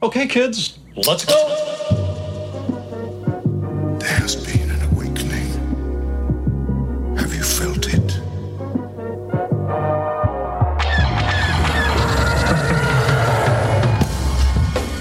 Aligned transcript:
Okay, 0.00 0.28
kids, 0.28 0.78
let's 0.94 1.24
go. 1.24 1.34
There 3.98 4.08
has 4.08 4.36
been 4.36 4.70
an 4.70 4.80
awakening. 4.92 5.50
Have 7.16 7.34
you 7.34 7.42
felt 7.42 7.84
it? 7.88 8.12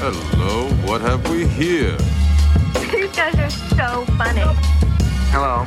Hello, 0.01 0.67
what 0.87 1.01
have 1.01 1.29
we 1.29 1.45
here? 1.45 1.95
You 2.91 3.07
guys 3.09 3.35
are 3.35 3.51
so 3.51 4.03
funny. 4.15 4.41
Hello. 5.29 5.63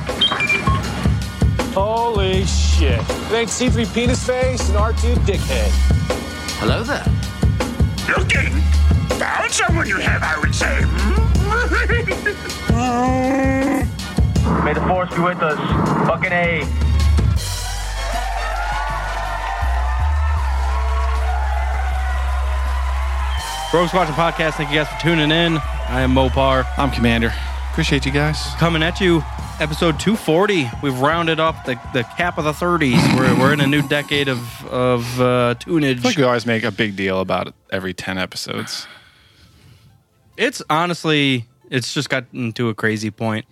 Holy 1.72 2.44
shit. 2.46 2.98
It 2.98 3.32
ain't 3.32 3.48
C3 3.48 3.94
penis 3.94 4.26
face 4.26 4.68
and 4.70 4.76
R2 4.76 5.14
dickhead. 5.24 5.70
Hello 6.58 6.82
there. 6.82 7.06
Looking? 8.18 8.79
Found 9.50 9.68
someone 9.68 9.88
you 9.88 9.96
have, 9.96 10.22
I 10.22 10.38
would 10.38 10.54
say. 10.54 10.70
May 14.64 14.74
the 14.74 14.80
force 14.86 15.12
be 15.12 15.20
with 15.20 15.42
us. 15.42 15.58
Fucking 16.06 16.30
A. 16.30 16.62
Rogues 23.72 23.94
Watching 23.94 24.14
Podcast, 24.14 24.54
thank 24.54 24.70
you 24.70 24.76
guys 24.76 24.88
for 24.88 25.00
tuning 25.00 25.30
in. 25.30 25.56
I 25.88 26.00
am 26.02 26.12
Mopar. 26.12 26.66
I'm 26.76 26.90
Commander. 26.90 27.32
Appreciate 27.70 28.04
you 28.06 28.12
guys. 28.12 28.36
Coming 28.58 28.82
at 28.82 29.00
you, 29.00 29.22
episode 29.60 29.98
240. 29.98 30.68
We've 30.82 30.98
rounded 30.98 31.38
up 31.40 31.64
the, 31.64 31.80
the 31.92 32.02
cap 32.02 32.38
of 32.38 32.44
the 32.44 32.52
30s. 32.52 33.14
We're, 33.16 33.38
we're 33.38 33.52
in 33.52 33.60
a 33.60 33.66
new 33.66 33.82
decade 33.82 34.28
of, 34.28 34.66
of 34.66 35.20
uh, 35.20 35.54
tunage. 35.58 35.98
I 35.98 36.00
feel 36.00 36.10
like 36.10 36.16
we 36.18 36.24
always 36.24 36.46
make 36.46 36.64
a 36.64 36.70
big 36.72 36.96
deal 36.96 37.20
about 37.20 37.48
it 37.48 37.54
every 37.72 37.94
10 37.94 38.18
episodes. 38.18 38.86
It's 40.40 40.62
honestly, 40.70 41.44
it's 41.70 41.94
just 41.94 42.08
gotten 42.10 42.52
to 42.54 42.68
a 42.70 42.74
crazy 42.74 43.10
point 43.10 43.46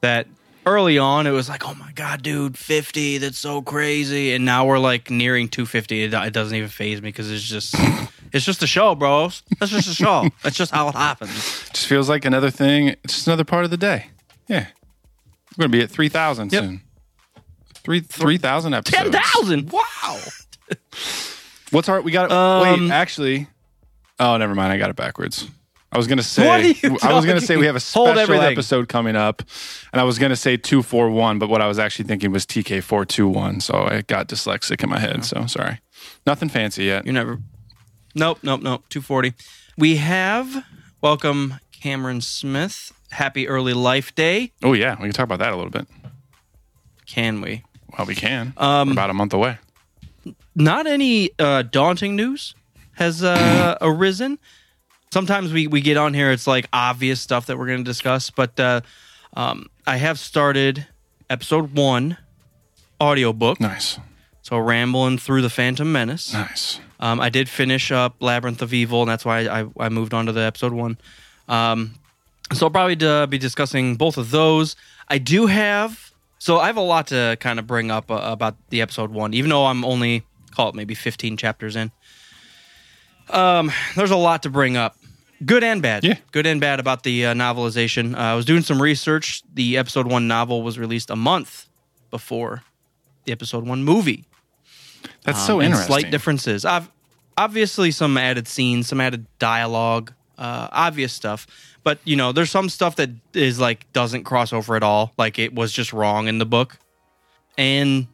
that 0.00 0.26
early 0.66 0.98
on 0.98 1.26
it 1.26 1.30
was 1.30 1.48
like, 1.48 1.64
oh 1.66 1.74
my 1.74 1.92
God, 1.92 2.22
dude, 2.22 2.58
50, 2.58 3.18
that's 3.18 3.38
so 3.38 3.62
crazy. 3.62 4.34
And 4.34 4.44
now 4.44 4.66
we're 4.66 4.78
like 4.80 5.10
nearing 5.10 5.48
250. 5.48 6.02
It, 6.04 6.12
it 6.14 6.32
doesn't 6.32 6.56
even 6.56 6.68
phase 6.68 7.00
me 7.00 7.08
because 7.08 7.30
it's 7.30 7.44
just. 7.44 7.74
It's 8.32 8.44
just 8.44 8.60
a 8.62 8.66
show, 8.66 8.94
bros. 8.96 9.44
That's 9.60 9.70
just 9.70 9.88
a 9.88 9.94
show. 9.94 10.28
That's 10.42 10.56
just 10.56 10.72
how 10.72 10.88
it 10.88 10.94
happens. 10.96 11.30
Just 11.72 11.86
feels 11.86 12.08
like 12.08 12.24
another 12.24 12.50
thing. 12.50 12.88
It's 12.88 13.14
just 13.14 13.26
another 13.28 13.44
part 13.44 13.64
of 13.64 13.70
the 13.70 13.76
day. 13.78 14.06
Yeah. 14.48 14.66
We're 15.56 15.62
going 15.62 15.70
to 15.72 15.78
be 15.78 15.82
at 15.84 15.90
3,000 15.90 16.52
Yep. 16.52 16.62
soon. 16.64 16.80
Three 17.76 18.00
3,000 18.00 18.74
episodes. 18.74 19.10
10,000. 19.12 19.70
Wow. 19.70 20.18
What's 21.70 21.88
our, 21.88 22.00
we 22.02 22.10
got, 22.10 22.30
Um, 22.32 22.62
wait, 22.88 22.90
actually, 22.90 23.46
oh, 24.18 24.36
never 24.36 24.54
mind. 24.56 24.72
I 24.72 24.76
got 24.76 24.90
it 24.90 24.96
backwards. 24.96 25.48
I 25.96 25.98
was 25.98 26.06
going 26.06 26.18
to 26.18 26.22
say, 26.22 26.46
What 26.46 26.60
are 26.60 26.88
you 26.88 26.98
I 27.02 27.14
was 27.14 27.24
to 27.24 27.40
say 27.40 27.56
we 27.56 27.64
have 27.64 27.74
a 27.74 27.80
special 27.80 28.34
episode 28.34 28.86
coming 28.86 29.16
up, 29.16 29.42
and 29.94 29.98
I 29.98 30.04
was 30.04 30.18
going 30.18 30.28
to 30.28 30.36
say 30.36 30.58
241, 30.58 31.38
but 31.38 31.48
what 31.48 31.62
I 31.62 31.68
was 31.68 31.78
actually 31.78 32.04
thinking 32.04 32.32
was 32.32 32.44
TK421. 32.44 33.62
So 33.62 33.72
I 33.72 34.02
got 34.02 34.28
dyslexic 34.28 34.84
in 34.84 34.90
my 34.90 34.98
head. 34.98 35.24
So 35.24 35.46
sorry. 35.46 35.80
Nothing 36.26 36.50
fancy 36.50 36.84
yet. 36.84 37.06
You 37.06 37.14
never. 37.14 37.38
Nope, 38.14 38.40
nope, 38.42 38.60
nope. 38.60 38.84
240. 38.90 39.32
We 39.78 39.96
have 39.96 40.66
welcome 41.00 41.60
Cameron 41.72 42.20
Smith. 42.20 42.92
Happy 43.12 43.48
early 43.48 43.72
life 43.72 44.14
day. 44.14 44.52
Oh, 44.62 44.74
yeah. 44.74 44.96
We 44.96 45.04
can 45.04 45.12
talk 45.12 45.24
about 45.24 45.38
that 45.38 45.54
a 45.54 45.56
little 45.56 45.70
bit. 45.70 45.86
Can 47.06 47.40
we? 47.40 47.64
Well, 47.96 48.06
we 48.06 48.14
can. 48.14 48.52
Um, 48.58 48.88
We're 48.88 48.92
about 48.92 49.08
a 49.08 49.14
month 49.14 49.32
away. 49.32 49.56
Not 50.54 50.86
any 50.86 51.30
uh, 51.38 51.62
daunting 51.62 52.16
news 52.16 52.54
has 52.96 53.24
uh, 53.24 53.78
arisen. 53.80 54.38
Sometimes 55.12 55.52
we, 55.52 55.66
we 55.66 55.80
get 55.80 55.96
on 55.96 56.14
here, 56.14 56.30
it's 56.30 56.46
like 56.46 56.66
obvious 56.72 57.20
stuff 57.20 57.46
that 57.46 57.58
we're 57.58 57.66
going 57.66 57.78
to 57.78 57.84
discuss, 57.84 58.30
but 58.30 58.58
uh, 58.58 58.80
um, 59.34 59.66
I 59.86 59.96
have 59.96 60.18
started 60.18 60.86
episode 61.30 61.74
one 61.74 62.18
audiobook. 63.00 63.60
Nice. 63.60 63.98
So 64.42 64.58
rambling 64.58 65.18
through 65.18 65.42
the 65.42 65.50
Phantom 65.50 65.90
Menace. 65.90 66.32
Nice. 66.32 66.80
Um, 67.00 67.20
I 67.20 67.28
did 67.28 67.48
finish 67.48 67.90
up 67.92 68.16
Labyrinth 68.20 68.62
of 68.62 68.72
Evil, 68.72 69.02
and 69.02 69.10
that's 69.10 69.24
why 69.24 69.40
I, 69.46 69.66
I 69.78 69.88
moved 69.88 70.14
on 70.14 70.26
to 70.26 70.32
the 70.32 70.42
episode 70.42 70.72
one. 70.72 70.98
Um, 71.48 71.94
so 72.52 72.66
I'll 72.66 72.70
probably 72.70 72.96
uh, 73.06 73.26
be 73.26 73.38
discussing 73.38 73.96
both 73.96 74.18
of 74.18 74.30
those. 74.30 74.76
I 75.08 75.18
do 75.18 75.46
have, 75.46 76.12
so 76.38 76.58
I 76.58 76.66
have 76.66 76.76
a 76.76 76.80
lot 76.82 77.08
to 77.08 77.36
kind 77.40 77.58
of 77.58 77.66
bring 77.66 77.90
up 77.90 78.10
uh, 78.10 78.20
about 78.22 78.56
the 78.70 78.80
episode 78.82 79.10
one, 79.10 79.34
even 79.34 79.50
though 79.50 79.66
I'm 79.66 79.84
only 79.84 80.24
call 80.52 80.70
it 80.70 80.74
maybe 80.74 80.94
15 80.94 81.36
chapters 81.36 81.76
in. 81.76 81.92
Um, 83.30 83.72
there's 83.96 84.10
a 84.10 84.16
lot 84.16 84.42
to 84.44 84.50
bring 84.50 84.76
up, 84.76 84.96
good 85.44 85.64
and 85.64 85.82
bad. 85.82 86.04
Yeah. 86.04 86.18
good 86.32 86.46
and 86.46 86.60
bad 86.60 86.80
about 86.80 87.02
the 87.02 87.26
uh, 87.26 87.34
novelization. 87.34 88.14
Uh, 88.14 88.18
I 88.18 88.34
was 88.34 88.44
doing 88.44 88.62
some 88.62 88.80
research. 88.80 89.42
The 89.54 89.76
episode 89.78 90.06
one 90.06 90.28
novel 90.28 90.62
was 90.62 90.78
released 90.78 91.10
a 91.10 91.16
month 91.16 91.68
before 92.10 92.62
the 93.24 93.32
episode 93.32 93.66
one 93.66 93.84
movie 93.84 94.24
That's 95.24 95.44
so 95.44 95.54
um, 95.54 95.60
and 95.60 95.66
interesting. 95.66 95.92
Slight 95.92 96.10
differences. 96.10 96.64
I've, 96.64 96.88
obviously, 97.36 97.90
some 97.90 98.16
added 98.16 98.48
scenes, 98.48 98.88
some 98.88 99.00
added 99.00 99.26
dialogue, 99.38 100.12
uh, 100.38 100.68
obvious 100.70 101.12
stuff. 101.12 101.46
But 101.82 101.98
you 102.04 102.16
know, 102.16 102.32
there's 102.32 102.50
some 102.50 102.68
stuff 102.68 102.96
that 102.96 103.10
is 103.34 103.60
like 103.60 103.92
doesn't 103.92 104.24
cross 104.24 104.52
over 104.52 104.76
at 104.76 104.82
all. 104.82 105.12
Like 105.18 105.38
it 105.38 105.54
was 105.54 105.72
just 105.72 105.92
wrong 105.92 106.28
in 106.28 106.38
the 106.38 106.46
book. 106.46 106.78
And 107.58 108.06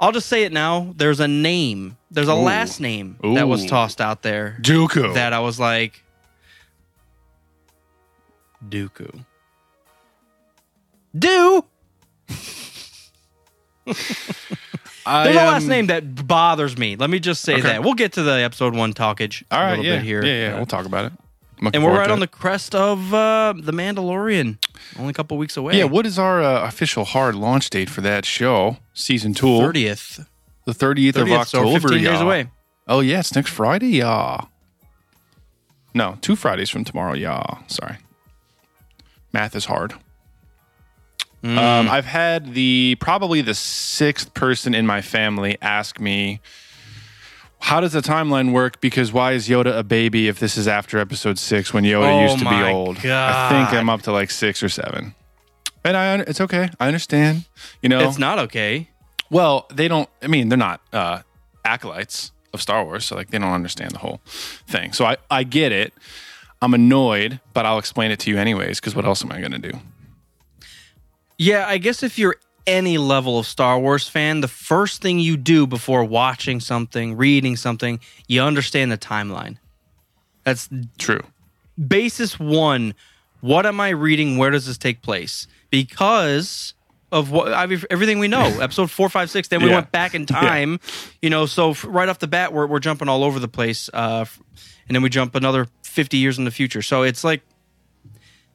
I'll 0.00 0.12
just 0.12 0.28
say 0.28 0.44
it 0.44 0.52
now. 0.52 0.92
There's 0.96 1.20
a 1.20 1.28
name. 1.28 1.96
There's 2.12 2.28
a 2.28 2.32
Ooh. 2.32 2.42
last 2.42 2.78
name 2.78 3.16
that 3.22 3.48
was 3.48 3.64
Ooh. 3.64 3.68
tossed 3.68 4.00
out 4.00 4.22
there 4.22 4.58
Dooku. 4.60 5.14
that 5.14 5.32
I 5.32 5.40
was 5.40 5.58
like, 5.58 6.02
Dooku. 8.68 9.24
Do. 11.18 11.64
I, 15.04 15.24
There's 15.24 15.36
a 15.36 15.38
last 15.40 15.66
name 15.66 15.86
that 15.88 16.26
bothers 16.26 16.78
me. 16.78 16.94
Let 16.96 17.10
me 17.10 17.18
just 17.18 17.42
say 17.42 17.54
Okay. 17.54 17.62
that. 17.62 17.82
We'll 17.82 17.94
get 17.94 18.12
to 18.12 18.22
the 18.22 18.32
episode 18.42 18.74
one 18.76 18.92
talkage 18.94 19.42
All 19.50 19.58
a 19.58 19.62
right, 19.62 19.70
little 19.70 19.84
yeah, 19.84 19.96
bit 19.96 20.04
here. 20.04 20.24
Yeah, 20.24 20.32
yeah, 20.50 20.56
we'll 20.56 20.66
talk 20.66 20.86
about 20.86 21.06
it. 21.06 21.12
I'm 21.58 21.64
looking 21.66 21.76
and 21.76 21.84
we're 21.84 21.90
forward 21.90 21.98
right 22.00 22.06
to 22.08 22.12
on 22.12 22.20
the 22.20 22.26
crest 22.28 22.74
of 22.74 23.12
uh, 23.12 23.54
the 23.56 23.72
Mandalorian. 23.72 24.58
Only 24.98 25.10
a 25.10 25.14
couple 25.14 25.36
weeks 25.38 25.56
away. 25.56 25.76
Yeah, 25.78 25.84
what 25.84 26.06
is 26.06 26.18
our 26.18 26.42
uh, 26.42 26.66
official 26.68 27.04
hard 27.04 27.34
launch 27.34 27.70
date 27.70 27.88
for 27.90 28.00
that 28.02 28.24
show? 28.24 28.76
Season 28.94 29.32
two, 29.34 29.58
thirtieth? 29.58 30.24
The 30.64 30.72
30th, 30.72 31.16
of 31.16 31.26
30th, 31.28 31.46
so 31.46 31.58
October. 31.60 31.80
15 31.88 32.04
days 32.04 32.20
away. 32.20 32.48
Oh, 32.88 33.00
yeah, 33.00 33.20
it's 33.20 33.34
next 33.34 33.50
Friday. 33.50 33.88
Yeah. 33.88 34.42
No, 35.94 36.18
two 36.20 36.36
Fridays 36.36 36.70
from 36.70 36.84
tomorrow. 36.84 37.12
Yeah. 37.14 37.42
Sorry. 37.66 37.96
Math 39.32 39.54
is 39.56 39.66
hard. 39.66 39.94
Hmm. 41.42 41.58
Um, 41.58 41.88
I've 41.90 42.04
had 42.06 42.54
the 42.54 42.96
probably 43.00 43.40
the 43.40 43.54
sixth 43.54 44.32
person 44.34 44.74
in 44.74 44.86
my 44.86 45.02
family 45.02 45.58
ask 45.60 45.98
me, 45.98 46.40
"How 47.58 47.80
does 47.80 47.92
the 47.92 48.00
timeline 48.00 48.52
work? 48.52 48.80
Because 48.80 49.12
why 49.12 49.32
is 49.32 49.48
Yoda 49.48 49.76
a 49.76 49.82
baby 49.82 50.28
if 50.28 50.38
this 50.38 50.56
is 50.56 50.68
after 50.68 50.98
Episode 50.98 51.38
six 51.38 51.74
when 51.74 51.82
Yoda 51.84 52.12
Oh 52.12 52.22
used 52.22 52.38
to 52.38 52.48
be 52.48 52.62
old?" 52.62 52.98
I 52.98 53.48
think 53.48 53.72
I'm 53.78 53.90
up 53.90 54.02
to 54.02 54.12
like 54.12 54.30
six 54.30 54.62
or 54.62 54.68
seven, 54.68 55.14
and 55.84 55.96
I 55.96 56.14
it's 56.20 56.40
okay. 56.40 56.70
I 56.78 56.86
understand. 56.86 57.44
You 57.82 57.88
know, 57.88 58.08
It's 58.08 58.18
not 58.18 58.38
okay. 58.38 58.88
Well, 59.32 59.66
they 59.72 59.88
don't. 59.88 60.08
I 60.22 60.28
mean, 60.28 60.48
they're 60.50 60.58
not 60.58 60.80
uh, 60.92 61.22
acolytes 61.64 62.30
of 62.52 62.60
Star 62.60 62.84
Wars, 62.84 63.06
so 63.06 63.16
like 63.16 63.30
they 63.30 63.38
don't 63.38 63.50
understand 63.52 63.92
the 63.92 63.98
whole 63.98 64.20
thing. 64.68 64.92
So 64.92 65.06
I 65.06 65.16
I 65.30 65.42
get 65.42 65.72
it. 65.72 65.92
I'm 66.60 66.74
annoyed, 66.74 67.40
but 67.54 67.66
I'll 67.66 67.78
explain 67.78 68.12
it 68.12 68.20
to 68.20 68.30
you 68.30 68.38
anyways. 68.38 68.78
Because 68.78 68.94
what 68.94 69.04
else 69.04 69.24
am 69.24 69.32
I 69.32 69.40
going 69.40 69.52
to 69.52 69.58
do? 69.58 69.72
Yeah, 71.38 71.66
I 71.66 71.78
guess 71.78 72.04
if 72.04 72.18
you're 72.18 72.36
any 72.66 72.98
level 72.98 73.38
of 73.38 73.46
Star 73.46 73.80
Wars 73.80 74.06
fan, 74.06 74.42
the 74.42 74.48
first 74.48 75.02
thing 75.02 75.18
you 75.18 75.36
do 75.36 75.66
before 75.66 76.04
watching 76.04 76.60
something, 76.60 77.16
reading 77.16 77.56
something, 77.56 77.98
you 78.28 78.42
understand 78.42 78.92
the 78.92 78.98
timeline. 78.98 79.56
That's 80.44 80.68
True. 80.98 81.22
basis 81.88 82.38
one 82.38 82.94
what 83.40 83.64
am 83.64 83.80
i 83.80 83.88
reading 83.88 84.36
where 84.36 84.50
does 84.50 84.66
this 84.66 84.76
take 84.76 85.02
place 85.02 85.46
because 85.70 86.74
of 87.12 87.30
what 87.30 87.52
I 87.52 87.66
mean, 87.66 87.80
everything 87.90 88.18
we 88.18 88.26
know 88.26 88.42
episode 88.60 88.90
four 88.90 89.08
five 89.08 89.30
six 89.30 89.48
then 89.48 89.62
we 89.62 89.68
Yeah. 89.68 89.76
went 89.76 89.92
back 89.92 90.14
in 90.14 90.26
time 90.42 90.80
you 91.20 91.30
know 91.30 91.46
so 91.46 91.70
f- 91.70 91.84
right 91.86 92.08
off 92.08 92.18
the 92.18 92.26
bat 92.26 92.52
we're, 92.52 92.66
we're 92.66 92.80
jumping 92.80 93.08
all 93.08 93.22
over 93.22 93.38
the 93.38 93.48
place 93.48 93.88
uh, 93.94 94.22
f- 94.22 94.40
and 94.88 94.94
then 94.96 95.02
we 95.02 95.08
jump 95.10 95.34
another 95.36 95.68
50 95.84 96.16
years 96.16 96.38
in 96.38 96.44
the 96.44 96.50
future 96.50 96.82
so 96.82 97.02
it's 97.02 97.22
like 97.22 97.42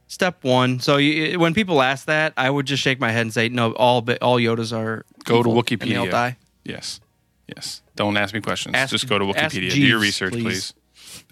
step 0.08 0.44
one 0.44 0.80
so 0.80 0.98
you, 0.98 1.40
when 1.40 1.54
people 1.54 1.82
ask 1.82 2.06
that 2.08 2.34
i 2.36 2.50
would 2.50 2.66
just 2.66 2.82
shake 2.84 3.00
my 3.00 3.12
head 3.12 3.22
and 3.22 3.34
say 3.34 3.48
no 3.50 3.72
all 3.74 4.02
Bi- 4.02 4.18
all 4.22 4.38
yodas 4.38 4.76
are 4.76 5.06
Go 5.24 5.44
to 5.44 5.50
evil, 5.50 5.60
and 5.60 5.68
they 5.68 5.76
Wikipedia. 5.78 6.12
die 6.12 6.38
Yes. 6.66 7.00
Yes. 7.56 7.82
Don't 7.96 8.18
ask 8.18 8.34
me 8.34 8.42
questions. 8.42 8.76
Ask- 8.76 8.92
Just 8.92 9.08
go 9.08 9.18
to 9.18 9.30
ask 9.34 9.56
Wikipedia. 9.56 9.72
Do 9.72 9.80
your 9.82 10.00
research, 10.00 10.34
please. 10.34 10.74
please. 10.74 10.74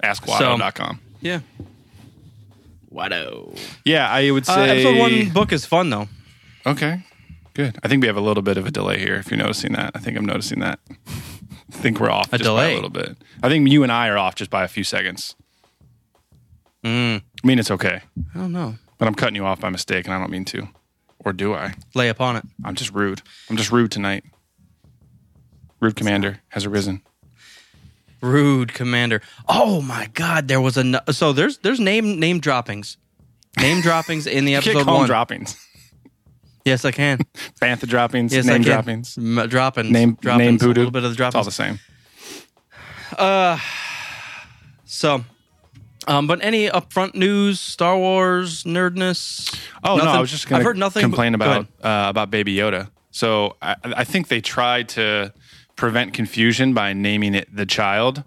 AskWatto.com. 0.01 0.99
yeah 1.21 1.39
Watto. 2.93 3.57
yeah, 3.83 4.09
I 4.09 4.31
would 4.31 4.47
Uh, 4.47 4.53
say. 4.55 4.69
episode 4.69 4.97
one 4.97 5.29
book 5.31 5.51
is 5.51 5.65
fun 5.65 5.89
though 5.89 6.07
Okay. 6.65 7.03
Good. 7.55 7.77
I 7.83 7.87
think 7.87 8.01
we 8.01 8.07
have 8.07 8.17
a 8.17 8.21
little 8.21 8.43
bit 8.43 8.57
of 8.57 8.65
a 8.67 8.71
delay 8.71 8.99
here. 8.99 9.15
If 9.15 9.31
you're 9.31 9.37
noticing 9.39 9.73
that, 9.73 9.91
I 9.95 9.99
think 9.99 10.17
I'm 10.17 10.25
noticing 10.25 10.59
that. 10.59 10.79
I 11.07 11.71
think 11.71 11.99
we're 11.99 12.11
off 12.11 12.27
A 12.31 12.37
just 12.37 12.43
by 12.43 12.43
delay? 12.43 12.71
a 12.73 12.75
little 12.75 12.89
bit. 12.91 13.17
I 13.41 13.49
think 13.49 13.67
you 13.69 13.81
and 13.83 13.91
I 13.91 14.07
are 14.09 14.17
off 14.17 14.35
just 14.35 14.51
by 14.51 14.63
a 14.63 14.67
few 14.67 14.83
seconds. 14.83 15.35
Mm, 16.83 17.21
I 17.43 17.47
mean, 17.47 17.57
it's 17.57 17.71
okay, 17.71 18.01
I 18.35 18.37
don't 18.37 18.51
know. 18.51 18.75
but 18.99 19.07
I'm 19.07 19.15
cutting 19.15 19.35
you 19.35 19.45
off 19.45 19.59
by 19.59 19.69
mistake, 19.69 20.05
and 20.05 20.13
I 20.13 20.19
don't 20.19 20.29
mean 20.29 20.45
to, 20.45 20.67
or 21.19 21.33
do 21.33 21.53
I? 21.55 21.73
Lay 21.95 22.09
upon 22.09 22.35
it. 22.35 22.43
I'm 22.63 22.75
just 22.75 22.91
rude. 22.93 23.21
I'm 23.49 23.57
just 23.57 23.71
rude 23.71 23.91
tonight. 23.91 24.23
Rude 25.79 25.95
commander 25.95 26.41
has 26.49 26.65
arisen. 26.65 27.01
Rude 28.21 28.73
commander. 28.73 29.21
Oh 29.47 29.81
my 29.81 30.09
god, 30.13 30.47
there 30.47 30.61
was 30.61 30.77
a 30.77 30.83
no- 30.83 31.01
so 31.11 31.33
there's 31.33 31.57
there's 31.59 31.79
name 31.79 32.19
name 32.19 32.39
droppings. 32.39 32.97
Name 33.59 33.81
droppings 33.83 34.27
in 34.27 34.45
the 34.45 34.55
episode 34.55 34.73
can't 34.73 34.85
call 34.85 34.93
them 34.95 35.01
one. 35.01 35.07
droppings. 35.07 35.57
Yes, 36.65 36.83
I 36.85 36.91
can. 36.91 37.19
Bantha 37.61 37.87
droppings. 37.87 38.33
Yes, 38.33 38.45
name 38.45 38.53
I 38.55 38.57
can. 38.57 38.63
droppings. 38.65 39.17
M- 39.17 39.47
droppings. 39.47 39.91
Name 39.91 40.17
droppings, 40.19 40.61
name 40.61 40.69
A 40.71 40.73
little 40.73 40.91
bit 40.91 41.03
of 41.03 41.15
the 41.15 41.23
It's 41.25 41.35
all 41.35 41.43
droppings. 41.43 41.45
the 41.45 41.51
same. 41.51 41.79
Uh, 43.17 43.57
So, 44.85 45.23
um, 46.07 46.27
but 46.27 46.43
any 46.43 46.67
upfront 46.69 47.15
news, 47.15 47.59
Star 47.59 47.97
Wars 47.97 48.63
nerdness? 48.63 49.53
Oh 49.83 49.95
no, 49.97 50.03
Nothing? 50.05 50.17
I 50.17 50.21
was 50.21 50.31
just 50.31 50.47
going 50.47 50.57
I've 50.57 50.63
to 50.63 50.67
heard 50.69 50.77
nothing. 50.77 51.01
complain 51.01 51.33
but- 51.33 51.39
go 51.39 51.45
about 51.51 51.61
ahead. 51.83 52.05
uh, 52.05 52.09
about 52.09 52.31
Baby 52.31 52.55
Yoda. 52.55 52.89
So 53.11 53.55
I, 53.61 53.75
I 53.83 54.03
think 54.03 54.27
they 54.27 54.41
tried 54.41 54.89
to 54.89 55.33
prevent 55.75 56.13
confusion 56.13 56.73
by 56.73 56.93
naming 56.93 57.33
it 57.33 57.53
the 57.53 57.65
child, 57.65 58.23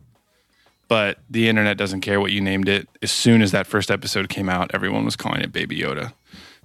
but 0.89 1.19
the 1.31 1.49
internet 1.49 1.77
doesn't 1.77 2.01
care 2.01 2.21
what 2.21 2.33
you 2.33 2.41
named 2.41 2.69
it. 2.69 2.89
As 3.03 3.11
soon 3.13 3.41
as 3.43 3.53
that 3.53 3.67
first 3.67 3.91
episode 3.91 4.29
came 4.29 4.49
out, 4.49 4.71
everyone 4.75 5.05
was 5.05 5.15
calling 5.17 5.41
it 5.43 5.53
Baby 5.53 5.79
Yoda. 5.79 6.13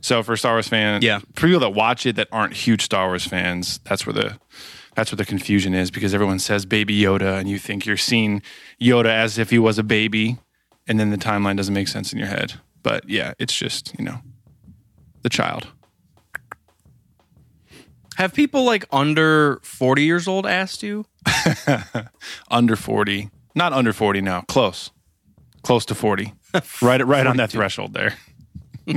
So 0.04 0.22
for 0.22 0.36
Star 0.38 0.54
Wars 0.56 0.68
fans, 0.68 1.04
Yeah. 1.04 1.20
for 1.34 1.48
people 1.48 1.62
that 1.62 1.70
watch 1.74 2.06
it 2.06 2.18
that 2.18 2.28
aren't 2.32 2.54
huge 2.54 2.82
Star 2.84 3.08
Wars 3.08 3.26
fans, 3.26 3.80
that's 3.86 4.06
where 4.06 4.14
the 4.14 4.38
that's 4.96 5.12
where 5.12 5.18
the 5.18 5.26
confusion 5.26 5.74
is 5.74 5.90
because 5.90 6.14
everyone 6.14 6.38
says 6.40 6.66
Baby 6.68 7.00
Yoda, 7.02 7.40
and 7.40 7.50
you 7.50 7.58
think 7.58 7.86
you're 7.86 7.98
seeing 7.98 8.42
Yoda 8.80 9.06
as 9.08 9.40
if 9.40 9.50
he 9.50 9.58
was 9.58 9.80
a 9.80 9.84
baby, 9.84 10.38
and 10.88 11.00
then 11.00 11.10
the 11.10 11.18
timeline 11.18 11.56
doesn't 11.58 11.74
make 11.74 11.88
sense 11.88 12.14
in 12.14 12.20
your 12.20 12.28
head. 12.28 12.54
But 12.84 13.10
yeah, 13.10 13.34
it's 13.40 13.58
just 13.58 13.96
you 13.98 14.04
know 14.06 14.20
the 15.24 15.30
child. 15.30 15.68
Have 18.18 18.34
people 18.34 18.64
like 18.66 18.86
under 18.92 19.60
forty 19.64 20.04
years 20.04 20.28
old 20.28 20.46
asked 20.46 20.84
you? 20.84 21.06
under 22.52 22.76
40 22.76 23.30
not 23.56 23.72
under 23.72 23.94
40 23.94 24.20
now 24.20 24.42
close 24.42 24.92
close 25.62 25.86
to 25.86 25.96
40 25.96 26.34
right 26.82 27.06
right 27.08 27.26
on 27.26 27.38
that 27.38 27.50
threshold 27.52 27.94
there 27.94 28.16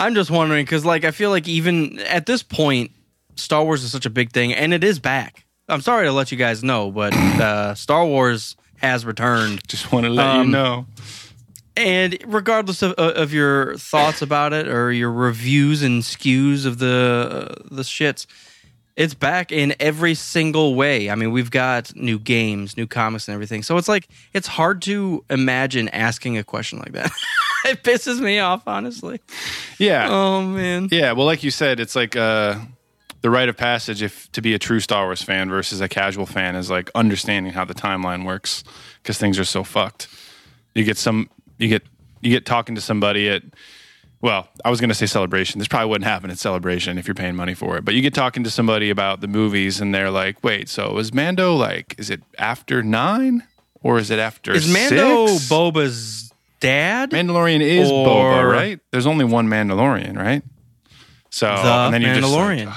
I'm 0.00 0.14
just 0.14 0.30
wondering 0.30 0.64
because, 0.64 0.84
like, 0.84 1.04
I 1.04 1.10
feel 1.12 1.30
like 1.30 1.46
even 1.46 1.98
at 2.00 2.26
this 2.26 2.42
point, 2.42 2.90
Star 3.36 3.62
Wars 3.64 3.84
is 3.84 3.92
such 3.92 4.06
a 4.06 4.10
big 4.10 4.32
thing, 4.32 4.52
and 4.54 4.72
it 4.74 4.82
is 4.82 4.98
back. 4.98 5.44
I'm 5.68 5.80
sorry 5.82 6.06
to 6.06 6.12
let 6.12 6.32
you 6.32 6.38
guys 6.38 6.64
know, 6.64 6.90
but 6.90 7.14
uh, 7.14 7.74
Star 7.74 8.04
Wars 8.04 8.56
has 8.78 9.04
returned. 9.06 9.60
just 9.68 9.92
want 9.92 10.04
to 10.06 10.10
let 10.10 10.34
you 10.34 10.40
Um, 10.40 10.50
know 10.50 10.86
And 11.76 12.18
regardless 12.26 12.82
of, 12.82 12.92
of 12.94 13.32
your 13.32 13.76
thoughts 13.76 14.20
about 14.22 14.52
it 14.52 14.66
or 14.68 14.90
your 14.90 15.12
reviews 15.12 15.82
and 15.82 16.02
skews 16.02 16.66
of 16.66 16.78
the 16.78 17.48
uh, 17.50 17.54
the 17.70 17.82
shits, 17.82 18.26
it's 18.96 19.14
back 19.14 19.50
in 19.52 19.74
every 19.80 20.14
single 20.14 20.74
way. 20.74 21.08
I 21.10 21.14
mean, 21.14 21.30
we've 21.32 21.50
got 21.50 21.94
new 21.96 22.18
games, 22.18 22.76
new 22.76 22.86
comics, 22.86 23.28
and 23.28 23.34
everything. 23.34 23.62
So 23.62 23.76
it's 23.76 23.88
like 23.88 24.08
it's 24.34 24.46
hard 24.46 24.82
to 24.82 25.24
imagine 25.30 25.88
asking 25.90 26.36
a 26.38 26.44
question 26.44 26.78
like 26.80 26.92
that. 26.92 27.10
it 27.64 27.82
pisses 27.82 28.20
me 28.20 28.38
off, 28.38 28.62
honestly. 28.66 29.20
yeah 29.78 30.08
Oh 30.10 30.42
man. 30.42 30.88
yeah 30.90 31.12
well 31.12 31.26
like 31.26 31.42
you 31.42 31.50
said 31.50 31.80
it's 31.80 31.94
like 31.96 32.16
uh 32.16 32.56
the 33.22 33.28
rite 33.30 33.48
of 33.50 33.56
passage 33.56 34.02
if 34.02 34.30
to 34.32 34.40
be 34.42 34.54
a 34.54 34.58
true 34.58 34.80
star 34.80 35.04
wars 35.06 35.22
fan 35.22 35.48
versus 35.50 35.80
a 35.80 35.88
casual 35.88 36.24
fan 36.26 36.56
is 36.56 36.70
like 36.70 36.90
understanding 36.94 37.52
how 37.52 37.64
the 37.66 37.74
timeline 37.74 38.24
works 38.24 38.64
because 39.02 39.18
things 39.18 39.38
are 39.38 39.44
so 39.44 39.62
fucked 39.62 40.08
you 40.74 40.84
get 40.84 40.96
some 40.96 41.28
you 41.58 41.68
get 41.68 41.82
you 42.22 42.30
get 42.30 42.46
talking 42.46 42.74
to 42.74 42.80
somebody 42.80 43.28
at 43.28 43.42
well, 44.22 44.48
I 44.64 44.70
was 44.70 44.80
going 44.80 44.88
to 44.90 44.94
say 44.94 45.06
celebration. 45.06 45.58
This 45.58 45.68
probably 45.68 45.88
wouldn't 45.90 46.08
happen 46.08 46.30
at 46.30 46.38
celebration 46.38 46.98
if 46.98 47.06
you're 47.08 47.14
paying 47.14 47.36
money 47.36 47.54
for 47.54 47.76
it. 47.78 47.84
But 47.84 47.94
you 47.94 48.02
get 48.02 48.12
talking 48.14 48.44
to 48.44 48.50
somebody 48.50 48.90
about 48.90 49.20
the 49.20 49.28
movies, 49.28 49.80
and 49.80 49.94
they're 49.94 50.10
like, 50.10 50.42
"Wait, 50.44 50.68
so 50.68 50.98
is 50.98 51.12
Mando 51.14 51.54
like? 51.54 51.94
Is 51.98 52.10
it 52.10 52.22
after 52.38 52.82
nine 52.82 53.44
or 53.82 53.98
is 53.98 54.10
it 54.10 54.18
after 54.18 54.52
Is 54.52 54.70
Mando 54.70 55.26
six? 55.28 55.48
Boba's 55.48 56.32
dad? 56.60 57.10
Mandalorian 57.10 57.60
is 57.62 57.90
Or- 57.90 58.06
Boba, 58.06 58.52
right? 58.52 58.80
There's 58.90 59.06
only 59.06 59.24
one 59.24 59.48
Mandalorian, 59.48 60.16
right? 60.16 60.42
So 61.30 61.46
the 61.46 61.52
and 61.54 61.94
then 61.94 62.02
you're 62.02 62.14
just 62.16 62.30
like, 62.32 62.58
Mandalorian. 62.58 62.74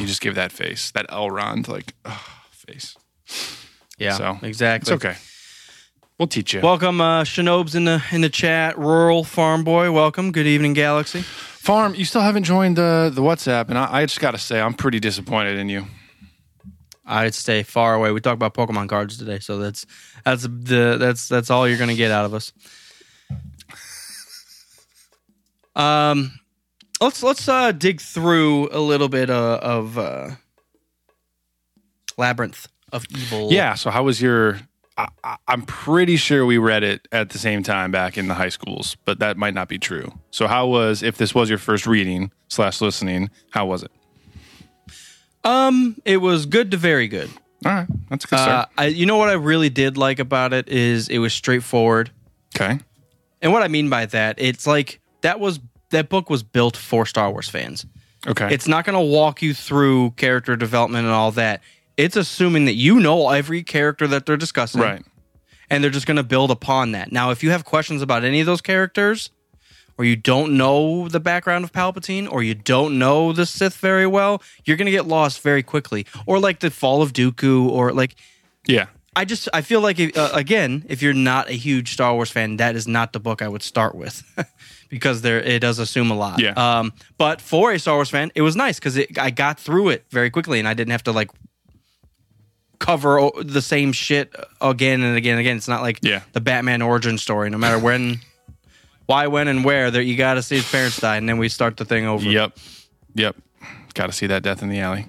you 0.00 0.06
just 0.06 0.20
give 0.20 0.34
that 0.34 0.50
face, 0.52 0.90
that 0.92 1.08
Elrond 1.08 1.68
like 1.68 1.94
ugh, 2.04 2.18
face. 2.50 2.96
yeah, 3.98 4.16
so 4.16 4.38
exactly. 4.42 4.92
It's 4.92 5.04
okay. 5.04 5.16
We'll 6.18 6.28
teach 6.28 6.54
you. 6.54 6.60
Welcome, 6.60 7.00
uh, 7.00 7.24
Shinobes 7.24 7.74
in 7.74 7.86
the 7.86 8.02
in 8.12 8.20
the 8.20 8.28
chat. 8.28 8.78
Rural 8.78 9.24
Farm 9.24 9.64
Boy, 9.64 9.90
welcome. 9.90 10.30
Good 10.30 10.46
evening, 10.46 10.72
Galaxy. 10.72 11.22
Farm, 11.22 11.94
you 11.96 12.04
still 12.04 12.20
haven't 12.20 12.44
joined 12.44 12.76
the 12.76 13.10
the 13.12 13.20
WhatsApp, 13.20 13.68
and 13.68 13.76
I, 13.76 14.02
I 14.02 14.06
just 14.06 14.20
got 14.20 14.30
to 14.30 14.38
say, 14.38 14.60
I'm 14.60 14.74
pretty 14.74 15.00
disappointed 15.00 15.58
in 15.58 15.68
you. 15.68 15.86
I'd 17.04 17.34
stay 17.34 17.64
far 17.64 17.94
away. 17.94 18.12
We 18.12 18.20
talked 18.20 18.40
about 18.40 18.54
Pokemon 18.54 18.88
cards 18.88 19.18
today, 19.18 19.40
so 19.40 19.58
that's 19.58 19.86
that's 20.24 20.44
the 20.44 20.98
that's 21.00 21.26
that's 21.26 21.50
all 21.50 21.68
you're 21.68 21.78
gonna 21.78 21.94
get 21.94 22.12
out 22.12 22.26
of 22.26 22.32
us. 22.32 22.52
Um, 25.74 26.38
let's 27.00 27.24
let's 27.24 27.48
uh, 27.48 27.72
dig 27.72 28.00
through 28.00 28.68
a 28.70 28.78
little 28.78 29.08
bit 29.08 29.30
uh, 29.30 29.58
of 29.60 29.98
uh, 29.98 30.30
Labyrinth 32.16 32.68
of 32.92 33.04
Evil. 33.10 33.52
Yeah. 33.52 33.74
So 33.74 33.90
how 33.90 34.04
was 34.04 34.22
your? 34.22 34.60
I, 34.96 35.36
I'm 35.48 35.62
pretty 35.62 36.16
sure 36.16 36.46
we 36.46 36.58
read 36.58 36.84
it 36.84 37.08
at 37.10 37.30
the 37.30 37.38
same 37.38 37.62
time 37.62 37.90
back 37.90 38.16
in 38.16 38.28
the 38.28 38.34
high 38.34 38.48
schools, 38.48 38.96
but 39.04 39.18
that 39.18 39.36
might 39.36 39.54
not 39.54 39.68
be 39.68 39.78
true. 39.78 40.12
So 40.30 40.46
how 40.46 40.66
was 40.68 41.02
if 41.02 41.16
this 41.16 41.34
was 41.34 41.48
your 41.48 41.58
first 41.58 41.86
reading 41.86 42.30
slash 42.48 42.80
listening? 42.80 43.30
How 43.50 43.66
was 43.66 43.82
it? 43.82 43.90
Um, 45.42 45.96
it 46.04 46.18
was 46.18 46.46
good 46.46 46.70
to 46.70 46.76
very 46.76 47.08
good. 47.08 47.28
All 47.66 47.72
right, 47.72 47.86
that's 48.08 48.24
a 48.24 48.28
good 48.28 48.38
Uh. 48.38 48.66
I, 48.78 48.86
you 48.86 49.06
know 49.06 49.16
what 49.16 49.28
I 49.28 49.34
really 49.34 49.70
did 49.70 49.96
like 49.96 50.18
about 50.18 50.52
it 50.52 50.68
is 50.68 51.08
it 51.08 51.18
was 51.18 51.32
straightforward. 51.32 52.10
okay. 52.54 52.78
And 53.42 53.52
what 53.52 53.62
I 53.62 53.68
mean 53.68 53.90
by 53.90 54.06
that, 54.06 54.36
it's 54.38 54.66
like 54.66 55.00
that 55.20 55.38
was 55.38 55.60
that 55.90 56.08
book 56.08 56.30
was 56.30 56.42
built 56.42 56.76
for 56.76 57.04
Star 57.04 57.30
Wars 57.30 57.48
fans. 57.48 57.84
Okay. 58.26 58.52
It's 58.54 58.66
not 58.66 58.86
going 58.86 58.94
to 58.94 59.04
walk 59.04 59.42
you 59.42 59.52
through 59.52 60.12
character 60.12 60.56
development 60.56 61.04
and 61.04 61.12
all 61.12 61.30
that. 61.32 61.62
It's 61.96 62.16
assuming 62.16 62.64
that 62.64 62.74
you 62.74 63.00
know 63.00 63.30
every 63.30 63.62
character 63.62 64.06
that 64.08 64.26
they're 64.26 64.36
discussing, 64.36 64.80
right. 64.80 65.04
And 65.70 65.82
they're 65.82 65.90
just 65.90 66.06
going 66.06 66.18
to 66.18 66.22
build 66.22 66.50
upon 66.50 66.92
that. 66.92 67.10
Now, 67.10 67.30
if 67.30 67.42
you 67.42 67.50
have 67.50 67.64
questions 67.64 68.02
about 68.02 68.22
any 68.22 68.40
of 68.40 68.46
those 68.46 68.60
characters, 68.60 69.30
or 69.96 70.04
you 70.04 70.14
don't 70.16 70.56
know 70.56 71.08
the 71.08 71.20
background 71.20 71.64
of 71.64 71.72
Palpatine, 71.72 72.30
or 72.30 72.42
you 72.42 72.54
don't 72.54 72.98
know 72.98 73.32
the 73.32 73.46
Sith 73.46 73.76
very 73.76 74.06
well, 74.06 74.42
you're 74.64 74.76
going 74.76 74.86
to 74.86 74.92
get 74.92 75.06
lost 75.06 75.40
very 75.40 75.62
quickly. 75.62 76.06
Or 76.26 76.38
like 76.38 76.60
the 76.60 76.70
Fall 76.70 77.00
of 77.00 77.12
Dooku, 77.12 77.68
or 77.68 77.92
like 77.92 78.16
Yeah. 78.66 78.86
I 79.16 79.24
just 79.24 79.48
I 79.54 79.62
feel 79.62 79.80
like 79.80 80.00
uh, 80.16 80.30
again, 80.32 80.84
if 80.88 81.00
you're 81.00 81.14
not 81.14 81.48
a 81.48 81.52
huge 81.52 81.92
Star 81.92 82.14
Wars 82.14 82.32
fan, 82.32 82.56
that 82.56 82.74
is 82.74 82.88
not 82.88 83.12
the 83.12 83.20
book 83.20 83.42
I 83.42 83.48
would 83.48 83.62
start 83.62 83.94
with 83.94 84.24
because 84.88 85.22
there 85.22 85.40
it 85.40 85.60
does 85.60 85.78
assume 85.78 86.10
a 86.10 86.16
lot. 86.16 86.40
Yeah. 86.40 86.52
Um, 86.56 86.92
but 87.16 87.40
for 87.40 87.70
a 87.70 87.78
Star 87.78 87.94
Wars 87.94 88.10
fan, 88.10 88.32
it 88.34 88.42
was 88.42 88.56
nice 88.56 88.80
because 88.80 88.98
I 89.16 89.30
got 89.30 89.60
through 89.60 89.90
it 89.90 90.04
very 90.10 90.30
quickly 90.30 90.58
and 90.58 90.66
I 90.66 90.74
didn't 90.74 90.90
have 90.90 91.04
to 91.04 91.12
like 91.12 91.30
cover 92.84 93.30
the 93.42 93.62
same 93.62 93.92
shit 93.92 94.34
again 94.60 95.02
and 95.02 95.16
again 95.16 95.32
and 95.32 95.40
again. 95.40 95.56
It's 95.56 95.68
not 95.68 95.82
like 95.82 95.98
Yeah. 96.02 96.20
the 96.32 96.40
Batman 96.40 96.82
origin 96.82 97.16
story. 97.18 97.48
No 97.50 97.58
matter 97.58 97.78
when, 97.78 98.20
why, 99.06 99.26
when, 99.26 99.48
and 99.48 99.64
where, 99.64 99.90
there 99.90 100.02
you 100.02 100.16
got 100.16 100.34
to 100.34 100.42
see 100.42 100.56
his 100.56 100.70
parents 100.70 101.00
die, 101.00 101.16
and 101.16 101.28
then 101.28 101.38
we 101.38 101.48
start 101.48 101.76
the 101.76 101.84
thing 101.84 102.06
over. 102.06 102.24
Yep. 102.24 102.58
Yep. 103.14 103.36
Got 103.94 104.06
to 104.06 104.12
see 104.12 104.26
that 104.26 104.42
death 104.42 104.62
in 104.62 104.68
the 104.68 104.80
alley. 104.80 105.06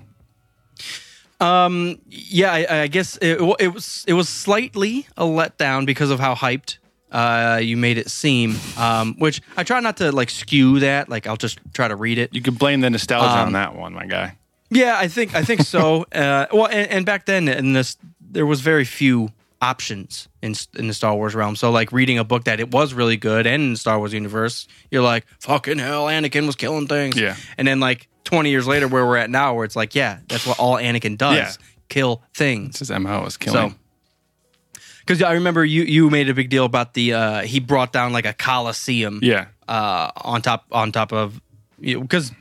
Um. 1.42 2.00
yeah, 2.08 2.52
I, 2.54 2.84
I 2.84 2.88
guess 2.88 3.18
it, 3.18 3.42
it 3.60 3.74
was 3.74 4.06
it 4.08 4.14
was 4.14 4.30
slightly 4.30 5.06
a 5.18 5.24
letdown 5.26 5.86
because 5.86 6.10
of 6.10 6.18
how 6.20 6.34
hyped 6.34 6.78
uh, 7.12 7.60
you 7.62 7.76
made 7.76 7.98
it 7.98 8.10
seem. 8.10 8.56
Um, 8.78 9.16
which 9.20 9.42
I 9.58 9.64
try 9.66 9.82
not 9.82 9.98
to 9.98 10.14
like 10.14 10.30
skew 10.30 10.80
that. 10.80 11.10
Like 11.10 11.28
I'll 11.28 11.36
just 11.36 11.60
try 11.74 11.90
to 11.90 11.96
read 11.98 12.20
it. 12.20 12.34
You 12.34 12.42
could 12.42 12.58
blame 12.58 12.80
the 12.80 12.90
nostalgia 12.90 13.28
Um, 13.42 13.48
on 13.48 13.52
that 13.54 13.76
one, 13.76 13.94
my 13.94 14.06
guy. 14.06 14.38
Yeah, 14.70 14.98
I 14.98 15.08
think 15.08 15.36
I 15.36 15.44
think 15.44 15.62
so. 15.62 16.06
uh, 16.12 16.48
well, 16.52 16.68
and, 16.68 16.90
and 16.90 17.06
back 17.06 17.26
then 17.26 17.48
in 17.48 17.74
this, 17.74 17.98
there 18.20 18.46
was 18.46 18.62
very 18.62 18.86
few 18.86 19.30
options 19.62 20.28
in 20.42 20.54
in 20.78 20.88
the 20.88 20.94
Star 20.94 21.16
Wars 21.16 21.36
realm. 21.36 21.56
So 21.56 21.72
like 21.72 21.92
reading 21.92 22.18
a 22.20 22.24
book 22.24 22.46
that 22.46 22.60
it 22.60 22.72
was 22.72 22.94
really 22.94 23.18
good 23.18 23.48
and 23.48 23.64
in 23.64 23.72
the 23.72 23.78
Star 23.78 23.98
Wars 23.98 24.14
universe, 24.14 24.68
you're 24.92 25.04
like, 25.04 25.26
fucking 25.40 25.80
hell, 25.80 26.06
Anakin 26.06 26.46
was 26.46 26.56
killing 26.56 26.88
things. 26.88 27.20
Yeah. 27.20 27.36
And 27.58 27.68
then 27.68 27.80
like 27.80 28.08
20 28.26 28.50
years 28.50 28.68
later, 28.68 28.88
where 28.88 29.06
we're 29.06 29.18
at 29.18 29.30
now, 29.30 29.54
where 29.56 29.66
it's 29.66 29.76
like, 29.76 29.96
yeah, 29.96 30.20
that's 30.28 30.46
what 30.46 30.60
all 30.60 30.76
Anakin 30.76 31.18
does, 31.18 31.38
Yeah. 31.38 31.52
kill 31.90 32.22
things. 32.34 32.80
This 32.80 32.90
is 32.90 33.00
MO 33.00 33.26
is 33.26 33.38
killing. 33.38 33.72
So, 33.72 33.76
because 35.00 35.22
I 35.22 35.34
remember 35.34 35.64
you 35.64 35.84
you 35.84 36.10
made 36.10 36.30
a 36.30 36.34
big 36.34 36.50
deal 36.50 36.66
about 36.66 36.94
the 36.96 37.14
uh, 37.14 37.42
he 37.42 37.60
brought 37.60 37.94
down 37.94 38.12
like 38.12 38.26
a 38.26 38.34
coliseum 38.34 39.20
yeah. 39.22 39.48
uh, 39.68 40.10
on 40.18 40.42
top 40.42 40.66
on 40.72 40.92
top 40.92 41.12
of 41.12 41.40
because 41.80 42.32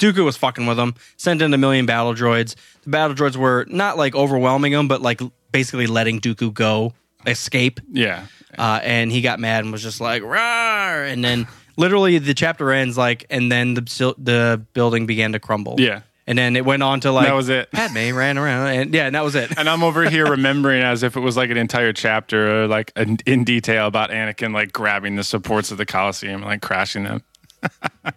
Dooku 0.00 0.24
was 0.24 0.36
fucking 0.36 0.66
with 0.66 0.78
him, 0.78 0.94
sent 1.16 1.42
in 1.42 1.54
a 1.54 1.58
million 1.58 1.86
battle 1.86 2.14
droids. 2.14 2.56
The 2.82 2.90
battle 2.90 3.14
droids 3.14 3.36
were 3.36 3.66
not 3.68 3.96
like 3.96 4.14
overwhelming 4.16 4.72
him, 4.72 4.88
but 4.88 5.02
like 5.02 5.20
basically 5.52 5.86
letting 5.86 6.20
Dooku 6.20 6.52
go 6.52 6.94
escape. 7.26 7.80
Yeah. 7.92 8.26
uh, 8.58 8.80
and 8.82 9.12
he 9.12 9.20
got 9.20 9.38
mad 9.38 9.62
and 9.64 9.70
was 9.72 9.82
just 9.82 10.00
like 10.00 10.22
Rawr! 10.22 11.10
and 11.12 11.22
then 11.24 11.46
literally 11.76 12.18
the 12.18 12.34
chapter 12.34 12.72
ends 12.72 12.98
like 12.98 13.24
and 13.30 13.50
then 13.52 13.74
the 13.74 14.14
the 14.18 14.66
building 14.72 15.06
began 15.06 15.32
to 15.32 15.38
crumble 15.38 15.76
Yeah. 15.78 16.00
and 16.26 16.36
then 16.36 16.56
it 16.56 16.64
went 16.64 16.82
on 16.82 17.00
to 17.00 17.12
like 17.12 17.26
That 17.26 17.34
was 17.34 17.48
it. 17.48 17.70
Padme 17.70 18.12
ran 18.16 18.38
around 18.38 18.66
and 18.68 18.94
yeah 18.94 19.06
and 19.06 19.14
that 19.14 19.22
was 19.22 19.34
it 19.36 19.56
And 19.56 19.68
I'm 19.68 19.82
over 19.84 20.08
here 20.10 20.26
remembering 20.26 20.82
as 20.82 21.02
if 21.04 21.16
it 21.16 21.20
was 21.20 21.36
like 21.36 21.50
an 21.50 21.56
entire 21.58 21.92
chapter, 21.92 22.64
uh, 22.64 22.68
like 22.68 22.90
in, 22.96 23.18
in 23.26 23.44
detail 23.44 23.86
about 23.86 24.10
Anakin 24.10 24.52
like 24.52 24.72
grabbing 24.72 25.14
the 25.16 25.24
supports 25.24 25.70
of 25.70 25.78
the 25.78 25.86
Colosseum 25.86 26.36
and 26.36 26.44
like 26.46 26.60
crashing 26.62 27.04
them. 27.04 27.22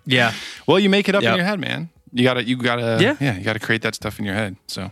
Yeah 0.06 0.34
Well, 0.68 0.80
you 0.80 0.90
make 0.90 1.10
it 1.10 1.16
up 1.16 1.24
Yep. 1.24 1.32
in 1.32 1.38
your 1.38 1.46
head, 1.46 1.60
man. 1.60 1.90
You 2.12 2.24
gotta, 2.24 2.44
you 2.44 2.56
gotta, 2.58 2.98
Yeah. 3.02 3.16
yeah, 3.20 3.38
you 3.38 3.44
gotta 3.44 3.60
create 3.60 3.82
that 3.82 3.96
stuff 3.96 4.20
in 4.20 4.26
your 4.26 4.36
head. 4.36 4.56
So 4.68 4.92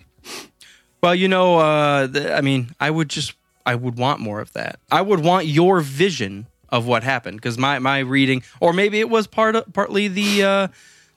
Well, 1.03 1.15
you 1.15 1.27
know, 1.27 1.57
uh, 1.59 2.07
the, 2.07 2.35
I 2.35 2.41
mean, 2.41 2.73
I 2.79 2.89
would 2.91 3.09
just, 3.09 3.33
I 3.65 3.75
would 3.75 3.97
want 3.97 4.19
more 4.19 4.39
of 4.41 4.51
that. 4.53 4.79
I 4.91 5.01
would 5.01 5.19
want 5.21 5.45
your 5.47 5.81
vision 5.81 6.47
of 6.69 6.85
what 6.87 7.03
happened 7.03 7.37
because 7.37 7.57
my 7.57 7.79
my 7.79 7.99
reading, 7.99 8.43
or 8.59 8.71
maybe 8.73 8.99
it 8.99 9.09
was 9.09 9.27
part 9.27 9.55
of, 9.55 9.71
partly 9.73 10.07
the 10.07 10.43
uh, 10.43 10.67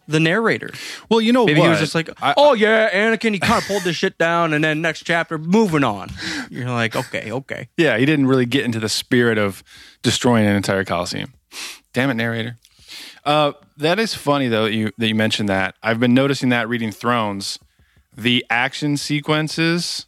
the 0.08 0.20
narrator. 0.20 0.70
Well, 1.08 1.20
you 1.20 1.32
know 1.32 1.46
Maybe 1.46 1.60
what? 1.60 1.66
he 1.66 1.70
was 1.70 1.78
just 1.80 1.94
like, 1.94 2.10
I- 2.20 2.34
"Oh 2.36 2.52
yeah, 2.54 2.90
Anakin, 2.92 3.32
he 3.34 3.38
kind 3.38 3.62
of 3.62 3.66
pulled 3.66 3.84
this 3.84 3.96
shit 3.96 4.18
down," 4.18 4.52
and 4.52 4.62
then 4.64 4.82
next 4.82 5.04
chapter, 5.04 5.38
moving 5.38 5.84
on. 5.84 6.10
You're 6.50 6.68
like, 6.70 6.96
okay, 6.96 7.30
okay. 7.32 7.68
yeah, 7.78 7.96
he 7.98 8.04
didn't 8.04 8.26
really 8.26 8.46
get 8.46 8.64
into 8.64 8.80
the 8.80 8.88
spirit 8.88 9.38
of 9.38 9.62
destroying 10.02 10.44
an 10.46 10.56
entire 10.56 10.84
Coliseum. 10.84 11.32
Damn 11.92 12.10
it, 12.10 12.14
narrator. 12.14 12.58
Uh, 13.24 13.52
that 13.76 13.98
is 13.98 14.14
funny 14.14 14.48
though 14.48 14.64
that 14.64 14.74
you 14.74 14.90
that 14.98 15.08
you 15.08 15.14
mentioned 15.14 15.48
that. 15.48 15.76
I've 15.82 16.00
been 16.00 16.14
noticing 16.14 16.48
that 16.50 16.68
reading 16.68 16.90
Thrones, 16.90 17.58
the 18.16 18.44
action 18.50 18.96
sequences 18.96 20.06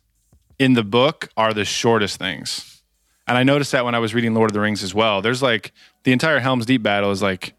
in 0.59 0.75
the 0.75 0.85
book 0.85 1.29
are 1.37 1.53
the 1.53 1.65
shortest 1.65 2.19
things. 2.19 2.83
And 3.27 3.37
I 3.37 3.43
noticed 3.43 3.73
that 3.73 3.85
when 3.85 3.95
I 3.95 3.99
was 3.99 4.15
reading 4.15 4.35
Lord 4.35 4.51
of 4.51 4.55
the 4.55 4.61
Rings 4.61 4.83
as 4.83 4.95
well. 4.95 5.21
There's 5.21 5.43
like 5.43 5.73
the 6.05 6.13
entire 6.13 6.39
Helm's 6.39 6.67
Deep 6.67 6.83
battle 6.83 7.11
is 7.11 7.23
like 7.23 7.55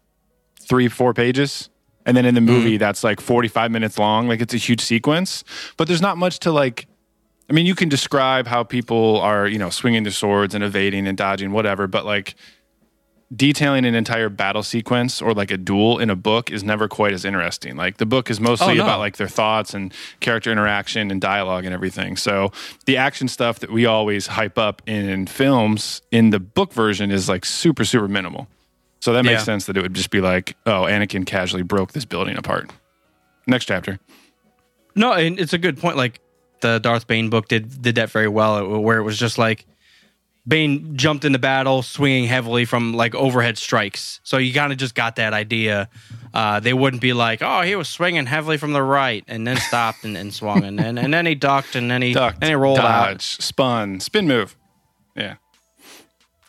three, 0.60 0.88
four 0.88 1.12
pages. 1.12 1.68
And 2.06 2.16
then 2.16 2.24
in 2.24 2.34
the 2.34 2.40
movie, 2.40 2.78
that's 2.78 3.04
like 3.04 3.20
45 3.20 3.70
minutes 3.70 3.98
long. 3.98 4.28
Like 4.28 4.40
it's 4.40 4.54
a 4.54 4.58
huge 4.58 4.80
sequence, 4.80 5.44
but 5.76 5.88
there's 5.88 6.00
not 6.00 6.16
much 6.16 6.38
to 6.40 6.52
like. 6.52 6.86
I 7.50 7.54
mean, 7.54 7.64
you 7.64 7.74
can 7.74 7.88
describe 7.88 8.46
how 8.46 8.62
people 8.62 9.20
are, 9.20 9.46
you 9.46 9.58
know, 9.58 9.70
swinging 9.70 10.02
their 10.02 10.12
swords 10.12 10.54
and 10.54 10.62
evading 10.62 11.06
and 11.06 11.16
dodging, 11.16 11.50
whatever, 11.50 11.86
but 11.86 12.04
like 12.04 12.34
detailing 13.34 13.84
an 13.84 13.94
entire 13.94 14.28
battle 14.30 14.62
sequence 14.62 15.20
or 15.20 15.34
like 15.34 15.50
a 15.50 15.58
duel 15.58 15.98
in 15.98 16.08
a 16.08 16.16
book 16.16 16.50
is 16.50 16.64
never 16.64 16.88
quite 16.88 17.12
as 17.12 17.24
interesting. 17.26 17.76
Like 17.76 17.98
the 17.98 18.06
book 18.06 18.30
is 18.30 18.40
mostly 18.40 18.72
Oh, 18.72 18.74
no. 18.74 18.82
about 18.84 19.00
like 19.00 19.16
their 19.18 19.28
thoughts 19.28 19.74
and 19.74 19.92
character 20.20 20.50
interaction 20.50 21.10
and 21.10 21.20
dialogue 21.20 21.66
and 21.66 21.74
everything. 21.74 22.16
So 22.16 22.52
the 22.86 22.96
action 22.96 23.28
stuff 23.28 23.58
that 23.58 23.70
we 23.70 23.84
always 23.84 24.28
hype 24.28 24.56
up 24.56 24.80
in 24.86 25.26
films 25.26 26.00
in 26.10 26.30
the 26.30 26.40
book 26.40 26.72
version 26.72 27.10
is 27.10 27.28
like 27.28 27.44
super 27.44 27.84
super 27.84 28.08
minimal. 28.08 28.48
So 29.00 29.12
that 29.12 29.24
makes 29.24 29.40
Yeah. 29.40 29.44
sense 29.44 29.66
that 29.66 29.76
it 29.76 29.82
would 29.82 29.94
just 29.94 30.10
be 30.10 30.20
like, 30.22 30.56
oh, 30.66 30.82
Anakin 30.84 31.26
casually 31.26 31.62
broke 31.62 31.92
this 31.92 32.04
building 32.06 32.36
apart. 32.38 32.70
Next 33.46 33.66
chapter. 33.66 33.98
No, 34.96 35.12
and 35.12 35.38
it's 35.38 35.52
a 35.52 35.58
good 35.58 35.76
point. 35.78 35.96
Like 35.96 36.20
the 36.62 36.78
Darth 36.80 37.06
Bane 37.06 37.28
book 37.30 37.48
did 37.48 37.82
did 37.82 37.94
that 37.96 38.10
very 38.10 38.26
well, 38.28 38.80
where 38.80 38.98
it 38.98 39.02
was 39.04 39.18
just 39.18 39.36
like 39.38 39.66
Bane 40.48 40.96
jumped 40.96 41.26
into 41.26 41.38
battle, 41.38 41.82
swinging 41.82 42.24
heavily 42.24 42.64
from 42.64 42.94
like 42.94 43.14
overhead 43.14 43.58
strikes. 43.58 44.20
So 44.24 44.38
you 44.38 44.54
kind 44.54 44.72
of 44.72 44.78
just 44.78 44.94
got 44.94 45.16
that 45.16 45.34
idea. 45.34 45.90
Uh, 46.32 46.58
they 46.58 46.72
wouldn't 46.72 47.02
be 47.02 47.12
like, 47.12 47.42
"Oh, 47.42 47.60
he 47.60 47.76
was 47.76 47.88
swinging 47.88 48.24
heavily 48.24 48.56
from 48.56 48.72
the 48.72 48.82
right, 48.82 49.22
and 49.28 49.46
then 49.46 49.58
stopped 49.58 50.04
and, 50.04 50.16
and 50.16 50.32
swung, 50.32 50.64
and 50.64 50.78
then 50.78 50.96
and 50.96 51.12
then 51.12 51.26
he 51.26 51.34
ducked, 51.34 51.76
and 51.76 51.90
then 51.90 52.00
he 52.00 52.14
Ducked, 52.14 52.38
and 52.40 52.48
he 52.48 52.54
rolled 52.54 52.78
dodge, 52.78 53.14
out, 53.14 53.22
spun, 53.22 54.00
spin 54.00 54.26
move. 54.26 54.56
Yeah. 55.14 55.34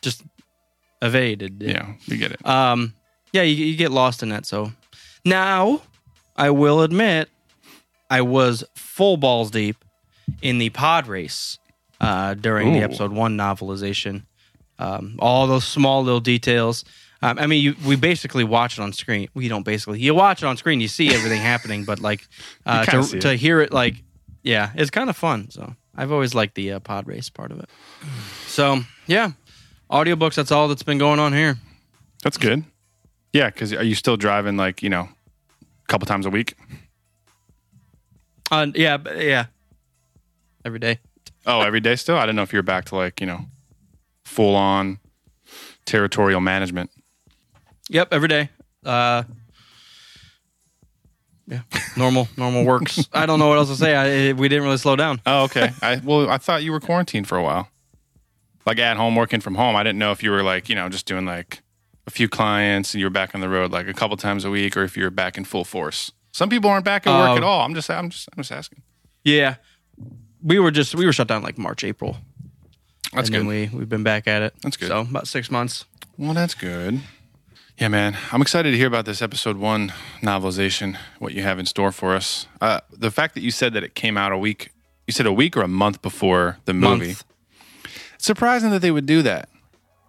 just 0.01 0.23
evaded." 1.01 1.61
it. 1.61 1.71
Yeah, 1.71 1.93
you 2.05 2.17
get 2.17 2.31
it. 2.31 2.45
Um, 2.47 2.93
yeah, 3.33 3.41
you, 3.41 3.65
you 3.65 3.75
get 3.75 3.91
lost 3.91 4.23
in 4.23 4.29
that. 4.29 4.45
So 4.45 4.71
now, 5.25 5.81
I 6.37 6.51
will 6.51 6.81
admit, 6.81 7.29
I 8.09 8.21
was 8.21 8.63
full 8.75 9.17
balls 9.17 9.51
deep 9.51 9.83
in 10.41 10.57
the 10.57 10.69
pod 10.69 11.07
race 11.07 11.57
uh, 11.99 12.33
during 12.33 12.73
the 12.73 12.79
episode 12.79 13.11
one 13.11 13.37
novelization. 13.37 14.23
Um, 14.77 15.15
all 15.19 15.45
those 15.47 15.65
small 15.65 16.03
little 16.03 16.21
details. 16.21 16.85
Um, 17.21 17.37
I 17.37 17.47
mean, 17.47 17.61
you, 17.61 17.75
we 17.85 17.97
basically 17.97 18.45
watch 18.45 18.77
it 18.77 18.81
on 18.81 18.93
screen. 18.93 19.27
We 19.33 19.49
don't 19.49 19.63
basically. 19.63 19.99
You 19.99 20.15
watch 20.15 20.41
it 20.41 20.45
on 20.45 20.55
screen, 20.55 20.79
you 20.79 20.87
see 20.87 21.13
everything 21.13 21.41
happening, 21.41 21.83
but 21.83 21.99
like 21.99 22.25
uh, 22.65 22.85
to, 22.85 23.19
to 23.19 23.35
hear 23.35 23.59
it, 23.61 23.73
like 23.73 23.95
yeah, 24.41 24.71
it's 24.75 24.89
kind 24.89 25.09
of 25.09 25.17
fun. 25.17 25.51
So 25.51 25.75
I've 25.95 26.11
always 26.11 26.33
liked 26.33 26.55
the 26.55 26.73
uh, 26.73 26.79
pod 26.79 27.07
race 27.07 27.29
part 27.29 27.51
of 27.51 27.59
it. 27.59 27.69
So 28.47 28.79
yeah, 29.05 29.31
audiobooks. 29.91 30.35
That's 30.35 30.51
all 30.51 30.69
that's 30.69 30.83
been 30.83 30.97
going 30.97 31.19
on 31.19 31.33
here. 31.33 31.57
That's 32.23 32.37
good. 32.37 32.63
Yeah, 33.33 33.49
because 33.49 33.73
are 33.73 33.83
you 33.83 33.95
still 33.95 34.17
driving 34.17 34.55
like 34.55 34.81
you 34.81 34.89
know, 34.89 35.09
a 35.09 35.87
couple 35.87 36.05
times 36.05 36.25
a 36.25 36.29
week? 36.29 36.55
Uh, 38.49 38.67
yeah, 38.73 38.97
yeah. 39.15 39.45
Every 40.63 40.79
day. 40.79 40.99
Oh, 41.49 41.61
every 41.61 41.79
day 41.79 41.95
still. 41.95 42.15
I 42.15 42.21
didn't 42.21 42.35
know 42.35 42.43
if 42.43 42.53
you 42.53 42.59
were 42.59 42.63
back 42.63 42.85
to 42.85 42.95
like 42.95 43.19
you 43.19 43.27
know, 43.27 43.45
full 44.23 44.55
on 44.55 44.99
territorial 45.85 46.39
management. 46.41 46.91
Yep, 47.89 48.09
every 48.13 48.27
day. 48.27 48.49
Uh, 48.85 49.23
yeah, 51.47 51.61
normal, 51.97 52.27
normal 52.37 52.63
works. 52.63 53.09
I 53.13 53.25
don't 53.25 53.39
know 53.39 53.47
what 53.47 53.57
else 53.57 53.69
to 53.69 53.75
say. 53.75 53.95
I, 53.95 54.33
we 54.33 54.47
didn't 54.47 54.63
really 54.63 54.77
slow 54.77 54.95
down. 54.95 55.19
Oh, 55.25 55.45
okay. 55.45 55.71
I 55.81 55.99
well, 56.03 56.29
I 56.29 56.37
thought 56.37 56.61
you 56.63 56.71
were 56.71 56.79
quarantined 56.79 57.27
for 57.27 57.37
a 57.37 57.43
while, 57.43 57.69
like 58.67 58.77
at 58.77 58.97
home 58.97 59.15
working 59.15 59.41
from 59.41 59.55
home. 59.55 59.75
I 59.75 59.81
didn't 59.83 59.97
know 59.97 60.11
if 60.11 60.21
you 60.21 60.29
were 60.31 60.43
like 60.43 60.69
you 60.69 60.75
know 60.75 60.87
just 60.89 61.07
doing 61.07 61.25
like 61.25 61.61
a 62.05 62.11
few 62.11 62.29
clients 62.29 62.93
and 62.93 62.99
you 62.99 63.05
were 63.07 63.11
back 63.11 63.33
on 63.33 63.41
the 63.41 63.49
road 63.49 63.71
like 63.71 63.87
a 63.87 63.93
couple 63.93 64.15
times 64.17 64.45
a 64.45 64.51
week, 64.51 64.77
or 64.77 64.83
if 64.83 64.95
you 64.95 65.03
were 65.03 65.09
back 65.09 65.37
in 65.37 65.45
full 65.45 65.65
force. 65.65 66.11
Some 66.31 66.49
people 66.49 66.69
aren't 66.69 66.85
back 66.85 67.07
at 67.07 67.19
work 67.19 67.29
Oh. 67.31 67.37
at 67.37 67.43
all. 67.43 67.61
I'm 67.65 67.73
just, 67.73 67.89
I'm 67.89 68.11
just, 68.11 68.29
I'm 68.31 68.37
just 68.37 68.51
asking. 68.51 68.83
Yeah, 69.23 69.55
we 70.43 70.59
were 70.59 70.71
just 70.71 70.95
we 70.95 71.05
were 71.05 71.13
shut 71.13 71.27
down 71.27 71.43
like 71.43 71.57
March, 71.57 71.83
April, 71.83 72.17
That's 73.13 73.27
and 73.29 73.29
good. 73.29 73.39
then 73.39 73.47
we 73.47 73.69
we've 73.73 73.89
been 73.89 74.03
back 74.03 74.27
at 74.27 74.41
it. 74.41 74.53
That's 74.61 74.77
good. 74.77 74.87
So 74.89 75.01
about 75.01 75.27
six 75.27 75.49
months. 75.51 75.85
Well, 76.17 76.33
that's 76.33 76.53
good. 76.53 77.01
Yeah, 77.77 77.87
man. 77.87 78.17
I'm 78.33 78.41
excited 78.41 78.71
to 78.71 78.77
hear 78.77 78.87
about 78.87 79.05
this 79.05 79.21
episode 79.21 79.55
one 79.55 79.93
novelization, 80.21 80.97
what 81.19 81.33
you 81.33 81.43
have 81.43 81.59
in 81.59 81.65
store 81.65 81.93
for 81.93 82.13
us. 82.13 82.45
Uh, 82.59 82.81
the 82.91 83.09
fact 83.09 83.35
that 83.35 83.41
you 83.41 83.51
said 83.51 83.73
that 83.73 83.83
it 83.85 83.95
came 83.95 84.17
out 84.17 84.33
a 84.33 84.37
week, 84.37 84.71
you 85.07 85.13
said 85.13 85.25
a 85.25 85.31
week 85.31 85.55
or 85.55 85.61
a 85.61 85.67
month 85.67 86.01
before 86.01 86.57
the 86.65 86.73
movie. 86.73 87.07
Month. 87.07 87.23
It's 88.15 88.25
surprising 88.25 88.71
that 88.71 88.81
they 88.81 88.91
would 88.91 89.05
do 89.05 89.21
that. 89.21 89.47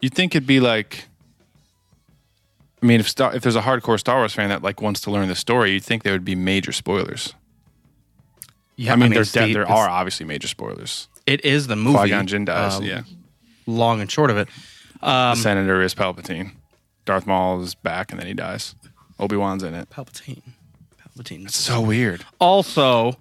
You'd 0.01 0.15
think 0.15 0.35
it'd 0.35 0.49
be 0.49 0.59
like, 0.59 1.05
I 2.83 2.87
mean, 2.87 2.99
if 2.99 3.09
Star, 3.09 3.37
if 3.37 3.43
there's 3.43 3.55
a 3.55 3.61
hardcore 3.63 4.01
Star 4.01 4.17
Wars 4.17 4.33
fan 4.33 4.49
that 4.49 4.63
like 4.63 4.81
wants 4.83 5.01
to 5.03 5.11
learn 5.13 5.29
the 5.29 5.37
story, 5.37 5.71
you'd 5.73 5.85
think 5.85 6.03
there 6.03 6.13
would 6.13 6.25
be 6.25 6.35
major 6.35 6.73
spoilers. 6.73 7.35
Yeah, 8.81 8.95
I 8.95 8.97
mean, 8.97 9.13
there's 9.13 9.29
Steve, 9.29 9.53
there 9.53 9.63
it's- 9.63 9.77
are 9.79 9.89
obviously 9.91 10.25
major 10.25 10.49
spoilers. 10.49 11.09
It 11.27 11.45
is 11.45 11.67
the 11.67 11.77
movie. 11.77 11.99
Qui 11.99 12.09
Gon 12.09 12.27
Jinn 12.27 12.45
dies. 12.47 12.79
uh, 12.79 12.83
yeah, 12.83 13.03
Long 13.67 14.01
and 14.01 14.11
short 14.11 14.31
of 14.31 14.39
it. 14.39 14.49
Um, 15.03 15.37
the 15.37 15.43
senator 15.43 15.83
is 15.83 15.95
Palpatine. 15.95 16.53
Darth 17.05 17.27
Maul 17.27 17.63
is 17.63 17.75
back, 17.75 18.11
and 18.11 18.19
then 18.21 18.27
he 18.27 18.33
dies. 18.35 18.75
Obi 19.19 19.37
Wan's 19.37 19.63
in 19.63 19.75
it. 19.75 19.91
Palpatine. 19.91 20.43
Palpatine. 20.99 21.45
It's 21.45 21.59
so 21.59 21.81
weird. 21.83 22.25
also 22.41 23.19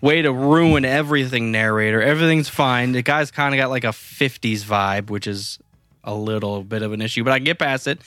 way 0.00 0.22
to 0.22 0.32
ruin 0.32 0.84
everything 0.84 1.50
narrator 1.50 2.02
everything's 2.02 2.46
fine 2.48 2.92
the 2.92 3.00
guy's 3.00 3.30
kind 3.30 3.54
of 3.54 3.58
got 3.58 3.70
like 3.70 3.84
a 3.84 3.88
50s 3.88 4.62
vibe 4.62 5.08
which 5.08 5.26
is 5.26 5.58
a 6.04 6.14
little 6.14 6.62
bit 6.62 6.82
of 6.82 6.92
an 6.92 7.00
issue 7.00 7.24
but 7.24 7.32
i 7.32 7.38
can 7.38 7.44
get 7.44 7.58
past 7.58 7.86
it 7.86 7.98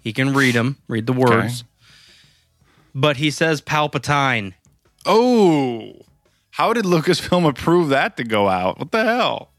he 0.00 0.12
can 0.12 0.32
read 0.32 0.54
them 0.54 0.76
read 0.86 1.06
the 1.06 1.12
words 1.12 1.64
but 2.94 3.16
he 3.16 3.32
says 3.32 3.60
palpatine 3.60 4.54
Oh, 5.06 5.92
how 6.52 6.72
did 6.72 6.84
Lucasfilm 6.84 7.48
approve 7.48 7.88
that 7.88 8.16
to 8.18 8.24
go 8.24 8.48
out? 8.48 8.78
What 8.78 8.92
the 8.92 9.04
hell? 9.04 9.50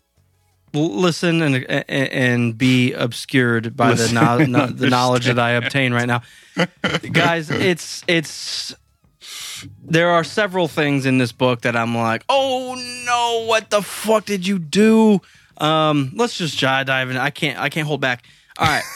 Listen 0.73 1.41
and 1.41 1.55
and, 1.69 1.85
and 1.89 2.57
be 2.57 2.93
obscured 2.93 3.75
by 3.75 3.93
the 3.93 4.11
no, 4.13 4.37
no, 4.37 4.67
the 4.67 4.89
knowledge 4.89 5.25
that 5.25 5.37
i 5.37 5.51
obtain 5.51 5.93
right 5.93 6.05
now 6.07 6.21
guys 7.11 7.49
it's 7.51 8.05
it's 8.07 8.73
there 9.83 10.09
are 10.11 10.23
several 10.23 10.69
things 10.69 11.05
in 11.05 11.17
this 11.17 11.33
book 11.33 11.63
that 11.63 11.75
i'm 11.75 11.93
like 11.93 12.23
oh 12.29 12.75
no 13.05 13.45
what 13.47 13.69
the 13.69 13.81
fuck 13.81 14.23
did 14.23 14.47
you 14.47 14.59
do 14.59 15.19
um 15.57 16.09
let's 16.15 16.37
just 16.37 16.57
j- 16.57 16.83
dive 16.85 17.09
in 17.09 17.17
i 17.17 17.29
can't 17.29 17.59
i 17.59 17.67
can't 17.67 17.85
hold 17.85 17.99
back 17.99 18.23
all 18.57 18.65
right 18.67 18.83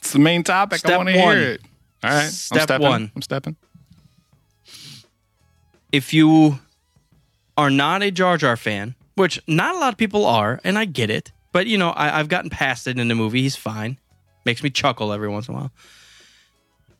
It's 0.00 0.12
the 0.12 0.18
main 0.20 0.44
topic. 0.44 0.86
I 0.88 0.96
want 0.98 1.08
to 1.08 1.14
hear 1.14 1.32
it. 1.54 1.62
All 2.04 2.10
right, 2.10 2.28
Step 2.30 2.58
I'm 2.60 2.62
stepping. 2.66 2.86
one. 2.86 3.10
I'm 3.16 3.22
stepping. 3.22 3.56
If 5.92 6.12
you 6.12 6.58
are 7.56 7.70
not 7.70 8.02
a 8.02 8.10
Jar 8.10 8.36
Jar 8.36 8.56
fan, 8.56 8.94
which 9.14 9.40
not 9.46 9.74
a 9.74 9.78
lot 9.78 9.92
of 9.92 9.98
people 9.98 10.26
are, 10.26 10.60
and 10.64 10.78
I 10.78 10.84
get 10.84 11.10
it, 11.10 11.32
but 11.52 11.66
you 11.66 11.78
know, 11.78 11.90
I, 11.90 12.18
I've 12.18 12.28
gotten 12.28 12.50
past 12.50 12.86
it 12.86 12.98
in 12.98 13.08
the 13.08 13.14
movie. 13.14 13.42
He's 13.42 13.56
fine. 13.56 13.98
Makes 14.44 14.62
me 14.62 14.70
chuckle 14.70 15.12
every 15.12 15.28
once 15.28 15.48
in 15.48 15.54
a 15.54 15.58
while. 15.58 15.72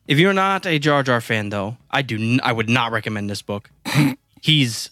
If 0.08 0.18
you're 0.18 0.32
not 0.32 0.66
a 0.66 0.78
Jar 0.78 1.02
Jar 1.02 1.20
fan, 1.20 1.48
though, 1.50 1.76
I 1.90 2.02
do. 2.02 2.16
N- 2.16 2.40
I 2.42 2.52
would 2.52 2.68
not 2.68 2.92
recommend 2.92 3.28
this 3.28 3.42
book. 3.42 3.70
He's 4.42 4.90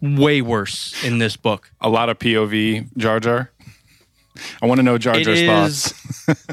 way 0.00 0.40
worse 0.42 0.94
in 1.04 1.18
this 1.18 1.36
book. 1.36 1.70
A 1.80 1.88
lot 1.88 2.08
of 2.08 2.18
POV 2.18 2.96
Jar 2.96 3.18
Jar. 3.20 3.50
I 4.62 4.66
want 4.66 4.78
to 4.78 4.82
know 4.82 4.98
Jar 4.98 5.14
Jar's 5.14 5.40
is- 5.40 5.92
thoughts. 5.92 6.46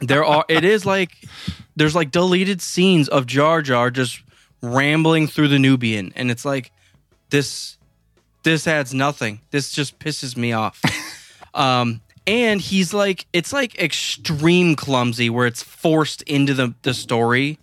there 0.00 0.24
are 0.24 0.44
it 0.48 0.64
is 0.64 0.84
like 0.86 1.12
there's 1.76 1.94
like 1.94 2.10
deleted 2.10 2.60
scenes 2.62 3.08
of 3.08 3.26
Jar 3.26 3.62
Jar 3.62 3.90
just 3.90 4.22
rambling 4.74 5.26
through 5.26 5.48
the 5.48 5.58
Nubian 5.58 6.12
and 6.16 6.30
it's 6.30 6.44
like 6.44 6.72
this 7.30 7.76
this 8.42 8.66
adds 8.66 8.94
nothing. 8.94 9.40
This 9.50 9.72
just 9.72 9.98
pisses 9.98 10.36
me 10.36 10.52
off. 10.52 10.80
um 11.54 12.00
and 12.26 12.60
he's 12.60 12.92
like 12.94 13.26
it's 13.32 13.52
like 13.52 13.78
extreme 13.78 14.76
clumsy 14.76 15.30
where 15.30 15.46
it's 15.46 15.62
forced 15.62 16.22
into 16.22 16.54
the 16.54 16.74
the 16.82 16.94
story. 16.94 17.58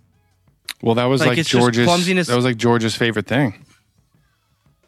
Well, 0.81 0.95
that 0.95 1.05
was 1.05 1.21
Like, 1.21 1.37
like, 1.37 1.47
George's. 1.47 1.85
clumsiness. 1.85 2.27
That 2.27 2.35
was 2.35 2.43
like 2.43 2.57
George's 2.57 2.95
favorite 2.95 3.25
thing. 3.27 3.65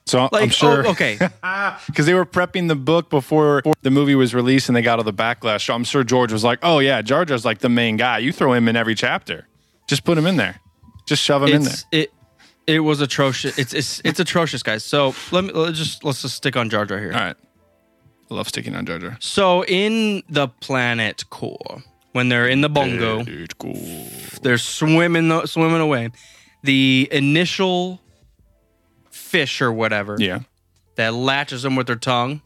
So 0.05 0.29
Like 0.31 0.43
I'm 0.43 0.50
sure, 0.50 0.86
oh, 0.86 0.91
okay. 0.91 1.17
because 1.88 2.05
they 2.05 2.13
were 2.13 2.25
prepping 2.25 2.67
the 2.67 2.75
book 2.75 3.10
before 3.10 3.63
the 3.81 3.89
movie 3.89 4.13
was 4.13 4.36
released, 4.36 4.69
and 4.69 4.75
they 4.75 4.81
got 4.84 5.00
all 5.00 5.05
the 5.05 5.13
backlash. 5.13 5.65
So 5.65 5.74
I'm 5.74 5.84
sure 5.84 6.03
George 6.03 6.31
was 6.31 6.43
like, 6.43 6.60
"Oh 6.62 6.79
yeah, 6.79 7.01
Jar 7.01 7.25
Jar's 7.25 7.43
like 7.43 7.60
the 7.60 7.69
main 7.69 7.98
guy. 7.98 8.19
You 8.19 8.31
throw 8.31 8.53
him 8.53 8.67
in 8.67 8.75
every 8.75 8.93
chapter. 8.93 9.48
Just 9.88 10.03
put 10.03 10.17
him 10.17 10.27
in 10.27 10.36
there. 10.36 10.60
Just 11.05 11.21
shove 11.24 11.43
him 11.43 11.50
in 11.50 11.63
there." 11.63 11.74
it 11.91 12.13
it 12.67 12.79
was 12.79 13.01
atrocious. 13.01 13.57
It's 13.57 13.74
it's 13.74 14.01
it's 14.03 14.19
atrocious, 14.19 14.63
guys. 14.63 14.83
So 14.83 15.13
let 15.31 15.43
me 15.43 15.51
let's 15.53 15.77
just 15.77 16.03
let's 16.03 16.21
just 16.21 16.35
stick 16.35 16.55
on 16.57 16.69
Jar 16.69 16.85
Jar 16.85 17.00
here. 17.00 17.13
All 17.13 17.19
right. 17.19 17.35
I 18.31 18.33
love 18.33 18.47
sticking 18.47 18.75
on 18.75 18.85
Jar 18.88 18.97
Jar. 18.97 19.17
So 19.19 19.63
in 19.65 20.24
the 20.29 20.47
planet 20.47 21.29
core, 21.29 21.83
when 22.13 22.29
they're 22.29 22.47
in 22.47 22.62
the 22.62 22.69
bongo, 22.69 23.24
they're 24.41 24.57
swimming 24.57 25.45
swimming 25.45 25.81
away. 25.81 26.09
The 26.63 27.07
initial 27.12 28.01
fish 29.12 29.62
or 29.62 29.71
whatever 29.71 30.17
Yeah. 30.19 30.39
that 30.95 31.13
latches 31.13 31.62
them 31.62 31.75
with 31.75 31.85
their 31.88 31.95
tongue. 31.95 32.41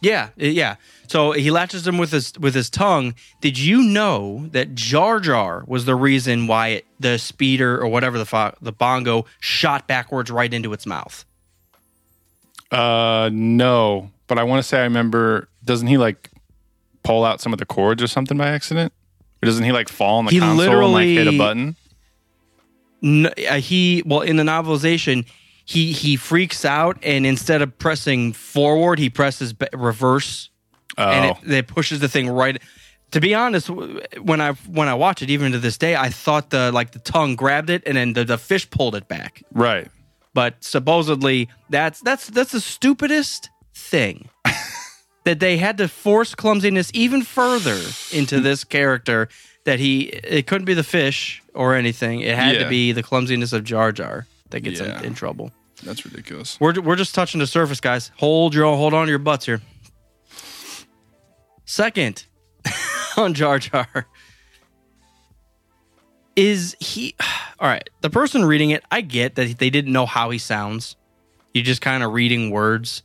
Yeah, 0.00 0.30
yeah. 0.36 0.76
So 1.08 1.32
he 1.32 1.50
latches 1.50 1.84
them 1.84 1.98
with 1.98 2.10
his 2.12 2.32
with 2.38 2.54
his 2.54 2.70
tongue. 2.70 3.14
Did 3.40 3.58
you 3.58 3.82
know 3.82 4.46
that 4.52 4.74
Jar 4.74 5.20
Jar 5.20 5.64
was 5.66 5.84
the 5.84 5.94
reason 5.94 6.46
why 6.46 6.68
it, 6.68 6.86
the 6.98 7.18
speeder 7.18 7.80
or 7.80 7.88
whatever 7.88 8.18
the 8.18 8.26
fo- 8.26 8.54
the 8.60 8.72
bongo 8.72 9.26
shot 9.40 9.86
backwards 9.86 10.30
right 10.30 10.52
into 10.52 10.72
its 10.72 10.86
mouth? 10.86 11.24
Uh, 12.70 13.30
no, 13.32 14.10
but 14.26 14.38
I 14.38 14.42
want 14.42 14.62
to 14.62 14.68
say 14.68 14.80
I 14.80 14.84
remember. 14.84 15.48
Doesn't 15.64 15.88
he 15.88 15.96
like 15.96 16.30
pull 17.02 17.24
out 17.24 17.40
some 17.40 17.52
of 17.52 17.58
the 17.58 17.66
cords 17.66 18.02
or 18.02 18.06
something 18.06 18.36
by 18.36 18.48
accident? 18.48 18.92
Or 19.42 19.46
doesn't 19.46 19.64
he 19.64 19.72
like 19.72 19.88
fall 19.88 20.18
on 20.18 20.24
the 20.26 20.32
He 20.32 20.40
console 20.40 20.84
and 20.84 20.92
like 20.92 21.06
hit 21.06 21.28
a 21.28 21.38
button? 21.38 21.76
N- 23.02 23.30
uh, 23.48 23.58
he 23.58 24.02
well 24.06 24.22
in 24.22 24.36
the 24.36 24.42
novelization 24.42 25.26
he 25.64 25.92
he 25.92 26.16
freaks 26.16 26.64
out 26.64 26.96
and 27.02 27.26
instead 27.26 27.60
of 27.60 27.76
pressing 27.78 28.32
forward 28.32 28.98
he 28.98 29.10
presses 29.10 29.54
reverse 29.74 30.48
Oh, 30.98 31.08
and 31.10 31.24
it, 31.26 31.36
oh. 31.46 31.52
it 31.52 31.66
pushes 31.66 32.00
the 32.00 32.08
thing 32.08 32.28
right 32.28 32.60
to 33.12 33.20
be 33.20 33.34
honest 33.34 33.68
when 33.68 34.40
i 34.40 34.52
when 34.66 34.88
i 34.88 34.94
watch 34.94 35.22
it 35.22 35.30
even 35.30 35.52
to 35.52 35.58
this 35.58 35.76
day 35.78 35.94
i 35.94 36.08
thought 36.08 36.50
the 36.50 36.72
like 36.72 36.92
the 36.92 36.98
tongue 37.00 37.36
grabbed 37.36 37.70
it 37.70 37.82
and 37.86 37.96
then 37.96 38.14
the, 38.14 38.24
the 38.24 38.38
fish 38.38 38.68
pulled 38.70 38.94
it 38.94 39.06
back 39.08 39.42
right. 39.52 39.88
but 40.34 40.54
supposedly 40.64 41.48
that's 41.70 42.00
that's 42.00 42.28
that's 42.28 42.52
the 42.52 42.60
stupidest 42.60 43.50
thing 43.74 44.28
that 45.24 45.38
they 45.40 45.56
had 45.58 45.76
to 45.78 45.88
force 45.88 46.34
clumsiness 46.34 46.90
even 46.94 47.22
further 47.22 47.80
into 48.12 48.40
this 48.40 48.64
character 48.64 49.28
that 49.64 49.78
he 49.78 50.02
it 50.02 50.46
couldn't 50.46 50.64
be 50.64 50.74
the 50.74 50.84
fish 50.84 51.42
or 51.54 51.74
anything 51.74 52.20
it 52.20 52.34
had 52.36 52.54
Yeah. 52.54 52.64
to 52.64 52.68
be 52.68 52.92
the 52.92 53.02
clumsiness 53.02 53.52
of 53.52 53.64
jar 53.64 53.92
jar 53.92 54.26
that 54.50 54.60
gets 54.60 54.80
Yeah. 54.80 54.98
him 54.98 55.04
in 55.04 55.14
trouble 55.14 55.52
That's 55.82 56.04
ridiculous. 56.04 56.58
we're, 56.60 56.80
we're 56.80 56.96
just 56.96 57.14
touching 57.14 57.38
the 57.40 57.46
surface 57.46 57.80
guys 57.80 58.10
hold 58.16 58.54
your 58.54 58.74
hold 58.76 58.94
on 58.94 59.06
to 59.06 59.10
your 59.10 59.18
butts 59.18 59.44
here 59.46 59.60
second 61.66 62.24
on 63.18 63.34
jar 63.34 63.58
jar 63.58 64.06
is 66.36 66.76
he 66.80 67.14
all 67.58 67.68
right 67.68 67.90
the 68.00 68.10
person 68.10 68.44
reading 68.44 68.70
it 68.70 68.82
i 68.90 69.00
get 69.00 69.34
that 69.34 69.58
they 69.58 69.70
didn't 69.70 69.92
know 69.92 70.06
how 70.06 70.30
he 70.30 70.38
sounds. 70.38 70.96
You're 71.54 71.64
just 71.64 71.80
kind 71.80 72.02
of 72.02 72.12
reading 72.12 72.50
words. 72.50 73.02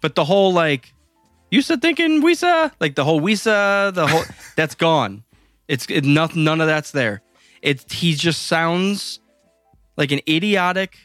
But 0.00 0.16
the 0.16 0.24
whole 0.24 0.52
like 0.52 0.92
you 1.50 1.62
said 1.62 1.80
thinking 1.80 2.20
wisa 2.22 2.72
like 2.80 2.96
the 2.96 3.04
whole 3.04 3.20
wisa 3.20 3.94
the 3.94 4.06
whole 4.06 4.24
that's 4.56 4.74
gone. 4.74 5.22
It's 5.68 5.86
it, 5.88 6.04
nothing 6.04 6.44
none 6.44 6.60
of 6.60 6.66
that's 6.66 6.90
there. 6.90 7.22
It 7.62 7.90
he 7.92 8.14
just 8.14 8.42
sounds 8.42 9.20
like 9.96 10.10
an 10.10 10.20
idiotic 10.28 10.96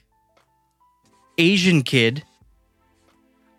asian 1.37 1.83
kid 1.83 2.23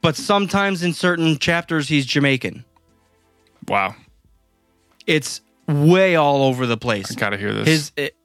but 0.02 0.16
sometimes 0.16 0.82
in 0.82 0.92
certain 0.92 1.38
chapters 1.38 1.88
he's 1.88 2.04
jamaican 2.04 2.64
Wow. 3.68 3.94
it's 5.06 5.40
way 5.66 6.16
all 6.16 6.42
over 6.44 6.66
the 6.66 6.76
place 6.78 7.12
I 7.12 7.14
gotta 7.14 7.36
hear 7.36 7.52
this. 7.52 7.68
his 7.68 7.92
it, 7.96 8.16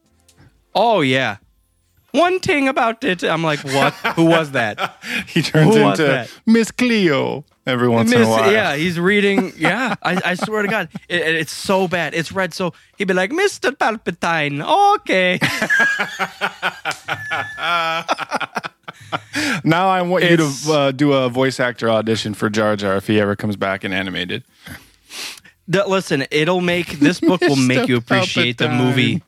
oh 0.73 1.01
yeah 1.01 1.37
one 2.11 2.39
thing 2.39 2.67
about 2.67 3.03
it 3.03 3.23
i'm 3.23 3.43
like 3.43 3.59
what 3.65 3.93
who 4.15 4.25
was 4.25 4.51
that 4.51 4.97
he 5.27 5.41
turns 5.41 5.75
Who 5.75 5.89
into? 5.89 6.27
Miss 6.45 6.71
Cleo 6.71 7.43
every 7.65 7.89
once 7.89 8.11
in 8.13 8.21
a 8.21 8.27
while. 8.29 8.51
yeah 8.51 8.75
he's 8.75 8.99
reading 8.99 9.51
yeah 9.57 9.95
I, 10.03 10.21
I 10.31 10.35
swear 10.35 10.61
to 10.61 10.67
god 10.69 10.89
it, 11.09 11.21
it- 11.21 11.35
it's 11.35 11.51
so 11.51 11.87
bad 11.87 12.13
it's 12.13 12.31
read 12.31 12.53
so 12.53 12.73
he'd 12.97 13.07
be 13.09 13.13
like 13.13 13.31
mr 13.31 13.71
palpatine 13.71 14.61
okay 14.95 15.39
Now 19.63 19.87
I 19.89 20.01
want 20.01 20.23
you 20.25 20.37
to 20.37 20.51
uh, 20.71 20.91
do 20.91 21.13
a 21.13 21.29
voice 21.29 21.59
actor 21.59 21.89
audition 21.89 22.33
for 22.33 22.49
Jar 22.49 22.75
Jar 22.75 22.95
if 22.97 23.07
he 23.07 23.19
ever 23.19 23.35
comes 23.35 23.55
back 23.55 23.83
in 23.85 23.93
animated. 23.93 24.43
The- 25.73 25.87
listen 25.87 26.25
it'll 26.31 26.61
make 26.61 26.87
this 27.07 27.19
book 27.19 27.41
will 27.41 27.55
make 27.55 27.87
you 27.89 27.97
appreciate 27.97 28.57
the 28.57 28.69
movie 28.69 29.21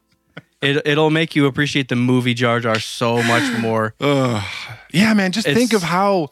it, 0.61 0.85
it'll 0.87 1.09
make 1.09 1.35
you 1.35 1.45
appreciate 1.47 1.89
the 1.89 1.95
movie 1.95 2.33
jar 2.33 2.59
jar 2.59 2.79
so 2.79 3.21
much 3.23 3.59
more 3.67 3.93
Yeah, 3.99 5.13
man. 5.13 5.31
Just 5.31 5.47
It's- 5.47 5.57
think 5.57 5.73
of 5.73 5.83
how 5.83 6.29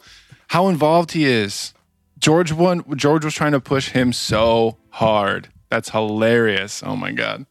how 0.48 0.68
involved 0.68 1.12
he 1.12 1.24
is. 1.24 1.74
George 2.18 2.52
one 2.52 2.82
George 2.96 3.24
was 3.24 3.34
trying 3.34 3.52
to 3.52 3.60
push 3.60 3.90
him 3.90 4.12
so 4.12 4.76
hard. 4.90 5.48
That's 5.68 5.90
hilarious. 5.90 6.82
Oh 6.84 6.96
my 6.96 7.12
god. 7.12 7.44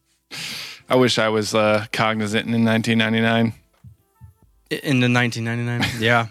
I 0.89 0.95
wish 0.95 1.17
I 1.19 1.29
was 1.29 1.53
uh, 1.53 1.85
cognizant 1.91 2.47
in 2.47 2.63
1999. 2.65 3.53
in 4.71 4.99
the 4.99 5.09
1999 5.09 6.01
yeah 6.01 6.27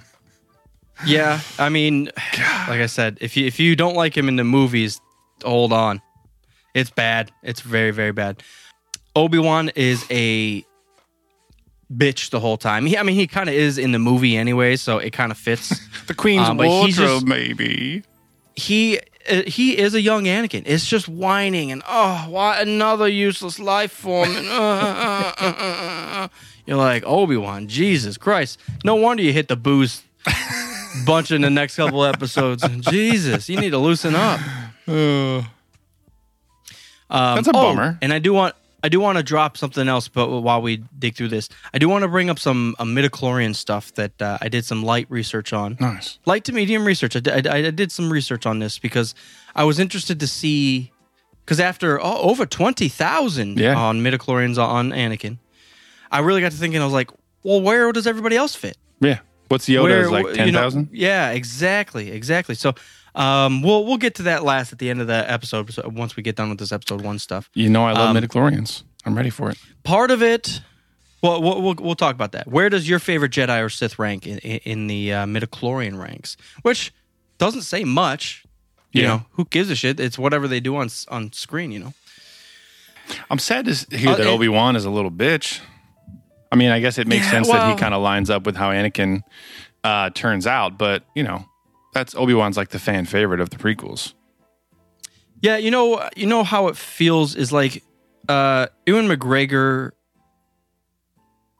yeah 1.06 1.38
i 1.58 1.68
mean 1.68 2.04
like 2.68 2.80
i 2.80 2.86
said 2.86 3.16
if 3.20 3.36
you 3.36 3.46
if 3.46 3.60
you 3.60 3.76
don't 3.76 3.94
like 3.94 4.16
him 4.16 4.28
in 4.28 4.34
the 4.36 4.42
movies 4.44 5.00
hold 5.44 5.72
on 5.72 6.00
it's 6.74 6.90
bad 6.90 7.30
it's 7.42 7.60
very 7.60 7.90
very 7.90 8.12
bad 8.12 8.42
obi-wan 9.16 9.70
is 9.76 10.04
a 10.10 10.64
bitch 11.92 12.30
the 12.30 12.40
whole 12.40 12.56
time 12.56 12.86
he, 12.86 12.96
i 12.96 13.02
mean 13.02 13.14
he 13.16 13.26
kind 13.26 13.48
of 13.48 13.54
is 13.54 13.76
in 13.78 13.92
the 13.92 13.98
movie 13.98 14.36
anyway 14.36 14.74
so 14.76 14.98
it 14.98 15.10
kind 15.12 15.30
of 15.30 15.38
fits 15.38 15.78
The 16.06 16.14
Queen's 16.14 16.48
Um, 16.48 16.56
wardrobe, 16.56 16.90
just- 16.94 17.26
maybe. 17.26 18.02
he 18.56 18.98
uh, 19.30 19.42
he 19.46 19.78
is 19.78 19.94
a 19.94 20.00
young 20.00 20.24
Anakin. 20.24 20.64
It's 20.66 20.84
just 20.84 21.06
whining 21.08 21.70
and 21.70 21.80
oh, 21.86 22.26
why 22.28 22.60
another 22.60 23.06
useless 23.06 23.60
life 23.60 23.92
form? 23.92 24.28
And, 24.34 24.48
uh, 24.48 24.52
uh, 24.52 25.32
uh, 25.38 25.44
uh, 25.46 26.22
uh. 26.24 26.28
You're 26.66 26.76
like 26.76 27.04
Obi 27.06 27.36
Wan, 27.36 27.68
Jesus 27.68 28.18
Christ! 28.18 28.58
No 28.84 28.96
wonder 28.96 29.22
you 29.22 29.32
hit 29.32 29.46
the 29.46 29.54
booze 29.54 30.02
bunch 31.06 31.30
in 31.30 31.42
the 31.42 31.50
next 31.50 31.76
couple 31.76 32.04
episodes. 32.04 32.66
Jesus, 32.80 33.48
you 33.48 33.60
need 33.60 33.70
to 33.70 33.78
loosen 33.78 34.16
up. 34.16 34.40
Um, 37.12 37.36
That's 37.36 37.46
a 37.48 37.50
oh, 37.50 37.62
bummer. 37.74 37.98
And 38.02 38.12
I 38.12 38.18
do 38.18 38.32
want 38.32 38.54
I 38.82 38.88
do 38.88 38.98
want 38.98 39.16
to 39.18 39.22
drop 39.22 39.56
something 39.56 39.86
else, 39.86 40.08
but 40.08 40.28
while 40.28 40.60
we 40.60 40.78
dig 40.98 41.14
through 41.14 41.28
this, 41.28 41.48
I 41.72 41.78
do 41.78 41.88
want 41.88 42.02
to 42.02 42.08
bring 42.08 42.28
up 42.30 42.38
some 42.40 42.74
uh, 42.80 42.84
midichlorian 42.84 43.54
stuff 43.54 43.94
that 43.94 44.20
uh, 44.20 44.38
I 44.40 44.48
did 44.48 44.64
some 44.64 44.82
light 44.82 45.06
research 45.08 45.52
on 45.52 45.76
Nice. 45.78 46.18
light 46.26 46.42
to 46.46 46.52
medium 46.52 46.84
research. 46.84 47.14
I, 47.14 47.20
did- 47.20 47.46
I, 47.46 47.58
I 47.68 47.70
did 47.70 47.92
some 47.92 48.10
research 48.12 48.44
on 48.44 48.58
this 48.58 48.80
because 48.80 49.14
I 49.54 49.62
was 49.62 49.78
interested 49.78 50.18
to 50.18 50.26
see 50.26 50.90
because 51.44 51.60
after 51.60 52.00
oh, 52.02 52.18
over 52.30 52.44
twenty 52.46 52.88
thousand 52.88 53.58
Yeah. 53.60 53.76
on 53.76 54.00
midichlorians 54.00 54.58
on 54.58 54.90
Anakin, 54.90 55.38
I 56.10 56.20
really 56.20 56.40
got 56.40 56.50
to 56.52 56.58
thinking. 56.58 56.80
I 56.80 56.84
was 56.84 56.94
like, 56.94 57.10
well, 57.44 57.60
where 57.60 57.92
does 57.92 58.06
everybody 58.08 58.36
else 58.36 58.54
fit? 58.56 58.76
Yeah. 59.00 59.18
What's 59.48 59.68
Yoda's 59.68 60.08
Where- 60.08 60.10
like 60.10 60.24
you 60.24 60.32
know- 60.32 60.44
ten 60.44 60.52
thousand? 60.54 60.88
yeah, 60.92 61.30
exactly, 61.30 62.10
exactly. 62.10 62.54
So. 62.56 62.74
Um, 63.14 63.62
we'll 63.62 63.84
we'll 63.84 63.98
get 63.98 64.14
to 64.16 64.22
that 64.24 64.42
last 64.42 64.72
at 64.72 64.78
the 64.78 64.88
end 64.90 65.00
of 65.00 65.06
the 65.06 65.30
episode. 65.30 65.70
So 65.72 65.88
once 65.92 66.16
we 66.16 66.22
get 66.22 66.36
done 66.36 66.48
with 66.48 66.58
this 66.58 66.72
episode 66.72 67.02
one 67.02 67.18
stuff, 67.18 67.50
You 67.54 67.68
know 67.68 67.84
I 67.84 67.92
love 67.92 68.14
Um, 68.14 68.22
midichlorians. 68.22 68.82
I'm 69.04 69.14
ready 69.16 69.30
for 69.30 69.50
it. 69.50 69.58
part 69.84 70.10
of 70.10 70.22
it. 70.22 70.62
Well, 71.22 71.40
we'll 71.42 71.60
we'll, 71.62 71.74
we'll 71.74 71.94
talk 71.94 72.14
about 72.14 72.32
that. 72.32 72.48
Where 72.48 72.68
does 72.70 72.88
your 72.88 72.98
favorite 72.98 73.32
Jedi 73.32 73.62
or 73.64 73.68
Sith 73.68 73.98
rank 73.98 74.26
in, 74.26 74.38
in, 74.38 74.86
the 74.88 75.12
uh, 75.12 75.26
midichlorian 75.26 76.00
ranks? 76.00 76.36
Which 76.62 76.92
doesn't 77.38 77.62
say 77.62 77.84
much. 77.84 78.44
You 78.92 79.02
Yeah. 79.02 79.08
know, 79.08 79.26
who 79.32 79.44
gives 79.46 79.70
a 79.70 79.74
shit? 79.76 80.00
It's 80.00 80.18
whatever 80.18 80.48
they 80.48 80.60
do 80.60 80.76
on 80.76 80.88
on 81.08 81.32
screen. 81.32 81.70
You 81.70 81.78
know. 81.80 81.94
I'm 83.30 83.38
sad 83.38 83.66
to 83.66 83.96
hear 83.96 84.10
Uh, 84.10 84.16
that 84.16 84.26
Obi 84.26 84.48
Wan 84.48 84.74
is 84.76 84.84
a 84.84 84.90
little 84.90 85.10
bitch. 85.10 85.60
I 86.50 86.56
mean, 86.56 86.70
I 86.70 86.80
guess 86.80 86.98
it 86.98 87.06
makes 87.06 87.26
Yeah, 87.26 87.30
sense 87.32 87.48
that 87.48 87.68
he 87.68 87.74
kind 87.74 87.94
of 87.94 88.02
lines 88.02 88.28
up 88.30 88.44
with 88.44 88.56
how 88.56 88.70
Anakin 88.70 89.20
uh, 89.84 90.10
turns 90.10 90.46
out, 90.46 90.78
but 90.78 91.04
you 91.14 91.22
know, 91.22 91.44
that's 91.92 92.14
Obi 92.14 92.34
Wan's 92.34 92.56
like 92.56 92.70
the 92.70 92.78
fan 92.78 93.04
favorite 93.04 93.40
of 93.40 93.50
the 93.50 93.56
prequels. 93.56 94.14
Yeah, 95.40 95.56
you 95.56 95.70
know, 95.70 96.08
you 96.16 96.26
know 96.26 96.44
how 96.44 96.68
it 96.68 96.76
feels 96.76 97.34
is 97.34 97.52
like 97.52 97.82
uh 98.28 98.66
Ewan 98.86 99.08
McGregor 99.08 99.92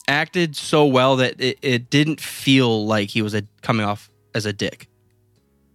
acted 0.08 0.56
so 0.56 0.86
well 0.86 1.16
that 1.16 1.40
it, 1.40 1.58
it 1.62 1.90
didn't 1.90 2.20
feel 2.20 2.86
like 2.86 3.08
he 3.08 3.22
was 3.22 3.34
a, 3.34 3.42
coming 3.62 3.86
off 3.86 4.10
as 4.34 4.46
a 4.46 4.52
dick. 4.52 4.88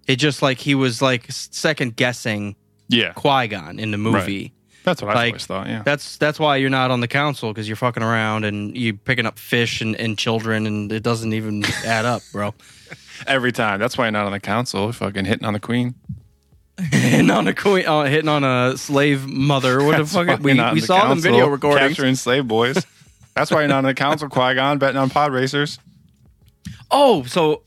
It 0.07 0.17
just 0.17 0.41
like 0.41 0.57
he 0.57 0.75
was 0.75 1.01
like 1.01 1.25
second 1.29 1.95
guessing 1.95 2.55
Yeah, 2.87 3.13
Qui 3.13 3.47
Gon 3.47 3.79
in 3.79 3.91
the 3.91 3.97
movie. 3.97 4.53
That's 4.88 5.02
what 5.02 5.12
I 5.12 5.13
Like, 5.15 5.32
always 5.34 5.45
thought. 5.45 5.67
Yeah, 5.67 5.84
That's 5.84 6.17
that's 6.17 6.39
why 6.39 6.56
you're 6.58 6.69
not 6.69 6.91
on 6.91 7.02
the 7.02 7.08
council 7.08 7.52
because 7.54 7.67
you're 7.67 7.76
fucking 7.76 8.02
around 8.04 8.45
and 8.45 8.76
you're 8.76 8.93
picking 8.95 9.26
up 9.26 9.38
fish 9.38 9.82
and, 9.82 9.95
and 9.95 10.17
children 10.17 10.65
and 10.65 10.91
it 10.91 11.04
doesn't 11.04 11.34
even 11.34 11.63
add 11.86 12.06
up, 12.06 12.21
bro. 12.32 12.54
every 13.28 13.52
time. 13.52 13.80
That's 13.80 13.97
why 13.97 14.06
you're 14.06 14.12
not 14.12 14.26
on 14.26 14.32
the 14.32 14.39
council. 14.39 14.91
Fucking 14.91 15.26
hitting 15.26 15.45
on 15.45 15.54
the 15.54 15.60
queen. 15.60 15.95
hitting 16.80 17.30
on 17.32 17.47
a 17.47 17.54
queen, 17.54 17.86
uh, 17.86 18.04
hitting 18.06 18.30
on 18.30 18.43
a 18.43 18.78
slave 18.78 19.28
mother. 19.28 19.84
What 19.84 19.97
the 19.97 20.06
fuck? 20.06 20.39
We, 20.41 20.54
not 20.54 20.69
on 20.69 20.73
we 20.76 20.80
the 20.82 20.86
saw 20.88 21.10
them 21.10 21.19
video 21.19 21.47
recordings. 21.47 21.89
capturing 21.89 22.15
slave 22.15 22.47
boys. 22.47 22.78
That's 23.36 23.52
why 23.52 23.60
you're 23.62 23.67
not 23.67 23.80
on 23.80 23.84
the 23.84 23.93
council. 23.93 24.30
Qui 24.30 24.56
Gon 24.56 24.78
betting 24.78 24.97
on 24.97 25.10
pod 25.10 25.32
racers. 25.34 25.80
Oh, 26.89 27.23
so 27.23 27.63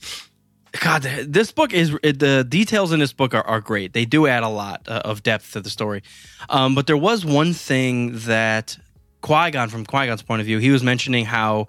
God, 0.78 1.02
this 1.02 1.50
book 1.50 1.72
is 1.72 1.90
the 1.90 2.46
details 2.48 2.92
in 2.92 3.00
this 3.00 3.12
book 3.12 3.34
are, 3.34 3.46
are 3.46 3.60
great. 3.60 3.92
They 3.92 4.04
do 4.04 4.26
add 4.26 4.44
a 4.44 4.48
lot 4.48 4.82
uh, 4.86 5.02
of 5.04 5.22
depth 5.22 5.52
to 5.52 5.60
the 5.60 5.70
story. 5.70 6.02
Um, 6.48 6.74
but 6.74 6.86
there 6.86 6.96
was 6.96 7.24
one 7.24 7.52
thing 7.54 8.18
that 8.20 8.78
Qui 9.20 9.50
Gon, 9.50 9.68
from 9.68 9.84
Qui 9.84 10.06
Gon's 10.06 10.22
point 10.22 10.40
of 10.40 10.46
view, 10.46 10.58
he 10.58 10.70
was 10.70 10.82
mentioning 10.82 11.24
how 11.24 11.68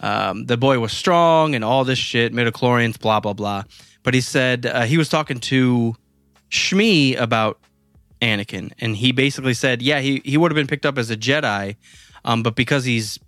um, 0.00 0.46
the 0.46 0.56
boy 0.56 0.78
was 0.80 0.92
strong 0.92 1.54
and 1.54 1.64
all 1.64 1.84
this 1.84 1.98
shit, 1.98 2.32
midichlorians, 2.32 2.98
blah 3.00 3.20
blah 3.20 3.32
blah. 3.32 3.64
But 4.02 4.14
he 4.14 4.20
said 4.20 4.66
uh, 4.66 4.82
he 4.82 4.98
was 4.98 5.08
talking 5.08 5.40
to 5.40 5.94
Shmi 6.50 7.18
about 7.18 7.58
Anakin, 8.20 8.72
and 8.78 8.96
he 8.96 9.12
basically 9.12 9.54
said, 9.54 9.80
yeah, 9.80 10.00
he 10.00 10.20
he 10.24 10.36
would 10.36 10.50
have 10.50 10.56
been 10.56 10.66
picked 10.66 10.86
up 10.86 10.98
as 10.98 11.10
a 11.10 11.16
Jedi, 11.16 11.76
um, 12.24 12.42
but 12.42 12.54
because 12.54 12.84
he's 12.84 13.18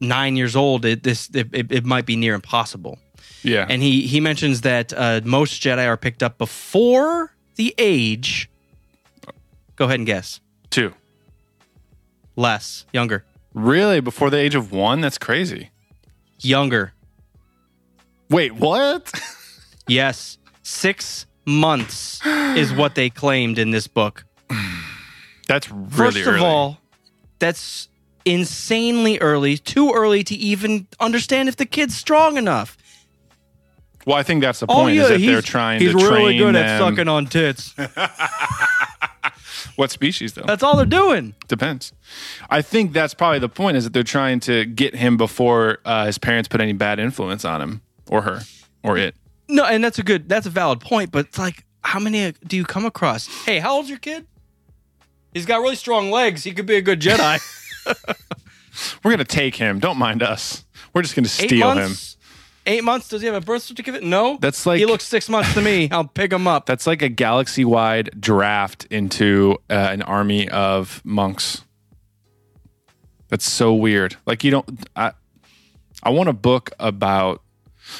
nine 0.00 0.36
years 0.36 0.54
old, 0.54 0.84
it 0.84 1.02
this 1.02 1.28
it, 1.34 1.48
it, 1.52 1.72
it 1.72 1.84
might 1.84 2.06
be 2.06 2.14
near 2.14 2.34
impossible. 2.34 2.98
Yeah, 3.42 3.66
And 3.68 3.82
he 3.82 4.06
he 4.06 4.20
mentions 4.20 4.60
that 4.60 4.92
uh, 4.96 5.20
most 5.24 5.60
Jedi 5.62 5.86
are 5.86 5.96
picked 5.96 6.22
up 6.22 6.38
before 6.38 7.34
the 7.56 7.74
age. 7.78 8.48
Go 9.76 9.86
ahead 9.86 9.98
and 10.00 10.06
guess. 10.06 10.40
two. 10.70 10.92
Less, 12.36 12.86
younger, 12.92 13.24
Really, 13.52 14.00
before 14.00 14.30
the 14.30 14.38
age 14.38 14.54
of 14.54 14.72
one? 14.72 15.00
That's 15.02 15.18
crazy. 15.18 15.70
younger. 16.40 16.92
Wait, 18.30 18.54
what? 18.54 19.12
Yes, 19.88 20.38
six 20.62 21.26
months 21.44 22.24
is 22.24 22.72
what 22.72 22.94
they 22.94 23.10
claimed 23.10 23.58
in 23.58 23.72
this 23.72 23.88
book. 23.88 24.24
That's 25.48 25.68
really 25.70 25.90
First 25.90 26.16
of 26.18 26.26
early. 26.28 26.40
all, 26.44 26.78
that's 27.40 27.88
insanely 28.24 29.18
early. 29.18 29.58
Too 29.58 29.90
early 29.92 30.22
to 30.22 30.34
even 30.36 30.86
understand 31.00 31.48
if 31.48 31.56
the 31.56 31.66
kid's 31.66 31.96
strong 31.96 32.36
enough. 32.36 32.76
Well, 34.06 34.16
I 34.16 34.22
think 34.22 34.42
that's 34.42 34.60
the 34.60 34.66
Oh 34.68 34.74
point. 34.74 34.96
yeah, 34.96 35.02
is 35.04 35.08
that 35.10 35.18
he's, 35.20 35.26
they're 35.30 35.42
trying 35.42 35.80
he's 35.80 35.90
to 35.92 35.96
really 35.96 36.36
train 36.36 36.38
good 36.38 36.56
at 36.56 36.78
them- 36.78 36.90
sucking 36.94 37.08
on 37.08 37.26
tits. 37.26 37.74
What 39.76 39.90
species 39.90 40.34
though? 40.34 40.42
That's 40.42 40.62
all 40.62 40.76
they're 40.76 40.84
doing. 40.84 41.34
Depends. 41.48 41.92
I 42.50 42.60
think 42.60 42.92
that's 42.92 43.14
probably 43.14 43.38
the 43.38 43.48
point. 43.48 43.76
Is 43.78 43.84
that 43.84 43.94
they're 43.94 44.02
trying 44.02 44.38
to 44.40 44.66
get 44.66 44.94
him 44.94 45.16
before 45.16 45.78
uh, 45.86 46.04
his 46.04 46.18
parents 46.18 46.46
put 46.46 46.60
any 46.60 46.74
bad 46.74 46.98
influence 46.98 47.42
on 47.44 47.62
him 47.62 47.80
or 48.10 48.20
her 48.22 48.40
or 48.82 48.98
it. 48.98 49.14
No, 49.48 49.64
and 49.64 49.82
that's 49.82 49.98
a 49.98 50.02
good, 50.02 50.28
that's 50.28 50.46
a 50.46 50.50
valid 50.50 50.80
point. 50.80 51.10
But 51.10 51.26
it's 51.28 51.38
like, 51.38 51.64
how 51.82 51.98
many 52.00 52.32
do 52.46 52.56
you 52.56 52.64
come 52.64 52.84
across? 52.84 53.26
Hey, 53.46 53.60
how 53.60 53.74
old's 53.74 53.88
your 53.88 53.98
kid? 53.98 54.26
He's 55.32 55.46
got 55.46 55.62
really 55.62 55.76
strong 55.76 56.10
legs. 56.10 56.44
He 56.44 56.52
could 56.52 56.66
be 56.66 56.76
a 56.76 56.82
good 56.82 57.00
Jedi. 57.00 57.40
We're 59.02 59.10
gonna 59.10 59.24
take 59.24 59.56
him. 59.56 59.78
Don't 59.78 59.96
mind 59.98 60.22
us. 60.22 60.64
We're 60.92 61.02
just 61.02 61.14
gonna 61.16 61.26
Eight 61.26 61.48
steal 61.48 61.70
him. 61.70 61.78
months. 61.78 62.16
Eight 62.66 62.84
months. 62.84 63.08
Does 63.08 63.20
he 63.22 63.26
have 63.26 63.34
a 63.36 63.40
birth 63.44 63.62
certificate? 63.62 64.02
No. 64.04 64.38
That's 64.40 64.64
like- 64.66 64.78
he 64.78 64.86
looks 64.86 65.04
six 65.04 65.28
months 65.28 65.52
to 65.54 65.60
me. 65.60 65.88
I'll 65.92 66.04
pick 66.06 66.32
him 66.32 66.46
up. 66.46 66.66
That's 66.66 66.86
like 66.86 67.02
a 67.02 67.08
galaxy-wide 67.08 68.20
draft 68.20 68.84
into 68.90 69.56
uh, 69.68 69.74
an 69.74 70.02
army 70.02 70.48
of 70.48 71.00
monks. 71.04 71.64
That's 73.28 73.50
so 73.50 73.72
weird. 73.74 74.16
Like 74.26 74.44
you 74.44 74.50
don't. 74.50 74.86
I 74.94 75.12
I 76.02 76.10
want 76.10 76.28
a 76.28 76.32
book 76.34 76.70
about. 76.78 77.42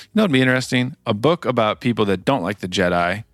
You 0.02 0.08
know, 0.14 0.22
it'd 0.24 0.32
be 0.32 0.40
interesting. 0.42 0.94
A 1.06 1.14
book 1.14 1.44
about 1.44 1.80
people 1.80 2.04
that 2.04 2.24
don't 2.24 2.42
like 2.42 2.60
the 2.60 2.68
Jedi, 2.68 3.24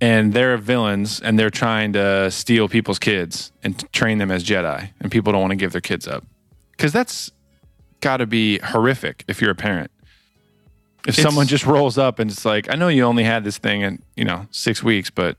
and 0.00 0.32
they're 0.34 0.56
villains, 0.58 1.18
and 1.20 1.38
they're 1.38 1.50
trying 1.50 1.92
to 1.94 2.30
steal 2.30 2.68
people's 2.68 2.98
kids 2.98 3.50
and 3.62 3.90
train 3.92 4.18
them 4.18 4.30
as 4.30 4.44
Jedi, 4.44 4.90
and 5.00 5.10
people 5.10 5.32
don't 5.32 5.40
want 5.40 5.50
to 5.52 5.56
give 5.56 5.72
their 5.72 5.80
kids 5.80 6.06
up 6.06 6.24
because 6.72 6.92
that's 6.92 7.30
got 8.00 8.18
to 8.18 8.26
be 8.26 8.58
horrific 8.58 9.24
if 9.26 9.40
you're 9.40 9.50
a 9.50 9.54
parent. 9.56 9.90
If 11.06 11.18
It's- 11.18 11.22
someone 11.22 11.46
just 11.46 11.64
rolls 11.66 11.96
up 11.98 12.18
and 12.18 12.30
it's 12.30 12.44
like, 12.44 12.70
I 12.72 12.76
know 12.76 12.88
you 12.88 13.04
only 13.04 13.24
had 13.24 13.42
this 13.44 13.58
thing 13.58 13.80
in 13.82 14.02
you 14.16 14.24
know 14.24 14.46
six 14.50 14.82
weeks, 14.82 15.10
but 15.10 15.36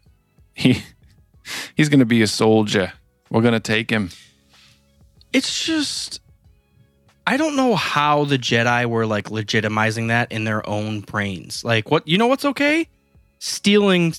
he 0.54 0.82
he's 1.76 1.90
going 1.90 2.00
to 2.00 2.06
be 2.06 2.22
a 2.22 2.28
soldier. 2.28 2.94
We're 3.30 3.42
going 3.42 3.54
to 3.54 3.60
take 3.60 3.90
him. 3.90 4.10
it's 5.34 5.64
just 5.66 6.20
I 7.28 7.38
don't 7.38 7.56
know 7.56 7.76
how 7.76 8.26
the 8.26 8.38
Jedi 8.38 8.86
were 8.88 9.06
like 9.06 9.26
legitimizing 9.30 10.08
that 10.10 10.32
in 10.32 10.44
their 10.44 10.68
own 10.68 11.02
brains. 11.02 11.64
Like 11.64 11.90
what 11.92 12.08
you 12.08 12.18
know 12.18 12.28
what's 12.28 12.44
okay? 12.46 12.88
Stealing 13.40 14.14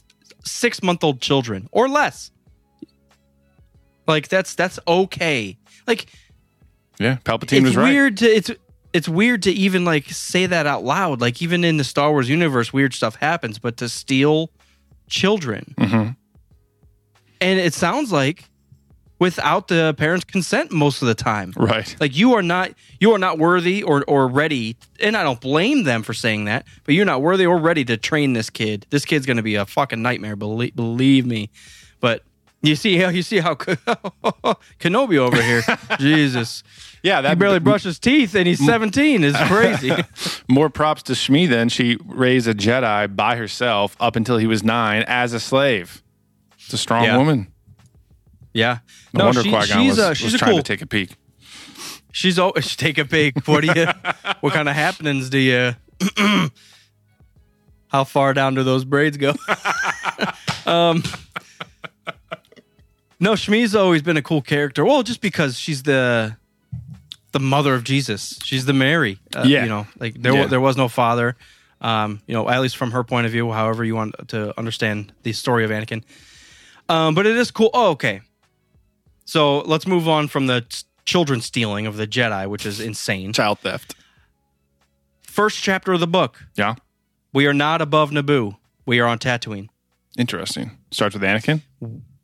6-month-old 0.44 1.20
children 1.20 1.68
or 1.72 1.88
less. 1.88 2.30
Like 4.06 4.28
that's 4.28 4.54
that's 4.54 4.78
okay. 4.86 5.56
Like 5.86 6.06
Yeah, 6.98 7.16
Palpatine 7.24 7.62
was 7.64 7.76
right. 7.76 7.90
weird 7.92 8.16
to 8.18 8.26
it's 8.26 8.50
it's 8.92 9.08
weird 9.08 9.42
to 9.44 9.50
even 9.50 9.84
like 9.84 10.08
say 10.10 10.46
that 10.46 10.66
out 10.66 10.84
loud. 10.84 11.20
Like 11.20 11.40
even 11.42 11.64
in 11.64 11.76
the 11.76 11.84
Star 11.84 12.10
Wars 12.10 12.28
universe 12.28 12.72
weird 12.72 12.94
stuff 12.94 13.16
happens, 13.16 13.58
but 13.58 13.76
to 13.78 13.88
steal 13.88 14.50
children. 15.08 15.74
Mhm. 15.78 16.16
And 17.40 17.58
it 17.60 17.74
sounds 17.74 18.12
like 18.12 18.44
without 19.18 19.68
the 19.68 19.94
parents' 19.98 20.24
consent 20.24 20.72
most 20.72 21.00
of 21.02 21.08
the 21.08 21.14
time. 21.14 21.52
Right. 21.56 21.94
Like 22.00 22.16
you 22.16 22.34
are 22.34 22.42
not 22.42 22.72
you 23.00 23.12
are 23.12 23.18
not 23.18 23.38
worthy 23.38 23.82
or 23.82 24.04
or 24.08 24.28
ready, 24.28 24.76
and 25.00 25.16
I 25.16 25.22
don't 25.22 25.40
blame 25.40 25.84
them 25.84 26.02
for 26.02 26.12
saying 26.12 26.46
that. 26.46 26.66
But 26.84 26.94
you're 26.94 27.04
not 27.04 27.22
worthy 27.22 27.46
or 27.46 27.58
ready 27.58 27.84
to 27.86 27.96
train 27.96 28.32
this 28.32 28.50
kid. 28.50 28.86
This 28.90 29.04
kid's 29.04 29.26
going 29.26 29.36
to 29.38 29.42
be 29.42 29.54
a 29.54 29.66
fucking 29.66 30.02
nightmare. 30.02 30.36
Believe 30.36 30.74
believe 30.76 31.26
me. 31.26 31.50
But 32.00 32.22
you 32.62 32.76
see 32.76 32.96
how 32.98 33.08
you 33.08 33.22
see 33.22 33.38
how 33.38 33.54
Kenobi 33.56 35.16
over 35.18 35.40
here, 35.42 35.62
Jesus, 35.98 36.62
Yeah, 37.02 37.16
he 37.18 37.22
that 37.22 37.38
barely 37.38 37.58
brushes 37.58 37.98
teeth 37.98 38.34
and 38.34 38.46
he's 38.46 38.64
17. 38.64 39.24
Is 39.24 39.36
crazy. 39.46 39.92
More 40.48 40.70
props 40.70 41.02
to 41.04 41.12
Shmi 41.14 41.48
then. 41.48 41.68
She 41.68 41.96
raised 42.06 42.46
a 42.48 42.54
Jedi 42.54 43.14
by 43.14 43.36
herself 43.36 43.96
up 44.00 44.16
until 44.16 44.38
he 44.38 44.46
was 44.46 44.62
nine 44.62 45.04
as 45.06 45.32
a 45.32 45.40
slave. 45.40 46.02
It's 46.64 46.72
a 46.72 46.78
strong 46.78 47.04
Yeah. 47.04 47.16
woman. 47.18 47.48
yeah. 48.54 48.78
No, 49.12 49.26
wonder 49.26 49.42
she- 49.42 49.50
Qui 49.50 49.58
Gon 49.58 49.66
she's 49.66 49.88
was, 49.90 49.98
uh, 49.98 50.14
she's 50.14 50.32
was 50.32 50.38
trying 50.40 50.52
cool. 50.52 50.58
to 50.58 50.62
take 50.62 50.80
a 50.82 50.86
peek. 50.86 51.10
she's 52.12 52.38
always 52.38 52.76
take 52.76 52.96
a 52.98 53.04
peek. 53.04 53.46
What 53.48 53.62
do 53.62 53.72
you? 53.78 53.86
what 54.40 54.52
kind 54.54 54.68
of 54.68 54.74
happenings 54.74 55.28
do 55.30 55.38
you? 55.38 55.74
How 57.88 58.04
far 58.04 58.32
down 58.32 58.54
do 58.54 58.62
those 58.62 58.84
braids 58.86 59.18
go? 59.18 59.34
um, 60.66 61.02
no, 63.22 63.32
Shmi's 63.32 63.74
always 63.74 64.02
been 64.02 64.16
a 64.16 64.22
cool 64.22 64.42
character. 64.42 64.84
Well, 64.84 65.02
just 65.02 65.20
because 65.20 65.58
she's 65.58 65.82
the 65.84 66.36
the 67.32 67.40
mother 67.40 67.74
of 67.74 67.82
Jesus. 67.84 68.38
She's 68.44 68.66
the 68.66 68.74
Mary. 68.74 69.18
Uh, 69.34 69.44
Yeah. 69.46 69.62
you 69.62 69.68
know, 69.70 69.86
like 69.98 70.20
there 70.20 70.34
Yeah. 70.34 70.46
there 70.46 70.60
was 70.60 70.76
no 70.76 70.88
father. 70.88 71.36
Um, 71.80 72.20
you 72.26 72.34
know, 72.34 72.48
at 72.48 72.60
least 72.60 72.76
from 72.76 72.90
her 72.92 73.02
point 73.02 73.26
of 73.26 73.32
view, 73.32 73.50
however 73.52 73.84
you 73.84 73.94
want 73.96 74.14
to 74.28 74.56
understand 74.58 75.12
the 75.22 75.32
story 75.32 75.64
of 75.64 75.70
Anakin. 75.70 76.02
Um, 76.88 77.14
but 77.14 77.26
it 77.26 77.36
is 77.36 77.50
cool. 77.50 77.70
Oh, 77.72 77.90
okay. 77.92 78.20
So 79.24 79.60
let's 79.60 79.86
move 79.86 80.06
on 80.08 80.28
from 80.28 80.46
the 80.46 80.64
s- 80.70 80.84
children 81.04 81.40
stealing 81.40 81.86
of 81.86 81.96
the 81.96 82.06
Jedi, 82.06 82.46
which 82.48 82.66
is 82.66 82.78
insane. 82.80 83.32
Child 83.32 83.60
theft. 83.60 83.94
First 85.22 85.62
chapter 85.62 85.92
of 85.92 86.00
the 86.00 86.06
book. 86.06 86.44
Yeah. 86.54 86.74
We 87.32 87.46
are 87.46 87.54
not 87.54 87.80
above 87.80 88.10
Naboo. 88.10 88.56
We 88.84 89.00
are 89.00 89.06
on 89.08 89.18
Tatooine. 89.18 89.68
Interesting. 90.18 90.72
Starts 90.90 91.14
with 91.14 91.22
Anakin. 91.22 91.62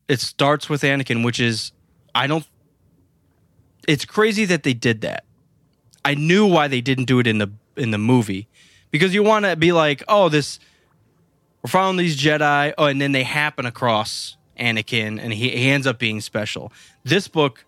It 0.09 0.21
starts 0.21 0.69
with 0.69 0.83
Anakin, 0.83 1.25
which 1.25 1.41
is 1.41 1.73
I 2.15 2.27
don't. 2.27 2.47
It's 3.87 4.05
crazy 4.05 4.45
that 4.47 4.63
they 4.63 4.75
did 4.75 5.03
that. 5.03 5.25
I 6.05 6.15
knew 6.15 6.47
why 6.47 6.69
they 6.69 6.81
didn't 6.81 7.05
do 7.05 7.19
it 7.19 7.27
in 7.27 7.39
the 7.39 7.51
in 7.77 7.91
the 7.91 7.99
movie 7.99 8.49
because 8.91 9.15
you 9.15 9.23
want 9.23 9.45
to 9.45 9.57
be 9.57 9.73
like, 9.73 10.03
oh, 10.09 10.29
this 10.29 10.59
we're 11.63 11.71
following 11.71 11.97
these 11.97 12.17
Jedi, 12.21 12.73
oh, 12.79 12.87
and 12.87 13.01
then 13.01 13.13
they 13.13 13.25
happen 13.25 13.67
across 13.67 14.37
Anakin, 14.59 15.21
and 15.21 15.33
he, 15.33 15.51
he 15.51 15.71
ends 15.71 15.87
up 15.87 15.99
being 15.99 16.21
special. 16.21 16.73
This 17.05 17.29
book, 17.29 17.65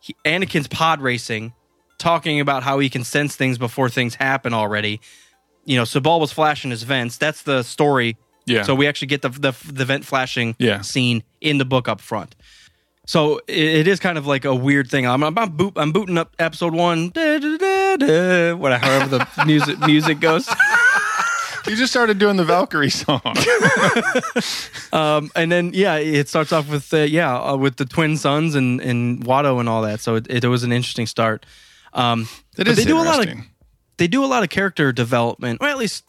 he, 0.00 0.14
Anakin's 0.24 0.68
pod 0.68 1.00
racing, 1.00 1.54
talking 1.98 2.40
about 2.40 2.62
how 2.62 2.78
he 2.78 2.90
can 2.90 3.04
sense 3.04 3.34
things 3.34 3.58
before 3.58 3.88
things 3.88 4.14
happen 4.14 4.52
already. 4.52 5.00
You 5.64 5.76
know, 5.76 5.82
Sebulba 5.82 6.20
was 6.20 6.32
flashing 6.32 6.70
his 6.70 6.82
vents. 6.82 7.16
That's 7.16 7.42
the 7.42 7.62
story 7.62 8.16
Yeah. 8.46 8.62
So 8.62 8.74
we 8.74 8.86
actually 8.86 9.08
get 9.08 9.22
the 9.22 9.28
the, 9.28 9.52
the 9.72 9.84
vent 9.84 10.04
flashing 10.04 10.54
Yeah. 10.58 10.80
scene 10.82 11.22
in 11.40 11.58
the 11.58 11.64
book 11.64 11.88
up 11.88 12.00
front. 12.00 12.34
So 13.08 13.38
it, 13.46 13.56
it 13.56 13.88
is 13.88 14.00
kind 14.00 14.18
of 14.18 14.26
like 14.26 14.44
a 14.44 14.54
weird 14.54 14.90
thing. 14.90 15.06
I'm 15.06 15.22
I'm, 15.22 15.34
boot, 15.56 15.74
I'm 15.76 15.92
booting 15.92 16.18
up 16.18 16.34
episode 16.38 16.74
one, 16.74 17.10
da, 17.10 17.38
da, 17.38 17.56
da, 17.56 17.96
da, 17.96 18.54
whatever 18.54 18.84
however 18.86 19.18
the 19.18 19.26
music 19.46 19.78
music 19.80 20.20
goes. 20.20 20.48
You 21.68 21.74
just 21.74 21.92
started 21.92 22.18
doing 22.18 22.36
the 22.36 22.44
Valkyrie 22.44 22.90
song. 22.90 23.20
Um, 24.92 25.30
and 25.34 25.50
then 25.52 25.72
yeah, 25.74 25.96
it 25.96 26.28
starts 26.28 26.52
off 26.52 26.70
with 26.70 26.92
uh, 26.94 26.98
yeah 26.98 27.36
uh, 27.36 27.56
with 27.56 27.76
the 27.76 27.84
twin 27.84 28.16
suns 28.16 28.54
and 28.54 28.80
and 28.80 29.24
Watto 29.24 29.60
and 29.60 29.68
all 29.68 29.82
that. 29.82 30.00
So 30.00 30.14
it, 30.16 30.26
it 30.44 30.46
was 30.48 30.62
an 30.62 30.72
interesting 30.72 31.06
start. 31.06 31.44
Um, 31.92 32.22
It 32.22 32.58
but 32.58 32.68
is 32.68 32.76
they 32.76 32.84
do 32.84 32.98
a 32.98 33.02
lot 33.02 33.26
of 33.26 33.34
they 33.98 34.06
do 34.08 34.24
a 34.24 34.26
lot 34.26 34.42
of 34.42 34.48
character 34.48 34.92
development, 34.92 35.58
or 35.60 35.68
at 35.68 35.76
least 35.76 36.04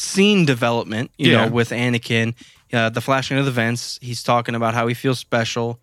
scene 0.00 0.44
development. 0.46 1.10
You 1.18 1.32
Yeah. 1.32 1.44
know, 1.46 1.50
with 1.52 1.70
Anakin, 1.70 2.34
uh, 2.72 2.88
the 2.88 3.00
flashing 3.00 3.38
of 3.38 3.44
the 3.44 3.50
vents. 3.50 3.98
He's 4.00 4.22
talking 4.22 4.54
about 4.54 4.74
how 4.74 4.86
he 4.86 4.94
feels 4.94 5.18
special. 5.18 5.80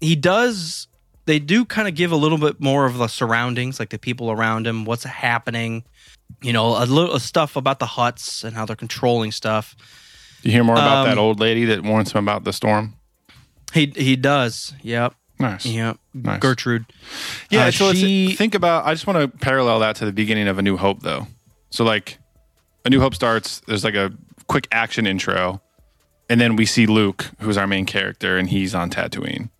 He 0.00 0.14
does. 0.14 0.86
They 1.26 1.38
do 1.40 1.64
kind 1.64 1.88
of 1.88 1.94
give 1.96 2.12
a 2.12 2.16
little 2.16 2.38
bit 2.38 2.60
more 2.60 2.86
of 2.86 2.98
the 2.98 3.08
surroundings, 3.08 3.80
like 3.80 3.88
the 3.90 3.98
people 3.98 4.30
around 4.30 4.66
him, 4.66 4.84
what's 4.84 5.02
happening. 5.04 5.82
You 6.42 6.52
know, 6.52 6.80
a 6.80 6.86
little 6.86 7.18
stuff 7.18 7.56
about 7.56 7.78
the 7.80 7.86
Hutts 7.86 8.44
and 8.44 8.54
how 8.56 8.64
they're 8.66 8.76
controlling 8.76 9.32
stuff. 9.32 9.74
You 10.42 10.52
hear 10.52 10.62
more 10.64 10.76
about 10.76 10.98
Um, 10.98 11.06
that 11.08 11.18
old 11.18 11.40
lady 11.40 11.64
that 11.66 11.82
warns 11.82 12.12
him 12.12 12.22
about 12.24 12.44
the 12.44 12.52
storm? 12.52 12.94
He 13.72 13.92
he 13.96 14.14
does. 14.16 14.74
Yep. 14.82 15.14
Nice. 15.40 15.66
Yep. 15.66 15.98
Nice. 16.14 16.40
Gertrude. 16.40 16.86
Yeah, 17.50 17.66
Uh, 17.66 17.70
so 17.72 17.92
she- 17.92 18.26
it's, 18.28 18.38
think 18.38 18.54
about. 18.54 18.86
I 18.86 18.94
just 18.94 19.06
want 19.06 19.18
to 19.20 19.38
parallel 19.38 19.80
that 19.80 19.96
to 19.96 20.04
the 20.04 20.12
beginning 20.12 20.46
of 20.48 20.58
A 20.58 20.62
New 20.62 20.76
Hope, 20.76 21.02
though. 21.02 21.26
So, 21.70 21.84
like, 21.84 22.18
A 22.86 22.90
New 22.90 23.00
Hope 23.00 23.14
starts. 23.14 23.60
There's 23.66 23.84
like 23.84 23.96
a 23.96 24.12
quick 24.46 24.68
action 24.70 25.06
intro, 25.06 25.60
and 26.30 26.40
then 26.40 26.54
we 26.56 26.64
see 26.64 26.86
Luke, 26.86 27.30
who's 27.40 27.56
our 27.58 27.66
main 27.66 27.84
character, 27.84 28.38
and 28.38 28.48
he's 28.48 28.74
on 28.74 28.90
Tatooine. 28.90 29.50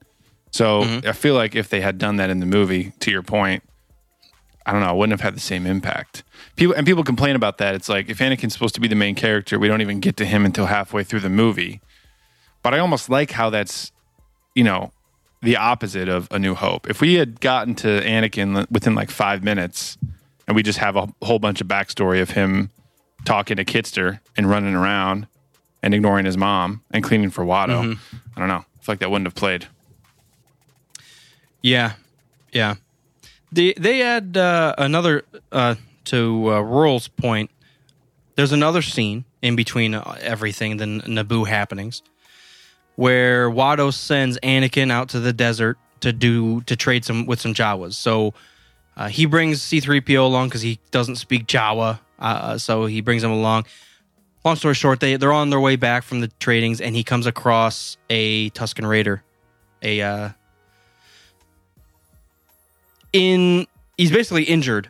So 0.52 0.82
Mm-hmm. 0.82 1.08
I 1.08 1.12
feel 1.12 1.34
like 1.34 1.54
if 1.54 1.68
they 1.68 1.80
had 1.80 1.98
done 1.98 2.16
that 2.16 2.30
in 2.30 2.40
the 2.40 2.46
movie, 2.46 2.92
to 3.00 3.10
your 3.10 3.22
point, 3.22 3.62
I 4.64 4.72
don't 4.72 4.80
know, 4.80 4.88
I 4.88 4.92
wouldn't 4.92 5.12
have 5.12 5.20
had 5.20 5.34
the 5.36 5.40
same 5.40 5.66
impact. 5.66 6.22
People 6.56 6.74
and 6.76 6.86
people 6.86 7.04
complain 7.04 7.36
about 7.36 7.58
that. 7.58 7.74
It's 7.74 7.88
like 7.88 8.08
if 8.08 8.18
Anakin's 8.18 8.52
supposed 8.52 8.74
to 8.76 8.80
be 8.80 8.88
the 8.88 8.94
main 8.94 9.14
character, 9.14 9.58
we 9.58 9.68
don't 9.68 9.80
even 9.80 10.00
get 10.00 10.16
to 10.18 10.24
him 10.24 10.44
until 10.44 10.66
halfway 10.66 11.04
through 11.04 11.20
the 11.20 11.28
movie. 11.28 11.80
But 12.62 12.74
I 12.74 12.78
almost 12.78 13.10
like 13.10 13.32
how 13.32 13.50
that's, 13.50 13.92
you 14.54 14.64
know, 14.64 14.92
the 15.42 15.56
opposite 15.56 16.08
of 16.08 16.26
A 16.30 16.38
New 16.38 16.54
Hope. 16.54 16.88
If 16.88 17.00
we 17.00 17.14
had 17.14 17.40
gotten 17.40 17.74
to 17.76 18.00
Anakin 18.00 18.68
within 18.70 18.94
like 18.94 19.10
five 19.10 19.44
minutes, 19.44 19.98
and 20.48 20.56
we 20.56 20.62
just 20.62 20.78
have 20.78 20.96
a 20.96 21.08
whole 21.22 21.38
bunch 21.38 21.60
of 21.60 21.68
backstory 21.68 22.22
of 22.22 22.30
him 22.30 22.70
talking 23.26 23.58
to 23.58 23.64
Kitster 23.64 24.20
and 24.36 24.48
running 24.48 24.74
around 24.74 25.26
and 25.82 25.92
ignoring 25.92 26.24
his 26.24 26.38
mom 26.38 26.82
and 26.90 27.04
cleaning 27.04 27.30
for 27.30 27.44
Watto, 27.44 27.98
I 28.34 28.40
don't 28.40 28.48
know. 28.48 28.64
I 28.64 28.82
feel 28.82 28.92
like 28.92 29.00
that 29.00 29.10
wouldn't 29.10 29.26
have 29.26 29.34
played. 29.34 29.66
Yeah, 31.60 31.94
yeah. 32.52 32.76
They 33.52 33.74
they 33.74 34.02
add 34.02 34.36
uh, 34.36 34.74
another 34.78 35.24
uh, 35.52 35.74
to 36.06 36.48
uh, 36.48 36.60
Rural's 36.60 37.08
point. 37.08 37.50
There's 38.36 38.52
another 38.52 38.82
scene 38.82 39.24
in 39.42 39.56
between 39.56 39.94
uh, 39.94 40.16
everything 40.20 40.76
the 40.76 40.84
Naboo 40.84 41.46
happenings, 41.46 42.02
where 42.96 43.50
Watto 43.50 43.92
sends 43.92 44.38
Anakin 44.40 44.90
out 44.90 45.08
to 45.10 45.20
the 45.20 45.32
desert 45.32 45.78
to 46.00 46.12
do 46.12 46.60
to 46.62 46.76
trade 46.76 47.04
some 47.04 47.26
with 47.26 47.40
some 47.40 47.54
Jawas. 47.54 47.94
So 47.94 48.34
uh, 48.96 49.08
he 49.08 49.26
brings 49.26 49.62
C-3PO 49.62 50.18
along 50.18 50.48
because 50.48 50.62
he 50.62 50.78
doesn't 50.90 51.16
speak 51.16 51.46
Jawa, 51.46 51.98
uh, 52.18 52.58
so 52.58 52.86
he 52.86 53.00
brings 53.00 53.22
him 53.22 53.30
along. 53.30 53.66
Long 54.44 54.56
story 54.56 54.74
short, 54.74 55.00
they 55.00 55.16
they're 55.16 55.32
on 55.32 55.50
their 55.50 55.60
way 55.60 55.76
back 55.76 56.04
from 56.04 56.20
the 56.20 56.28
tradings, 56.28 56.80
and 56.80 56.94
he 56.94 57.02
comes 57.02 57.26
across 57.26 57.96
a 58.08 58.50
Tusken 58.50 58.88
Raider, 58.88 59.22
a 59.82 60.00
uh, 60.00 60.28
in 63.12 63.66
he's 63.96 64.10
basically 64.12 64.44
injured, 64.44 64.88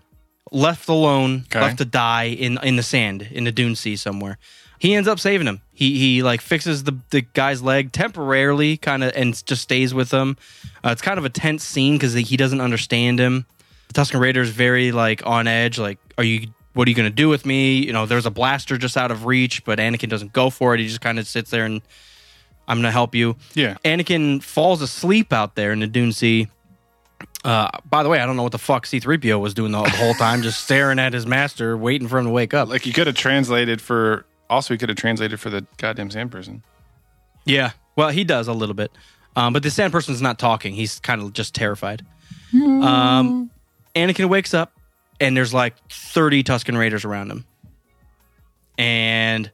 left 0.52 0.88
alone, 0.88 1.44
Okay. 1.46 1.60
left 1.60 1.78
to 1.78 1.84
die 1.84 2.24
in 2.24 2.58
in 2.62 2.76
the 2.76 2.82
sand 2.82 3.28
in 3.30 3.44
the 3.44 3.52
dune 3.52 3.76
sea 3.76 3.96
somewhere. 3.96 4.38
He 4.78 4.94
ends 4.94 5.08
up 5.08 5.18
saving 5.18 5.46
him. 5.46 5.62
He 5.72 5.98
he 5.98 6.22
like 6.22 6.40
fixes 6.42 6.84
the 6.84 6.98
the 7.10 7.22
guy's 7.22 7.62
leg 7.62 7.92
temporarily, 7.92 8.76
kind 8.76 9.02
of, 9.02 9.12
and 9.16 9.32
just 9.46 9.62
stays 9.62 9.94
with 9.94 10.10
him. 10.10 10.36
Uh, 10.84 10.90
it's 10.90 11.02
kind 11.02 11.18
of 11.18 11.24
a 11.24 11.30
tense 11.30 11.64
scene 11.64 11.94
because 11.94 12.12
he 12.12 12.36
doesn't 12.36 12.60
understand 12.60 13.18
him. 13.18 13.46
The 13.88 13.94
Tusken 13.94 14.20
Raider 14.20 14.42
is 14.42 14.50
very 14.50 14.92
like 14.92 15.24
on 15.24 15.46
edge. 15.48 15.78
Like, 15.78 15.98
are 16.18 16.24
you? 16.24 16.48
What 16.76 16.86
are 16.86 16.90
you 16.90 16.94
going 16.94 17.08
to 17.08 17.14
do 17.14 17.30
with 17.30 17.46
me? 17.46 17.78
You 17.78 17.92
know, 17.94 18.04
there's 18.04 18.26
a 18.26 18.30
blaster 18.30 18.76
just 18.76 18.98
out 18.98 19.10
of 19.10 19.24
reach, 19.24 19.64
but 19.64 19.78
Anakin 19.78 20.10
doesn't 20.10 20.34
go 20.34 20.50
for 20.50 20.74
it. 20.74 20.80
He 20.80 20.86
just 20.86 21.00
kind 21.00 21.18
of 21.18 21.26
sits 21.26 21.50
there 21.50 21.64
and 21.64 21.80
I'm 22.68 22.76
going 22.76 22.84
to 22.84 22.90
help 22.90 23.14
you. 23.14 23.36
Yeah. 23.54 23.78
Anakin 23.82 24.42
falls 24.42 24.82
asleep 24.82 25.32
out 25.32 25.54
there 25.54 25.72
in 25.72 25.80
the 25.80 25.86
Dune 25.86 26.12
Sea. 26.12 26.48
Uh, 27.44 27.68
by 27.88 28.02
the 28.02 28.10
way, 28.10 28.20
I 28.20 28.26
don't 28.26 28.36
know 28.36 28.42
what 28.42 28.52
the 28.52 28.58
fuck 28.58 28.84
C3PO 28.84 29.40
was 29.40 29.54
doing 29.54 29.72
the 29.72 29.78
whole 29.78 30.12
time, 30.14 30.42
just 30.42 30.64
staring 30.64 30.98
at 30.98 31.14
his 31.14 31.26
master, 31.26 31.78
waiting 31.78 32.08
for 32.08 32.18
him 32.18 32.26
to 32.26 32.30
wake 32.30 32.52
up. 32.52 32.68
Like 32.68 32.82
he 32.82 32.92
could 32.92 33.06
have 33.06 33.16
translated 33.16 33.80
for. 33.80 34.26
Also, 34.50 34.74
he 34.74 34.78
could 34.78 34.88
have 34.90 34.98
translated 34.98 35.40
for 35.40 35.48
the 35.48 35.64
goddamn 35.78 36.10
sand 36.10 36.30
person. 36.30 36.62
yeah, 37.46 37.70
well, 37.96 38.10
he 38.10 38.22
does 38.22 38.48
a 38.48 38.52
little 38.52 38.74
bit, 38.74 38.92
um, 39.34 39.52
but 39.52 39.62
the 39.62 39.70
sand 39.70 39.92
person's 39.92 40.20
not 40.20 40.38
talking. 40.38 40.74
He's 40.74 41.00
kind 41.00 41.22
of 41.22 41.32
just 41.32 41.54
terrified. 41.54 42.04
Um, 42.54 43.50
Anakin 43.94 44.28
wakes 44.28 44.54
up, 44.54 44.72
and 45.20 45.36
there's 45.36 45.54
like 45.54 45.74
30 45.90 46.44
Tusken 46.44 46.78
Raiders 46.78 47.04
around 47.04 47.30
him, 47.30 47.44
and 48.78 49.50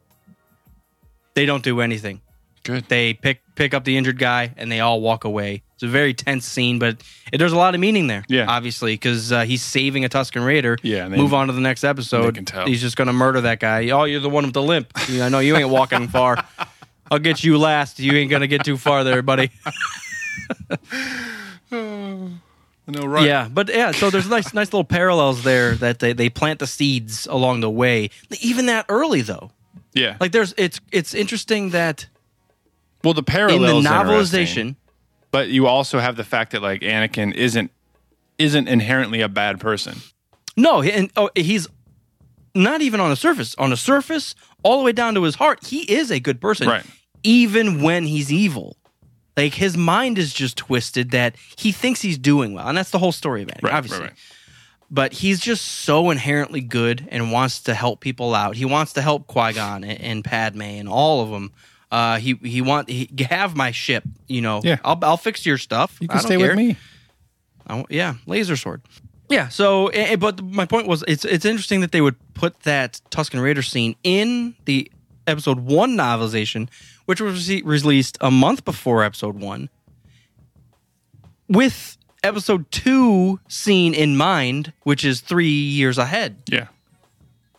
they 1.34 1.46
don't 1.46 1.62
do 1.64 1.80
anything. 1.80 2.20
Good. 2.64 2.84
They 2.88 3.12
pick 3.14 3.40
pick 3.56 3.74
up 3.74 3.82
the 3.84 3.96
injured 3.96 4.18
guy 4.20 4.54
and 4.56 4.70
they 4.70 4.78
all 4.78 5.00
walk 5.00 5.24
away. 5.24 5.64
It's 5.74 5.82
a 5.82 5.88
very 5.88 6.14
tense 6.14 6.46
scene, 6.46 6.78
but 6.78 7.02
it, 7.32 7.38
there's 7.38 7.52
a 7.52 7.56
lot 7.56 7.74
of 7.74 7.80
meaning 7.80 8.06
there. 8.06 8.24
Yeah. 8.28 8.46
obviously, 8.48 8.94
because 8.94 9.32
uh, 9.32 9.40
he's 9.42 9.62
saving 9.62 10.04
a 10.04 10.08
Tusken 10.08 10.46
Raider. 10.46 10.78
Yeah, 10.82 11.08
they- 11.08 11.16
move 11.16 11.34
on 11.34 11.48
to 11.48 11.52
the 11.52 11.60
next 11.60 11.82
episode. 11.82 12.36
can 12.36 12.44
tell. 12.44 12.66
He's 12.66 12.80
just 12.80 12.96
going 12.96 13.08
to 13.08 13.12
murder 13.12 13.40
that 13.40 13.58
guy. 13.58 13.90
Oh, 13.90 14.04
you're 14.04 14.20
the 14.20 14.30
one 14.30 14.44
with 14.44 14.54
the 14.54 14.62
limp. 14.62 14.92
I 14.94 15.28
know 15.28 15.40
you 15.40 15.56
ain't 15.56 15.70
walking 15.70 16.06
far. 16.16 16.44
I'll 17.10 17.18
get 17.18 17.42
you 17.42 17.58
last. 17.58 17.98
You 17.98 18.12
ain't 18.12 18.30
gonna 18.30 18.46
get 18.46 18.64
too 18.64 18.76
far 18.76 19.02
there, 19.02 19.22
buddy. 19.22 19.50
No, 22.86 23.06
right. 23.06 23.26
Yeah, 23.26 23.48
but 23.50 23.68
yeah, 23.68 23.92
so 23.92 24.10
there's 24.10 24.28
nice, 24.28 24.52
nice 24.52 24.66
little 24.68 24.84
parallels 24.84 25.44
there 25.44 25.74
that 25.76 26.00
they, 26.00 26.12
they 26.12 26.28
plant 26.28 26.58
the 26.58 26.66
seeds 26.66 27.26
along 27.26 27.60
the 27.60 27.70
way. 27.70 28.10
Even 28.40 28.66
that 28.66 28.86
early 28.88 29.22
though, 29.22 29.50
Yeah. 29.94 30.16
like 30.20 30.32
there's 30.32 30.52
it's 30.58 30.80
it's 30.90 31.14
interesting 31.14 31.70
that 31.70 32.06
well, 33.04 33.14
the 33.14 33.22
parallels 33.22 33.70
in 33.70 33.82
the 33.84 33.88
novelization, 33.88 34.76
but 35.30 35.48
you 35.48 35.66
also 35.66 36.00
have 36.00 36.16
the 36.16 36.24
fact 36.24 36.52
that 36.52 36.62
like 36.62 36.80
Anakin 36.80 37.32
isn't 37.34 37.70
isn't 38.38 38.68
inherently 38.68 39.20
a 39.20 39.28
bad 39.28 39.60
person. 39.60 39.98
No, 40.56 40.82
and 40.82 41.10
oh, 41.16 41.30
he's 41.36 41.68
not 42.54 42.82
even 42.82 43.00
on 43.00 43.10
the 43.10 43.16
surface. 43.16 43.54
On 43.56 43.70
the 43.70 43.76
surface, 43.76 44.34
all 44.64 44.78
the 44.78 44.84
way 44.84 44.92
down 44.92 45.14
to 45.14 45.22
his 45.22 45.36
heart, 45.36 45.64
he 45.64 45.82
is 45.82 46.10
a 46.10 46.18
good 46.20 46.40
person. 46.40 46.68
Right. 46.68 46.84
Even 47.22 47.80
when 47.82 48.04
he's 48.06 48.32
evil. 48.32 48.76
Like 49.36 49.54
his 49.54 49.76
mind 49.76 50.18
is 50.18 50.32
just 50.34 50.56
twisted 50.56 51.10
that 51.12 51.36
he 51.56 51.72
thinks 51.72 52.02
he's 52.02 52.18
doing 52.18 52.52
well. 52.52 52.68
And 52.68 52.76
that's 52.76 52.90
the 52.90 52.98
whole 52.98 53.12
story 53.12 53.42
of 53.42 53.48
it, 53.48 53.60
Right, 53.62 53.72
obviously. 53.72 54.00
right, 54.00 54.08
right. 54.10 54.18
But 54.90 55.14
he's 55.14 55.40
just 55.40 55.64
so 55.64 56.10
inherently 56.10 56.60
good 56.60 57.08
and 57.10 57.32
wants 57.32 57.62
to 57.62 57.72
help 57.74 58.00
people 58.00 58.34
out. 58.34 58.56
He 58.56 58.66
wants 58.66 58.92
to 58.94 59.00
help 59.02 59.26
Qui-Gon 59.26 59.84
and, 59.84 60.00
and 60.00 60.24
Padme 60.24 60.60
and 60.62 60.86
all 60.88 61.22
of 61.22 61.30
them. 61.30 61.50
Uh, 61.90 62.18
he 62.18 62.34
he 62.42 62.60
want 62.62 62.88
he 62.90 63.08
have 63.30 63.56
my 63.56 63.70
ship, 63.70 64.04
you 64.26 64.42
know. 64.42 64.60
Yeah. 64.62 64.76
I'll 64.84 64.98
I'll 65.02 65.16
fix 65.16 65.46
your 65.46 65.56
stuff. 65.58 65.96
You 66.00 66.08
I 66.10 66.12
can 66.14 66.16
don't 66.18 66.26
stay 66.26 66.36
care. 66.36 66.48
with 66.48 66.56
me. 66.56 66.76
I 67.66 67.84
yeah, 67.88 68.14
laser 68.26 68.56
sword. 68.56 68.82
Yeah. 69.30 69.48
So, 69.48 69.90
but 70.18 70.42
my 70.42 70.66
point 70.66 70.86
was, 70.88 71.04
it's 71.08 71.24
it's 71.24 71.44
interesting 71.46 71.80
that 71.80 71.92
they 71.92 72.00
would 72.02 72.16
put 72.34 72.60
that 72.64 73.00
Tusken 73.10 73.42
Raider 73.42 73.62
scene 73.62 73.94
in 74.04 74.54
the 74.66 74.90
episode 75.26 75.60
one 75.60 75.96
novelization, 75.96 76.68
which 77.12 77.20
was 77.20 77.50
released 77.62 78.16
a 78.22 78.30
month 78.30 78.64
before 78.64 79.04
episode 79.04 79.36
one, 79.38 79.68
with 81.46 81.98
episode 82.24 82.70
two 82.70 83.38
scene 83.48 83.92
in 83.92 84.16
mind, 84.16 84.72
which 84.84 85.04
is 85.04 85.20
three 85.20 85.46
years 85.50 85.98
ahead. 85.98 86.36
Yeah. 86.46 86.68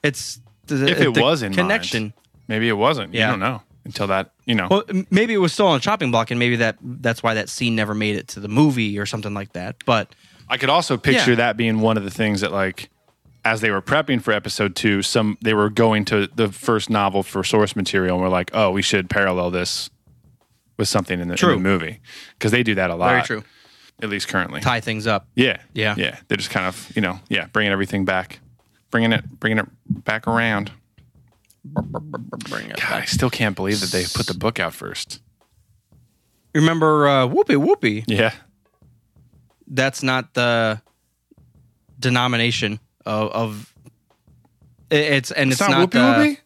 It's 0.02 0.39
the, 0.66 0.88
If 0.88 1.00
it 1.02 1.13
the 1.13 1.22
was 1.22 1.44
in 1.44 1.54
connection. 1.54 2.02
mind. 2.04 2.13
Maybe 2.48 2.68
it 2.68 2.74
wasn't. 2.74 3.13
Yeah. 3.13 3.28
You 3.28 3.32
don't 3.34 3.39
know 3.42 3.62
until 3.86 4.08
that, 4.08 4.32
you 4.46 4.56
know. 4.56 4.68
Well, 4.72 4.84
maybe 5.12 5.36
it 5.36 5.38
was 5.38 5.54
still 5.54 5.68
on 5.68 5.78
a 5.78 5.80
chopping 5.80 6.10
block, 6.10 6.32
and 6.32 6.39
maybe 6.39 6.56
that 6.56 6.78
that's 6.82 7.22
why 7.22 7.36
that 7.36 7.48
scene 7.48 7.76
never 7.76 7.94
made 7.94 8.16
it 8.16 8.28
to 8.30 8.39
the 8.39 8.48
movie 8.48 8.98
or 8.98 9.06
something 9.06 9.36
like 9.36 9.54
that. 9.54 9.76
But 9.86 10.16
I 10.50 10.58
could 10.58 10.70
also 10.70 10.98
picture 10.98 11.32
Yeah. 11.32 11.36
that 11.38 11.58
being 11.58 11.80
one 11.80 11.96
of 11.98 12.04
the 12.04 12.10
things 12.10 12.42
that 12.42 12.52
like 12.52 12.89
as 13.45 13.62
they 13.62 13.71
were 13.71 13.82
prepping 13.82 14.21
for 14.21 14.32
episode 14.32 14.75
2, 14.75 15.01
some 15.01 15.38
they 15.41 15.53
were 15.53 15.69
going 15.69 16.06
to 16.06 16.27
the 16.27 16.51
first 16.51 16.89
novel 16.89 17.23
for 17.23 17.43
source 17.43 17.75
material 17.75 18.15
and 18.15 18.23
were 18.23 18.29
like, 18.29 18.51
"Oh, 18.53 18.71
we 18.71 18.82
should 18.82 19.10
parallel 19.10 19.51
this 19.51 19.89
with 20.77 20.88
something 20.88 21.19
in 21.19 21.27
the, 21.27 21.34
in 21.34 21.38
True. 21.38 21.53
the 21.56 21.60
movie." 21.60 21.99
Cuz 22.39 22.51
they 22.51 22.63
do 22.63 22.75
that 22.75 22.89
a 22.89 22.95
lot. 22.95 23.10
very 23.10 23.23
true. 23.23 23.43
At 24.01 24.10
least 24.10 24.27
currently. 24.27 24.60
Tie 24.62 24.79
things 24.82 25.08
up. 25.08 25.27
Yeah. 25.36 25.58
Yeah. 25.73 25.95
Yeah. 25.97 26.17
They're 26.27 26.38
just 26.38 26.49
kind 26.49 26.65
of, 26.65 26.91
you 26.95 27.01
know, 27.01 27.19
yeah, 27.29 27.45
bringing 27.47 27.71
everything 27.71 28.06
back. 28.06 28.39
Bringing 28.91 29.12
it 29.12 29.39
bringing 29.39 29.60
it 29.60 29.67
back 29.88 30.27
around. 30.27 30.71
Bring 31.63 32.69
it 32.69 32.77
God, 32.77 32.91
I 32.91 33.06
still 33.06 33.29
can't 33.29 33.56
believe 33.56 33.79
that 33.82 33.91
they 33.91 34.03
put 34.03 34.27
the 34.27 34.34
book 34.34 34.60
out 34.60 34.73
first. 34.73 35.21
Remember 36.53 37.08
uh, 37.08 37.27
Whoopie 37.27 37.56
Whoopie? 37.63 38.03
Yeah. 38.08 38.34
That's 39.67 40.03
not 40.03 40.34
the 40.34 40.82
denomination 41.99 42.79
of. 43.06 43.32
of 43.32 43.74
it's 44.89 45.32
and 45.32 45.52
it's, 45.52 45.60
It's, 45.60 45.70
not, 45.70 45.72
not, 45.72 45.80
whoopee 45.80 45.98
the- 45.98 46.30
whoopee. 46.30 46.39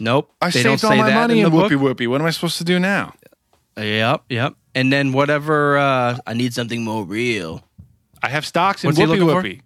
Nope. 0.00 0.32
I 0.42 0.46
they 0.50 0.62
saved 0.62 0.82
don't 0.82 0.90
all 0.90 0.96
my 0.98 1.14
money 1.14 1.34
in 1.34 1.38
in 1.38 1.44
the 1.44 1.50
book. 1.50 1.62
whoopee 1.70 1.76
whoopee. 1.76 2.06
What 2.08 2.20
am 2.20 2.26
I 2.26 2.30
supposed 2.30 2.58
to 2.58 2.64
do 2.64 2.78
now? 2.80 3.14
Yep, 3.76 4.24
yep. 4.28 4.54
And 4.74 4.92
then 4.92 5.12
whatever. 5.12 5.78
Uh, 5.78 6.18
I 6.26 6.34
need 6.34 6.52
something 6.52 6.82
more 6.84 7.04
real. 7.04 7.64
I 8.22 8.28
have 8.28 8.44
stocks 8.44 8.82
in 8.82 8.88
What's 8.88 8.98
he 8.98 9.06
whoopee 9.06 9.20
whoopee. 9.22 9.60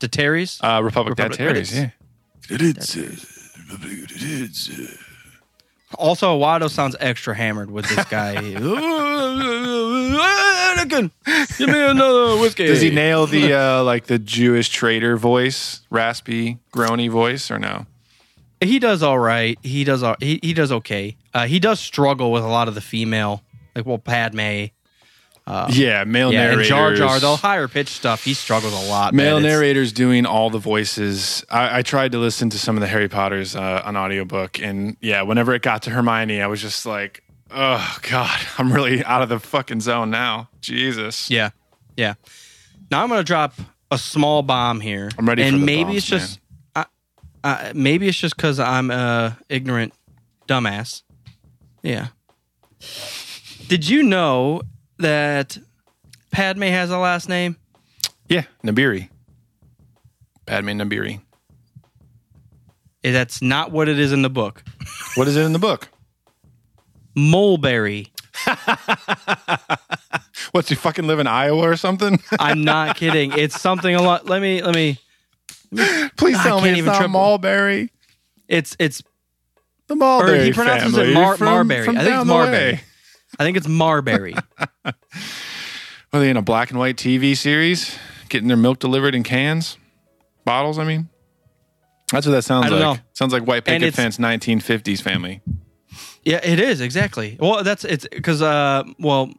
To 0.00 0.08
Terry's. 0.08 0.60
Uh, 0.62 0.80
Republic, 0.82 1.16
Dad 1.16 1.32
Republic 1.32 1.38
Terry's. 1.38 1.70
credits. 2.46 2.96
Yeah. 2.96 4.86
Also, 5.98 6.38
Watto 6.38 6.70
sounds 6.70 6.94
extra 7.00 7.34
hammered 7.34 7.70
with 7.70 7.88
this 7.88 8.04
guy. 8.06 8.34
Anakin, 10.70 11.10
give 11.58 11.68
me 11.68 11.80
another 11.80 12.40
whiskey. 12.40 12.66
Does 12.66 12.80
he 12.80 12.90
nail 12.90 13.26
the 13.26 13.52
uh, 13.54 13.82
like 13.82 14.06
the 14.06 14.18
Jewish 14.18 14.68
trader 14.68 15.16
voice, 15.16 15.80
raspy, 15.90 16.58
groany 16.72 17.10
voice, 17.10 17.50
or 17.50 17.58
no? 17.58 17.86
He 18.60 18.78
does 18.78 19.02
all 19.02 19.18
right. 19.18 19.58
He 19.62 19.84
does. 19.84 20.02
All, 20.02 20.16
he 20.20 20.38
he 20.42 20.52
does 20.52 20.70
okay. 20.70 21.16
Uh, 21.34 21.46
he 21.46 21.58
does 21.58 21.80
struggle 21.80 22.30
with 22.30 22.44
a 22.44 22.48
lot 22.48 22.68
of 22.68 22.74
the 22.74 22.80
female, 22.80 23.42
like 23.74 23.86
well, 23.86 23.98
Padme. 23.98 24.66
Yeah, 25.46 26.04
male 26.04 26.32
Yeah, 26.32 26.42
and 26.42 26.50
narrators. 26.50 26.68
Jar 26.68 26.94
Jar, 26.94 27.18
the 27.20 27.36
higher 27.36 27.66
pitched 27.68 27.94
stuff, 27.96 28.22
he 28.24 28.34
struggles 28.34 28.72
a 28.72 28.88
lot. 28.88 29.12
Male 29.14 29.36
man. 29.36 29.44
It's- 29.44 29.52
narrators 29.52 29.92
doing 29.92 30.26
all 30.26 30.50
the 30.50 30.58
voices. 30.58 31.44
I, 31.50 31.78
I 31.78 31.82
tried 31.82 32.12
to 32.12 32.18
listen 32.18 32.50
to 32.50 32.58
some 32.58 32.76
of 32.76 32.80
the 32.80 32.86
Harry 32.86 33.08
Potter's 33.08 33.56
uh, 33.56 33.82
on 33.84 33.96
audiobook, 33.96 34.60
and 34.60 34.96
yeah, 35.00 35.22
whenever 35.22 35.52
it 35.54 35.62
got 35.62 35.82
to 35.82 35.90
Hermione, 35.90 36.40
I 36.40 36.46
was 36.46 36.60
just 36.62 36.86
like, 36.86 37.22
"Oh 37.50 37.98
God, 38.02 38.38
I'm 38.58 38.72
really 38.72 39.04
out 39.04 39.22
of 39.22 39.28
the 39.28 39.38
fucking 39.40 39.80
zone 39.80 40.10
now." 40.10 40.48
Jesus. 40.60 41.30
Yeah, 41.30 41.50
yeah. 41.96 42.14
Now 42.90 43.02
I'm 43.02 43.08
gonna 43.08 43.24
drop 43.24 43.54
a 43.90 43.98
small 43.98 44.42
bomb 44.42 44.80
here. 44.80 45.10
I'm 45.18 45.28
ready 45.28 45.42
and 45.42 45.54
for 45.56 45.58
the 45.60 45.66
maybe 45.66 45.84
bombs, 45.84 45.96
it's 45.96 46.06
just, 46.06 46.40
uh, 46.76 46.84
uh, 47.42 47.72
maybe 47.74 48.06
it's 48.06 48.18
just 48.18 48.36
because 48.36 48.60
I'm 48.60 48.90
a 48.90 49.36
ignorant 49.48 49.94
dumbass. 50.46 51.02
Yeah. 51.82 52.08
Did 53.68 53.88
you 53.88 54.02
know 54.02 54.62
that 55.00 55.58
Padme 56.30 56.62
has 56.62 56.90
a 56.90 56.98
last 56.98 57.28
name? 57.28 57.56
Yeah, 58.28 58.44
Naberrie. 58.64 59.08
Padme 60.46 60.68
Naberrie. 60.70 61.20
Eh, 63.02 63.12
That's 63.12 63.40
not 63.42 63.70
what 63.72 63.88
it 63.88 63.98
is 63.98 64.12
in 64.12 64.22
the 64.22 64.30
book. 64.30 64.62
What 65.14 65.26
is 65.28 65.36
it 65.36 65.42
in 65.42 65.52
the 65.52 65.58
book? 65.58 65.88
Mulberry. 67.16 68.12
What's 70.52 70.68
he 70.68 70.74
fucking 70.74 71.06
live 71.06 71.18
in 71.18 71.26
Iowa 71.26 71.62
or 71.68 71.76
something? 71.76 72.20
I'm 72.38 72.62
not 72.64 72.96
kidding. 72.96 73.32
It's 73.32 73.60
something 73.60 73.94
a 73.94 74.02
lot. 74.02 74.26
Let 74.26 74.40
me 74.42 74.62
let 74.62 74.74
me. 74.74 74.98
Please 76.16 76.36
I 76.38 76.42
tell 76.44 76.60
me 76.60 76.70
it's 76.70 76.82
not 76.86 76.96
triple- 76.96 77.10
Mulberry. 77.10 77.90
It's 78.48 78.76
it's. 78.78 79.02
The 79.88 79.96
Mulberry 79.96 80.44
he 80.44 80.52
pronounces 80.52 80.92
it 80.96 81.00
family 81.00 81.14
Mar- 81.14 81.36
from, 81.36 81.46
Marbury. 81.68 81.84
From 81.84 81.98
I 81.98 82.04
think 82.04 82.14
it's 82.16 82.18
the 82.20 82.24
Marbury. 82.32 82.80
I 83.38 83.44
think 83.44 83.56
it's 83.56 83.68
Marbury. 83.68 84.34
Are 84.84 86.18
they 86.20 86.30
in 86.30 86.36
a 86.36 86.42
black 86.42 86.70
and 86.70 86.78
white 86.78 86.96
TV 86.96 87.36
series? 87.36 87.96
Getting 88.28 88.48
their 88.48 88.56
milk 88.56 88.78
delivered 88.78 89.14
in 89.14 89.22
cans? 89.22 89.76
Bottles, 90.44 90.78
I 90.78 90.84
mean? 90.84 91.08
That's 92.12 92.26
what 92.26 92.32
that 92.32 92.42
sounds 92.42 92.70
like. 92.70 92.80
know. 92.80 92.96
Sounds 93.12 93.32
like 93.32 93.44
white 93.44 93.64
picket 93.64 93.94
fence 93.94 94.16
1950s 94.18 95.00
family. 95.00 95.40
Yeah, 96.24 96.40
it 96.42 96.58
is 96.58 96.80
exactly. 96.80 97.36
Well, 97.38 97.62
that's 97.62 97.84
it's 97.84 98.06
because 98.10 98.42
uh, 98.42 98.82
well, 98.98 99.32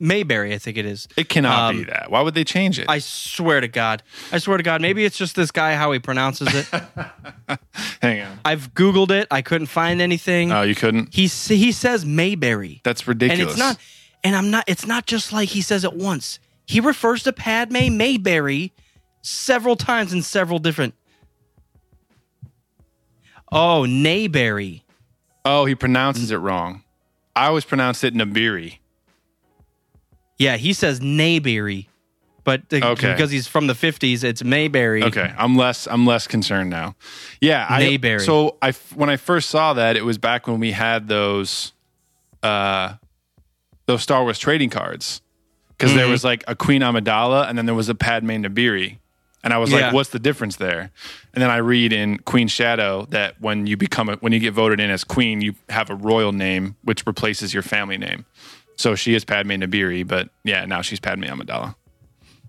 Mayberry, 0.00 0.54
I 0.54 0.58
think 0.58 0.78
it 0.78 0.86
is. 0.86 1.06
It 1.16 1.28
cannot 1.28 1.70
Um, 1.70 1.78
be 1.78 1.84
that. 1.84 2.10
Why 2.10 2.22
would 2.22 2.34
they 2.34 2.44
change 2.44 2.78
it? 2.78 2.86
I 2.88 2.98
swear 3.00 3.60
to 3.60 3.68
God, 3.68 4.02
I 4.32 4.38
swear 4.38 4.56
to 4.56 4.62
God, 4.62 4.80
maybe 4.80 5.04
it's 5.04 5.18
just 5.18 5.36
this 5.36 5.50
guy 5.50 5.74
how 5.74 5.92
he 5.92 5.98
pronounces 5.98 6.48
it. 6.54 6.66
Hang 8.02 8.22
on. 8.22 8.40
I've 8.44 8.72
googled 8.74 9.10
it, 9.10 9.28
I 9.30 9.42
couldn't 9.42 9.66
find 9.66 10.00
anything. 10.00 10.50
Oh, 10.50 10.62
you 10.62 10.74
couldn't? 10.74 11.14
he 11.14 11.26
he 11.26 11.72
says 11.72 12.04
Mayberry, 12.06 12.80
That's 12.84 13.06
ridiculous. 13.06 13.40
and 13.40 13.50
it's 13.50 13.58
not, 13.58 13.76
and 14.24 14.34
I'm 14.36 14.50
not. 14.50 14.64
It's 14.66 14.86
not 14.86 15.06
just 15.06 15.32
like 15.32 15.50
he 15.50 15.60
says 15.60 15.84
it 15.84 15.92
once. 15.94 16.38
He 16.66 16.80
refers 16.80 17.22
to 17.22 17.32
Padme 17.32 17.96
Mayberry 17.96 18.72
several 19.22 19.76
times 19.76 20.12
in 20.12 20.22
several 20.22 20.58
different. 20.58 20.94
Oh, 23.50 23.84
Nayberry. 23.88 24.82
Oh, 25.44 25.64
he 25.64 25.74
pronounces 25.74 26.30
it 26.30 26.36
wrong. 26.36 26.82
I 27.34 27.46
always 27.46 27.64
pronounce 27.64 28.04
it 28.04 28.14
Naberrie. 28.14 28.78
Yeah, 30.38 30.56
he 30.56 30.72
says 30.72 31.00
Nayberry, 31.00 31.86
but 32.44 32.62
Okay. 32.72 33.12
because 33.12 33.30
he's 33.30 33.46
from 33.48 33.66
the 33.66 33.72
'50s, 33.74 34.22
it's 34.22 34.44
Mayberry. 34.44 35.02
Okay, 35.02 35.32
I'm 35.36 35.56
less 35.56 35.86
I'm 35.86 36.04
less 36.06 36.26
concerned 36.26 36.68
now. 36.70 36.94
Yeah, 37.40 37.66
I, 37.68 37.98
so 38.18 38.56
I 38.60 38.72
when 38.94 39.08
I 39.08 39.16
first 39.16 39.50
saw 39.50 39.72
that, 39.74 39.96
it 39.96 40.04
was 40.04 40.18
back 40.18 40.46
when 40.46 40.60
we 40.60 40.72
had 40.72 41.08
those 41.08 41.72
uh 42.42 42.94
those 43.88 44.02
Star 44.02 44.22
Wars 44.22 44.38
trading 44.38 44.70
cards 44.70 45.20
because 45.70 45.90
Mm-hmm. 45.90 45.98
there 45.98 46.08
was 46.08 46.22
like 46.24 46.44
a 46.46 46.54
Queen 46.54 46.82
Amidala 46.82 47.48
and 47.48 47.58
then 47.58 47.66
there 47.66 47.74
was 47.74 47.88
a 47.88 47.94
Padme 47.94 48.30
Naberrie, 48.30 48.98
and 49.42 49.52
I 49.52 49.58
was 49.58 49.70
Yeah. 49.70 49.86
like, 49.86 49.92
what's 49.94 50.10
the 50.10 50.18
difference 50.18 50.56
there? 50.56 50.90
And 51.34 51.42
then 51.42 51.50
I 51.50 51.56
read 51.56 51.92
in 51.92 52.18
Queen 52.18 52.48
Shadow 52.48 53.06
that 53.10 53.40
when 53.40 53.66
you 53.66 53.76
become 53.76 54.08
a, 54.08 54.16
when 54.16 54.32
you 54.32 54.38
get 54.40 54.52
voted 54.54 54.78
in 54.80 54.90
as 54.90 55.04
queen, 55.04 55.40
you 55.40 55.54
have 55.68 55.88
a 55.90 55.94
royal 55.94 56.32
name 56.32 56.76
which 56.84 57.04
replaces 57.06 57.52
your 57.54 57.62
family 57.62 57.96
name. 57.98 58.24
So 58.76 58.94
she 58.94 59.14
is 59.14 59.24
Padme 59.24 59.52
Naberrie, 59.52 60.06
but 60.06 60.28
yeah, 60.44 60.64
now 60.66 60.82
she's 60.82 61.00
Padme 61.00 61.24
Amidala 61.24 61.74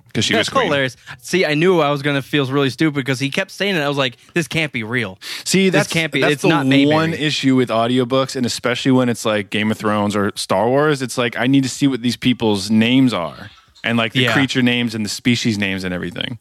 because 0.09 0.25
she 0.25 0.33
That's 0.33 0.49
was 0.49 0.53
queen. 0.53 0.65
hilarious. 0.67 0.97
See, 1.19 1.45
I 1.45 1.53
knew 1.53 1.79
I 1.79 1.89
was 1.91 2.01
gonna 2.01 2.21
feel 2.21 2.45
really 2.47 2.69
stupid 2.69 2.95
because 2.95 3.19
he 3.19 3.29
kept 3.29 3.51
saying 3.51 3.75
it. 3.75 3.79
I 3.81 3.87
was 3.87 3.97
like, 3.97 4.17
"This 4.33 4.47
can't 4.47 4.71
be 4.73 4.83
real." 4.83 5.17
See, 5.45 5.69
This 5.69 5.79
that's 5.83 5.93
can't 5.93 6.11
be- 6.11 6.21
That's 6.21 6.33
it's 6.33 6.41
the 6.41 6.49
not 6.49 6.65
Mayberry. 6.65 6.93
one 6.93 7.13
issue 7.13 7.55
with 7.55 7.69
audiobooks, 7.69 8.35
and 8.35 8.45
especially 8.45 8.91
when 8.91 9.07
it's 9.09 9.23
like 9.25 9.49
Game 9.49 9.71
of 9.71 9.77
Thrones 9.77 10.15
or 10.15 10.31
Star 10.35 10.67
Wars. 10.67 11.01
It's 11.01 11.17
like 11.17 11.37
I 11.37 11.47
need 11.47 11.63
to 11.63 11.69
see 11.69 11.87
what 11.87 12.01
these 12.01 12.17
people's 12.17 12.69
names 12.69 13.13
are, 13.13 13.49
and 13.83 13.97
like 13.97 14.11
the 14.13 14.21
Yeah. 14.23 14.33
creature 14.33 14.61
names 14.61 14.93
and 14.95 15.05
the 15.05 15.09
species 15.09 15.57
names 15.57 15.83
and 15.83 15.93
everything. 15.93 16.39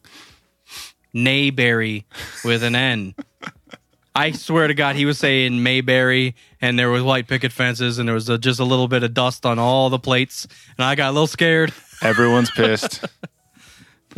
Nayberry 1.15 2.03
with 2.43 2.63
an 2.63 2.75
N. 2.75 3.15
I 4.15 4.31
swear 4.31 4.67
to 4.67 4.73
God, 4.73 4.95
he 4.95 5.05
was 5.05 5.17
saying 5.17 5.61
Mayberry, 5.63 6.35
and 6.61 6.77
there 6.77 6.89
was 6.89 7.03
white 7.03 7.27
picket 7.27 7.51
fences, 7.51 7.99
and 7.99 8.07
there 8.07 8.13
was 8.15 8.27
a, 8.27 8.37
just 8.37 8.59
a 8.59 8.63
little 8.63 8.87
bit 8.87 9.03
of 9.03 9.13
dust 9.13 9.45
on 9.45 9.59
all 9.59 9.89
the 9.89 9.99
plates, 9.99 10.47
and 10.77 10.85
I 10.85 10.95
got 10.95 11.09
a 11.09 11.13
little 11.13 11.27
scared. 11.27 11.71
Everyone's 12.01 12.51
pissed, 12.51 13.05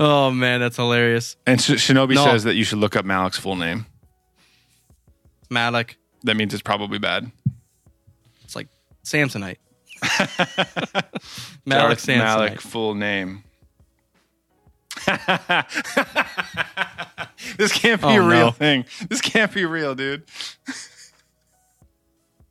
Oh 0.04 0.32
man, 0.32 0.62
that's 0.62 0.78
hilarious. 0.78 1.36
and 1.46 1.62
Sh- 1.62 1.74
Shinobi 1.74 2.16
No. 2.16 2.26
says 2.26 2.44
that 2.46 2.56
you 2.56 2.64
should 2.64 2.80
look 2.80 2.96
up 2.96 3.06
Malak's 3.06 3.38
full 3.38 3.56
name. 3.56 3.86
Malak, 5.52 5.96
That 6.24 6.36
means 6.36 6.56
it's 6.56 6.64
probably 6.64 6.98
bad. 6.98 7.32
it's 8.44 8.56
like 8.56 8.68
Samsonite. 9.06 9.58
Malak 11.68 12.00
Samsonite. 12.00 12.18
Malak 12.18 12.62
full 12.62 12.96
name. 12.96 13.44
this 17.58 17.72
can't 17.74 18.02
be 18.02 18.08
Oh, 18.08 18.26
a 18.26 18.28
real 18.28 18.46
no. 18.48 18.52
thing. 18.52 18.86
This 19.10 19.22
can't 19.22 19.54
be 19.54 19.66
real, 19.66 19.96
dude. 19.96 20.24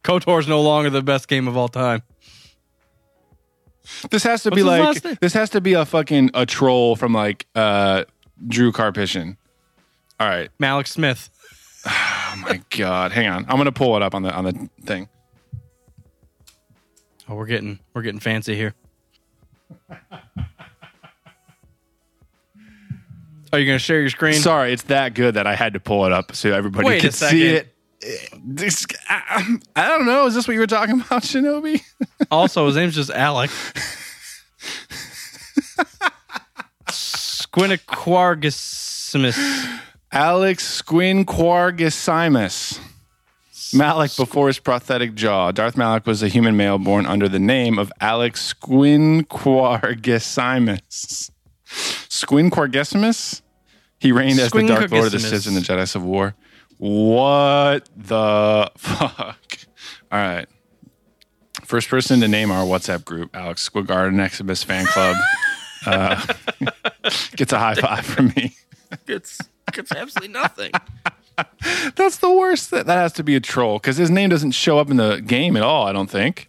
KOTOR's 0.05 0.49
no 0.49 0.61
longer 0.63 0.91
the 0.91 1.03
best 1.03 1.29
game 1.29 1.47
of 1.49 1.57
all 1.57 1.69
time. 1.69 2.03
This 4.11 4.23
has 4.25 4.43
to 4.45 4.51
What's 4.51 4.57
be 4.57 4.63
like 4.63 5.21
this 5.21 5.33
has 5.35 5.51
to 5.51 5.61
be 5.61 5.75
a 5.75 5.85
fucking 5.85 6.31
a 6.35 6.47
troll 6.47 6.97
from 6.97 7.13
like 7.13 7.47
uh 7.55 8.05
Drew 8.47 8.73
Karpyshyn. 8.73 9.37
All 10.19 10.29
right. 10.29 10.51
Malak 10.59 10.87
Smith. 10.87 11.31
Oh 12.33 12.37
my 12.43 12.63
god. 12.71 13.11
Hang 13.11 13.27
on. 13.27 13.45
I'm 13.49 13.57
gonna 13.57 13.73
pull 13.73 13.97
it 13.97 14.03
up 14.03 14.15
on 14.15 14.23
the 14.23 14.33
on 14.33 14.45
the 14.45 14.71
thing. 14.85 15.09
Oh, 17.29 17.35
we're 17.35 17.47
getting 17.47 17.81
we're 17.93 18.03
getting 18.03 18.21
fancy 18.21 18.55
here. 18.55 18.73
Are 23.53 23.59
you 23.59 23.67
going 23.67 23.79
to 23.79 23.85
share 23.85 24.01
your 24.01 24.11
screen? 24.11 24.35
Sorry, 24.35 24.73
it's 24.73 24.85
that 24.85 25.15
good 25.15 25.35
that 25.35 25.47
I 25.47 25.57
had 25.57 25.73
to 25.73 25.81
pull 25.81 26.07
it 26.07 26.13
up 26.13 26.37
so 26.37 26.53
everybody 26.53 26.87
Wait 26.87 26.99
a 26.99 27.01
could 27.01 27.15
see 27.15 27.49
it. 27.49 27.75
This, 28.43 28.87
I, 29.09 29.57
I 29.77 29.89
don't 29.89 30.07
know. 30.07 30.27
Is 30.27 30.35
this 30.35 30.49
what 30.49 30.55
you 30.55 30.61
were 30.61 30.67
talking 30.67 31.01
about, 31.03 31.23
Shinobi? 31.23 31.83
Also, 32.31 32.67
his 32.67 32.77
name's 32.77 32.95
just 32.95 33.11
Alec. 33.11 33.51
Squiniquargisimus. 36.89 39.81
Alex 40.13 40.83
Squinquargesimus. 40.83 42.81
Malak 43.73 44.17
before 44.17 44.49
his 44.49 44.59
prosthetic 44.59 45.15
jaw. 45.15 45.53
Darth 45.53 45.77
Malak 45.77 46.05
was 46.07 46.23
a 46.23 46.29
human 46.29 46.57
male 46.57 46.79
born 46.79 47.05
under 47.07 47.29
the 47.29 47.39
name 47.39 47.79
of 47.79 47.93
Alex 48.01 48.55
Squinquargesimus. 48.55 51.31
Squinquargesimus? 51.67 53.43
He 53.99 54.13
reigned 54.13 54.41
as 54.41 54.51
the 54.51 54.67
Dark 54.67 54.91
Lord 54.91 55.07
of 55.07 55.13
the 55.13 55.21
Sith 55.21 55.47
in 55.47 55.55
the 55.55 55.61
Jedi 55.61 55.87
Civil 55.87 56.09
War. 56.09 56.35
What 56.81 57.91
the 57.95 58.71
fuck? 58.79 59.59
All 60.11 60.19
right. 60.19 60.49
First 61.63 61.91
person 61.91 62.21
to 62.21 62.29
name 62.29 62.51
our 62.51 62.65
WhatsApp 62.65 63.05
group, 63.05 63.37
Alex 63.37 63.69
Squigard 63.69 64.09
and 64.09 64.21
Exodus 64.21 64.65
fan 64.65 64.87
club, 64.87 65.15
uh, 65.85 66.27
gets 67.37 67.53
a 67.53 67.59
high 67.59 67.75
five 67.75 68.07
from 68.07 68.29
me. 68.35 68.57
It's 69.07 69.39
it's 69.75 69.93
absolutely 69.93 70.33
nothing. 70.33 70.73
That's 71.97 72.17
the 72.17 72.31
worst. 72.31 72.71
That, 72.71 72.87
that 72.87 72.97
has 72.97 73.13
to 73.15 73.23
be 73.23 73.37
a 73.37 73.41
troll 73.41 73.79
because 73.79 73.99
his 73.99 74.11
name 74.11 74.31
doesn't 74.31 74.53
show 74.53 74.79
up 74.79 74.91
in 74.91 74.97
the 74.97 75.21
game 75.21 75.59
at 75.59 75.63
all, 75.63 75.87
I 75.87 75.93
don't 75.93 76.11
think. 76.11 76.49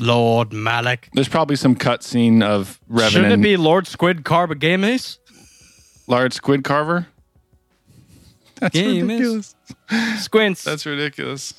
Lord 0.00 0.52
Malak. 0.52 1.10
There's 1.14 1.28
probably 1.28 1.56
some 1.56 1.76
cutscene 1.76 2.42
of 2.42 2.80
Revenant. 2.88 3.12
Shouldn't 3.12 3.32
it 3.34 3.42
be 3.42 3.56
Lord 3.56 3.86
Squid 3.86 4.24
Carbogames? 4.24 5.18
Lord 6.08 6.32
Squid 6.32 6.64
Carver? 6.64 7.06
That's 8.60 8.74
Games. 8.74 9.02
ridiculous. 9.02 9.54
Squints. 10.18 10.64
That's 10.64 10.84
ridiculous. 10.86 11.54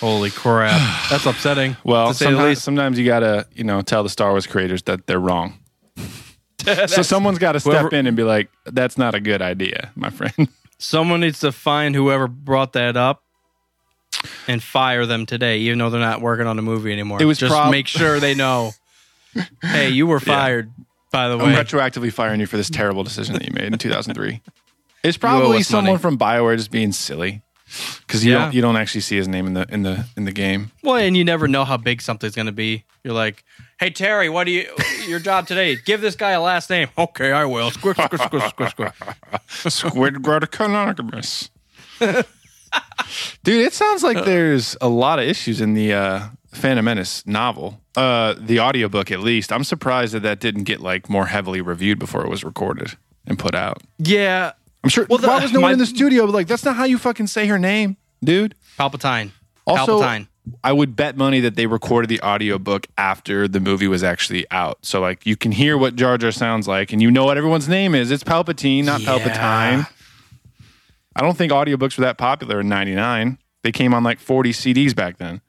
Holy 0.00 0.30
crap. 0.30 0.80
That's 1.10 1.26
upsetting. 1.26 1.76
Well, 1.84 2.08
to 2.08 2.14
say 2.14 2.26
the 2.26 2.30
sometimes, 2.32 2.48
least. 2.48 2.62
sometimes 2.62 2.98
you 2.98 3.04
gotta, 3.04 3.46
you 3.54 3.64
know, 3.64 3.80
tell 3.82 4.02
the 4.02 4.08
Star 4.08 4.30
Wars 4.30 4.46
creators 4.46 4.82
that 4.84 5.06
they're 5.06 5.18
wrong. 5.18 5.58
so 6.86 7.02
someone's 7.02 7.38
got 7.38 7.52
to 7.52 7.60
step 7.60 7.72
whoever- 7.72 7.94
in 7.96 8.06
and 8.06 8.16
be 8.16 8.22
like, 8.22 8.48
"That's 8.66 8.96
not 8.98 9.14
a 9.14 9.20
good 9.20 9.42
idea, 9.42 9.90
my 9.96 10.10
friend." 10.10 10.48
Someone 10.80 11.20
needs 11.20 11.40
to 11.40 11.50
find 11.50 11.96
whoever 11.96 12.28
brought 12.28 12.74
that 12.74 12.96
up 12.96 13.24
and 14.46 14.62
fire 14.62 15.06
them 15.06 15.26
today, 15.26 15.58
even 15.58 15.78
though 15.80 15.90
they're 15.90 15.98
not 15.98 16.20
working 16.20 16.46
on 16.46 16.54
the 16.54 16.62
movie 16.62 16.92
anymore. 16.92 17.20
It 17.20 17.24
was 17.24 17.36
just 17.38 17.50
prob- 17.50 17.72
make 17.72 17.88
sure 17.88 18.20
they 18.20 18.34
know. 18.36 18.70
hey, 19.60 19.88
you 19.88 20.06
were 20.06 20.20
fired. 20.20 20.70
By 21.10 21.28
the 21.28 21.36
way, 21.36 21.46
I'm 21.46 21.52
way, 21.54 21.56
retroactively 21.64 22.12
firing 22.12 22.38
you 22.38 22.46
for 22.46 22.56
this 22.56 22.70
terrible 22.70 23.02
decision 23.02 23.34
that 23.34 23.44
you 23.44 23.52
made 23.52 23.64
in 23.72 23.78
2003. 23.78 24.40
It's 25.04 25.16
probably 25.18 25.62
someone 25.62 25.92
money. 25.92 25.98
from 25.98 26.18
Bioware 26.18 26.56
just 26.56 26.70
being 26.70 26.92
silly 26.92 27.42
because 28.00 28.24
you 28.24 28.32
Yeah. 28.32 28.38
don't 28.46 28.54
you 28.54 28.62
don't 28.62 28.76
actually 28.76 29.02
see 29.02 29.16
his 29.16 29.28
name 29.28 29.46
in 29.46 29.54
the 29.54 29.66
in 29.70 29.82
the 29.82 30.06
in 30.16 30.24
the 30.24 30.32
game. 30.32 30.70
well, 30.82 30.96
and 30.96 31.16
you 31.16 31.24
never 31.24 31.46
know 31.48 31.64
how 31.64 31.76
big 31.76 32.00
something's 32.02 32.34
going 32.34 32.46
to 32.46 32.52
be. 32.52 32.84
You're 33.04 33.14
like, 33.14 33.44
hey 33.78 33.90
Terry, 33.90 34.28
what 34.28 34.44
do 34.44 34.50
you 34.50 34.66
your 35.06 35.20
job 35.20 35.46
today? 35.46 35.76
Give 35.84 36.00
this 36.00 36.16
guy 36.16 36.30
a 36.32 36.40
last 36.40 36.68
name. 36.70 36.88
Okay, 36.98 37.30
I 37.32 37.44
will. 37.44 37.70
Squish, 37.70 37.96
squish, 37.96 38.20
squish, 38.22 38.44
squish, 38.48 38.70
squish. 38.70 38.92
Squid 39.72 40.14
Graticonogamus. 40.22 41.50
Dude, 43.44 43.64
it 43.64 43.72
sounds 43.72 44.02
like 44.02 44.24
there's 44.24 44.76
a 44.80 44.88
lot 44.88 45.18
of 45.18 45.24
issues 45.26 45.60
in 45.60 45.74
the 45.74 45.92
uh, 45.94 46.26
Phantom 46.52 46.84
Menace 46.84 47.26
novel, 47.26 47.80
uh, 47.96 48.34
the 48.38 48.60
audiobook 48.60 49.10
at 49.10 49.20
least. 49.20 49.52
I'm 49.52 49.64
surprised 49.64 50.12
that 50.14 50.22
that 50.22 50.38
didn't 50.40 50.64
get 50.64 50.80
like 50.80 51.08
more 51.08 51.26
heavily 51.26 51.60
reviewed 51.62 51.98
before 51.98 52.22
it 52.24 52.28
was 52.28 52.44
recorded 52.44 52.96
and 53.26 53.38
put 53.38 53.54
out. 53.54 53.82
Yeah, 53.98 54.52
I'm 54.88 54.90
sure. 54.90 55.06
Well, 55.10 55.18
the- 55.18 55.28
why 55.28 55.42
was 55.42 55.52
no 55.52 55.60
one 55.60 55.72
in 55.72 55.78
the 55.78 55.84
studio 55.84 56.24
But 56.24 56.32
like, 56.32 56.46
that's 56.46 56.64
not 56.64 56.74
how 56.74 56.84
you 56.84 56.96
fucking 56.96 57.26
say 57.26 57.46
her 57.46 57.58
name, 57.58 57.98
dude? 58.24 58.54
Palpatine. 58.78 59.32
Also, 59.66 60.00
Palpatine. 60.00 60.28
I 60.64 60.72
would 60.72 60.96
bet 60.96 61.14
money 61.14 61.40
that 61.40 61.56
they 61.56 61.66
recorded 61.66 62.08
the 62.08 62.22
audiobook 62.22 62.86
after 62.96 63.46
the 63.46 63.60
movie 63.60 63.86
was 63.86 64.02
actually 64.02 64.50
out. 64.50 64.78
So 64.80 64.98
like 64.98 65.26
you 65.26 65.36
can 65.36 65.52
hear 65.52 65.76
what 65.76 65.94
Jar 65.94 66.16
Jar 66.16 66.32
sounds 66.32 66.66
like 66.66 66.90
and 66.90 67.02
you 67.02 67.10
know 67.10 67.26
what 67.26 67.36
everyone's 67.36 67.68
name 67.68 67.94
is. 67.94 68.10
It's 68.10 68.24
Palpatine, 68.24 68.84
not 68.84 69.02
Yeah. 69.02 69.18
Palpatine. 69.18 69.86
I 71.14 71.20
don't 71.20 71.36
think 71.36 71.52
audiobooks 71.52 71.98
were 71.98 72.04
that 72.04 72.16
popular 72.16 72.60
in 72.60 72.68
99. 72.70 73.36
They 73.62 73.72
came 73.72 73.92
on 73.92 74.02
like 74.04 74.18
40 74.18 74.52
CDs 74.52 74.96
back 74.96 75.18
then. 75.18 75.42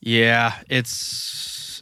Yeah, 0.00 0.54
it's 0.68 0.90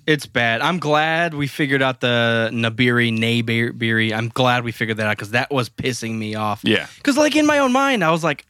it's 0.07 0.27
bad. 0.27 0.61
I'm 0.61 0.79
glad 0.79 1.35
we 1.35 1.47
figured 1.47 1.83
out 1.83 2.01
the 2.01 2.51
Naberrie 2.53 3.17
Naberrie. 3.17 4.13
I'm 4.13 4.29
glad 4.29 4.65
we 4.65 4.73
figured 4.73 4.97
that 4.99 5.07
out 5.07 5.17
because 5.17 5.31
that 5.31 5.51
was 5.51 5.69
pissing 5.69 6.15
me 6.17 6.35
off. 6.35 6.61
Yeah. 6.65 6.87
Because 6.97 7.17
like 7.17 7.37
in 7.37 7.47
my 7.47 7.59
own 7.59 7.73
mind, 7.73 8.03
I 8.03 8.11
was 8.11 8.25
like, 8.25 8.45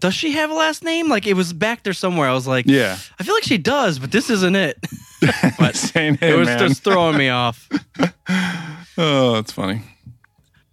does 0.00 0.14
she 0.14 0.32
have 0.32 0.50
a 0.50 0.54
last 0.54 0.82
name? 0.82 1.08
Like 1.08 1.26
it 1.26 1.34
was 1.34 1.52
back 1.52 1.82
there 1.82 1.92
somewhere. 1.92 2.28
I 2.28 2.34
was 2.34 2.46
like, 2.46 2.66
Yeah. 2.66 2.96
I 3.18 3.22
feel 3.22 3.34
like 3.34 3.44
she 3.44 3.58
does, 3.58 3.98
but 3.98 4.12
this 4.12 4.30
isn't 4.30 4.56
it. 4.56 4.78
but 5.58 5.74
Same 5.76 6.18
it 6.20 6.36
was 6.36 6.48
man. 6.48 6.58
just 6.58 6.84
throwing 6.84 7.16
me 7.16 7.28
off. 7.28 7.68
oh, 8.98 9.34
that's 9.34 9.52
funny. 9.52 9.82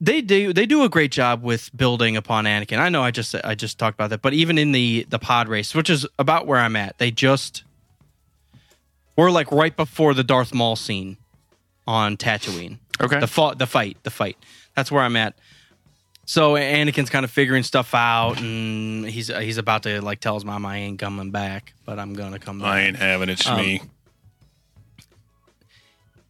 They 0.04 0.22
do 0.22 0.52
they 0.52 0.66
do 0.66 0.84
a 0.84 0.90
great 0.90 1.12
job 1.12 1.44
with 1.44 1.70
building 1.78 2.18
upon 2.18 2.46
Anakin. 2.46 2.80
I 2.80 2.90
know 2.90 3.04
I 3.04 3.12
just 3.12 3.36
I 3.46 3.54
just 3.54 3.78
talked 3.78 3.96
about 3.96 4.10
that, 4.10 4.22
but 4.24 4.34
even 4.34 4.58
in 4.58 4.72
the 4.72 5.06
the 5.10 5.20
pod 5.20 5.48
race, 5.48 5.76
which 5.76 5.90
is 5.92 6.08
about 6.18 6.48
where 6.48 6.58
I'm 6.58 6.76
at, 6.76 6.98
they 6.98 7.12
just 7.12 7.64
we're 9.16 9.32
like 9.32 9.52
right 9.52 9.76
before 9.76 10.14
the 10.14 10.24
Darth 10.24 10.54
Maul 10.54 10.76
scene 10.76 11.18
on 11.88 12.18
Tatooine. 12.18 12.78
Okay. 13.00 13.20
The 13.20 13.28
fought, 13.28 13.58
the 13.58 13.68
fight, 13.68 13.98
the 14.04 14.12
fight. 14.12 14.38
That's 14.76 14.92
where 14.92 15.04
I'm 15.04 15.16
at. 15.16 15.36
So 16.26 16.54
Anakin's 16.54 17.10
kind 17.10 17.26
of 17.26 17.32
figuring 17.32 17.64
stuff 17.64 17.94
out, 17.94 18.40
and 18.40 19.06
he's 19.06 19.28
he's 19.28 19.58
about 19.58 19.84
to 19.84 20.02
like 20.02 20.20
tell 20.20 20.36
his 20.36 20.46
mom 20.46 20.66
I 20.66 20.78
ain't 20.78 21.00
coming 21.00 21.32
back, 21.32 21.74
but 21.84 22.00
I'm 22.00 22.14
gonna 22.14 22.40
come 22.40 22.60
back. 22.60 22.68
I 22.68 22.82
ain't 22.82 22.96
having 22.96 23.28
it, 23.30 23.46
Um, 23.48 23.58
Shmi. 23.58 23.90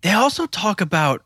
They 0.01 0.11
also 0.11 0.47
talk 0.47 0.81
about 0.81 1.23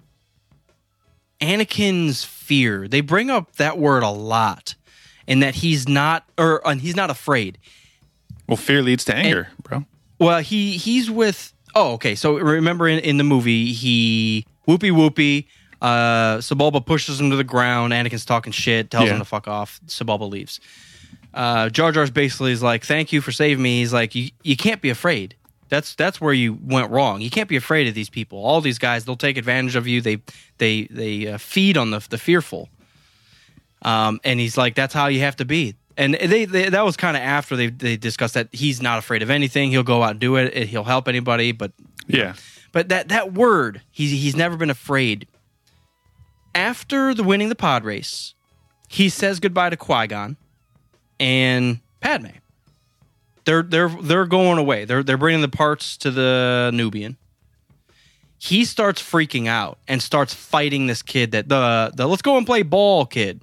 Anakin's 1.39 2.23
fear. 2.23 2.87
They 2.87 3.01
bring 3.01 3.29
up 3.29 3.55
that 3.57 3.77
word 3.77 4.03
a 4.03 4.09
lot, 4.09 4.75
and 5.27 5.41
that 5.43 5.55
he's 5.55 5.87
not 5.87 6.25
or 6.37 6.61
and 6.67 6.81
he's 6.81 6.95
not 6.95 7.09
afraid. 7.09 7.57
well, 8.47 8.57
fear 8.57 8.81
leads 8.81 9.05
to 9.05 9.15
anger, 9.15 9.49
bro. 9.63 9.85
Well, 10.19 10.39
he 10.39 10.77
he's 10.77 11.09
with. 11.11 11.53
Oh, 11.73 11.93
okay. 11.93 12.15
So 12.15 12.37
remember 12.37 12.87
in, 12.87 12.99
in 12.99 13.17
the 13.17 13.23
movie, 13.23 13.73
he 13.73 14.45
whoopee 14.65 14.91
whoopee. 14.91 15.47
Uh, 15.81 16.37
Sebulba 16.37 16.83
pushes 16.85 17.19
him 17.19 17.29
to 17.31 17.35
the 17.35 17.43
ground. 17.43 17.91
Anakin's 17.93 18.25
talking 18.25 18.53
shit, 18.53 18.89
tells 18.89 19.05
Yeah. 19.07 19.13
him 19.13 19.19
to 19.19 19.25
fuck 19.25 19.47
off. 19.47 19.79
Sebulba 19.87 20.29
leaves. 20.29 20.59
Uh, 21.33 21.67
Jar 21.69 21.91
Jar's 21.91 22.09
basically 22.11 22.53
is 22.53 22.63
like, 22.63 22.85
"Thank 22.85 23.11
you 23.11 23.19
for 23.21 23.31
saving 23.33 23.61
me." 23.61 23.79
He's 23.79 23.91
like, 23.93 24.15
"You 24.15 24.29
you 24.43 24.55
can't 24.55 24.81
be 24.81 24.89
afraid. 24.89 25.35
That's 25.67 25.93
that's 25.95 26.21
where 26.21 26.33
you 26.33 26.57
went 26.63 26.91
wrong. 26.91 27.19
You 27.19 27.29
can't 27.29 27.49
be 27.49 27.57
afraid 27.57 27.87
of 27.87 27.93
these 27.93 28.09
people. 28.09 28.39
All 28.43 28.61
these 28.61 28.79
guys, 28.79 29.03
they'll 29.03 29.17
take 29.17 29.35
advantage 29.37 29.75
of 29.75 29.85
you. 29.85 29.99
They 29.99 30.19
they 30.59 30.83
they 30.89 31.27
uh, 31.27 31.37
feed 31.37 31.75
on 31.77 31.91
the 31.91 31.99
the 32.09 32.17
fearful." 32.17 32.69
Um, 33.81 34.19
and 34.23 34.39
he's 34.39 34.57
like, 34.57 34.75
"That's 34.75 34.93
how 34.93 35.07
you 35.07 35.19
have 35.19 35.35
to 35.37 35.45
be." 35.45 35.75
And 35.97 36.13
they, 36.15 36.45
they 36.45 36.69
that 36.69 36.83
was 36.83 36.97
kind 36.97 37.15
of 37.15 37.23
after 37.23 37.55
they 37.55 37.67
they 37.67 37.95
discussed 37.97 38.33
that 38.33 38.49
he's 38.51 38.81
not 38.81 38.99
afraid 38.99 39.23
of 39.23 39.29
anything. 39.29 39.71
He'll 39.71 39.83
go 39.83 40.03
out 40.03 40.11
and 40.11 40.19
do 40.19 40.35
it. 40.35 40.67
He'll 40.67 40.83
help 40.83 41.07
anybody. 41.07 41.51
But 41.53 41.71
Yeah. 42.07 42.33
but 42.73 42.89
that 42.89 43.07
that 43.09 43.33
word, 43.33 43.81
he's 43.91 44.11
he's 44.11 44.35
never 44.35 44.57
been 44.57 44.69
afraid. 44.69 45.27
After 46.53 47.13
the 47.13 47.23
winning 47.23 47.49
the 47.49 47.55
pod 47.55 47.83
race, 47.83 48.33
he 48.87 49.09
says 49.09 49.39
goodbye 49.39 49.69
to 49.69 49.77
Qui 49.77 50.07
Gon 50.07 50.37
and 51.19 51.79
Padme. 52.01 52.27
They're 53.45 53.63
they're 53.63 53.89
they're 53.89 54.25
going 54.25 54.57
away. 54.57 54.85
They're 54.85 55.03
they're 55.03 55.17
bringing 55.17 55.41
the 55.41 55.47
parts 55.49 55.97
to 55.97 56.11
the 56.11 56.71
Nubian. 56.73 57.17
He 58.37 58.65
starts 58.65 59.01
freaking 59.01 59.47
out 59.47 59.77
and 59.87 60.01
starts 60.01 60.33
fighting 60.33 60.87
this 60.87 61.01
kid 61.01 61.31
that 61.31 61.47
the 61.49 61.91
the 61.95 62.07
let's 62.07 62.21
go 62.21 62.37
and 62.37 62.45
play 62.45 62.63
ball 62.63 63.05
kid. 63.05 63.41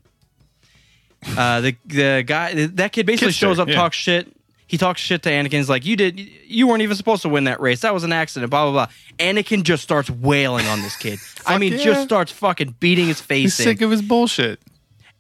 Uh, 1.37 1.61
the 1.61 1.77
the 1.87 2.25
guy 2.27 2.67
that 2.67 2.93
kid 2.93 3.07
basically 3.07 3.33
Kitster, 3.33 3.39
shows 3.39 3.59
up, 3.59 3.69
yeah. 3.69 3.75
talks 3.75 3.97
shit. 3.97 4.35
He 4.67 4.79
talks 4.79 5.01
shit 5.01 5.23
to 5.25 5.31
Anakin. 5.31 5.53
He's 5.53 5.69
like, 5.69 5.85
"You 5.85 5.97
did, 5.97 6.19
you 6.19 6.67
weren't 6.67 6.83
even 6.83 6.97
supposed 6.97 7.23
to 7.23 7.29
win 7.29 7.45
that 7.45 7.61
race. 7.61 7.81
That 7.81 7.95
was 7.95 8.05
an 8.05 8.13
accident." 8.13 8.51
Blah 8.51 8.71
blah 8.71 8.87
blah. 8.87 8.95
Anakin 9.19 9.63
just 9.63 9.83
starts 9.83 10.11
wailing 10.11 10.67
on 10.67 10.83
this 10.83 10.97
kid. 10.97 11.19
I 11.47 11.59
mean, 11.59 11.75
yeah. 11.75 11.85
just 11.85 12.05
starts 12.05 12.33
fucking 12.33 12.77
beating 12.81 13.07
his 13.07 13.21
He's 13.21 13.27
face 13.27 13.61
in. 13.61 13.65
sick 13.65 13.81
of 13.83 13.91
his 13.91 14.03
bullshit. 14.03 14.61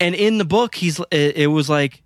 And 0.00 0.14
in 0.14 0.38
the 0.38 0.44
book, 0.44 0.74
he's 0.74 0.98
it, 1.10 1.36
it 1.36 1.46
was 1.48 1.68
like 1.68 2.02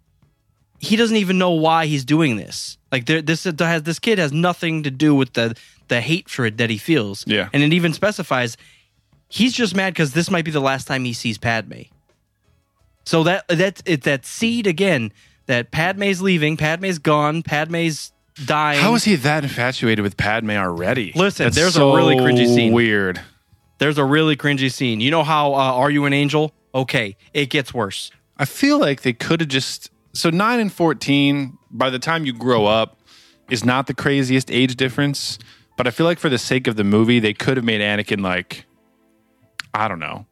he 0.78 0.97
doesn't 0.97 1.16
even 1.16 1.38
know 1.38 1.53
why 1.53 1.86
he's 1.86 2.05
doing 2.05 2.36
this. 2.36 2.78
Like 2.92 3.07
there, 3.07 3.22
this 3.22 3.44
has 3.44 3.82
this 3.82 3.99
kid 3.99 4.18
has 4.18 4.32
nothing 4.32 4.82
to 4.82 4.90
do 4.90 5.14
with 5.14 5.32
the 5.32 5.57
the 5.88 6.01
hatred 6.01 6.59
that 6.59 6.68
he 6.68 6.78
feels. 6.78 7.24
Yeah. 7.26 7.49
and 7.53 7.62
it 7.62 7.72
even 7.72 7.92
specifies 7.92 8.57
he's 9.28 9.53
just 9.53 9.74
mad 9.74 9.92
because 9.92 10.12
this 10.12 10.30
might 10.30 10.44
be 10.44 10.51
the 10.51 10.61
last 10.61 10.86
time 10.86 11.05
he 11.05 11.12
sees 11.12 11.38
Padme. 11.38 11.82
So 13.07 13.23
that 13.23 13.49
that 13.49 13.83
it, 13.87 14.03
that 14.03 14.27
seed 14.27 14.67
again 14.67 15.13
that 15.47 15.71
Padme's 15.71 16.21
leaving, 16.21 16.57
Padme's 16.57 16.99
gone, 16.99 17.43
Padme's 17.43 18.13
dying. 18.45 18.81
How 18.81 18.95
is 18.95 19.05
he 19.05 19.15
that 19.17 19.45
infatuated 19.45 20.03
with 20.03 20.17
Padme 20.17 20.51
already? 20.51 21.13
Listen, 21.15 21.45
That's 21.47 21.57
there's 21.57 21.77
a 21.77 21.87
really 21.87 22.17
cringy 22.17 22.47
scene. 22.47 22.73
Weird. 22.73 23.21
There's 23.79 23.97
a 23.99 24.05
really 24.05 24.37
cringy 24.37 24.73
scene. 24.73 25.01
You 25.01 25.11
know 25.11 25.23
how 25.23 25.55
uh, 25.55 25.57
Are 25.57 25.91
You 25.91 26.05
an 26.05 26.13
Angel? 26.13 26.53
Okay, 26.75 27.17
it 27.33 27.49
gets 27.49 27.73
worse. 27.73 28.11
I 28.37 28.45
feel 28.45 28.79
like 28.79 29.03
they 29.03 29.13
could 29.13 29.41
have 29.41 29.49
just 29.49 29.91
so 30.13 30.29
nine 30.31 30.61
and 30.61 30.73
fourteen. 30.73 31.57
By 31.71 31.91
the 31.91 31.99
time 31.99 32.25
you 32.25 32.33
grow 32.33 32.67
up, 32.67 32.99
is 33.51 33.65
not 33.65 33.87
the 33.87 33.95
craziest 33.95 34.51
age 34.51 34.77
difference. 34.77 35.39
But 35.77 35.87
I 35.87 35.91
feel 35.91 36.07
like 36.07 36.19
for 36.19 36.31
the 36.31 36.39
sake 36.39 36.67
of 36.67 36.77
the 36.77 36.85
movie, 36.85 37.21
they 37.21 37.35
could 37.35 37.57
have 37.59 37.65
made 37.65 37.81
Anakin 37.81 38.23
like 38.23 38.65
I 39.73 39.89
don't 39.89 39.99
know, 39.99 40.27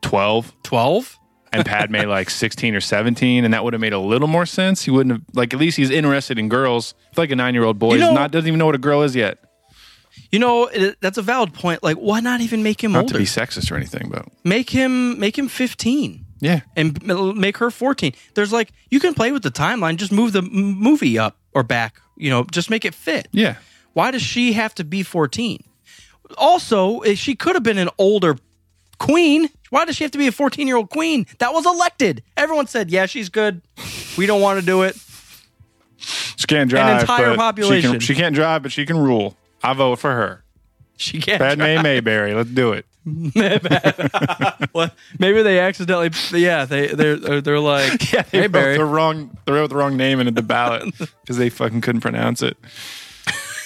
twelve, 0.00 0.54
Twelve. 0.62 1.17
And 1.52 1.64
Padme 1.66 1.96
like 2.08 2.30
sixteen 2.30 2.74
or 2.74 2.80
seventeen, 2.80 3.44
and 3.44 3.54
that 3.54 3.64
would 3.64 3.72
have 3.72 3.80
made 3.80 3.92
a 3.92 3.98
little 3.98 4.28
more 4.28 4.46
sense. 4.46 4.84
He 4.84 4.90
wouldn't 4.90 5.12
have 5.12 5.22
like 5.34 5.52
at 5.54 5.60
least 5.60 5.76
he's 5.76 5.90
interested 5.90 6.38
in 6.38 6.48
girls. 6.48 6.94
I 7.10 7.14
feel 7.14 7.22
like 7.24 7.30
a 7.30 7.36
nine 7.36 7.54
year 7.54 7.64
old 7.64 7.78
boy 7.78 7.94
You 7.94 8.00
know- 8.00 8.14
not 8.14 8.30
doesn't 8.30 8.46
even 8.48 8.58
know 8.58 8.66
what 8.66 8.74
a 8.74 8.78
girl 8.78 9.02
is 9.02 9.14
yet. 9.16 9.38
You 10.32 10.38
know 10.38 10.66
it, 10.66 10.96
that's 11.00 11.16
a 11.16 11.22
valid 11.22 11.54
point. 11.54 11.82
Like, 11.82 11.96
why 11.96 12.20
not 12.20 12.40
even 12.40 12.62
make 12.62 12.82
him 12.82 12.92
Not 12.92 13.02
older? 13.02 13.12
to 13.14 13.18
be 13.20 13.24
sexist 13.24 13.70
or 13.72 13.76
anything, 13.76 14.08
but 14.10 14.26
make 14.44 14.68
him 14.70 15.18
make 15.18 15.38
him 15.38 15.48
15 15.48 16.26
Yeah. 16.40 16.60
and 16.76 17.00
make 17.36 17.56
her 17.58 17.70
14. 17.70 18.12
There's 18.34 18.52
like 18.52 18.72
you 18.90 19.00
can 19.00 19.14
play 19.14 19.32
with 19.32 19.42
the 19.42 19.50
timeline, 19.50 19.96
just 19.96 20.12
move 20.12 20.32
the 20.32 20.42
movie 20.42 21.18
up 21.18 21.36
or 21.54 21.62
back, 21.62 22.00
you 22.16 22.28
know, 22.30 22.44
just 22.50 22.68
make 22.68 22.84
it 22.84 22.94
fit. 22.94 23.28
Yeah. 23.32 23.56
Why 23.94 24.10
does 24.10 24.22
she 24.22 24.52
have 24.54 24.74
to 24.76 24.84
be 24.84 25.02
14? 25.02 25.62
Also, 26.36 27.00
eh, 27.00 27.14
she 27.14 27.34
could 27.34 27.54
have 27.56 27.62
been 27.62 27.78
an 27.78 27.88
older 27.96 28.36
queen. 28.98 29.48
Why 29.70 29.84
does 29.84 29.96
she 29.96 30.04
have 30.04 30.10
to 30.12 30.18
be 30.18 30.26
a 30.26 30.32
14 30.32 30.66
year 30.66 30.76
old 30.76 30.90
queen 30.90 31.26
that 31.38 31.52
was 31.52 31.66
elected? 31.66 32.22
Everyone 32.36 32.66
said, 32.66 32.90
yeah, 32.90 33.06
she's 33.06 33.28
good. 33.28 33.62
We 34.16 34.26
don't 34.26 34.40
want 34.40 34.60
to 34.60 34.66
do 34.66 34.82
it. 34.82 34.96
She 35.96 36.46
can't 36.46 36.70
drive. 36.70 36.88
An 36.88 37.00
entire 37.00 37.34
population. 37.34 37.82
She, 37.82 37.90
can, 37.90 38.00
she 38.00 38.14
can't 38.14 38.34
drive, 38.34 38.62
but 38.62 38.72
she 38.72 38.86
can 38.86 38.98
rule. 38.98 39.36
I 39.62 39.72
vote 39.72 39.98
for 39.98 40.12
her. 40.12 40.44
She 40.96 41.20
can't. 41.20 41.38
Bad 41.38 41.58
drive. 41.58 41.82
Mayberry. 41.82 42.34
Let's 42.34 42.50
do 42.50 42.72
it. 42.72 42.86
Well, 44.74 44.90
maybe 45.18 45.42
they 45.42 45.58
accidentally, 45.60 46.10
yeah, 46.38 46.64
they, 46.64 46.88
they're, 46.88 47.40
they're, 47.40 47.58
like, 47.58 48.12
Yeah, 48.12 48.22
they 48.22 48.42
hey, 48.42 48.46
wrote 48.48 48.76
the 48.76 48.84
wrong. 48.84 49.36
They 49.44 49.52
wrote 49.52 49.70
the 49.70 49.76
wrong 49.76 49.96
name 49.96 50.20
into 50.20 50.32
the 50.32 50.42
ballot 50.42 50.94
because 50.98 51.36
they 51.36 51.48
fucking 51.48 51.80
couldn't 51.80 52.00
pronounce 52.02 52.42
it. 52.42 52.56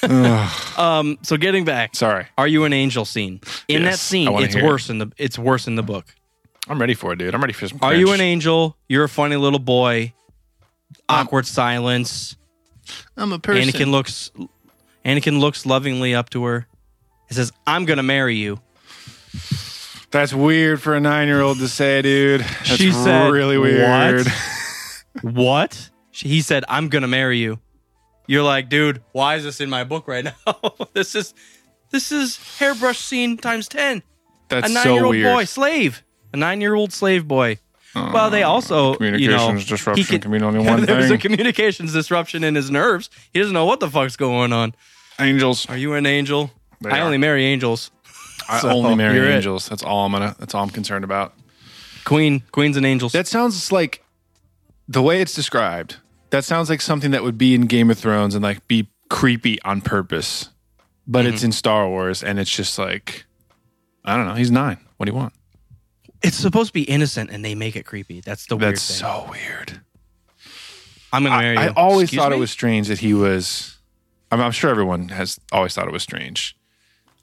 Um, 0.02 1.18
so 1.22 1.36
getting 1.36 1.64
back, 1.64 1.94
Sorry, 1.94 2.26
are 2.36 2.46
you 2.48 2.64
an 2.64 2.72
angel 2.72 3.04
scene? 3.04 3.40
In 3.68 3.82
that 3.84 3.90
Yes, 3.90 4.00
scene, 4.00 4.32
wanna 4.32 4.46
it's 4.46 4.54
hear 4.54 4.64
it. 4.64 4.66
worse 4.66 4.90
in 4.90 4.98
the, 4.98 5.12
it's 5.16 5.38
worse 5.38 5.66
in 5.66 5.76
the 5.76 5.82
book. 5.82 6.06
I'm 6.68 6.80
ready 6.80 6.94
for 6.94 7.12
it, 7.12 7.16
dude. 7.16 7.34
I'm 7.34 7.40
ready 7.40 7.52
for 7.52 7.68
some. 7.68 7.78
Are 7.82 7.94
you 7.94 8.06
cringe. 8.06 8.20
an 8.20 8.26
angel? 8.26 8.76
You're 8.88 9.04
a 9.04 9.08
funny 9.08 9.36
little 9.36 9.58
boy. 9.58 10.12
Awkward 11.08 11.46
silence. 11.46 12.36
I'm 13.16 13.32
a 13.32 13.38
person. 13.38 13.68
Anakin 13.68 13.90
looks 13.90 14.30
Anakin 15.04 15.40
looks 15.40 15.66
lovingly 15.66 16.14
up 16.14 16.30
to 16.30 16.44
her. 16.44 16.66
He 17.28 17.34
says, 17.34 17.52
"I'm 17.66 17.84
going 17.84 17.96
to 17.96 18.02
marry 18.02 18.36
you." 18.36 18.60
That's 20.10 20.32
weird 20.34 20.80
for 20.82 20.94
a 20.94 21.00
nine 21.00 21.26
year 21.28 21.40
old 21.40 21.58
to 21.58 21.68
say, 21.68 22.02
dude. 22.02 22.42
That's 22.42 22.76
She 22.76 22.92
said, 22.92 23.30
really 23.32 23.56
weird. 23.58 24.26
What? 25.22 25.88
She- 26.14 26.28
He 26.28 26.40
said, 26.42 26.64
"I'm 26.68 26.88
going 26.90 27.02
to 27.02 27.08
marry 27.08 27.38
you." 27.38 27.58
You're 28.32 28.42
like, 28.42 28.68
"Dude, 28.68 29.02
why 29.12 29.36
is 29.36 29.44
this 29.44 29.60
in 29.60 29.68
my 29.68 29.84
book 29.84 30.08
right 30.08 30.24
now? 30.24 30.34
this 30.94 31.14
is 31.14 31.34
this 31.90 32.10
is 32.10 32.38
hairbrush 32.58 32.98
scene 32.98 33.36
times 33.36 33.68
10." 33.68 34.02
That's 34.48 34.70
a 34.70 34.72
so 34.72 34.84
9-year-old 34.88 35.10
weird. 35.14 35.34
boy, 35.34 35.44
slave. 35.44 36.02
A 36.32 36.36
9-year-old 36.36 36.92
slave 36.92 37.28
boy. 37.28 37.58
Oh, 37.94 38.10
well, 38.12 38.30
they 38.30 38.42
also, 38.42 38.92
you 38.94 39.10
know, 39.28 39.46
Communications 39.48 39.66
disruption 39.66 40.02
he 40.02 40.10
could- 40.10 40.22
can 40.22 40.30
mean 40.30 40.42
only 40.42 40.60
one 40.66 40.84
There's 40.86 41.10
a 41.10 41.18
communications 41.18 41.92
disruption 41.92 42.42
in 42.42 42.54
his 42.54 42.70
nerves. 42.70 43.10
He 43.34 43.38
doesn't 43.38 43.52
know 43.52 43.66
what 43.66 43.80
the 43.80 43.90
fuck's 43.90 44.16
going 44.16 44.52
on. 44.52 44.74
Angels. 45.20 45.68
Are 45.68 45.76
you 45.76 45.92
an 45.92 46.06
angel? 46.06 46.50
They 46.80 46.88
I 46.90 47.00
are. 47.00 47.04
only 47.04 47.18
marry 47.18 47.44
angels. 47.44 47.90
I 48.48 48.58
So, 48.60 48.70
only 48.70 48.94
marry 48.94 49.16
you're 49.16 49.28
it. 49.30 49.34
angels. 49.36 49.68
That's 49.68 49.82
all 49.82 50.06
I'm 50.06 50.12
gonna. 50.12 50.34
That's 50.38 50.54
all 50.54 50.62
I'm 50.62 50.70
concerned 50.70 51.04
about. 51.04 51.34
Queen, 52.06 52.42
queens 52.50 52.76
and 52.78 52.84
angels. 52.86 53.12
That 53.12 53.26
sounds 53.28 53.70
like 53.70 54.02
the 54.88 55.02
way 55.02 55.20
it's 55.20 55.34
described. 55.34 55.96
That 56.32 56.44
sounds 56.44 56.68
like 56.68 56.80
something 56.80 57.12
that 57.12 57.22
would 57.22 57.38
be 57.38 57.54
in 57.54 57.66
Game 57.66 57.90
of 57.90 57.98
Thrones 57.98 58.34
and 58.34 58.42
like 58.42 58.66
be 58.68 58.88
creepy 59.08 59.62
on 59.62 59.80
purpose. 59.80 60.50
But 61.06 61.24
Mm-hmm. 61.24 61.34
it's 61.34 61.42
in 61.44 61.52
Star 61.52 61.88
Wars 61.88 62.22
and 62.22 62.38
it's 62.38 62.50
just 62.50 62.78
like 62.78 63.24
I 64.04 64.16
don't 64.16 64.26
know. 64.26 64.34
He's 64.34 64.50
nine. 64.50 64.78
What 64.96 65.06
do 65.06 65.12
you 65.12 65.16
want? 65.18 65.32
it's 66.24 66.36
supposed 66.36 66.68
to 66.68 66.72
be 66.74 66.82
innocent, 66.82 67.30
and 67.30 67.44
they 67.44 67.54
make 67.56 67.74
it 67.74 67.84
creepy. 67.84 68.20
That's 68.20 68.46
the 68.46 68.56
weird 68.56 68.74
That's 68.76 68.86
thing. 68.86 68.96
so 69.08 69.26
weird. 69.30 69.80
I'm 71.12 71.24
gonna 71.24 71.36
marry 71.36 71.56
I, 71.56 71.64
you. 71.64 71.70
I 71.70 71.72
always 71.74 72.04
Excuse 72.04 72.22
thought 72.22 72.30
me? 72.30 72.36
it 72.36 72.40
was 72.40 72.50
strange 72.50 72.88
that 72.88 73.00
he 73.00 73.12
was. 73.14 73.76
I'm, 74.30 74.40
I'm 74.40 74.52
sure 74.52 74.70
everyone 74.70 75.08
has 75.08 75.40
always 75.50 75.74
thought 75.74 75.86
it 75.88 75.92
was 75.92 76.02
strange 76.02 76.56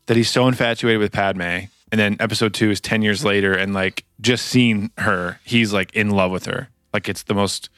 that 0.08 0.18
he's 0.18 0.30
so 0.30 0.48
infatuated 0.48 1.00
with 1.00 1.12
Padme, 1.12 1.42
and 1.42 1.68
then 1.94 2.18
Episode 2.20 2.54
Two 2.54 2.70
is 2.72 2.80
ten 2.82 3.02
years 3.02 3.24
later, 3.26 3.54
and 3.54 3.74
like 3.74 4.04
just 4.22 4.46
seeing 4.46 4.92
her, 4.98 5.40
he's 5.46 5.72
like 5.74 5.94
in 5.96 6.10
love 6.12 6.32
with 6.32 6.46
her. 6.46 6.68
Like 6.94 7.08
it's 7.10 7.24
the 7.24 7.34
most. 7.34 7.70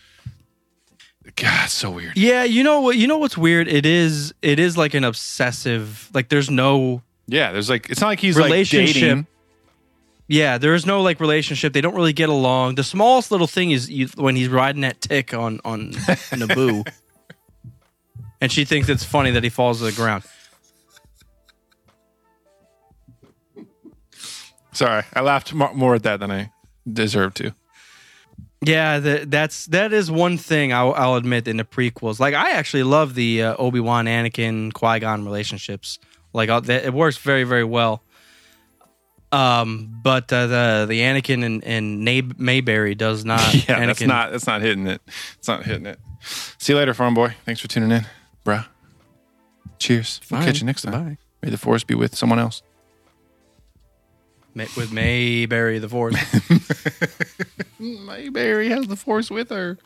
God, 1.35 1.69
so 1.69 1.91
weird. 1.91 2.17
Yeah, 2.17 2.43
you 2.43 2.63
know 2.63 2.81
what? 2.81 2.97
You 2.97 3.07
know 3.07 3.17
what's 3.17 3.37
weird? 3.37 3.67
It 3.67 3.85
is. 3.85 4.33
It 4.41 4.59
is 4.59 4.77
like 4.77 4.93
an 4.93 5.03
obsessive. 5.03 6.09
Like 6.13 6.29
there's 6.29 6.49
no. 6.49 7.01
Yeah, 7.27 7.51
there's 7.51 7.69
like 7.69 7.89
it's 7.89 8.01
not 8.01 8.07
like 8.07 8.19
he's 8.19 8.35
Relationship. 8.37 8.87
like 8.87 8.93
dating. 8.95 9.27
Yeah, 10.27 10.57
there 10.57 10.73
is 10.73 10.85
no 10.85 11.01
like 11.01 11.19
relationship. 11.19 11.73
They 11.73 11.81
don't 11.81 11.95
really 11.95 12.13
get 12.13 12.29
along. 12.29 12.75
The 12.75 12.83
smallest 12.83 13.31
little 13.31 13.47
thing 13.47 13.71
is 13.71 13.89
you, 13.89 14.07
when 14.15 14.35
he's 14.35 14.47
riding 14.47 14.81
that 14.81 15.01
tick 15.01 15.33
on 15.33 15.59
on 15.65 15.91
Naboo, 16.31 16.87
and 18.39 18.51
she 18.51 18.63
thinks 18.65 18.87
it's 18.89 19.03
funny 19.03 19.31
that 19.31 19.43
he 19.43 19.49
falls 19.49 19.79
to 19.79 19.85
the 19.85 19.91
ground. 19.91 20.23
Sorry, 24.73 25.03
I 25.13 25.21
laughed 25.21 25.53
more 25.53 25.95
at 25.95 26.03
that 26.03 26.21
than 26.21 26.31
I 26.31 26.51
deserved 26.91 27.37
to. 27.37 27.53
Yeah, 28.63 28.99
the, 28.99 29.25
that's 29.27 29.65
that 29.67 29.91
is 29.91 30.11
one 30.11 30.37
thing 30.37 30.71
I'll, 30.71 30.93
I'll 30.93 31.15
admit 31.15 31.47
in 31.47 31.57
the 31.57 31.63
prequels. 31.63 32.19
Like 32.19 32.35
I 32.35 32.51
actually 32.51 32.83
love 32.83 33.15
the 33.15 33.43
uh, 33.43 33.55
Obi 33.57 33.79
Wan, 33.79 34.05
Anakin, 34.05 34.71
Qui 34.71 34.99
Gon 34.99 35.25
relationships. 35.25 35.97
Like 36.31 36.49
uh, 36.49 36.59
that, 36.61 36.85
it 36.85 36.93
works 36.93 37.17
very 37.17 37.43
very 37.43 37.63
well. 37.63 38.03
Um, 39.31 39.99
but 40.03 40.31
uh, 40.31 40.45
the 40.47 40.85
the 40.87 40.99
Anakin 41.01 41.43
and 41.43 41.63
and 41.63 42.01
Nab- 42.05 42.37
Mayberry 42.39 42.93
does 42.93 43.25
not. 43.25 43.41
Yeah, 43.53 43.79
Anakin, 43.79 43.87
that's 43.87 44.01
not 44.01 44.31
that's 44.31 44.47
not 44.47 44.61
hitting 44.61 44.85
it. 44.85 45.01
It's 45.39 45.47
not 45.47 45.63
hitting 45.63 45.87
it. 45.87 45.99
See 46.59 46.73
you 46.73 46.77
later, 46.77 46.93
farm 46.93 47.15
boy. 47.15 47.35
Thanks 47.45 47.61
for 47.61 47.67
tuning 47.67 47.91
in, 47.91 48.05
bruh. 48.45 48.67
Cheers. 49.79 50.21
We'll 50.29 50.43
catch 50.43 50.59
you 50.59 50.67
next 50.67 50.83
time. 50.83 50.91
Bye. 50.91 51.17
May 51.41 51.49
the 51.49 51.57
force 51.57 51.83
be 51.83 51.95
with 51.95 52.15
someone 52.15 52.37
else. 52.37 52.61
Ma- 54.53 54.65
with 54.75 54.91
Mayberry 54.91 55.79
the 55.79 55.89
Fourth. 55.89 56.15
Mayberry 57.79 58.69
has 58.69 58.87
the 58.87 58.95
force 58.95 59.29
with 59.31 59.49
her. 59.49 59.77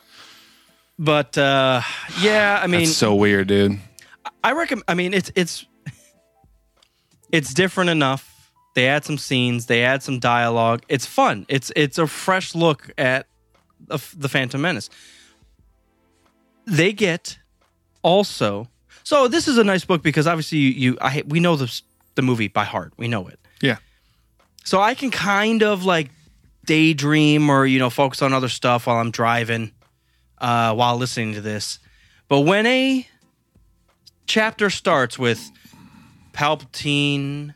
but 1.00 1.38
uh, 1.38 1.82
yeah, 2.22 2.60
I 2.62 2.68
mean, 2.68 2.82
That's 2.82 2.96
so 2.98 3.16
weird, 3.16 3.48
dude. 3.48 3.80
I 4.44 4.54
recommend. 4.54 4.84
I 4.88 4.94
mean, 4.94 5.14
it's 5.14 5.32
it's 5.36 5.66
it's 7.32 7.54
different 7.54 7.90
enough. 7.90 8.52
They 8.76 8.88
add 8.88 9.06
some 9.06 9.18
scenes. 9.18 9.68
They 9.68 9.84
add 9.84 10.04
some 10.04 10.20
dialogue. 10.20 10.84
It's 10.90 11.06
fun. 11.06 11.46
It's 11.48 11.72
it's 11.76 11.98
a 11.98 12.08
fresh 12.08 12.54
look 12.56 12.92
at 12.98 13.28
the, 13.88 14.00
the 14.18 14.30
Phantom 14.30 14.62
Menace. 14.62 14.90
They 16.66 16.92
get 16.94 17.38
also. 18.02 18.68
So 19.04 19.28
this 19.28 19.48
is 19.48 19.58
a 19.58 19.64
nice 19.64 19.86
book 19.86 20.02
because 20.02 20.26
obviously 20.28 20.58
you, 20.58 20.70
you 20.72 20.98
I 21.00 21.24
we 21.28 21.40
know 21.40 21.56
the 21.56 21.82
the 22.16 22.22
movie 22.22 22.48
by 22.48 22.64
heart. 22.66 22.94
We 22.98 23.08
know 23.08 23.28
it. 23.28 23.40
So 24.66 24.82
I 24.82 24.96
can 24.96 25.12
kind 25.12 25.64
of 25.64 25.86
like 25.86 26.10
daydream 26.66 27.50
or 27.50 27.66
you 27.66 27.80
know 27.80 27.90
focus 27.90 28.22
on 28.22 28.34
other 28.34 28.50
stuff 28.50 28.88
while 28.88 28.98
I'm 28.98 29.12
driving, 29.12 29.72
uh, 30.40 30.74
while 30.74 30.98
listening 30.98 31.34
to 31.36 31.42
this. 31.42 31.80
But 32.28 32.42
when 32.42 32.66
a 32.66 33.08
chapter 34.26 34.70
starts 34.70 35.18
with 35.20 35.52
Palpatine 36.34 37.54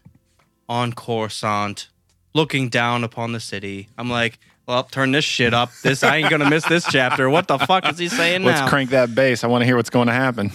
on 0.67 0.93
Coruscant, 0.93 1.89
looking 2.33 2.69
down 2.69 3.03
upon 3.03 3.31
the 3.31 3.39
city, 3.39 3.89
I'm 3.97 4.09
like, 4.09 4.37
well, 4.67 4.83
turn 4.83 5.11
this 5.11 5.25
shit 5.25 5.53
up. 5.53 5.71
This 5.81 6.03
I 6.03 6.17
ain't 6.17 6.29
gonna 6.29 6.49
miss 6.49 6.63
this 6.65 6.85
chapter. 6.85 7.27
What 7.27 7.47
the 7.47 7.57
fuck 7.57 7.89
is 7.89 7.97
he 7.97 8.07
saying 8.07 8.43
Let's 8.43 8.61
now? 8.61 8.69
crank 8.69 8.91
that 8.91 9.15
bass. 9.15 9.43
I 9.43 9.47
want 9.47 9.63
to 9.63 9.65
hear 9.65 9.75
what's 9.75 9.89
going 9.89 10.07
to 10.07 10.13
happen. 10.13 10.51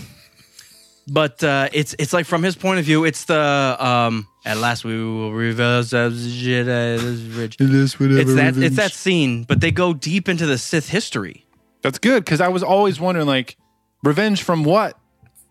But 1.07 1.43
uh, 1.45 1.69
it's 1.73 1.95
it's 1.99 2.13
like 2.13 2.27
from 2.27 2.43
his 2.43 2.57
point 2.57 2.79
of 2.79 2.85
view, 2.85 3.05
it's 3.05 3.25
the 3.25 3.77
um, 3.79 4.27
at 4.45 4.57
last 4.57 4.85
we 4.85 4.97
will 4.97 5.33
reverse 5.33 5.93
as 5.93 6.27
Jedi 6.35 7.37
rich. 7.37 7.57
It's 7.61 8.35
that 8.35 8.57
it's 8.57 8.77
that 8.77 8.93
scene, 8.93 9.45
but 9.45 9.61
they 9.61 9.71
go 9.71 9.93
deep 9.95 10.29
into 10.29 10.47
the 10.47 10.59
Sith 10.59 10.89
history. 10.89 11.47
That's 11.83 11.99
good 11.99 12.25
because 12.25 12.41
I 12.41 12.49
was 12.49 12.63
always 12.63 12.99
wondering, 12.99 13.27
like, 13.27 13.57
revenge 14.03 14.43
from 14.43 14.65
what? 14.65 14.99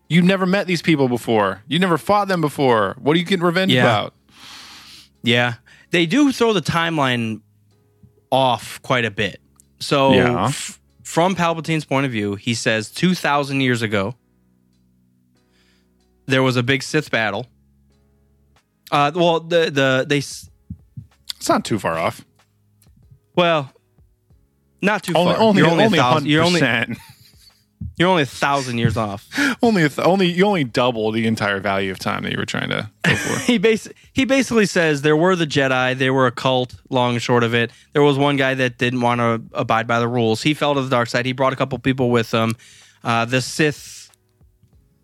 You 0.08 0.20
never 0.22 0.46
met 0.46 0.66
these 0.66 0.82
people 0.82 1.08
before. 1.08 1.62
You 1.68 1.78
never 1.78 1.96
fought 1.98 2.28
them 2.28 2.40
before. 2.40 2.96
What 3.00 3.14
are 3.14 3.18
you 3.18 3.24
getting 3.24 3.44
revenge 3.44 3.72
Yeah. 3.72 3.82
about? 3.82 4.14
Yeah, 5.22 5.54
they 5.90 6.06
do 6.06 6.32
throw 6.32 6.52
the 6.52 6.60
timeline 6.60 7.40
off 8.30 8.80
quite 8.82 9.04
a 9.04 9.10
bit. 9.10 9.40
So, 9.78 10.12
Yeah. 10.12 10.46
f- 10.48 10.80
from 11.02 11.34
Palpatine's 11.36 11.84
point 11.84 12.06
of 12.06 12.12
view, 12.12 12.34
he 12.34 12.54
says 12.54 12.90
two 12.90 13.14
thousand 13.14 13.60
years 13.60 13.80
ago 13.82 14.14
there 16.26 16.42
was 16.42 16.56
a 16.56 16.62
big 16.62 16.82
Sith 16.82 17.10
battle. 17.10 17.46
Uh, 18.90 19.10
well, 19.14 19.40
the 19.40 19.70
the 19.70 20.04
they 20.08 20.18
It's 20.18 21.48
not 21.48 21.64
too 21.64 21.78
far 21.78 21.96
off. 21.98 22.24
well, 23.34 23.70
not 24.82 25.02
too 25.02 25.14
Only, 25.14 25.32
far. 25.34 25.42
only, 25.42 25.62
you're 25.62 25.70
only, 25.70 25.84
only, 25.84 25.98
a 25.98 26.02
thousand, 26.02 26.28
you're 26.28 26.42
only 26.42 26.60
you're 27.96 28.08
only 28.08 28.22
a 28.22 28.26
thousand 28.26 28.76
years 28.78 28.96
off. 28.96 29.26
only, 29.62 29.82
a 29.82 29.88
th- 29.88 30.06
only, 30.06 30.30
you 30.30 30.44
only 30.44 30.64
double 30.64 31.10
the 31.12 31.26
entire 31.26 31.58
value 31.60 31.90
of 31.90 31.98
time 31.98 32.22
that 32.24 32.32
you 32.32 32.38
were 32.38 32.44
trying 32.44 32.68
to 32.68 32.90
go 33.02 33.14
for. 33.16 33.38
he 33.40 33.56
bas- 33.58 33.88
he 34.12 34.24
basically 34.26 34.66
says 34.66 35.00
there 35.02 35.16
were 35.16 35.34
the 35.36 35.46
Jedi, 35.46 35.96
they 35.96 36.10
were 36.10 36.26
a 36.26 36.32
cult, 36.32 36.74
long 36.90 37.14
and 37.14 37.22
short 37.22 37.42
of 37.44 37.54
it. 37.54 37.70
There 37.94 38.02
was 38.02 38.18
one 38.18 38.36
guy 38.36 38.54
that 38.54 38.76
didn't 38.78 39.00
want 39.00 39.20
to 39.20 39.42
abide 39.58 39.86
by 39.86 40.00
the 40.00 40.08
rules. 40.08 40.42
He 40.42 40.52
fell 40.54 40.74
to 40.74 40.82
the 40.82 40.90
dark 40.90 41.08
side. 41.08 41.24
He 41.24 41.32
brought 41.32 41.52
a 41.54 41.56
couple 41.56 41.78
people 41.78 42.10
with 42.10 42.30
him. 42.32 42.54
Uh, 43.02 43.24
the 43.24 43.40
Sith 43.40 44.03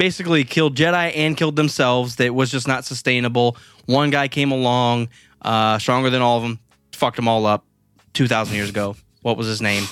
basically 0.01 0.45
killed 0.45 0.75
Jedi 0.77 1.13
and 1.15 1.37
killed 1.37 1.57
themselves. 1.57 2.17
That 2.17 2.35
was 2.35 2.51
just 2.51 2.67
not 2.67 2.85
sustainable. 2.87 3.57
One 3.85 4.09
guy 4.11 4.29
came 4.29 4.51
along, 4.51 5.11
uh, 5.43 5.79
stronger 5.79 6.09
than 6.09 6.23
all 6.23 6.39
of 6.39 6.43
them, 6.43 6.59
fucked 6.93 7.17
them 7.17 7.29
all 7.29 7.45
up. 7.47 7.65
Two 8.13 8.27
thousand 8.27 8.57
years 8.57 8.71
ago, 8.71 8.97
what 9.23 9.37
was 9.37 9.47
his 9.47 9.63
name? 9.63 9.85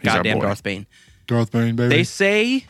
He's 0.00 0.04
Goddamn 0.12 0.38
boy. 0.38 0.44
Darth 0.44 0.62
Bane. 0.62 0.86
Darth 1.26 1.50
Bane, 1.50 1.76
baby. 1.76 1.94
They 1.94 2.04
say, 2.04 2.64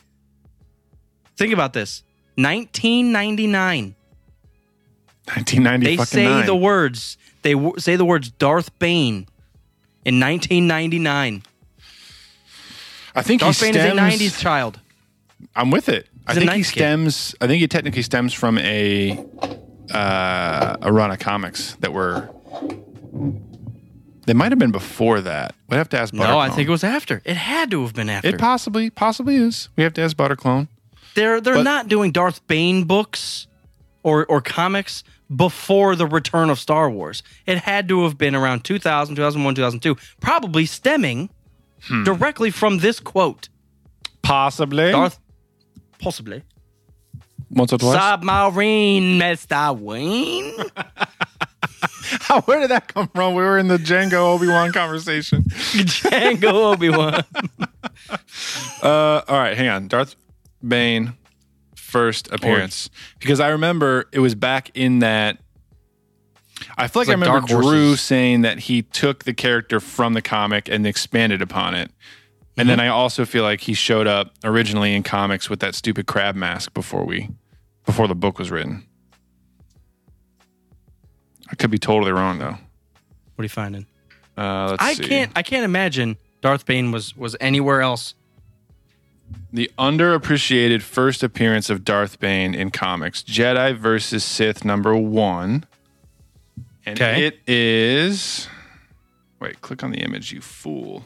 think 1.36 1.53
about 1.53 1.72
this 1.72 2.03
1999. 2.34 3.95
1990 5.26 5.84
They 5.97 6.03
say 6.05 6.24
nine. 6.24 6.47
the 6.47 6.57
words, 6.57 7.16
they 7.43 7.53
w- 7.53 7.74
say 7.78 7.95
the 7.97 8.05
words 8.05 8.30
Darth 8.30 8.76
Bane 8.80 9.28
in 10.05 10.18
1999. 10.18 11.43
I 13.14 13.22
think 13.22 13.41
Darth 13.43 13.61
he 13.61 13.66
Bane 13.66 13.74
stems, 13.74 14.20
is 14.20 14.30
a 14.32 14.34
90s 14.36 14.41
child. 14.41 14.80
I'm 15.55 15.70
with 15.70 15.89
it. 15.89 16.09
I 16.28 16.34
think 16.34 16.50
he 16.52 16.62
stems. 16.62 17.34
I 17.40 17.46
think 17.46 17.60
he 17.60 17.68
technically 17.68 18.02
stems 18.02 18.32
from 18.34 18.58
a 18.58 19.24
uh, 19.90 20.76
a 20.82 20.92
run 20.92 21.10
of 21.10 21.18
comics 21.18 21.74
that 21.76 21.92
were. 21.92 22.28
They 24.26 24.34
might 24.34 24.52
have 24.52 24.58
been 24.58 24.72
before 24.72 25.22
that. 25.22 25.54
We'd 25.68 25.78
have 25.78 25.88
to 25.90 25.98
ask. 25.98 26.12
Butterclone. 26.12 26.18
No, 26.28 26.38
I 26.38 26.50
think 26.50 26.68
it 26.68 26.70
was 26.70 26.84
after. 26.84 27.22
It 27.24 27.36
had 27.36 27.70
to 27.70 27.82
have 27.82 27.94
been 27.94 28.10
after. 28.10 28.28
It 28.28 28.38
possibly 28.38 28.90
possibly 28.90 29.36
is. 29.36 29.68
We 29.76 29.82
have 29.84 29.94
to 29.94 30.02
ask 30.02 30.16
Butterclone. 30.16 30.68
they're 31.14 31.40
they're 31.40 31.54
but- 31.54 31.62
not 31.62 31.88
doing 31.88 32.12
Darth 32.12 32.46
Bane 32.46 32.84
books 32.84 33.46
or 34.02 34.26
or 34.26 34.40
comics 34.42 35.02
before 35.34 35.94
the 35.96 36.06
return 36.06 36.50
of 36.50 36.58
Star 36.58 36.90
Wars. 36.90 37.22
It 37.46 37.58
had 37.58 37.88
to 37.88 38.04
have 38.04 38.16
been 38.16 38.34
around 38.34 38.64
2000, 38.64 39.14
2001, 39.16 39.54
2002, 39.54 39.96
probably 40.20 40.64
stemming 40.66 41.30
Hmm. 41.84 42.02
directly 42.02 42.50
from 42.50 42.78
this 42.78 42.98
quote. 42.98 43.48
Possibly. 44.22 44.90
Darth 44.90 45.18
possibly 45.99 46.42
Once 47.51 47.72
or 47.72 47.78
twice. 47.78 47.94
submarine 47.99 49.18
Mr. 49.18 49.78
Wayne. 49.78 50.55
Where 52.44 52.61
did 52.61 52.70
that 52.70 52.88
come 52.92 53.09
from? 53.09 53.34
We 53.34 53.42
were 53.42 53.59
in 53.59 53.68
the 53.68 53.76
Jango 53.78 54.34
Obi 54.34 54.46
Wan 54.49 54.72
conversation. 54.72 55.42
Jango 55.49 56.72
Obi-Wan. 56.74 57.22
Uh, 58.82 59.22
all 59.28 59.36
right, 59.38 59.57
hang 59.57 59.68
on. 59.68 59.88
Darth 59.88 60.14
Bane 60.66 61.14
first 61.74 62.30
appearance 62.32 62.88
because 63.18 63.40
I 63.40 63.49
remember 63.49 64.09
it 64.12 64.20
was 64.20 64.34
back 64.34 64.70
in 64.74 65.01
that. 65.01 65.38
I 66.76 66.86
feel 66.88 67.03
like, 67.03 67.09
It's 67.09 67.22
I 67.22 67.26
remember 67.26 67.46
Drew 67.46 67.96
saying 67.96 68.42
that 68.42 68.61
he 68.61 68.82
took 68.82 69.24
the 69.24 69.34
character 69.34 69.80
from 69.80 70.14
the 70.14 70.22
comic 70.22 70.68
and 70.68 70.86
expanded 70.86 71.42
upon 71.42 71.74
it. 71.74 71.90
And 72.59 72.68
then 72.68 72.80
I 72.80 72.88
also 72.88 73.24
feel 73.24 73.44
like 73.44 73.61
he 73.61 73.72
showed 73.74 74.06
up 74.06 74.32
originally 74.44 74.94
in 74.94 75.02
comics 75.04 75.48
with 75.48 75.61
that 75.61 75.74
stupid 75.74 76.06
crab 76.06 76.34
mask 76.34 76.74
before 76.74 77.04
we 77.04 77.30
before 77.86 78.09
the 78.09 78.14
book 78.14 78.38
was 78.38 78.50
written. 78.50 78.84
I 81.50 81.54
could 81.54 81.70
be 81.70 81.78
totally 81.78 82.12
wrong 82.12 82.38
though. 82.38 82.56
What 83.36 83.42
are 83.42 83.44
you 83.44 83.48
finding? 83.48 83.86
Uh, 84.36 84.68
let's 84.70 84.82
I 84.82 84.94
see. 84.94 85.04
can't 85.04 85.32
I 85.36 85.42
can't 85.42 85.64
imagine 85.64 86.16
Darth 86.40 86.66
Bane 86.66 86.92
was 86.92 87.16
was 87.16 87.36
anywhere 87.40 87.80
else. 87.80 88.14
The 89.52 89.70
underappreciated 89.78 90.82
first 90.82 91.22
appearance 91.22 91.70
of 91.70 91.84
Darth 91.84 92.18
Bane 92.18 92.54
in 92.54 92.70
comics 92.70 93.22
Jedi 93.22 93.76
versus 93.76 94.24
Sith 94.24 94.64
number 94.64 94.96
one. 94.96 95.64
And 96.86 96.98
Okay. 97.00 97.26
it 97.26 97.40
is. 97.46 98.48
Wait, 99.40 99.61
click 99.61 99.84
on 99.84 99.90
the 99.90 99.98
image, 99.98 100.32
you 100.32 100.40
fool. 100.40 101.04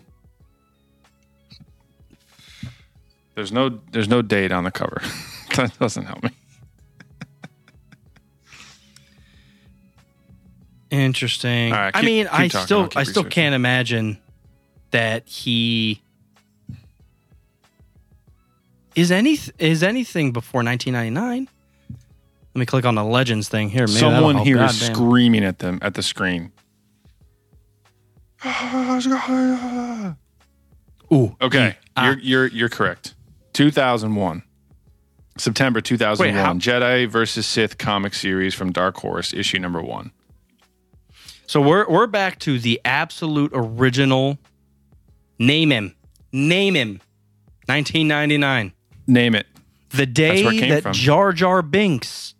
There's 3.35 3.53
no 3.53 3.81
there's 3.93 4.09
no 4.09 4.23
date 4.23 4.53
on 4.53 4.65
the 4.65 4.71
cover. 4.71 5.01
that 5.57 5.79
doesn't 5.79 6.05
help 6.05 6.23
me. 6.23 6.31
Interesting. 10.91 11.73
All 11.73 11.79
right, 11.79 11.91
I 11.95 12.03
mean, 12.03 12.29
I 12.31 12.49
talking. 12.49 12.67
still 12.67 12.89
I'll 12.97 13.05
still 13.07 13.25
can't 13.25 13.55
imagine 13.55 14.19
that 14.91 15.27
he 15.27 16.03
is 18.95 19.11
any 19.11 19.39
is 19.59 19.83
anything 19.83 20.33
before 20.33 20.63
1999. 20.63 21.49
Let 22.55 22.59
me 22.59 22.67
click 22.67 22.85
on 22.85 22.95
the 22.95 23.05
legends 23.05 23.49
thing 23.49 23.71
here. 23.71 23.87
Maybe 23.87 24.01
that'll 24.01 24.11
Someone 24.17 24.35
help. 24.35 24.47
here 24.47 24.63
is 24.63 24.79
screaming 24.79 25.45
at 25.45 25.61
them 25.61 25.79
at 25.81 25.95
the 25.95 26.03
screen. 26.03 26.53
Ooh, 31.13 31.35
Okay, 31.41 31.77
Ah. 31.97 32.07
you're 32.07 32.19
you're 32.19 32.47
you're 32.49 32.69
correct. 32.69 33.15
2001, 33.53 34.43
September 35.39 35.81
2001, 35.81 36.35
Wait, 36.35 36.39
how- 36.41 36.55
Jedi 36.55 37.09
versus 37.09 37.47
Sith 37.47 37.79
comic 37.79 38.15
series 38.15 38.55
from 38.55 38.73
Dark 38.73 38.97
Horse, 38.99 39.33
issue 39.33 39.59
number 39.59 39.83
one. 39.83 40.11
So 41.47 41.61
we're 41.61 41.87
we're 41.89 42.07
back 42.07 42.39
to 42.41 42.59
the 42.59 42.81
absolute 42.85 43.51
original. 43.55 44.39
Name 45.39 45.71
him. 45.71 45.95
Name 46.33 46.75
him. 46.75 47.01
1999. 47.67 48.73
Name 49.07 49.35
it. 49.35 49.47
The 49.91 49.97
where 49.99 50.03
it 50.05 50.15
day 50.15 50.43
came 50.45 50.71
that 50.71 50.83
from. 50.83 50.93
Jar 50.95 51.33
Jar 51.33 51.61
Binks 51.61 52.35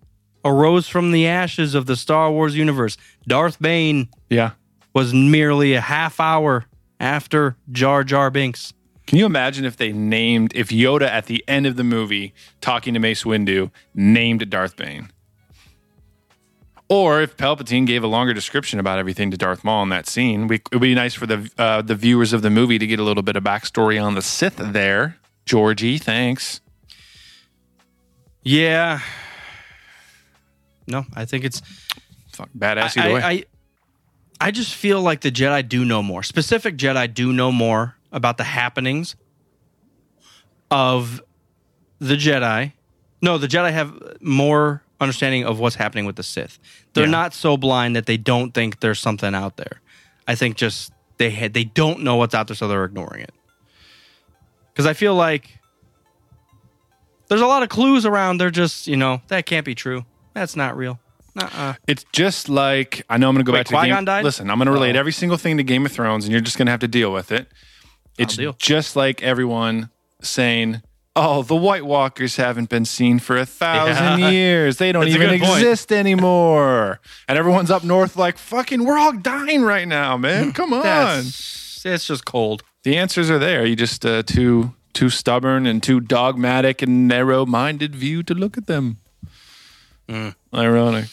arose 0.45 0.89
from 0.89 1.13
the 1.13 1.27
ashes 1.27 1.75
of 1.75 1.87
the 1.87 1.97
Star 1.97 2.31
Wars 2.33 2.57
universe. 2.57 2.97
Darth 3.29 3.61
Bane 3.61 4.09
Yeah. 4.31 4.53
was 4.95 5.13
merely 5.13 5.75
a 5.75 5.81
half 5.81 6.19
hour 6.19 6.65
after 6.99 7.57
Jar 7.71 8.05
Jar 8.05 8.31
Binks. 8.31 8.73
Can 9.13 9.19
you 9.19 9.27
imagine 9.27 9.67
if 9.67 9.77
they 9.77 9.93
named 9.93 10.53
if 10.55 10.69
Yoda 10.69 11.07
at 11.07 11.27
the 11.27 11.45
end 11.47 11.67
of 11.67 11.77
the 11.77 11.85
movie 11.85 12.33
talking 12.63 12.95
to 12.95 12.99
Mace 12.99 13.25
Windu 13.25 13.71
named 13.95 14.49
Darth 14.49 14.75
Bane? 14.75 15.11
Or 16.89 17.21
if 17.21 17.37
Palpatine 17.37 17.87
gave 17.87 18.03
a 18.03 18.07
longer 18.07 18.33
description 18.33 18.81
about 18.81 18.99
everything 18.99 19.31
to 19.31 19.37
Darth 19.37 19.65
Maul 19.65 19.83
in 19.83 19.91
that 19.91 20.09
scene, 20.09 20.49
we, 20.49 20.57
it 20.57 20.73
would 20.73 20.81
be 20.81 20.95
nice 20.95 21.13
for 21.13 21.27
the 21.27 21.51
uh, 21.59 21.83
the 21.83 21.95
viewers 21.95 22.33
of 22.33 22.41
the 22.41 22.49
movie 22.49 22.79
to 22.79 22.87
get 22.87 22.99
a 23.01 23.03
little 23.03 23.23
bit 23.23 23.37
of 23.37 23.45
backstory 23.45 24.03
on 24.03 24.15
the 24.15 24.23
Sith 24.23 24.57
there. 24.57 25.19
Georgie, 25.45 25.99
thanks. 25.99 26.63
Yeah. 28.43 29.01
No, 30.87 31.05
I 31.15 31.27
think 31.27 31.45
it's 31.45 31.61
Fuck, 32.33 32.49
badass 32.57 32.97
I, 32.97 33.05
either 33.05 33.15
way. 33.15 33.23
I, 33.23 33.45
I 34.41 34.51
just 34.53 34.75
feel 34.75 35.03
like 35.03 35.21
the 35.21 35.31
Jedi 35.31 35.69
do 35.69 35.85
know 35.85 36.03
more. 36.03 36.23
Specific 36.23 36.79
Jedi 36.79 37.13
do 37.13 37.35
know 37.35 37.53
more 37.53 37.97
about 38.13 38.37
the 38.37 38.45
happenings 38.45 39.17
of 40.71 41.23
the 41.99 42.15
Jedi. 42.17 42.73
No, 43.21 43.39
the 43.39 43.47
Jedi 43.49 43.73
have 43.73 43.93
more 44.21 44.83
understanding 45.01 45.45
of 45.45 45.59
what's 45.59 45.77
happening 45.77 46.05
with 46.05 46.17
the 46.17 46.23
Sith. 46.23 46.59
They're 46.95 47.05
Yeah. 47.05 47.11
not 47.11 47.35
so 47.35 47.57
blind 47.57 47.97
that 47.97 48.07
they 48.07 48.17
don't 48.17 48.53
think 48.53 48.81
there's 48.81 49.01
something 49.01 49.35
out 49.35 49.57
there. 49.57 49.81
I 50.27 50.35
think 50.35 50.57
just 50.57 50.93
they 51.19 51.31
had 51.31 51.55
they 51.55 51.65
don't 51.65 52.01
know 52.01 52.17
what's 52.17 52.35
out 52.35 52.47
there, 52.49 52.57
so 52.57 52.69
they're 52.69 52.85
ignoring 52.85 53.23
it. 53.23 53.33
Because 54.73 54.87
I 54.87 54.93
feel 54.95 55.15
like 55.15 55.59
there's 57.29 57.41
a 57.41 57.47
lot 57.47 57.63
of 57.63 57.69
clues 57.69 58.07
around. 58.07 58.39
They're 58.39 58.51
just 58.51 58.87
you 58.87 58.97
know 58.97 59.21
that 59.29 59.47
can't 59.47 59.65
be 59.65 59.75
true. 59.75 60.05
That's 60.35 60.57
not 60.57 60.77
real. 60.77 60.99
Uh-uh. 61.37 61.75
It's 61.87 62.05
just 62.13 62.49
like 62.49 63.05
I 63.09 63.17
know 63.17 63.29
I'm 63.29 63.35
going 63.35 63.45
to 63.45 63.51
go 63.51 63.53
Wait, 63.53 63.61
back 63.61 63.67
to 63.69 63.75
Qui-Gon 63.75 63.99
game. 63.99 64.05
died? 64.05 64.25
Listen, 64.25 64.51
I'm 64.51 64.59
going 64.59 64.67
to 64.67 64.73
relate 64.73 64.97
Oh. 64.97 65.01
every 65.01 65.13
single 65.13 65.39
thing 65.39 65.57
to 65.57 65.63
Game 65.63 65.87
of 65.87 65.93
Thrones, 65.93 66.25
and 66.25 66.33
you're 66.33 66.41
just 66.43 66.59
going 66.59 66.67
to 66.67 66.71
have 66.73 66.81
to 66.81 66.89
deal 66.89 67.13
with 67.13 67.33
it. 67.33 67.49
It's 68.19 68.37
deal. 68.37 68.55
just 68.59 68.95
like 68.97 69.23
everyone 69.23 69.91
saying, 70.21 70.83
"Oh, 71.17 71.43
the 71.43 71.57
White 71.57 71.85
Walkers 71.85 72.37
haven't 72.37 72.69
been 72.69 72.85
seen 72.85 73.19
for 73.19 73.37
a 73.37 73.47
thousand 73.47 74.21
Yeah. 74.21 74.29
years. 74.31 74.77
They 74.79 74.93
don't 74.93 75.05
That's 75.05 75.15
even 75.17 75.31
exist 75.31 75.93
anymore." 75.93 77.01
and 77.29 77.39
everyone's 77.39 77.71
up 77.71 77.85
north 77.85 78.17
like, 78.17 78.39
"Fucking, 78.39 78.85
we're 78.85 78.99
all 78.99 79.13
dying 79.13 79.63
right 79.63 79.89
now, 79.89 80.17
man. 80.17 80.53
Come 80.59 80.73
on." 80.73 80.83
That's 80.83 81.85
it's 81.85 82.07
just 82.07 82.25
cold. 82.25 82.63
the 82.85 82.97
answers 82.97 83.29
are 83.31 83.39
there. 83.39 83.65
You 83.67 83.75
just 83.77 84.05
uh, 84.07 84.23
too 84.23 84.75
too 84.93 85.09
stubborn 85.09 85.67
and 85.67 85.83
too 85.83 86.01
dogmatic 86.01 86.83
and 86.83 87.09
narrow-minded 87.09 87.95
view 87.97 88.23
to 88.25 88.35
look 88.35 88.59
at 88.59 88.67
them. 88.67 88.99
Mm. 90.07 90.35
Ironic. 90.55 91.07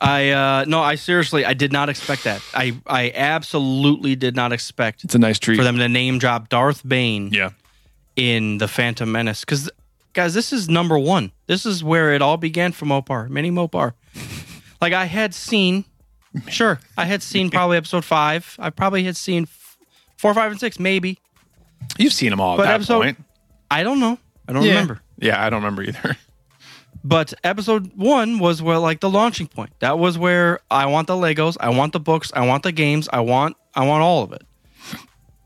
I 0.00 0.30
uh 0.30 0.64
no, 0.68 0.80
I 0.80 0.94
seriously 0.94 1.44
I 1.44 1.54
did 1.54 1.72
not 1.72 1.88
expect 1.88 2.24
that. 2.24 2.40
I 2.54 2.78
I 2.86 3.10
absolutely 3.14 4.14
did 4.16 4.36
not 4.36 4.52
expect 4.52 5.02
It's 5.04 5.14
a 5.14 5.18
nice 5.18 5.38
treat. 5.38 5.56
for 5.56 5.64
them 5.64 5.78
to 5.78 5.88
name 5.88 6.18
drop 6.18 6.48
Darth 6.48 6.86
Bane 6.86 7.30
yeah. 7.32 7.50
in 8.14 8.58
the 8.58 8.68
Phantom 8.68 9.10
Menace 9.10 9.44
cuz 9.44 9.68
guys, 10.12 10.34
this 10.34 10.52
is 10.52 10.68
number 10.68 10.98
1. 10.98 11.32
This 11.46 11.66
is 11.66 11.82
where 11.82 12.12
it 12.14 12.22
all 12.22 12.36
began 12.36 12.72
for 12.72 12.86
Mopar, 12.86 13.28
Mini 13.28 13.50
Mopar. 13.50 13.92
like 14.80 14.92
I 14.92 15.06
had 15.06 15.34
seen 15.34 15.84
sure, 16.48 16.78
I 16.96 17.04
had 17.04 17.22
seen 17.22 17.50
probably 17.56 17.76
episode 17.76 18.04
5. 18.04 18.56
I 18.60 18.70
probably 18.70 19.02
had 19.04 19.16
seen 19.16 19.44
f- 19.44 19.76
4, 20.18 20.32
5 20.34 20.50
and 20.52 20.60
6 20.60 20.78
maybe. 20.78 21.18
You've 21.96 22.12
seen 22.12 22.30
them 22.30 22.40
all 22.40 22.54
at 22.54 22.58
But 22.58 22.64
that 22.66 22.74
episode- 22.74 23.02
point. 23.02 23.24
I 23.70 23.82
don't 23.82 23.98
know. 24.00 24.18
I 24.46 24.52
don't 24.52 24.64
remember. 24.64 25.00
Yeah, 25.18 25.44
I 25.44 25.50
don't 25.50 25.60
remember 25.62 25.82
either. 25.82 26.16
But 27.08 27.32
episode 27.42 27.96
one 27.96 28.38
was 28.38 28.60
where 28.60 28.76
like 28.78 29.00
the 29.00 29.08
launching 29.08 29.46
point. 29.46 29.70
That 29.78 29.98
was 29.98 30.18
where 30.18 30.60
I 30.70 30.84
want 30.86 31.06
the 31.06 31.14
Legos, 31.14 31.56
I 31.58 31.70
want 31.70 31.94
the 31.94 32.00
books, 32.00 32.30
I 32.34 32.44
want 32.46 32.64
the 32.64 32.72
games, 32.72 33.08
I 33.10 33.20
want 33.20 33.56
I 33.74 33.86
want 33.86 34.02
all 34.02 34.22
of 34.24 34.32
it. 34.32 34.42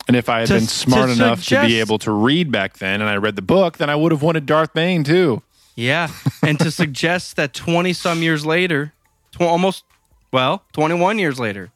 And 0.08 0.16
if 0.16 0.28
I 0.28 0.40
had 0.40 0.48
To- 0.48 0.54
been 0.54 0.66
smart 0.66 1.06
to 1.06 1.12
enough 1.12 1.44
to 1.46 1.60
be 1.64 1.78
able 1.78 1.98
to 2.00 2.10
read 2.10 2.50
back 2.50 2.78
then 2.78 3.00
and 3.00 3.08
I 3.08 3.16
read 3.16 3.36
the 3.36 3.42
book, 3.42 3.78
then 3.78 3.88
I 3.90 3.94
would 3.94 4.10
have 4.10 4.22
wanted 4.22 4.44
Darth 4.46 4.72
Bane 4.74 5.04
too. 5.04 5.42
Yeah, 5.76 6.08
and 6.42 6.58
to 6.58 6.70
suggest 6.82 7.36
that 7.36 7.54
twenty 7.54 7.92
some 7.92 8.22
years 8.22 8.44
later, 8.44 8.92
tw- 9.30 9.42
almost 9.42 9.84
well, 10.32 10.64
twenty 10.72 10.96
one 10.96 11.20
years 11.20 11.38
later, 11.38 11.70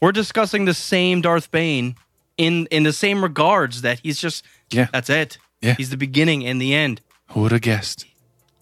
we're 0.00 0.12
discussing 0.12 0.64
the 0.64 0.74
same 0.74 1.20
Darth 1.22 1.50
Bane 1.50 1.96
in 2.38 2.66
in 2.70 2.84
the 2.84 2.92
same 2.92 3.22
regards 3.22 3.82
that 3.82 3.98
he's 4.00 4.20
just 4.20 4.44
Yeah. 4.70 4.86
that's 4.92 5.10
it. 5.10 5.38
Yeah. 5.60 5.74
He's 5.74 5.90
the 5.90 5.96
beginning 5.96 6.46
and 6.46 6.60
the 6.60 6.72
end. 6.74 7.00
Who 7.30 7.40
would 7.40 7.52
have 7.52 7.62
guessed? 7.62 8.06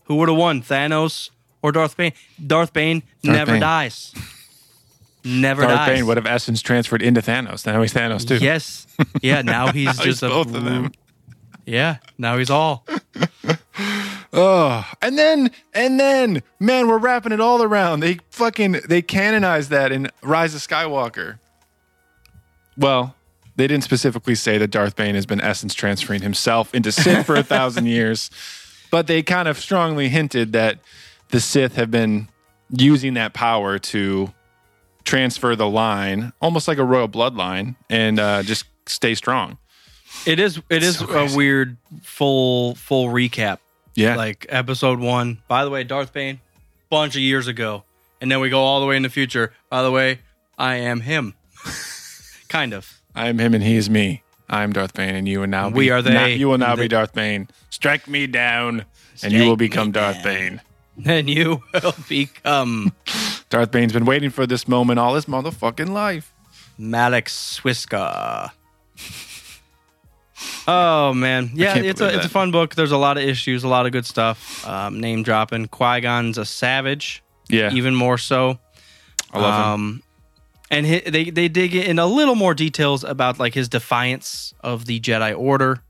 Who 0.05 0.17
would 0.17 0.29
have 0.29 0.39
won, 0.39 0.63
Thanos 0.63 1.31
or 1.63 1.73
Darth 1.73 1.97
Bane? 1.97 2.13
Darth 2.45 2.73
Bane 2.73 3.03
Darth 3.23 3.37
never 3.37 3.53
Bane. 3.53 3.61
dies. 3.61 4.15
Never 5.25 5.63
Darth 5.63 5.75
dies. 5.77 5.89
Bane 5.89 6.07
would 6.07 6.17
have 6.17 6.27
essence 6.27 6.61
transferred 6.63 7.03
into 7.03 7.21
Thanos. 7.21 7.65
Now 7.67 7.81
he's 7.83 7.95
Thanos 7.95 8.27
too. 8.27 8.39
Yes. 8.39 8.87
Yeah, 9.21 9.43
now 9.43 9.67
he's 9.73 9.87
Now 9.87 9.93
just 9.93 10.05
he's 10.07 10.23
a 10.23 10.29
both 10.29 10.55
of 10.55 10.65
them. 10.65 10.93
Yeah, 11.65 11.99
now 12.19 12.39
he's 12.39 12.51
all. 12.51 12.85
Oh, 14.35 14.91
and 15.03 15.19
then 15.19 15.51
and 15.75 16.01
then, 16.01 16.43
man, 16.59 16.89
we're 16.89 16.97
wrapping 16.99 17.33
it 17.33 17.41
all 17.41 17.63
around. 17.63 18.01
They 18.01 18.19
fucking 18.31 18.81
they 18.89 19.03
canonized 19.03 19.69
that 19.71 19.93
in 19.93 20.09
Rise 20.23 20.55
of 20.55 20.63
Skywalker. 20.63 21.39
Well, 22.79 23.15
they 23.57 23.67
didn't 23.67 23.85
specifically 23.85 24.35
say 24.35 24.57
that 24.57 24.69
Darth 24.69 24.97
Bane 24.97 25.15
has 25.17 25.27
been 25.27 25.41
essence 25.43 25.75
transferring 25.75 26.23
himself 26.23 26.75
into 26.75 26.91
Sith 26.91 27.27
for 27.27 27.35
a 27.37 27.43
thousand 27.43 27.87
years, 27.89 28.31
but 28.93 29.09
they 29.09 29.23
kind 29.23 29.49
of 29.49 29.59
strongly 29.59 30.09
hinted 30.09 30.53
that 30.53 30.79
the 31.31 31.41
Sith 31.41 31.75
have 31.75 31.91
been 31.91 32.29
using 32.71 33.15
that 33.15 33.33
power 33.33 33.79
to 33.79 34.33
transfer 35.03 35.57
the 35.57 35.69
line, 35.69 36.33
almost 36.41 36.69
like 36.69 36.79
a 36.79 36.85
royal 36.85 37.09
bloodline, 37.09 37.75
and 37.91 38.21
uh, 38.21 38.45
just 38.45 38.67
stay 38.87 39.17
strong. 39.17 39.59
It 40.27 40.39
is 40.39 40.61
it 40.69 40.83
is 40.83 40.99
So 40.99 41.09
a 41.09 41.35
weird 41.35 41.79
full 42.03 42.75
full 42.77 43.09
recap. 43.09 43.59
Yeah, 43.95 44.17
Like 44.17 44.47
episode 44.49 45.01
1. 45.01 45.43
By 45.49 45.65
the 45.65 45.71
way, 45.71 45.85
Darth 45.85 46.13
Bane 46.13 46.41
bunch 46.89 47.17
of 47.17 47.23
years 47.23 47.47
ago. 47.49 47.85
And 48.21 48.31
then 48.31 48.41
we 48.41 48.51
go 48.51 48.61
all 48.61 48.81
the 48.81 48.87
way 48.87 48.97
in 48.97 49.03
the 49.03 49.11
future. 49.11 49.53
By 49.69 49.83
the 49.83 49.91
way, 49.91 50.21
I 50.59 50.77
am 50.77 51.01
him. 51.01 51.35
kind 52.49 52.73
of. 52.73 53.01
I'm 53.15 53.39
him 53.39 53.55
and 53.55 53.63
he 53.63 53.77
is 53.77 53.91
me. 53.91 54.22
I'm 54.53 54.73
Darth 54.73 54.93
Bane, 54.95 55.15
and 55.17 55.27
you 55.27 55.41
will 55.41 55.47
now 55.47 55.71
We 55.71 55.87
be, 55.87 55.91
are 55.91 56.03
they. 56.03 56.35
you 56.35 56.49
will 56.49 56.59
now 56.59 56.77
They- 56.77 56.83
be 56.83 56.89
Darth 56.89 57.15
Bane. 57.15 57.49
Strike 57.71 58.07
me 58.07 58.27
down, 58.27 58.85
and 59.23 59.33
you 59.33 59.47
will 59.47 59.57
become 59.57 59.91
Darth. 59.93 60.23
Bane. 60.23 60.61
Then 60.97 61.27
you 61.27 61.63
will 61.73 61.95
become 62.09 62.93
Darth 63.49 63.71
Bane's 63.71 63.95
been 63.95 64.05
waiting 64.05 64.29
for 64.29 64.47
this 64.47 64.69
moment 64.69 64.99
all 65.01 65.15
his 65.15 65.25
motherfucking 65.25 65.89
life. 65.89 66.35
Malak 66.77 67.27
Swiska. 67.29 68.51
Oh 70.69 71.13
man, 71.15 71.51
yeah, 71.55 71.77
it's 71.79 72.01
a 72.01 72.05
believe 72.05 72.17
it's 72.19 72.27
a 72.27 72.29
fun 72.29 72.51
book. 72.51 72.75
There's 72.75 72.93
a 72.93 72.97
lot 72.99 73.17
of 73.17 73.23
issues, 73.25 73.65
a 73.65 73.69
lot 73.69 73.87
of 73.87 73.93
good 73.93 74.05
stuff. 74.07 74.67
Um, 74.69 75.01
name 75.01 75.23
dropping. 75.23 75.67
Qui 75.69 76.01
Gon's 76.03 76.37
a 76.37 76.45
savage, 76.45 77.23
Yeah, 77.49 77.73
even 77.73 77.95
more 77.95 78.19
so. 78.19 78.59
I 79.33 79.39
love 79.41 79.79
him. 79.81 80.03
And 80.73 80.87
hi 80.87 81.03
they 81.07 81.31
they 81.31 81.49
dig 81.49 81.75
in 81.75 81.99
a 82.01 82.07
little 82.07 82.35
more 82.35 82.55
details 82.55 83.05
about 83.05 83.39
like 83.39 83.55
his 83.55 83.69
defiance 83.69 84.55
of 84.61 84.87
the 84.87 84.99
Jedi 84.99 85.39
Order. 85.39 85.83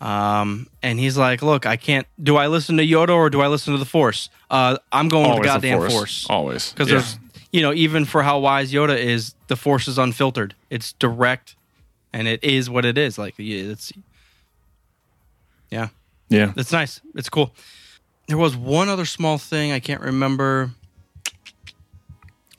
Um, 0.00 0.66
and 0.82 0.98
he's 1.00 1.16
like, 1.16 1.40
"Look, 1.40 1.64
I 1.64 1.76
can't. 1.76 2.06
Do 2.22 2.36
I 2.36 2.46
listen 2.48 2.76
to 2.76 2.82
Yoda 2.86 3.14
or 3.14 3.30
do 3.30 3.40
I 3.40 3.46
listen 3.48 3.72
to 3.72 3.78
the 3.78 3.86
Force? 3.86 4.28
Uh, 4.50 4.76
I'm 4.92 5.08
going 5.08 5.22
with 5.30 5.42
the 5.42 5.48
Always 5.48 5.62
goddamn 5.62 5.90
Force. 5.90 6.26
Always, 6.28 6.72
because 6.72 6.88
Yeah. 6.88 6.98
there's 6.98 7.18
you 7.52 7.62
know 7.62 7.72
even 7.72 8.04
for 8.04 8.22
how 8.22 8.38
wise 8.40 8.72
Yoda 8.72 8.98
is, 8.98 9.34
the 9.46 9.56
Force 9.56 9.88
is 9.88 9.96
unfiltered. 9.96 10.54
It's 10.68 10.92
direct, 10.92 11.56
and 12.12 12.28
it 12.28 12.44
is 12.44 12.68
what 12.68 12.84
it 12.84 12.98
is. 12.98 13.16
Like 13.16 13.34
it's 13.38 13.92
yeah, 15.70 15.88
yeah. 16.28 16.52
it's 16.56 16.72
nice. 16.72 17.00
It's 17.14 17.30
cool. 17.30 17.54
There 18.28 18.36
was 18.38 18.54
one 18.56 18.90
other 18.90 19.06
small 19.06 19.38
thing 19.38 19.72
I 19.72 19.80
can't 19.80 20.02
remember. 20.02 20.72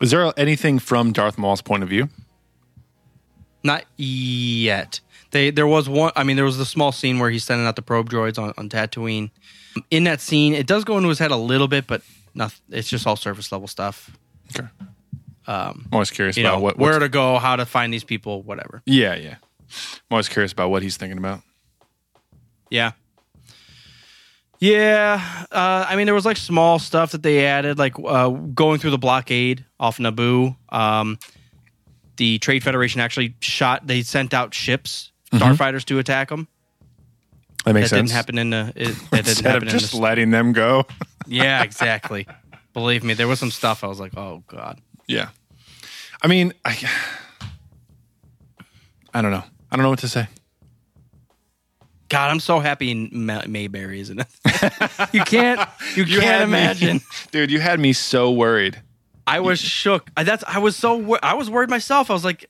Is 0.05 0.11
there 0.11 0.31
anything 0.37 0.77
from 0.77 1.13
Darth 1.13 1.35
Maul's 1.39 1.63
point 1.63 1.81
of 1.81 1.89
view? 1.89 2.09
Not 3.63 3.85
yet. 3.97 4.99
They 5.31 5.49
there 5.49 5.65
was 5.65 5.89
one. 5.89 6.11
I 6.15 6.23
mean, 6.23 6.35
there 6.35 6.45
was 6.45 6.59
the 6.59 6.65
small 6.65 6.91
scene 6.91 7.17
where 7.17 7.31
he's 7.31 7.43
sending 7.43 7.65
out 7.65 7.75
the 7.75 7.81
probe 7.81 8.07
droids 8.07 8.37
on, 8.37 8.53
on 8.55 8.69
Tatooine. 8.69 9.31
In 9.89 10.03
that 10.03 10.21
scene, 10.21 10.53
it 10.53 10.67
does 10.67 10.83
go 10.83 10.97
into 10.97 11.09
his 11.09 11.17
head 11.17 11.31
a 11.31 11.35
little 11.35 11.67
bit, 11.67 11.87
but 11.87 12.03
nothing. 12.35 12.61
It's 12.69 12.87
just 12.87 13.07
all 13.07 13.15
surface 13.15 13.51
level 13.51 13.67
stuff. 13.67 14.15
Okay. 14.55 14.67
Um, 15.47 15.87
I'm 15.87 15.89
always 15.93 16.11
curious 16.11 16.37
about 16.37 16.57
know, 16.57 16.59
what 16.59 16.77
where 16.77 16.99
to 16.99 17.09
go, 17.09 17.39
how 17.39 17.55
to 17.55 17.65
find 17.65 17.91
these 17.91 18.03
people, 18.03 18.43
whatever. 18.43 18.83
Yeah, 18.85 19.15
yeah. 19.15 19.37
I'm 19.71 20.11
always 20.11 20.29
curious 20.29 20.51
about 20.51 20.69
what 20.69 20.83
he's 20.83 20.97
thinking 20.97 21.17
about. 21.17 21.41
Yeah. 22.69 22.91
Yeah. 24.65 25.45
Uh, 25.51 25.85
I 25.87 25.95
mean, 25.95 26.05
there 26.05 26.15
was 26.15 26.25
like 26.25 26.37
small 26.37 26.79
stuff 26.79 27.11
that 27.11 27.23
they 27.23 27.45
added, 27.45 27.77
like 27.77 27.93
uh, 28.03 28.29
going 28.29 28.79
through 28.79 28.91
the 28.91 28.97
blockade 28.97 29.65
off 29.79 29.97
Naboo. 29.97 30.55
Um, 30.69 31.19
the 32.17 32.39
Trade 32.39 32.63
Federation 32.63 33.01
actually 33.01 33.35
shot, 33.41 33.85
they 33.87 34.01
sent 34.01 34.33
out 34.33 34.53
ships, 34.53 35.11
starfighters 35.33 35.83
to 35.85 35.99
attack 35.99 36.29
them. 36.29 36.47
That 37.65 37.73
makes 37.73 37.89
That 37.89 37.97
sense. 37.97 38.09
didn't 38.09 38.15
happen 38.15 38.37
in 38.37 38.49
the. 38.51 38.73
It, 38.75 38.87
that 39.11 39.25
didn't 39.25 39.27
Instead 39.27 39.55
of 39.57 39.67
just 39.67 39.91
the. 39.91 39.97
letting 39.97 40.31
them 40.31 40.53
go. 40.53 40.85
Yeah, 41.27 41.63
exactly. 41.63 42.27
Believe 42.73 43.03
me, 43.03 43.15
there 43.15 43.27
was 43.27 43.39
some 43.39 43.49
stuff 43.49 43.83
I 43.83 43.87
was 43.87 43.99
like, 43.99 44.15
oh, 44.15 44.43
God. 44.45 44.79
yeah. 45.07 45.29
I 46.21 46.27
mean, 46.27 46.53
I, 46.63 46.77
I 49.11 49.23
don't 49.23 49.31
know. 49.31 49.43
I 49.71 49.75
don't 49.75 49.81
know 49.81 49.89
what 49.89 49.99
to 49.99 50.07
say. 50.07 50.27
God, 52.09 52.29
I'm 52.31 52.39
so 52.39 52.59
happy 52.59 53.09
Ma- 53.11 53.43
Mayberry 53.47 53.99
isn't 53.99 54.19
it? 54.19 54.27
you 55.13 55.21
can't, 55.23 55.67
you, 55.95 56.03
You 56.03 56.19
can't 56.19 56.23
had 56.23 56.39
me- 56.39 56.43
imagine. 56.57 57.01
dude. 57.31 57.49
You 57.51 57.59
had 57.59 57.79
me 57.79 57.93
so 57.93 58.31
worried. 58.31 58.81
I 59.27 59.39
was 59.39 59.59
shook. 59.59 60.09
I, 60.15 60.23
that's 60.23 60.43
I 60.47 60.59
was 60.59 60.75
so 60.75 60.97
wor- 60.97 61.19
I 61.23 61.33
was 61.33 61.49
worried 61.49 61.69
myself. 61.69 62.11
I 62.11 62.13
was 62.13 62.23
like, 62.23 62.47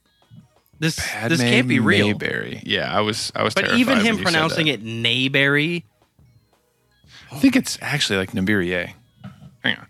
this 0.79 0.97
this 1.27 1.39
can't 1.39 1.69
be 1.69 1.79
real. 1.79 2.07
Mayberry. 2.07 2.61
Yeah, 2.65 2.93
I 2.95 2.99
was. 2.99 3.31
I 3.33 3.43
was. 3.43 3.53
But 3.53 3.61
terrified 3.61 3.79
even 3.79 3.99
him 4.01 4.17
pronouncing 4.17 4.67
it 4.67 4.83
Mayberry, 4.83 5.85
I 7.31 7.39
think 7.39 7.55
it's 7.55 7.77
actually 7.81 8.17
like 8.17 8.31
Nabirier. 8.31 8.91
Hang 9.63 9.77
on. 9.77 9.87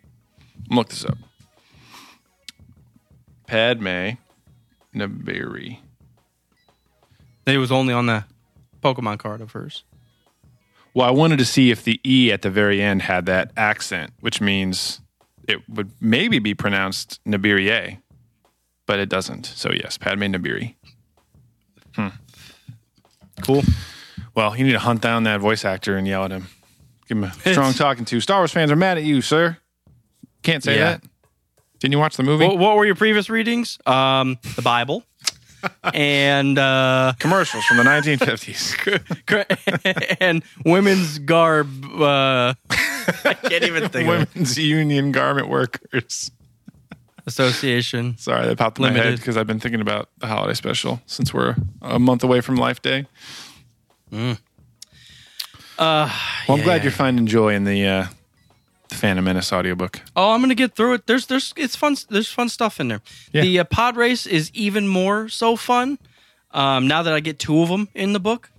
I'm 0.70 0.78
look 0.78 0.89
this 0.89 1.03
up. 1.03 1.18
Padme 3.47 4.11
Naberrie. 4.95 5.80
it 7.47 7.57
was 7.57 7.72
only 7.72 7.93
on 7.93 8.05
the 8.05 8.26
Pokemon 8.86 9.18
card 9.18 9.42
of 9.42 9.52
hers. 9.54 9.84
Well, 10.94 11.08
I 11.08 11.12
wanted 11.12 11.40
to 11.40 11.46
see 11.46 11.72
if 11.72 11.84
the 11.84 12.00
E 12.06 12.32
at 12.32 12.42
the 12.44 12.50
very 12.52 12.82
end 12.82 13.02
had 13.02 13.26
that 13.26 13.52
accent, 13.58 14.14
which 14.20 14.40
means 14.40 15.02
it 15.48 15.68
would 15.68 15.92
maybe 16.00 16.38
be 16.40 16.54
pronounced 16.54 17.20
Nabirier, 17.26 17.98
but 18.86 19.00
it 19.00 19.10
doesn't. 19.10 19.46
So 19.48 19.72
yes, 19.72 19.98
Padme 19.98 20.24
Naberrie. 20.24 20.76
Cool. 23.42 23.64
Well, 24.36 24.56
you 24.56 24.64
need 24.66 24.72
to 24.74 24.80
hunt 24.80 25.02
down 25.02 25.24
that 25.24 25.40
voice 25.40 25.66
actor 25.66 25.98
and 25.98 26.08
yell 26.08 26.24
at 26.26 26.32
him. 26.32 26.48
Give 27.08 27.18
him 27.18 27.24
a 27.26 27.34
strong 27.52 27.74
talking 27.74 28.06
to. 28.06 28.20
Star 28.20 28.40
Wars 28.40 28.52
fans 28.52 28.72
are 28.72 28.76
mad 28.76 28.98
at 28.98 29.04
you, 29.04 29.22
sir. 29.22 29.58
Can't 30.44 30.64
say 30.64 30.78
Yeah. 30.78 30.84
that. 30.92 31.04
Didn't 31.80 31.92
you 31.92 32.00
watch 32.00 32.16
the 32.18 32.24
movie? 32.24 32.46
What, 32.48 32.58
what 32.58 32.76
were 32.78 32.86
your 32.86 32.96
previous 32.96 33.30
readings? 33.30 33.78
Um, 33.86 34.38
the 34.56 34.62
Bible, 34.62 35.04
and 35.93 36.57
uh, 36.57 37.13
Commercials 37.20 37.63
from 37.66 37.78
the 37.78 37.84
1950s. 37.84 40.18
and 40.20 40.43
women's 40.66 41.20
garb. 41.20 41.68
Uh, 41.86 42.53
I 42.70 43.34
can't 43.34 43.63
even 43.63 43.89
think 43.89 44.07
of 44.07 44.22
it. 44.22 44.30
Women's 44.34 44.57
Union 44.57 45.11
Garment 45.11 45.49
Workers. 45.49 46.32
Association. 47.28 48.18
Sorry, 48.20 48.45
that 48.45 48.57
popped 48.57 48.78
in 48.78 48.84
my 48.84 48.91
head 48.91 49.18
because 49.18 49.36
I've 49.36 49.47
been 49.47 49.59
thinking 49.59 49.82
about 49.82 50.09
the 50.20 50.28
holiday 50.28 50.53
special 50.53 51.01
since 51.07 51.34
we're 51.34 51.55
a 51.82 51.97
month 51.97 52.24
away 52.24 52.39
from 52.41 52.55
Life 52.55 52.84
Day. 52.84 53.07
Uh, 54.13 54.36
Well, 55.78 56.11
I'm 56.47 56.59
yeah, 56.59 56.63
glad 56.63 56.76
yeah. 56.78 56.84
you're 56.84 56.91
finding 56.91 57.26
joy 57.26 57.55
in 57.55 57.63
the 57.63 57.88
uh, 57.88 58.05
the 58.90 58.96
Phantom 58.96 59.24
Menace 59.26 59.52
audiobook. 59.54 60.02
Oh, 60.16 60.32
I'm 60.32 60.42
gonna 60.42 60.56
get 60.56 60.76
through 60.76 60.94
it. 60.94 61.08
There's 61.08 61.26
there's 61.28 61.54
it's 61.58 61.76
fun. 61.76 61.96
There's 62.10 62.32
fun 62.32 62.50
stuff 62.50 62.80
in 62.80 62.88
there. 62.88 63.02
Yeah. 63.32 63.42
The 63.42 63.60
uh, 63.60 63.64
pod 63.66 63.98
race 63.98 64.26
is 64.26 64.52
even 64.54 64.88
more 64.88 65.30
so 65.30 65.56
fun. 65.56 65.98
Um, 66.52 66.88
now 66.88 67.02
that 67.04 67.14
I 67.14 67.20
get 67.20 67.38
two 67.40 67.62
of 67.62 67.70
them 67.70 67.90
in 67.94 68.14
the 68.14 68.20
book, 68.20 68.50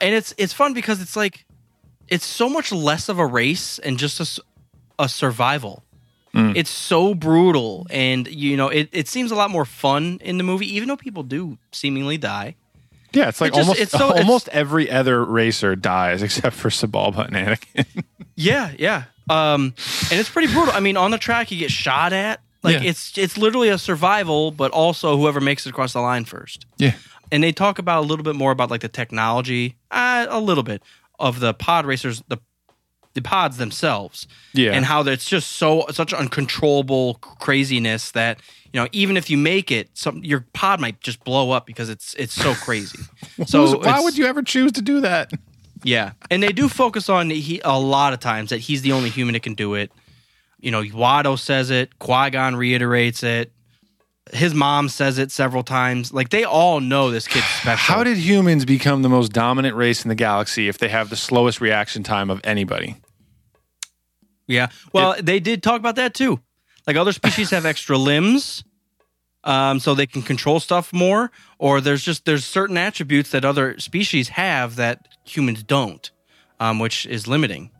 and 0.00 0.14
it's 0.14 0.34
it's 0.38 0.52
fun 0.52 0.74
because 0.74 1.00
it's 1.02 1.16
like 1.16 1.44
it's 2.08 2.24
so 2.26 2.48
much 2.48 2.70
less 2.72 3.08
of 3.08 3.18
a 3.18 3.26
race 3.26 3.78
and 3.80 3.98
just 3.98 4.40
a 4.98 5.08
survival. 5.08 5.82
Mm. 6.34 6.54
It's 6.56 6.70
so 6.70 7.12
brutal, 7.14 7.86
and 7.90 8.28
you 8.28 8.56
know 8.56 8.68
it, 8.68 8.88
it 8.92 9.08
seems 9.08 9.32
a 9.32 9.34
lot 9.34 9.50
more 9.50 9.64
fun 9.64 10.18
in 10.22 10.38
the 10.38 10.44
movie, 10.44 10.72
even 10.76 10.88
though 10.88 10.96
people 10.96 11.24
do 11.24 11.58
seemingly 11.72 12.18
die. 12.18 12.54
Yeah, 13.12 13.28
it's 13.28 13.40
like 13.40 13.52
It 13.52 13.56
just- 13.56 13.68
almost 13.68 13.80
it's 13.80 13.90
so- 13.92 14.10
it's- 14.10 14.20
almost 14.20 14.48
every 14.50 14.88
other 14.88 15.24
racer 15.24 15.74
dies 15.74 16.22
except 16.28 16.54
for 16.54 16.68
Sebulba 16.68 17.26
and 17.26 17.34
Anakin. 17.34 18.04
Yeah, 18.36 18.70
yeah. 18.78 19.04
Um, 19.30 19.74
and 20.10 20.18
it's 20.20 20.28
pretty 20.28 20.52
brutal. 20.52 20.74
I 20.74 20.80
mean, 20.80 20.96
on 20.96 21.10
the 21.10 21.18
track, 21.18 21.50
you 21.50 21.58
get 21.58 21.70
shot 21.70 22.12
at. 22.12 22.40
Like 22.62 22.82
Yeah. 22.82 22.90
it's 22.90 23.16
it's 23.16 23.38
literally 23.38 23.68
a 23.70 23.78
survival, 23.78 24.50
but 24.50 24.70
also 24.72 25.16
whoever 25.16 25.40
makes 25.40 25.64
it 25.66 25.70
across 25.70 25.92
the 25.94 26.00
line 26.00 26.24
first. 26.26 26.66
yeah, 26.76 26.92
And 27.32 27.42
they 27.42 27.52
talk 27.52 27.78
about 27.78 28.00
a 28.04 28.06
little 28.06 28.22
bit 28.24 28.34
more 28.36 28.50
about 28.52 28.70
like 28.70 28.82
the 28.82 28.88
technology, 28.88 29.76
uh, 29.90 30.26
a 30.28 30.40
little 30.40 30.62
bit 30.64 30.82
of 31.18 31.40
the 31.40 31.54
pod 31.54 31.86
racers. 31.86 32.22
The 32.28 32.38
the 33.14 33.22
pods 33.22 33.56
themselves. 33.56 34.26
Yeah. 34.52 34.72
and 34.72 34.84
how 34.84 35.02
it's 35.02 35.24
just 35.28 35.52
so 35.52 35.86
such 35.90 36.12
uncontrollable 36.12 37.14
craziness 37.40 38.10
that 38.12 38.40
you 38.72 38.80
know 38.80 38.88
even 38.92 39.16
if 39.16 39.30
you 39.30 39.36
make 39.38 39.70
it, 39.72 39.88
some 39.94 40.22
your 40.22 40.44
pod 40.52 40.80
might 40.80 41.00
just 41.00 41.24
blow 41.24 41.50
up 41.52 41.66
because 41.66 41.88
it's 41.88 42.14
it's 42.14 42.34
so 42.34 42.54
crazy. 42.54 42.98
so 43.46 43.78
why 43.78 44.00
would 44.00 44.18
you 44.18 44.26
ever 44.26 44.42
choose 44.42 44.72
to 44.72 44.82
do 44.82 45.00
that? 45.00 45.32
Yeah, 45.82 46.12
and 46.30 46.42
they 46.42 46.52
do 46.52 46.68
focus 46.68 47.08
on 47.08 47.30
he 47.30 47.60
a 47.64 47.78
lot 47.78 48.12
of 48.12 48.20
times 48.20 48.50
that 48.50 48.58
he's 48.58 48.82
the 48.82 48.92
only 48.92 49.10
human 49.10 49.34
that 49.34 49.42
can 49.42 49.54
do 49.54 49.74
it. 49.74 49.90
You 50.58 50.70
know, 50.70 50.82
Watto 50.82 51.38
says 51.38 51.70
it, 51.70 51.98
Qui 51.98 52.30
Gon 52.30 52.54
reiterates 52.54 53.22
it, 53.22 53.52
his 54.32 54.54
mom 54.54 54.88
says 54.88 55.18
it 55.18 55.30
several 55.30 55.62
times. 55.62 56.12
Like 56.12 56.30
they 56.30 56.44
all 56.44 56.80
know 56.80 57.10
this 57.10 57.26
kid's 57.26 57.46
special. 57.60 57.94
How 57.94 58.04
did 58.04 58.16
humans 58.16 58.64
become 58.64 59.02
the 59.02 59.08
most 59.08 59.32
dominant 59.32 59.76
race 59.76 60.04
in 60.04 60.08
the 60.08 60.14
galaxy 60.14 60.68
if 60.68 60.78
they 60.78 60.88
have 60.88 61.10
the 61.10 61.16
slowest 61.16 61.60
reaction 61.60 62.02
time 62.02 62.30
of 62.30 62.40
anybody? 62.44 62.96
Yeah. 64.46 64.68
Well, 64.92 65.16
they 65.20 65.40
did 65.40 65.62
talk 65.62 65.78
about 65.78 65.96
that 65.96 66.14
too. 66.14 66.40
Like 66.86 66.96
other 66.96 67.12
species 67.12 67.50
have 67.50 67.66
extra 67.66 67.96
limbs, 67.96 68.64
um, 69.44 69.80
so 69.80 69.94
they 69.94 70.06
can 70.06 70.22
control 70.22 70.60
stuff 70.60 70.92
more. 70.92 71.30
Or 71.58 71.80
there's 71.80 72.02
just 72.02 72.24
there's 72.24 72.44
certain 72.44 72.76
attributes 72.76 73.30
that 73.30 73.44
other 73.44 73.78
species 73.78 74.28
have 74.30 74.76
that 74.76 75.08
humans 75.24 75.62
don't, 75.62 76.10
um, 76.58 76.78
which 76.78 77.06
is 77.06 77.26
limiting. 77.26 77.70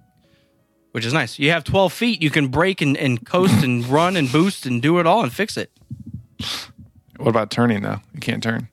Which 0.93 1.07
is 1.07 1.13
nice. 1.13 1.39
You 1.39 1.51
have 1.53 1.63
12 1.63 1.93
feet. 1.93 2.21
You 2.21 2.31
can 2.31 2.49
break 2.49 2.81
and, 2.81 2.97
and 2.97 3.25
coast 3.25 3.63
and 3.63 3.87
run 3.89 4.17
and 4.17 4.31
boost 4.31 4.67
and 4.67 4.83
do 4.83 4.99
it 4.99 5.07
all 5.07 5.23
and 5.23 5.33
fix 5.33 5.57
it. 5.57 5.71
What 7.17 7.29
about 7.29 7.51
turning 7.51 7.83
though? 7.83 8.01
You 8.13 8.21
can't 8.21 8.43
turn. 8.43 8.69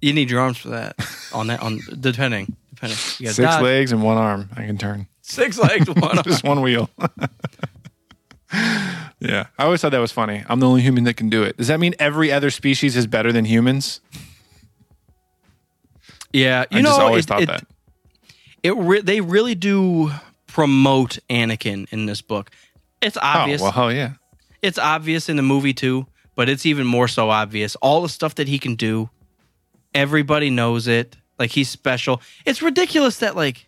You 0.00 0.12
need 0.12 0.30
your 0.30 0.40
arms 0.40 0.56
for 0.58 0.68
that. 0.68 0.96
On 1.34 1.48
that, 1.48 1.60
on 1.60 1.80
depending, 2.00 2.56
depending. 2.72 2.96
You 3.18 3.28
Six 3.28 3.36
dodge. 3.38 3.62
legs 3.62 3.92
and 3.92 4.02
one 4.02 4.16
arm. 4.16 4.48
I 4.56 4.64
can 4.64 4.78
turn. 4.78 5.08
six 5.22 5.58
legs, 5.58 5.88
one 5.90 6.02
arm. 6.16 6.22
Just 6.24 6.44
one 6.44 6.62
wheel. 6.62 6.88
yeah. 9.20 9.46
I 9.58 9.64
always 9.64 9.80
thought 9.80 9.90
that 9.92 9.98
was 9.98 10.12
funny. 10.12 10.44
I'm 10.48 10.60
the 10.60 10.66
only 10.68 10.82
human 10.82 11.04
that 11.04 11.14
can 11.16 11.28
do 11.28 11.42
it. 11.42 11.56
Does 11.56 11.68
that 11.68 11.80
mean 11.80 11.94
every 11.98 12.30
other 12.32 12.50
species 12.50 12.96
is 12.96 13.06
better 13.06 13.32
than 13.32 13.44
humans? 13.44 14.00
Yeah, 16.32 16.64
you 16.70 16.78
I 16.78 16.82
know, 16.82 16.88
just 16.90 17.00
always 17.00 17.24
it- 17.24 17.28
thought 17.28 17.42
it- 17.42 17.48
that. 17.48 17.66
it 18.62 18.76
re- 18.76 19.00
they 19.00 19.20
really 19.20 19.54
do 19.54 20.12
promote 20.46 21.18
Anakin 21.30 21.86
in 21.92 22.06
this 22.06 22.20
book. 22.20 22.50
It's 23.00 23.16
oh, 23.16 23.20
obvious. 23.22 23.60
Oh, 23.60 23.64
well, 23.64 23.72
hell 23.72 23.92
yeah. 23.92 24.12
It's 24.60 24.78
obvious 24.78 25.28
in 25.28 25.36
the 25.36 25.42
movie 25.42 25.72
too, 25.72 26.06
but 26.34 26.48
it's 26.48 26.66
even 26.66 26.86
more 26.86 27.08
so 27.08 27.30
obvious. 27.30 27.76
All 27.76 28.02
the 28.02 28.08
stuff 28.08 28.34
that 28.36 28.48
he 28.48 28.58
can 28.58 28.74
do, 28.74 29.08
everybody 29.94 30.50
knows 30.50 30.88
it. 30.88 31.16
Like 31.38 31.52
he's 31.52 31.68
special. 31.70 32.20
It's 32.44 32.60
ridiculous 32.60 33.18
that 33.18 33.36
like 33.36 33.67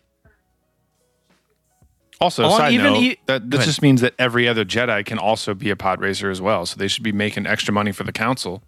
Also, 2.21 2.43
On 2.45 2.51
side 2.57 2.71
even 2.73 2.93
note, 2.93 3.01
e- 3.01 3.17
that 3.25 3.49
this 3.49 3.65
just 3.65 3.81
means 3.81 3.99
that 4.01 4.13
every 4.19 4.47
other 4.47 4.63
Jedi 4.63 5.03
can 5.05 5.17
also 5.17 5.53
be 5.55 5.69
a 5.71 5.75
pod 5.75 5.99
racer 5.99 6.29
as 6.29 6.39
well. 6.39 6.65
So 6.67 6.77
they 6.77 6.87
should 6.87 7.03
be 7.03 7.11
making 7.11 7.47
extra 7.47 7.73
money 7.73 7.91
for 7.91 8.03
the 8.03 8.11
council, 8.13 8.61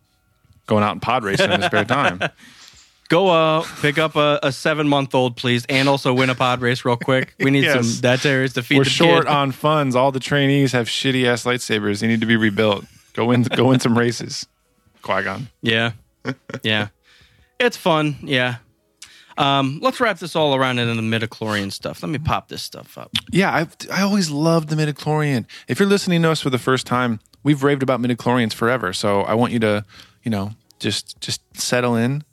going 0.66 0.84
out 0.84 0.92
and 0.94 1.02
pod 1.02 1.24
racing 1.24 1.52
in 1.52 1.60
their 1.60 1.70
spare 1.70 1.86
time. 1.86 2.20
go 3.10 3.30
uh 3.30 3.64
pick 3.82 4.00
up 4.00 4.16
a, 4.16 4.40
a 4.42 4.52
seven 4.52 4.88
month 4.88 5.14
old 5.14 5.38
please, 5.38 5.66
and 5.70 5.88
also 5.88 6.14
win 6.14 6.32
a 6.32 6.36
pod 6.36 6.62
race 6.62 6.84
real 6.84 6.98
quick. 6.98 7.36
We 7.40 7.52
need 7.52 7.64
Yes. 7.66 7.88
some 7.88 8.02
that 8.02 8.26
areas 8.26 8.54
to 8.54 8.64
feed 8.64 8.80
We're 8.80 8.84
the 8.86 8.90
short 8.90 9.26
kid. 9.28 9.32
on 9.32 9.52
funds. 9.52 9.96
All 9.96 10.12
the 10.12 10.20
trainees 10.20 10.72
have 10.72 10.88
shitty 10.88 11.26
ass 11.26 11.44
lightsabers. 11.44 12.00
They 12.02 12.08
need 12.08 12.22
to 12.22 12.26
be 12.28 12.36
rebuilt. 12.38 12.86
Go 13.14 13.26
win, 13.26 13.44
go 13.44 13.66
win 13.66 13.80
some 13.80 13.96
races. 13.96 14.48
Qui 15.04 15.22
Gon. 15.22 15.48
Yeah. 15.62 15.92
Yeah. 16.64 16.88
It's 17.60 17.78
fun. 17.78 18.16
Yeah. 18.24 18.56
Um, 19.38 19.80
let's 19.82 20.00
wrap 20.00 20.20
this 20.20 20.36
all 20.36 20.56
around 20.56 20.80
into 20.80 20.94
the 20.94 21.02
midichlorian 21.02 21.72
stuff. 21.72 22.04
Let 22.04 22.10
me 22.10 22.20
pop 22.20 22.50
this 22.50 22.62
stuff 22.62 22.98
up. 22.98 23.12
Yeah, 23.32 23.54
I've, 23.54 23.76
I 23.92 24.02
always 24.02 24.30
loved 24.30 24.70
the 24.70 24.76
midichlorian. 24.76 25.46
If 25.68 25.80
you're 25.80 25.90
listening 25.90 26.22
to 26.24 26.32
us 26.32 26.42
for 26.42 26.50
the 26.50 26.60
first 26.60 26.86
time, 26.86 27.20
we've 27.44 27.64
raved 27.64 27.84
about 27.84 28.00
midichlorians 28.00 28.54
forever. 28.54 28.94
So 28.94 29.22
I 29.22 29.34
want 29.34 29.54
you 29.54 29.60
to, 29.60 29.86
you 30.24 30.32
know, 30.32 30.52
just 30.80 31.20
just 31.20 31.42
settle 31.56 31.96
in, 31.96 32.24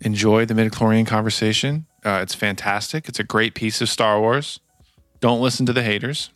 enjoy 0.00 0.44
the 0.44 0.54
midichlorian 0.54 1.06
conversation. 1.06 1.86
Uh, 2.04 2.20
it's 2.22 2.34
fantastic. 2.34 3.08
It's 3.08 3.18
a 3.18 3.24
great 3.24 3.54
piece 3.54 3.80
of 3.80 3.88
Star 3.88 4.20
Wars. 4.20 4.60
Don't 5.20 5.40
listen 5.40 5.64
to 5.66 5.72
the 5.72 5.82
haters. 5.82 6.30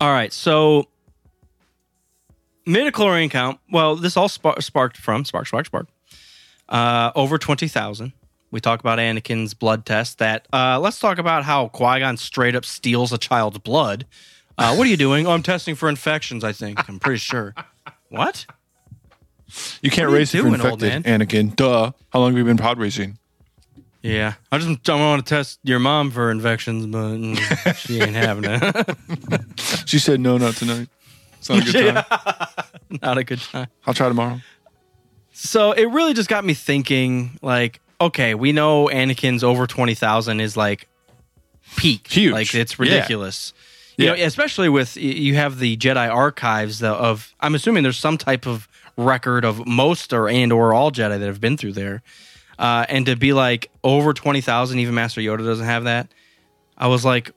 All 0.00 0.12
right. 0.12 0.32
So 0.32 0.88
midichlorian 2.66 3.30
count. 3.30 3.60
Well, 3.70 3.96
this 3.96 4.16
all 4.16 4.28
spark, 4.28 4.62
sparked 4.62 4.96
from 4.96 5.24
spark, 5.24 5.46
spark, 5.46 5.66
spark. 5.66 5.88
Uh, 6.68 7.10
over 7.14 7.38
twenty 7.38 7.68
thousand. 7.68 8.12
We 8.50 8.60
talk 8.60 8.80
about 8.80 8.98
Anakin's 8.98 9.52
blood 9.54 9.84
test. 9.84 10.18
That 10.18 10.46
uh, 10.52 10.78
let's 10.80 10.98
talk 10.98 11.18
about 11.18 11.44
how 11.44 11.68
Qui 11.68 12.00
Gon 12.00 12.16
straight 12.16 12.54
up 12.54 12.64
steals 12.64 13.12
a 13.12 13.18
child's 13.18 13.58
blood. 13.58 14.06
Uh, 14.56 14.74
what 14.74 14.86
are 14.86 14.90
you 14.90 14.96
doing? 14.96 15.26
Oh, 15.26 15.30
I'm 15.32 15.42
testing 15.42 15.74
for 15.74 15.88
infections. 15.88 16.42
I 16.44 16.52
think 16.52 16.88
I'm 16.88 16.98
pretty 16.98 17.18
sure. 17.18 17.54
What? 18.08 18.46
You 19.80 19.90
can't 19.90 20.08
What 20.08 20.14
are 20.14 20.16
you 20.16 20.16
race 20.16 20.34
if 20.34 20.44
you're 20.44 20.54
infected, 20.54 21.04
Anakin. 21.04 21.54
Duh. 21.56 21.92
How 22.10 22.18
long 22.18 22.32
have 22.32 22.38
you 22.38 22.44
been 22.44 22.56
pod 22.56 22.78
racing? 22.78 23.18
Yeah, 24.02 24.34
I 24.52 24.58
just 24.58 24.82
don't 24.84 25.00
want 25.00 25.26
to 25.26 25.28
test 25.28 25.58
your 25.64 25.78
mom 25.78 26.10
for 26.10 26.30
infections, 26.30 26.86
but 26.86 26.98
mm, 27.16 27.74
she 27.76 28.00
ain't 28.00 28.14
having 28.14 28.44
it. 28.46 28.96
She 29.88 29.98
said 29.98 30.20
no, 30.20 30.38
not 30.38 30.54
tonight. 30.54 30.88
It's 31.38 31.48
not 31.48 31.66
a 31.66 31.72
good 31.72 31.94
time. 32.04 32.04
Not 33.02 33.18
a 33.18 33.24
good 33.24 33.40
time. 33.40 33.68
I'll 33.86 33.92
try 33.94 34.08
tomorrow. 34.08 34.40
So 35.40 35.70
it 35.70 35.84
really 35.90 36.14
just 36.14 36.28
got 36.28 36.44
me 36.44 36.52
thinking. 36.52 37.38
Like, 37.42 37.80
okay, 38.00 38.34
we 38.34 38.50
know 38.52 38.86
Anakin's 38.88 39.44
over 39.44 39.68
twenty 39.68 39.94
thousand 39.94 40.40
is 40.40 40.56
like 40.56 40.88
peak, 41.76 42.08
Huge. 42.08 42.32
Like 42.32 42.54
it's 42.54 42.72
Yeah. 42.72 42.82
ridiculous. 42.84 43.52
You 43.96 44.06
Yeah. 44.06 44.14
know, 44.14 44.24
especially 44.24 44.68
with 44.68 44.96
you 44.96 45.36
have 45.36 45.58
the 45.60 45.76
Jedi 45.76 46.12
archives 46.12 46.82
of. 46.82 47.32
I'm 47.40 47.54
assuming 47.54 47.84
there's 47.84 47.98
some 47.98 48.18
type 48.18 48.46
of 48.46 48.66
record 48.96 49.44
of 49.44 49.64
most 49.64 50.12
or 50.12 50.28
and 50.28 50.52
or 50.52 50.74
all 50.74 50.90
Jedi 50.90 51.18
that 51.20 51.26
have 51.26 51.40
been 51.40 51.56
through 51.56 51.72
there, 51.74 52.02
uh, 52.58 52.84
and 52.88 53.06
to 53.06 53.14
be 53.14 53.32
like 53.32 53.70
over 53.84 54.12
twenty 54.12 54.40
thousand, 54.40 54.80
even 54.80 54.94
Master 54.94 55.20
Yoda 55.20 55.44
doesn't 55.44 55.66
have 55.66 55.84
that. 55.84 56.08
I 56.76 56.88
was 56.88 57.04
like, 57.04 57.30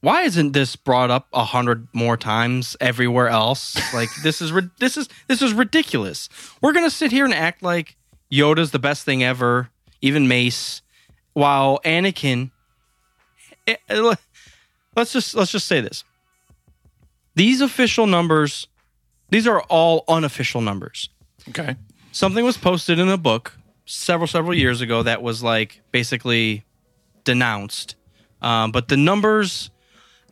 why 0.00 0.22
isn't 0.22 0.52
this 0.52 0.76
brought 0.76 1.10
up 1.10 1.28
a 1.32 1.44
hundred 1.44 1.88
more 1.92 2.16
times 2.16 2.76
everywhere 2.80 3.28
else? 3.28 3.76
Like 3.94 4.08
this 4.22 4.40
is 4.40 4.52
this 4.78 4.96
is 4.96 5.08
this 5.28 5.42
is 5.42 5.52
ridiculous. 5.52 6.28
We're 6.62 6.72
gonna 6.72 6.90
sit 6.90 7.10
here 7.12 7.24
and 7.24 7.34
act 7.34 7.62
like 7.62 7.96
Yoda's 8.32 8.70
the 8.70 8.78
best 8.78 9.04
thing 9.04 9.22
ever, 9.22 9.68
even 10.00 10.28
Mace, 10.28 10.82
while 11.34 11.80
Anakin. 11.84 12.50
eh, 13.66 13.76
eh, 13.88 14.14
Let's 14.96 15.12
just 15.12 15.34
let's 15.34 15.52
just 15.52 15.66
say 15.66 15.80
this. 15.80 16.04
These 17.36 17.60
official 17.60 18.06
numbers, 18.06 18.66
these 19.30 19.46
are 19.46 19.62
all 19.62 20.04
unofficial 20.08 20.60
numbers 20.60 21.08
Okay. 21.48 21.76
something 22.12 22.44
was 22.44 22.56
posted 22.58 22.98
in 22.98 23.08
a 23.08 23.16
book 23.16 23.56
several 23.86 24.26
several 24.26 24.54
years 24.54 24.80
ago 24.80 25.02
that 25.02 25.22
was 25.22 25.42
like 25.42 25.80
basically 25.92 26.64
denounced 27.24 27.94
um, 28.42 28.72
but 28.72 28.88
the 28.88 28.96
numbers 28.96 29.70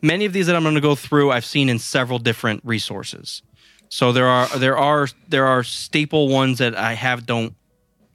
many 0.01 0.25
of 0.25 0.33
these 0.33 0.47
that 0.47 0.55
i'm 0.55 0.63
going 0.63 0.75
to 0.75 0.81
go 0.81 0.95
through 0.95 1.31
i've 1.31 1.45
seen 1.45 1.69
in 1.69 1.79
several 1.79 2.19
different 2.19 2.61
resources 2.63 3.41
so 3.89 4.11
there 4.11 4.27
are 4.27 4.47
there 4.57 4.77
are 4.77 5.07
there 5.27 5.45
are 5.47 5.63
staple 5.63 6.27
ones 6.29 6.57
that 6.59 6.75
i 6.77 6.93
have 6.93 7.25
don't 7.25 7.53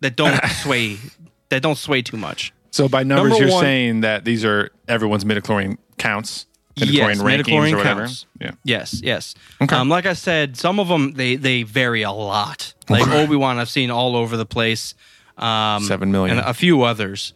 that 0.01 0.17
don't 0.17 0.39
sway 0.63 0.97
that 1.51 1.63
don't 1.63 1.79
sway 1.79 2.03
too 2.03 2.17
much 2.17 2.53
So 2.71 2.89
by 2.89 3.03
numbers, 3.05 3.31
Number 3.33 3.45
you're 3.47 3.53
one- 3.55 3.63
saying 3.63 4.01
that 4.01 4.25
these 4.25 4.45
are 4.45 4.71
everyone's 4.89 5.25
midichlorian 5.25 5.79
counts, 5.97 6.47
midichlorian 6.77 6.93
Yes, 6.93 7.19
rankings 7.23 7.45
midichlorian 7.45 7.73
or 7.73 7.77
whatever. 7.77 8.01
counts. 8.07 8.27
Yeah. 8.41 8.51
Yes, 8.65 9.01
yes. 9.01 9.35
Okay. 9.63 9.77
Um, 9.77 9.89
like 9.89 10.07
I 10.07 10.15
said, 10.15 10.57
some 10.57 10.81
of 10.81 10.89
them 10.89 11.13
they 11.15 11.37
they 11.37 11.63
vary 11.63 12.03
a 12.03 12.11
lot. 12.11 12.75
Like 12.91 13.07
Obi 13.07 13.37
Wan, 13.37 13.59
I've 13.61 13.69
seen 13.71 13.93
all 13.93 14.17
over 14.17 14.37
the 14.37 14.45
place. 14.47 14.95
Um, 15.39 15.85
Seven 15.85 16.11
million. 16.11 16.39
and 16.39 16.47
a 16.49 16.53
few 16.53 16.83
others. 16.83 17.33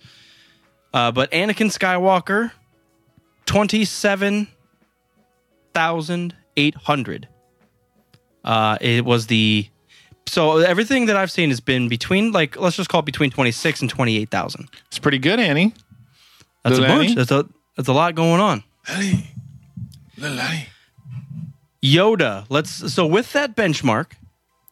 Uh, 0.92 1.12
but 1.12 1.30
Anakin 1.30 1.70
Skywalker, 1.70 2.50
twenty 3.48 3.84
seven 3.86 4.46
thousand 5.72 6.34
eight 6.56 6.74
hundred. 6.74 7.26
Uh, 8.44 8.76
it 8.80 9.04
was 9.04 9.26
the 9.26 9.66
so 10.26 10.58
everything 10.58 11.06
that 11.06 11.16
I've 11.16 11.30
seen 11.30 11.48
has 11.48 11.60
been 11.60 11.88
between 11.88 12.30
like 12.30 12.60
let's 12.60 12.76
just 12.76 12.90
call 12.90 13.00
it 13.00 13.06
between 13.06 13.30
twenty 13.30 13.50
six 13.50 13.80
and 13.80 13.90
twenty 13.90 14.18
eight 14.18 14.30
thousand. 14.30 14.68
It's 14.88 14.98
pretty 14.98 15.18
good, 15.18 15.40
Annie. 15.40 15.72
That's 16.62 16.78
a 16.78 16.82
bunch. 16.82 17.04
Annie? 17.04 17.14
That's 17.14 17.30
a 17.30 17.48
that's 17.76 17.88
a 17.88 17.92
lot 17.94 18.14
going 18.14 18.40
on. 18.40 18.62
Annie. 18.86 19.30
Little 20.18 20.38
Annie. 20.38 20.66
Yoda. 21.82 22.44
Let's 22.50 22.92
so 22.92 23.06
with 23.06 23.32
that 23.32 23.56
benchmark. 23.56 24.12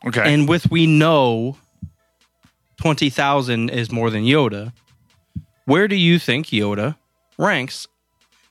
Okay. 0.07 0.35
And 0.35 0.47
with 0.47 0.70
we 0.70 0.87
know 0.87 1.57
20,000 2.77 3.70
is 3.70 3.91
more 3.91 4.11
than 4.11 4.24
Yoda, 4.24 4.72
where 5.64 5.89
do 5.89 5.97
you 5.97 6.18
think 6.18 6.49
Yoda 6.49 6.97
ranks 7.39 7.89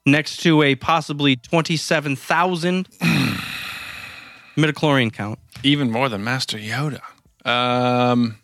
next 0.05 0.37
to 0.43 0.61
a 0.63 0.75
possibly 0.75 1.35
27,000 1.35 2.87
midichlorian 4.57 5.11
count? 5.11 5.39
even 5.63 5.89
more 5.89 6.09
than 6.09 6.23
Master 6.23 6.57
Yoda. 6.57 7.01
Um, 7.43 8.37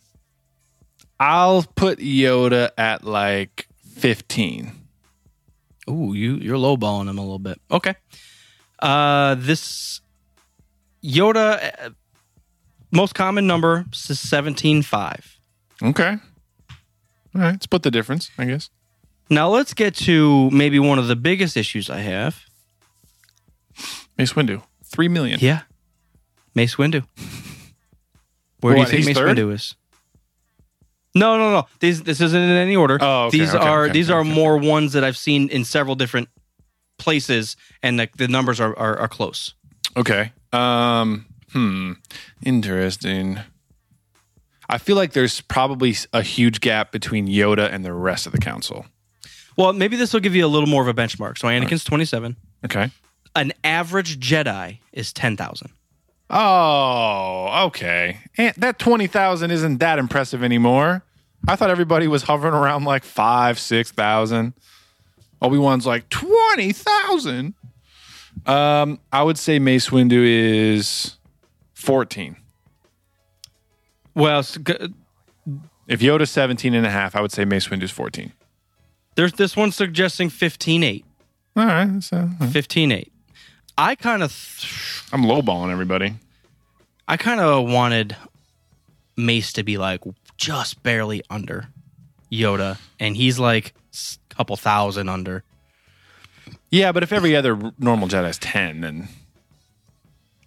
I'll 1.19 1.63
put 1.63 1.99
Yoda 1.99 2.71
at 2.77 3.03
like 3.03 3.67
15. 3.95 4.71
Ooh, 5.89 6.13
you 6.13 6.35
you're 6.35 6.57
lowballing 6.57 7.09
him 7.09 7.17
a 7.17 7.21
little 7.21 7.39
bit. 7.39 7.59
Okay. 7.69 7.95
Uh, 8.79 9.35
this 9.37 10.01
Yoda 11.03 11.71
uh, 11.85 11.89
most 12.91 13.13
common 13.13 13.45
number 13.47 13.85
is 13.91 14.19
seventeen 14.19 14.81
five. 14.83 15.37
Okay. 15.81 16.17
All 17.35 17.41
right. 17.41 17.61
Split 17.61 17.83
the 17.83 17.91
difference, 17.91 18.29
I 18.37 18.45
guess. 18.45 18.69
Now 19.31 19.47
let's 19.47 19.73
get 19.73 19.95
to 19.95 20.51
maybe 20.51 20.77
one 20.77 20.99
of 20.99 21.07
the 21.07 21.15
biggest 21.15 21.55
issues 21.55 21.89
I 21.89 21.99
have. 21.99 22.43
Mace 24.17 24.33
Windu, 24.33 24.61
three 24.83 25.07
million. 25.07 25.39
Yeah, 25.41 25.61
Mace 26.53 26.75
Windu. 26.75 27.05
Where 28.59 28.75
do 28.75 28.81
you 28.81 28.85
think 28.85 29.05
Mace 29.05 29.17
third? 29.17 29.37
Windu 29.37 29.53
is? 29.53 29.75
No, 31.15 31.37
no, 31.37 31.49
no. 31.51 31.67
These 31.79 32.03
this 32.03 32.19
isn't 32.19 32.41
in 32.41 32.49
any 32.49 32.75
order. 32.75 32.97
Oh, 32.99 33.27
okay, 33.27 33.37
these 33.37 33.55
okay, 33.55 33.65
are 33.65 33.83
okay, 33.85 33.93
these 33.93 34.09
are 34.09 34.25
more 34.25 34.57
ones 34.57 34.91
that 34.93 35.05
I've 35.05 35.17
seen 35.17 35.47
in 35.47 35.63
several 35.63 35.95
different 35.95 36.27
places, 36.97 37.55
and 37.81 37.99
the, 37.99 38.09
the 38.17 38.27
numbers 38.27 38.59
are, 38.59 38.77
are 38.77 38.99
are 38.99 39.07
close. 39.07 39.53
Okay. 39.95 40.33
Um. 40.51 41.25
Hmm. 41.53 41.93
Interesting. 42.43 43.39
I 44.69 44.77
feel 44.77 44.95
like 44.97 45.13
there's 45.13 45.39
probably 45.41 45.95
a 46.13 46.21
huge 46.21 46.59
gap 46.61 46.91
between 46.91 47.27
Yoda 47.27 47.71
and 47.71 47.83
the 47.83 47.93
rest 47.93 48.25
of 48.25 48.33
the 48.33 48.37
council. 48.37 48.85
Well, 49.57 49.73
maybe 49.73 49.95
this 49.97 50.13
will 50.13 50.19
give 50.19 50.35
you 50.35 50.45
a 50.45 50.47
little 50.47 50.69
more 50.69 50.81
of 50.81 50.87
a 50.87 50.93
benchmark. 50.93 51.37
So 51.37 51.47
Anakin's 51.47 51.83
twenty 51.83 52.05
seven. 52.05 52.37
Okay. 52.65 52.91
An 53.35 53.53
average 53.63 54.19
Jedi 54.19 54.79
is 54.91 55.13
ten 55.13 55.37
thousand. 55.37 55.71
Oh, 56.29 57.65
okay. 57.67 58.19
And 58.37 58.53
that 58.57 58.79
twenty 58.79 59.07
thousand 59.07 59.51
isn't 59.51 59.79
that 59.79 59.99
impressive 59.99 60.43
anymore. 60.43 61.03
I 61.47 61.55
thought 61.55 61.69
everybody 61.69 62.07
was 62.07 62.23
hovering 62.23 62.53
around 62.53 62.85
like 62.85 63.03
five, 63.03 63.59
six 63.59 63.91
thousand. 63.91 64.53
Obi 65.41 65.57
Wan's 65.57 65.85
like 65.85 66.07
twenty 66.09 66.71
thousand. 66.71 67.53
Um, 68.45 68.99
I 69.11 69.23
would 69.23 69.37
say 69.37 69.59
Mace 69.59 69.89
Windu 69.89 70.23
is 70.25 71.17
fourteen. 71.73 72.37
Well, 74.13 74.39
If 75.87 75.99
Yoda's 75.99 76.29
17 76.31 76.73
and 76.73 76.85
a 76.85 76.89
half, 76.89 77.15
I 77.15 77.21
would 77.21 77.31
say 77.31 77.43
Mace 77.45 77.67
Windu's 77.67 77.91
14. 77.91 78.31
There's 79.15 79.33
this 79.33 79.55
one 79.55 79.71
suggesting 79.71 80.29
fifteen 80.29 80.83
eight. 80.83 81.05
All 81.55 81.65
right. 81.65 82.01
So 82.03 82.29
Fifteen 82.51 82.91
eight. 82.91 83.11
I 83.77 83.95
kind 83.95 84.23
of. 84.23 84.31
Th- 84.59 85.03
I'm 85.13 85.23
lowballing 85.23 85.71
everybody. 85.71 86.13
I 87.07 87.17
kind 87.17 87.39
of 87.41 87.67
wanted 87.69 88.15
Mace 89.17 89.51
to 89.53 89.63
be 89.63 89.77
like 89.77 90.01
just 90.37 90.81
barely 90.83 91.21
under 91.29 91.67
Yoda, 92.31 92.77
and 92.99 93.17
he's 93.17 93.37
like 93.39 93.73
a 94.31 94.35
couple 94.35 94.55
thousand 94.55 95.09
under. 95.09 95.43
Yeah, 96.69 96.91
but 96.93 97.03
if 97.03 97.11
every 97.11 97.35
other 97.35 97.57
normal 97.79 98.07
Jedi 98.07 98.29
is 98.29 98.37
10, 98.37 98.79
then 98.81 99.09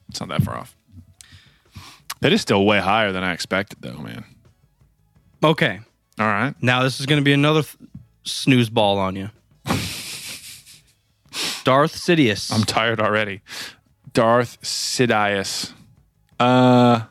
it's 0.09 0.21
not 0.21 0.31
that 0.31 0.43
far 0.43 0.57
off. 0.57 0.75
That 2.21 2.33
is 2.33 2.41
still 2.41 2.65
way 2.65 2.81
higher 2.81 3.12
than 3.12 3.23
I 3.23 3.33
expected, 3.35 3.79
though, 3.83 3.99
man. 3.99 4.25
Okay, 5.43 5.81
All 6.19 6.27
right. 6.27 6.55
now 6.62 6.83
this 6.83 6.99
is 6.99 7.05
going 7.07 7.21
to 7.21 7.25
be 7.25 7.35
another 7.35 7.62
th- 7.62 7.77
snooze 8.25 8.70
ball 8.70 8.99
on 8.99 9.16
you. 9.16 9.31
Darth 11.64 11.95
Sidious. 11.95 12.53
I'm 12.53 12.64
tired 12.64 13.01
already. 13.01 13.41
Darth 14.12 14.61
Sidious. 14.62 15.72
Uh, 16.39 17.03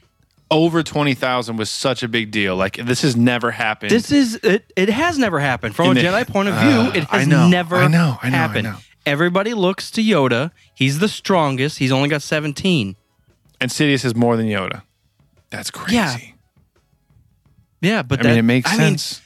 over 0.51 0.83
20,000 0.83 1.55
was 1.55 1.69
such 1.69 2.03
a 2.03 2.09
big 2.09 2.29
deal. 2.29 2.57
Like 2.57 2.75
this 2.75 3.03
has 3.03 3.15
never 3.15 3.51
happened. 3.51 3.89
This 3.89 4.11
is 4.11 4.35
it. 4.43 4.71
It 4.75 4.89
has 4.89 5.17
never 5.17 5.39
happened 5.39 5.75
from 5.75 5.91
In 5.91 5.97
a 5.97 6.01
the- 6.01 6.07
Jedi 6.09 6.27
point 6.27 6.49
of 6.49 6.55
view. 6.55 6.69
Uh, 6.69 6.91
it 6.93 7.07
I 7.09 7.19
has 7.19 7.27
know, 7.27 7.47
never 7.47 7.77
I 7.77 7.87
know, 7.87 8.17
I 8.21 8.29
know, 8.29 8.35
I 8.35 8.39
happened. 8.39 8.63
know. 8.65 8.75
Everybody 9.05 9.53
looks 9.53 9.89
to 9.91 10.01
Yoda. 10.03 10.51
He's 10.75 10.99
the 10.99 11.07
strongest. 11.07 11.77
He's 11.79 11.91
only 11.93 12.09
got 12.09 12.21
seventeen. 12.21 12.95
and 13.61 13.71
Sidious 13.71 14.03
is 14.03 14.13
more 14.13 14.35
than 14.35 14.47
Yoda. 14.47 14.81
That's 15.51 15.71
crazy. 15.71 15.95
Yeah. 15.95 16.17
Yeah, 17.81 18.01
but 18.03 18.19
I 18.19 18.23
that, 18.23 18.29
mean, 18.29 18.39
it 18.39 18.43
makes 18.43 18.69
I 18.69 18.77
mean, 18.77 18.97
sense. 18.97 19.21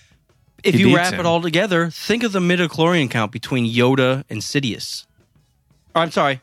if 0.64 0.76
He 0.76 0.82
you 0.82 0.96
wrap 0.96 1.14
him. 1.14 1.20
it 1.22 1.26
all 1.26 1.42
together, 1.42 1.90
think 1.90 2.24
of 2.24 2.32
the 2.32 2.40
midichlorian 2.40 3.10
count 3.10 3.32
between 3.32 3.72
Yoda 3.72 4.24
and 4.30 4.42
Sidious. 4.42 5.06
Or, 5.96 6.02
I'm 6.02 6.12
sorry, 6.12 6.42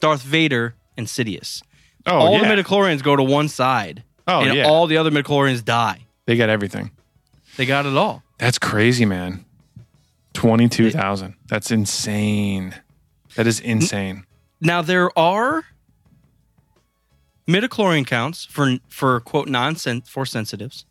Darth 0.00 0.22
Vader 0.22 0.74
and 0.96 1.06
Sidious. 1.06 1.62
oh, 2.06 2.16
all 2.16 2.32
yeah. 2.38 2.54
the 2.54 2.62
midichlorians 2.62 3.02
go 3.02 3.16
to 3.16 3.22
one 3.22 3.48
side, 3.48 4.02
Oh, 4.26 4.40
and 4.40 4.54
yeah. 4.54 4.66
all 4.68 4.86
the 4.86 4.96
other 4.96 5.10
midichlorians 5.10 5.64
die. 5.64 6.06
they 6.26 6.36
got 6.36 6.48
everything. 6.48 6.90
They 7.56 7.66
got 7.66 7.86
it 7.86 7.96
all. 7.96 8.22
That's 8.38 8.58
crazy, 8.58 9.04
man. 9.04 9.44
22,000. 10.34 11.34
That's 11.48 11.70
insane. 11.70 12.74
That 13.34 13.46
is 13.46 13.60
insane. 13.60 14.24
Now 14.60 14.82
there 14.82 15.16
are 15.18 15.64
midichlorian 17.48 18.06
counts 18.06 18.44
for 18.44 18.76
for 18.88 19.20
quote 19.20 19.48
non 19.48 19.74
force 19.74 20.30
sensitives. 20.30 20.84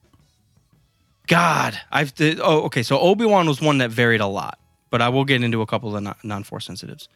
God, 1.28 1.80
I've 1.92 2.14
oh 2.20 2.64
okay. 2.64 2.84
So 2.84 3.00
Obi 3.00 3.26
Wan 3.26 3.48
was 3.48 3.62
one 3.62 3.78
that 3.80 3.92
varied 3.92 4.22
a 4.22 4.28
lot, 4.28 4.60
but 4.90 5.02
I 5.02 5.10
will 5.10 5.26
get 5.26 5.44
into 5.44 5.62
a 5.62 5.66
couple 5.68 5.96
of 5.96 6.04
the 6.04 6.16
non 6.24 6.44
force 6.44 6.66
sensitives. 6.66 7.08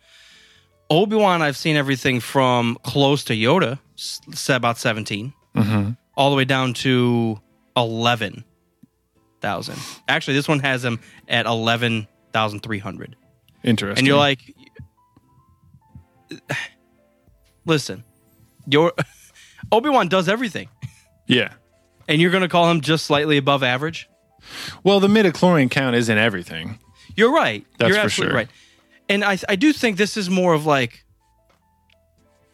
Obi 0.94 1.16
Wan, 1.16 1.42
I've 1.42 1.58
seen 1.58 1.76
everything 1.76 2.20
from 2.20 2.78
close 2.84 3.24
to 3.26 3.34
Yoda, 3.34 3.80
about 4.48 4.78
17 4.78 5.34
mm-hmm. 5.56 5.90
all 6.16 6.30
the 6.30 6.36
way 6.36 6.46
down 6.46 6.74
to 6.76 7.40
eleven 7.76 8.44
thousand. 9.42 9.80
Actually, 10.08 10.36
this 10.36 10.48
one 10.48 10.60
has 10.60 10.86
him 10.86 11.00
at 11.28 11.48
eleven 11.48 12.08
thousand 12.32 12.60
three 12.62 12.78
hundred 12.78 13.16
Interesting. 13.64 13.98
and 13.98 14.08
you're 14.08 14.18
like 14.18 14.40
listen 17.66 18.04
your 18.68 18.94
obi-wan 19.72 20.08
does 20.08 20.30
everything 20.30 20.70
yeah. 21.28 21.54
and 22.08 22.22
you're 22.22 22.32
gonna 22.32 22.48
call 22.48 22.70
him 22.70 22.82
just 22.82 23.06
slightly 23.06 23.38
above 23.38 23.64
average 23.64 24.10
Well, 24.84 25.00
the 25.00 25.08
midichlorian 25.08 25.72
count 25.72 25.96
isn't 25.96 26.18
everything. 26.18 26.78
you're 27.16 27.32
right 27.34 27.66
That's 27.80 27.90
you're 27.90 27.98
for 27.98 28.06
absolutely 28.06 28.32
sure. 28.32 28.38
right 28.38 28.50
and 29.10 29.24
I, 29.24 29.38
I 29.50 29.56
do 29.56 29.74
think 29.74 29.98
this 29.98 30.18
is 30.18 30.30
more 30.30 30.54
of 30.54 30.66
like 30.66 31.04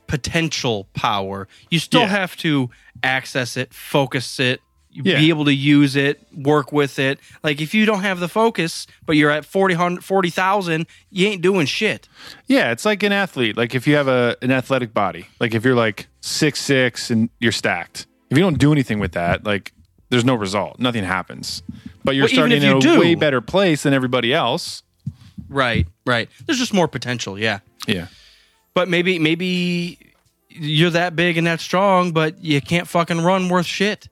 potential 0.07 0.87
power 0.93 1.47
you 1.69 1.77
still 1.79 2.01
Yeah. 2.01 2.07
have 2.07 2.35
to 2.37 2.69
access 3.03 3.55
it 3.55 3.73
focus 3.73 4.39
it 4.39 4.59
Yeah. 4.91 5.19
be 5.19 5.29
able 5.29 5.45
to 5.45 5.53
use 5.53 5.95
it 5.95 6.25
work 6.35 6.71
with 6.71 6.97
it 6.97 7.19
like 7.43 7.61
if 7.61 7.75
you 7.75 7.85
don't 7.85 8.01
have 8.01 8.19
the 8.19 8.27
focus 8.27 8.87
but 9.05 9.15
you're 9.15 9.29
at 9.29 9.45
40 9.45 9.97
40,000 10.01 10.87
you 11.11 11.27
ain't 11.27 11.43
doing 11.43 11.67
shit 11.67 12.09
Yeah, 12.47 12.71
it's 12.71 12.85
like 12.85 13.03
an 13.03 13.11
athlete. 13.11 13.55
Like 13.55 13.75
if 13.75 13.85
you 13.85 13.95
have 13.97 14.07
a 14.07 14.35
an 14.41 14.49
athletic 14.51 14.93
body, 14.95 15.27
like 15.39 15.53
if 15.53 15.63
you're 15.63 15.75
like 15.75 16.07
six 16.21 16.59
six 16.59 17.11
and 17.11 17.29
you're 17.39 17.51
stacked, 17.51 18.07
if 18.31 18.37
you 18.37 18.43
don't 18.43 18.57
do 18.57 18.71
anything 18.71 18.99
with 18.99 19.11
that, 19.11 19.43
like 19.45 19.73
there's 20.09 20.25
no 20.25 20.33
result. 20.33 20.79
Nothing 20.79 21.03
happens. 21.03 21.61
But 22.03 22.15
you're 22.15 22.23
Well, 22.23 22.33
starting 22.33 22.57
if 22.57 22.63
in 22.63 22.77
a 22.77 22.79
do- 22.79 22.99
way 22.99 23.13
better 23.13 23.41
place 23.41 23.83
than 23.83 23.93
everybody 23.93 24.33
else. 24.33 24.81
Right 25.49 25.87
right 26.05 26.29
there's 26.45 26.59
just 26.59 26.73
more 26.73 26.87
potential 26.87 27.37
yeah 27.37 27.59
Yeah. 27.87 28.07
But 28.75 28.87
maybe 28.87 29.19
maybe 29.19 29.97
you're 30.49 30.91
that 30.91 31.15
big 31.15 31.37
and 31.37 31.47
that 31.47 31.59
strong, 31.59 32.11
but 32.11 32.41
you 32.43 32.61
can't 32.61 32.87
fucking 32.87 33.21
run 33.23 33.49
worth 33.49 33.65
shit. 33.65 34.07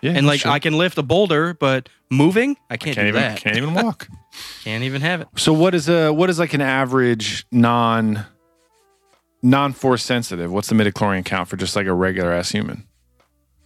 Yeah. 0.00 0.12
And 0.12 0.26
like. 0.26 0.44
I 0.46 0.58
can 0.58 0.76
lift 0.78 0.98
a 0.98 1.02
boulder, 1.02 1.54
but 1.54 1.88
moving, 2.10 2.56
I 2.70 2.76
can't, 2.76 2.94
can't 2.94 3.06
do 3.06 3.08
even 3.08 3.20
that. 3.22 3.38
can't 3.38 3.56
even 3.56 3.74
walk. 3.74 4.08
Can't 4.64 4.82
even 4.84 5.02
have 5.02 5.20
it. 5.22 5.28
so 5.36 5.52
what 5.52 5.74
is 5.74 5.88
a 5.90 6.10
what 6.12 6.30
is 6.30 6.38
like 6.38 6.54
an 6.54 6.62
average 6.62 7.44
non 7.52 8.24
non 9.42 9.72
force 9.74 10.02
sensitive? 10.04 10.50
What's 10.50 10.68
the 10.68 10.74
midichlorian 10.74 11.24
count 11.24 11.48
for 11.48 11.56
just 11.56 11.74
like 11.76 11.86
a 11.86 11.92
regular 11.92 12.32
ass 12.32 12.50
human? 12.50 12.86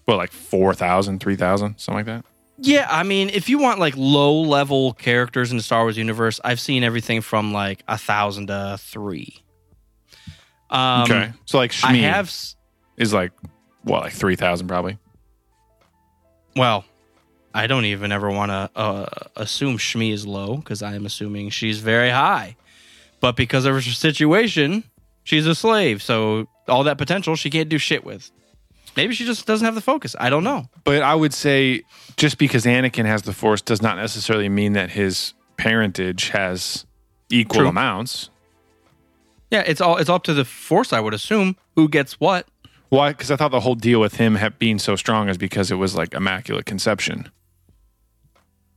Well, 0.08 0.16
like 0.16 0.32
4,000, 0.32 1.20
3,000, 1.20 1.78
something 1.78 1.94
like 1.98 2.06
that. 2.06 2.24
Yeah, 2.58 2.86
I 2.90 3.02
mean, 3.02 3.28
if 3.30 3.48
you 3.48 3.58
want 3.58 3.78
like 3.80 3.94
low 3.96 4.40
level 4.40 4.94
characters 4.94 5.50
in 5.50 5.56
the 5.58 5.62
Star 5.62 5.82
Wars 5.82 5.96
universe, 5.98 6.40
I've 6.44 6.60
seen 6.60 6.84
everything 6.84 7.20
from 7.20 7.52
like 7.52 7.82
a 7.86 7.98
thousand 7.98 8.46
to 8.46 8.76
three. 8.80 9.36
Um, 10.70 11.02
okay. 11.02 11.32
So 11.44 11.58
like 11.58 11.72
I 11.84 11.92
Shmi 11.94 12.00
have. 12.00 12.26
s- 12.28 12.56
is 12.96 13.12
like 13.12 13.32
what, 13.82 14.02
like 14.02 14.12
3,000 14.14 14.66
probably. 14.66 14.98
Well, 16.56 16.84
I 17.54 17.66
don't 17.66 17.84
even 17.84 18.10
ever 18.10 18.30
want 18.30 18.50
to 18.50 18.70
uh, 18.74 19.06
assume 19.36 19.76
Shmi 19.78 20.12
is 20.12 20.26
low 20.26 20.56
because 20.56 20.82
I 20.82 20.94
am 20.94 21.04
assuming 21.06 21.50
she's 21.50 21.78
very 21.80 22.10
high. 22.10 22.56
But 23.20 23.36
because 23.36 23.64
of 23.66 23.74
her 23.74 23.80
situation, 23.82 24.84
she's 25.24 25.46
a 25.46 25.54
slave. 25.54 26.02
So 26.02 26.48
all 26.68 26.84
that 26.84 26.98
potential 26.98 27.36
she 27.36 27.50
can't 27.50 27.68
do 27.68 27.78
shit 27.78 28.04
with. 28.04 28.30
Maybe 28.96 29.14
she 29.14 29.24
just 29.26 29.46
doesn't 29.46 29.64
have 29.64 29.74
the 29.74 29.80
focus. 29.80 30.16
I 30.18 30.30
don't 30.30 30.44
know. 30.44 30.66
But 30.84 31.02
I 31.02 31.14
would 31.14 31.34
say 31.34 31.82
just 32.16 32.38
because 32.38 32.64
Anakin 32.64 33.04
has 33.04 33.22
the 33.22 33.32
Force 33.32 33.60
does 33.60 33.82
not 33.82 33.96
necessarily 33.96 34.48
mean 34.48 34.72
that 34.72 34.90
his 34.90 35.34
parentage 35.56 36.30
has 36.30 36.86
equal 37.30 37.60
True. 37.60 37.68
amounts. 37.68 38.30
Yeah, 39.50 39.62
it's 39.66 39.80
all 39.80 39.96
it's 39.98 40.10
up 40.10 40.24
to 40.24 40.34
the 40.34 40.44
force, 40.44 40.92
I 40.92 40.98
would 41.00 41.14
assume, 41.14 41.56
who 41.76 41.88
gets 41.88 42.18
what. 42.18 42.48
Why? 42.88 43.10
Because 43.10 43.30
I 43.30 43.36
thought 43.36 43.50
the 43.52 43.60
whole 43.60 43.74
deal 43.74 44.00
with 44.00 44.16
him 44.16 44.38
being 44.58 44.78
so 44.78 44.96
strong 44.96 45.28
is 45.28 45.38
because 45.38 45.70
it 45.70 45.76
was 45.76 45.94
like 45.94 46.14
immaculate 46.14 46.66
conception. 46.66 47.30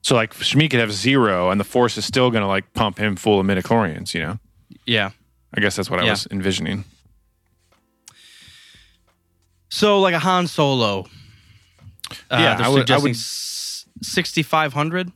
So 0.02 0.16
like 0.16 0.34
Shmi 0.36 0.70
could 0.70 0.80
have 0.80 0.92
zero, 0.94 1.50
and 1.50 1.60
the 1.60 1.64
Force 1.66 1.98
is 1.98 2.06
still 2.06 2.30
going 2.32 2.42
to 2.42 2.48
like 2.48 2.72
pump 2.74 2.98
him 2.98 3.16
full 3.16 3.40
of 3.40 3.46
midichlorians. 3.46 4.14
You 4.14 4.22
know, 4.22 4.40
Yeah. 4.86 5.12
I 5.54 5.62
guess 5.62 5.76
that's 5.76 5.90
what 5.90 6.00
I 6.00 6.10
was 6.10 6.28
envisioning. 6.30 6.86
So 9.70 10.00
like 10.00 10.14
a 10.14 10.20
Han 10.20 10.48
Solo. 10.48 11.06
Uh, 12.32 12.38
yeah, 12.40 12.58
I 12.60 12.70
would, 12.70 13.16
6500. 13.16 15.12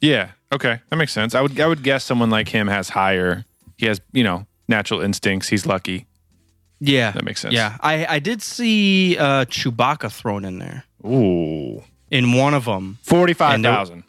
Yeah. 0.00 0.30
Okay, 0.52 0.80
that 0.88 0.96
makes 0.96 1.12
sense. 1.12 1.34
I 1.34 1.40
would 1.40 1.58
I 1.58 1.66
would 1.66 1.82
guess 1.82 2.04
someone 2.04 2.30
like 2.30 2.48
him 2.48 2.68
has 2.68 2.90
higher. 2.90 3.44
He 3.76 3.86
has 3.86 4.00
you 4.12 4.22
know 4.22 4.46
natural 4.68 5.00
instincts. 5.00 5.48
He's 5.48 5.66
lucky. 5.66 6.06
Yeah, 6.80 7.10
that 7.12 7.24
makes 7.24 7.40
sense. 7.40 7.54
Yeah, 7.54 7.76
I 7.80 8.06
I 8.06 8.18
did 8.20 8.40
see 8.42 9.16
uh, 9.18 9.46
Chewbacca 9.46 10.12
thrown 10.12 10.44
in 10.44 10.58
there. 10.58 10.84
Ooh, 11.04 11.82
in 12.10 12.34
one 12.34 12.54
of 12.54 12.66
them, 12.66 12.98
forty 13.02 13.32
five 13.32 13.60
thousand. 13.62 14.04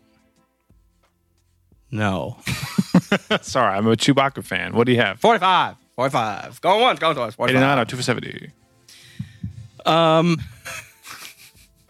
No. 1.90 2.38
Sorry, 3.42 3.74
I'm 3.76 3.88
a 3.88 3.96
Chewbacca 3.96 4.44
fan. 4.44 4.74
What 4.74 4.86
do 4.86 4.92
you 4.92 5.00
have? 5.00 5.20
45. 5.20 5.78
45. 5.96 6.60
Going 6.60 6.82
once, 6.82 7.00
going 7.00 7.16
twice. 7.16 7.36
45. 7.36 7.56
89, 7.56 7.86
2 7.86 7.96
for 7.96 8.04
70. 8.04 8.52
Um, 9.86 10.42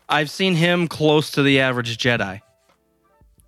I've 0.07 0.29
seen 0.29 0.55
him 0.55 0.87
close 0.87 1.31
to 1.31 1.43
the 1.43 1.59
average 1.61 1.97
Jedi. 1.97 2.41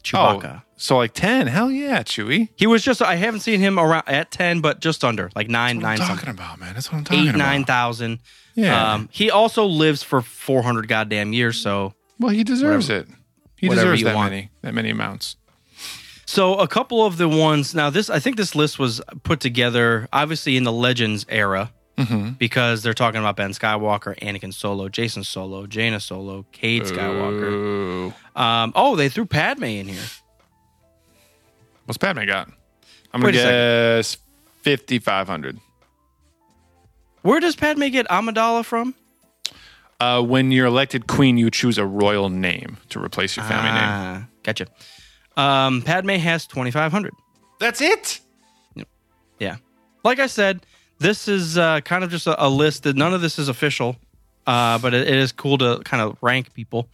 Chewbacca. 0.04 0.58
Oh, 0.58 0.62
so 0.78 0.98
like 0.98 1.14
ten? 1.14 1.48
Hell 1.48 1.72
yeah, 1.72 2.04
Chewie. 2.04 2.50
He 2.56 2.68
was 2.68 2.84
just. 2.84 3.02
I 3.02 3.16
haven't 3.16 3.42
seen 3.42 3.60
him 3.60 3.80
around 3.80 4.04
at 4.08 4.32
ten, 4.32 4.62
but 4.62 4.80
just 4.80 5.04
under 5.04 5.30
like 5.36 5.50
nine, 5.50 5.80
nine. 5.80 5.98
talking 5.98 6.16
something. 6.16 6.30
about 6.30 6.60
man, 6.60 6.74
that's 6.74 6.92
what 6.92 7.00
I'm 7.00 7.04
talking 7.04 7.24
Eight, 7.24 7.30
about. 7.30 7.36
Eight, 7.36 7.40
nine 7.40 7.66
thousand. 7.66 8.20
Yeah. 8.56 8.94
Um, 8.94 9.10
he 9.12 9.30
also 9.30 9.66
lives 9.66 10.04
for 10.04 10.22
four 10.22 10.62
hundred 10.62 10.88
goddamn 10.88 11.34
years. 11.34 11.60
So 11.60 11.94
well, 12.20 12.32
he 12.32 12.44
deserves 12.44 12.90
whatever, 12.90 13.12
it. 13.12 13.18
He 13.56 13.70
deserves 13.70 14.04
that 14.04 14.16
want. 14.16 14.32
many 14.32 14.52
that 14.62 14.74
many 14.74 14.92
amounts. 14.92 15.36
So 16.26 16.56
a 16.56 16.68
couple 16.68 17.06
of 17.06 17.18
the 17.18 17.28
ones 17.28 17.74
now 17.74 17.90
this 17.90 18.10
I 18.10 18.20
think 18.20 18.38
this 18.38 18.56
list 18.56 18.78
was 18.80 19.02
put 19.24 19.40
together 19.40 20.08
obviously 20.14 20.58
in 20.58 20.64
the 20.64 20.72
Legends 20.72 21.26
era. 21.30 21.72
Mm-hmm. 21.98 22.34
because 22.34 22.84
they're 22.84 22.94
talking 22.94 23.20
about 23.20 23.36
Ben 23.38 23.50
Skywalker, 23.52 24.18
Anakin 24.20 24.54
Solo, 24.54 24.88
Jacen 24.88 25.26
Solo, 25.26 25.66
Jaina 25.66 26.00
Solo, 26.00 26.46
Cade 26.52 26.84
Skywalker. 26.84 28.14
Um, 28.36 28.72
oh, 28.76 28.96
they 28.96 29.10
threw 29.10 29.26
Padme 29.26 29.64
in 29.64 29.88
here. 29.88 30.04
What's 31.86 31.98
Padme 31.98 32.26
got? 32.26 32.52
I'm 33.14 33.22
going 33.22 33.34
to 33.34 33.40
guess 33.40 34.18
5,500. 34.62 35.58
Where 37.24 37.40
does 37.40 37.56
Padme 37.56 37.88
get 37.88 38.08
Amidala 38.10 38.64
from? 38.64 38.94
Uh, 40.00 40.22
when 40.22 40.52
you're 40.52 40.68
elected 40.68 41.08
queen, 41.08 41.38
you 41.38 41.50
choose 41.50 41.78
a 41.80 41.86
royal 41.86 42.30
name 42.30 42.78
to 42.90 43.04
replace 43.04 43.36
your 43.36 43.46
family 43.46 43.72
name. 43.72 43.90
Ah, 43.90 44.28
Gotcha. 44.44 44.68
Um, 45.36 45.82
Padme 45.82 46.12
has 46.12 46.46
2,500. 46.46 47.12
That's 47.60 47.82
it? 47.82 48.20
Yeah. 49.40 49.56
Like 50.04 50.20
I 50.20 50.28
said, 50.28 50.66
this 51.00 51.28
is 51.28 51.58
uh, 51.58 51.82
kind 51.82 52.04
of 52.04 52.10
just 52.10 52.28
a, 52.28 52.46
a 52.46 52.50
list 52.50 52.84
that 52.84 52.96
none 52.96 53.14
of 53.14 53.22
this 53.22 53.40
is 53.40 53.50
official, 53.50 53.98
uh, 54.46 54.80
but 54.80 54.94
it, 54.94 55.08
it 55.08 55.16
is 55.16 55.32
cool 55.32 55.58
to 55.60 55.80
kind 55.84 56.02
of 56.02 56.18
rank 56.22 56.54
people. 56.54 56.88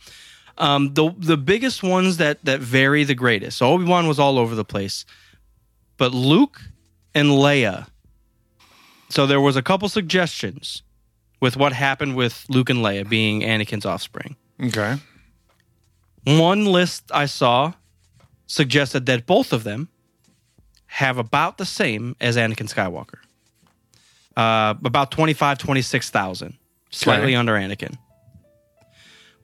Um, 0.57 0.93
the 0.93 1.13
the 1.17 1.37
biggest 1.37 1.81
ones 1.81 2.17
that 2.17 2.43
that 2.45 2.59
vary 2.59 3.03
the 3.03 3.15
greatest. 3.15 3.57
So 3.57 3.67
Obi 3.67 3.85
Wan 3.85 4.07
was 4.07 4.19
all 4.19 4.37
over 4.37 4.53
the 4.55 4.65
place, 4.65 5.05
but 5.97 6.13
Luke 6.13 6.61
and 7.15 7.29
Leia. 7.29 7.87
So 9.09 9.25
there 9.25 9.41
was 9.41 9.55
a 9.55 9.61
couple 9.61 9.89
suggestions 9.89 10.83
with 11.39 11.57
what 11.57 11.73
happened 11.73 12.15
with 12.15 12.45
Luke 12.49 12.69
and 12.69 12.79
Leia 12.79 13.07
being 13.07 13.41
Anakin's 13.41 13.85
offspring. 13.85 14.35
Okay. 14.61 14.97
One 16.25 16.65
list 16.65 17.11
I 17.13 17.25
saw 17.25 17.73
suggested 18.47 19.05
that 19.07 19.25
both 19.25 19.51
of 19.51 19.63
them 19.63 19.89
have 20.85 21.17
about 21.17 21.57
the 21.57 21.65
same 21.65 22.15
as 22.21 22.37
Anakin 22.37 22.71
Skywalker. 22.71 23.22
Uh, 24.36 24.73
about 24.84 25.11
25, 25.11 25.57
26,000. 25.59 26.57
Slightly 26.91 27.25
Okay. 27.27 27.36
under 27.36 27.53
Anakin. 27.53 27.97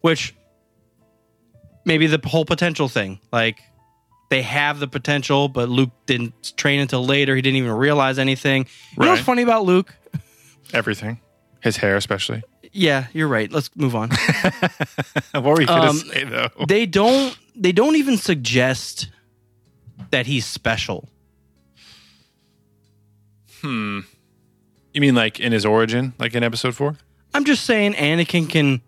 Which 0.02 0.36
maybe 1.86 2.08
the 2.08 2.20
whole 2.28 2.46
potential 2.46 2.88
thing. 2.90 3.20
Like 3.32 3.60
they 4.30 4.42
have 4.44 4.80
the 4.80 4.88
potential, 4.88 5.48
but 5.48 5.70
Luke 5.70 5.92
didn't 6.06 6.54
train 6.58 6.80
until 6.80 7.06
later. 7.06 7.36
He 7.36 7.42
didn't 7.42 7.58
even 7.58 7.72
realize 7.72 8.18
anything. 8.20 8.66
You 8.98 9.06
know 9.06 9.12
what's 9.12 9.22
funny 9.24 9.42
about 9.44 9.66
Luke? 9.66 9.94
Everything. 10.74 11.20
His 11.62 11.78
hair, 11.78 11.96
especially. 11.96 12.44
Yeah, 12.72 13.08
you're 13.14 13.28
right. 13.28 13.52
Let's 13.52 13.70
move 13.76 13.96
on. 13.96 14.10
what 15.32 15.44
were 15.44 15.60
you 15.62 15.68
going 15.68 15.82
to 15.82 15.88
Um, 15.90 15.98
say, 15.98 16.24
though? 16.24 16.50
they 16.68 16.86
don't 16.86 17.36
they 17.56 17.72
don't 17.72 17.96
even 17.96 18.16
suggest 18.18 19.10
that 20.12 20.26
he's 20.28 20.46
special. 20.46 21.10
You 24.94 25.02
mean 25.02 25.16
like 25.16 25.40
in 25.40 25.52
his 25.52 25.66
origin, 25.66 26.14
like 26.20 26.34
in 26.36 26.44
episode 26.44 26.76
four? 26.76 26.96
I'm 27.34 27.46
just 27.46 27.66
saying 27.66 27.94
Anakin 27.94 28.50
can 28.50 28.82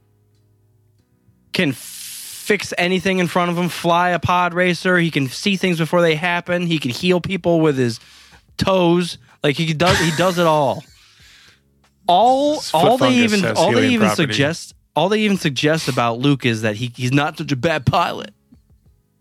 can 1.54 1.74
fix 1.74 2.74
anything 2.78 3.20
in 3.20 3.28
front 3.28 3.52
of 3.52 3.58
him, 3.58 3.70
fly 3.70 4.10
a 4.10 4.20
pod 4.20 4.54
racer, 4.54 4.98
he 4.98 5.12
can 5.12 5.28
see 5.28 5.56
things 5.56 5.78
before 5.78 6.02
they 6.02 6.16
happen, 6.16 6.66
he 6.66 6.80
can 6.80 6.92
heal 6.92 7.22
people 7.22 7.62
with 7.62 7.78
his 7.78 8.00
toes. 8.58 9.18
Like 9.44 9.56
he 9.58 9.74
does 9.74 9.98
he 10.00 10.12
does 10.18 10.38
it 10.38 10.46
all. 10.48 10.84
All 12.08 12.62
all 12.74 12.98
they 12.98 13.12
even 13.12 13.46
all 13.56 13.72
they 13.72 13.90
even 13.90 14.08
property. 14.08 14.34
suggest 14.34 14.74
all 14.96 15.08
they 15.10 15.20
even 15.22 15.38
suggest 15.38 15.88
about 15.88 16.20
Luke 16.20 16.46
is 16.46 16.64
that 16.64 16.76
he 16.76 16.92
he's 16.96 17.12
not 17.12 17.38
such 17.38 17.52
a 17.52 17.56
bad 17.56 17.86
pilot. 17.86 18.34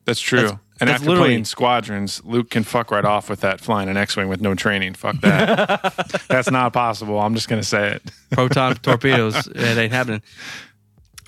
That's 0.06 0.20
true. 0.20 0.40
That's- 0.42 0.58
and 0.80 0.88
that's 0.88 1.02
after 1.02 1.16
playing 1.16 1.44
squadrons, 1.44 2.22
Luke 2.24 2.50
can 2.50 2.64
fuck 2.64 2.90
right 2.90 3.04
off 3.04 3.28
with 3.28 3.40
that 3.40 3.60
flying 3.60 3.88
an 3.88 3.96
X-wing 3.96 4.28
with 4.28 4.40
no 4.40 4.54
training. 4.54 4.94
Fuck 4.94 5.20
that. 5.20 6.24
That's 6.28 6.50
not 6.50 6.72
possible. 6.72 7.20
I'm 7.20 7.34
just 7.34 7.48
gonna 7.48 7.62
say 7.62 7.92
it. 7.96 8.02
Proton 8.30 8.74
torpedoes, 8.82 9.46
it 9.46 9.76
ain't 9.78 9.92
happening. 9.92 10.22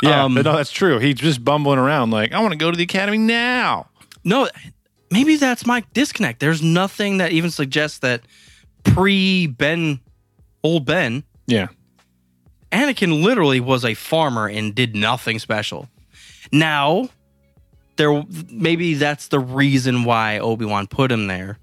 Yeah, 0.03 0.25
Um, 0.25 0.35
no, 0.35 0.43
that's 0.43 0.73
true. 0.73 0.99
He's 0.99 1.15
just 1.15 1.45
bumbling 1.45 1.79
around 1.79 2.11
like, 2.11 2.33
I 2.33 2.41
want 2.41 2.51
to 2.53 2.59
go 2.59 2.71
to 2.73 2.77
the 2.77 2.83
academy 2.83 3.19
now. 3.19 3.89
No, 4.25 4.49
maybe 5.13 5.37
that's 5.37 5.65
my 5.65 5.85
disconnect. 5.95 6.41
There's 6.41 6.61
nothing 6.61 7.19
that 7.19 7.31
even 7.31 7.51
suggests 7.53 7.99
that 8.01 8.23
pre 8.83 9.47
Ben, 9.47 10.01
old 10.65 10.87
Ben, 10.87 11.23
Yeah. 11.47 11.69
Anakin 12.73 13.23
literally 13.23 13.61
was 13.61 13.85
a 13.85 13.95
farmer 13.95 14.49
and 14.49 14.75
did 14.75 14.97
nothing 14.97 15.39
special. 15.39 15.89
Now, 16.51 17.09
there 17.97 18.23
maybe 18.51 18.95
that's 18.95 19.29
the 19.29 19.41
reason 19.41 20.05
why 20.05 20.39
Obi 20.39 20.65
Wan 20.65 20.87
put 20.87 21.13
him 21.13 21.27
there. 21.27 21.59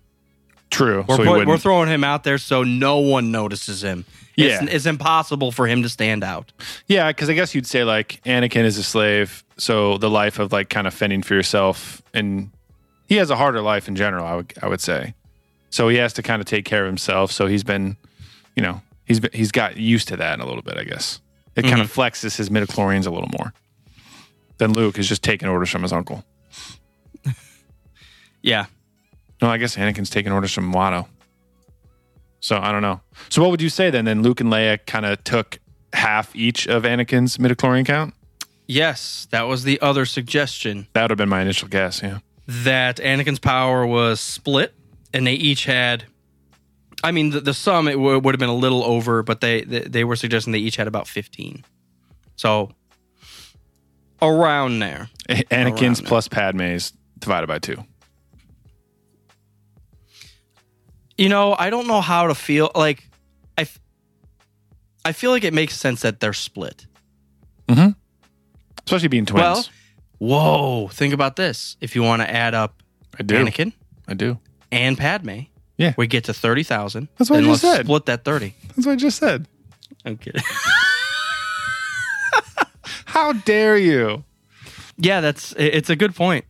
True. 0.70 1.04
We're, 1.08 1.18
so 1.18 1.24
put- 1.24 1.48
we're 1.48 1.58
throwing 1.58 1.90
him 1.90 2.04
out 2.04 2.24
there 2.24 2.38
so 2.38 2.64
no 2.64 3.00
one 3.00 3.32
notices 3.32 3.84
him. 3.84 4.06
Yeah. 4.36 4.64
It's, 4.64 4.74
it's 4.74 4.86
impossible 4.86 5.52
for 5.52 5.68
him 5.68 5.84
to 5.84 5.90
stand 5.90 6.24
out. 6.24 6.54
Yeah, 6.88 7.10
because 7.10 7.30
I 7.30 7.34
guess 7.34 7.54
you'd 7.54 7.68
say 7.68 7.84
like 7.84 8.22
Anakin 8.26 8.64
is 8.64 8.78
a 8.78 8.84
slave, 8.84 9.44
so 9.58 9.98
the 9.98 10.10
life 10.10 10.40
of 10.40 10.54
like 10.54 10.70
kind 10.70 10.88
of 10.88 10.94
fending 10.94 11.24
for 11.24 11.34
yourself, 11.34 12.02
and 12.14 12.52
he 13.08 13.16
has 13.16 13.30
a 13.30 13.36
harder 13.36 13.62
life 13.62 13.90
in 13.90 13.98
general. 13.98 14.26
I 14.26 14.36
would 14.36 14.54
I 14.62 14.68
would 14.68 14.80
say, 14.80 15.14
so 15.70 15.90
he 15.90 15.98
has 15.98 16.14
to 16.14 16.24
kind 16.24 16.42
of 16.42 16.46
take 16.46 16.64
care 16.64 16.86
of 16.86 16.88
himself. 16.88 17.34
So 17.34 17.48
he's 17.48 17.66
been, 17.66 17.98
you 18.56 18.64
know, 18.64 18.82
he's 19.06 19.20
been, 19.20 19.32
he's 19.34 19.52
got 19.52 19.76
used 19.76 20.08
to 20.08 20.18
that 20.18 20.36
in 20.36 20.40
a 20.40 20.46
little 20.46 20.62
bit. 20.62 20.78
I 20.78 20.86
guess 20.86 21.20
it 21.58 21.64
kind 21.64 21.82
of 21.82 21.92
mm-hmm. 21.92 22.00
flexes 22.00 22.38
his 22.38 22.50
midichlorians 22.50 23.06
a 23.06 23.10
little 23.10 23.30
more 23.38 23.54
than 24.60 24.74
Luke 24.74 25.00
is 25.00 25.08
just 25.10 25.24
taking 25.24 25.50
orders 25.50 25.70
from 25.72 25.82
his 25.82 25.92
uncle. 25.92 26.24
Yeah. 28.42 28.66
No, 29.42 29.50
I 29.50 29.58
guess 29.58 29.76
Anakin's 29.76 30.10
taking 30.10 30.32
orders 30.32 30.54
from 30.54 30.72
Watto. 30.74 31.08
So 32.40 32.58
I 32.58 32.72
don't 32.72 32.82
know. 32.82 33.02
So 33.30 33.42
what 33.42 33.52
would 33.52 33.62
you 33.62 33.70
say 33.70 33.90
then? 33.90 34.06
Then 34.06 34.22
Luke 34.22 34.40
and 34.40 34.52
Leia 34.52 34.80
kind 34.86 35.06
of 35.06 35.22
took 35.26 35.60
half 35.94 36.34
each 36.36 36.68
of 36.68 36.84
Anakin's 36.84 37.38
midichlorian 37.38 37.86
count. 37.86 38.14
Yes, 38.68 39.28
that 39.32 39.44
was 39.44 39.64
the 39.64 39.80
other 39.82 40.06
suggestion. 40.06 40.88
That 40.94 41.02
would 41.04 41.12
have 41.12 41.18
been 41.18 41.28
my 41.30 41.42
initial 41.42 41.68
guess. 41.68 42.02
Yeah. 42.02 42.20
that 42.48 42.98
Anakin's 42.98 43.40
power 43.40 43.86
was 43.86 44.20
split, 44.22 44.74
and 45.14 45.28
they 45.28 45.34
each 45.34 45.66
had. 45.66 46.06
I 47.04 47.12
mean, 47.12 47.32
the, 47.32 47.40
the 47.42 47.54
sum 47.54 47.88
it 47.88 47.94
w- 47.94 48.20
would 48.20 48.34
have 48.36 48.40
been 48.40 48.50
a 48.50 48.56
little 48.56 48.84
over, 48.84 49.22
but 49.24 49.42
they, 49.42 49.62
they 49.64 49.80
they 49.82 50.04
were 50.04 50.16
suggesting 50.16 50.54
they 50.54 50.60
each 50.60 50.76
had 50.78 50.88
about 50.88 51.08
fifteen, 51.08 51.64
so 52.36 52.72
around 54.22 54.80
there. 54.80 55.10
Anakin's 55.30 56.00
Around 56.00 56.08
plus 56.08 56.28
Padme's 56.28 56.94
divided 57.20 57.48
by 57.48 57.60
two. 57.60 57.84
You 61.18 61.30
know, 61.30 61.56
I 61.58 61.70
don't 61.70 61.88
know 61.88 62.02
how 62.02 62.28
to 62.28 62.36
feel 62.36 62.72
like 62.76 63.08
I. 63.58 63.62
f- 63.64 63.80
I 65.04 65.12
feel 65.12 65.32
like 65.32 65.44
it 65.44 65.54
makes 65.54 65.76
sense 65.76 66.02
that 66.02 66.20
they're 66.20 66.34
split. 66.34 66.86
Mm-hmm. 67.68 67.90
Especially 68.86 69.08
being 69.10 69.26
twins. 69.26 69.70
Well, 70.20 70.84
whoa! 70.84 70.88
Think 70.90 71.14
about 71.14 71.36
this. 71.36 71.76
If 71.82 71.96
you 71.96 72.04
want 72.04 72.22
to 72.22 72.30
add 72.30 72.54
up 72.54 72.82
I 73.20 73.24
do. 73.24 73.36
Anakin 73.36 73.74
I 74.08 74.14
do. 74.14 74.40
and 74.72 74.98
Padme, 74.98 75.42
Yeah. 75.78 75.94
we 75.98 76.08
get 76.08 76.24
to 76.26 76.34
thirty 76.34 76.64
thousand. 76.64 77.10
That's 77.18 77.30
what 77.30 77.40
I 77.40 77.44
just 77.44 77.62
said. 77.62 77.86
Split 77.86 78.06
that 78.06 78.24
thirty. 78.24 78.56
That's 78.76 78.86
what 78.86 78.94
I 78.94 78.96
just 78.96 79.18
said. 79.18 79.48
I'm 80.06 80.18
kidding. 80.18 80.42
How 83.10 83.34
dare 83.34 83.78
you? 83.78 84.24
yeah, 84.98 85.22
that's 85.22 85.54
it's 85.58 85.90
a 85.90 85.96
good 85.96 86.16
point. 86.16 86.46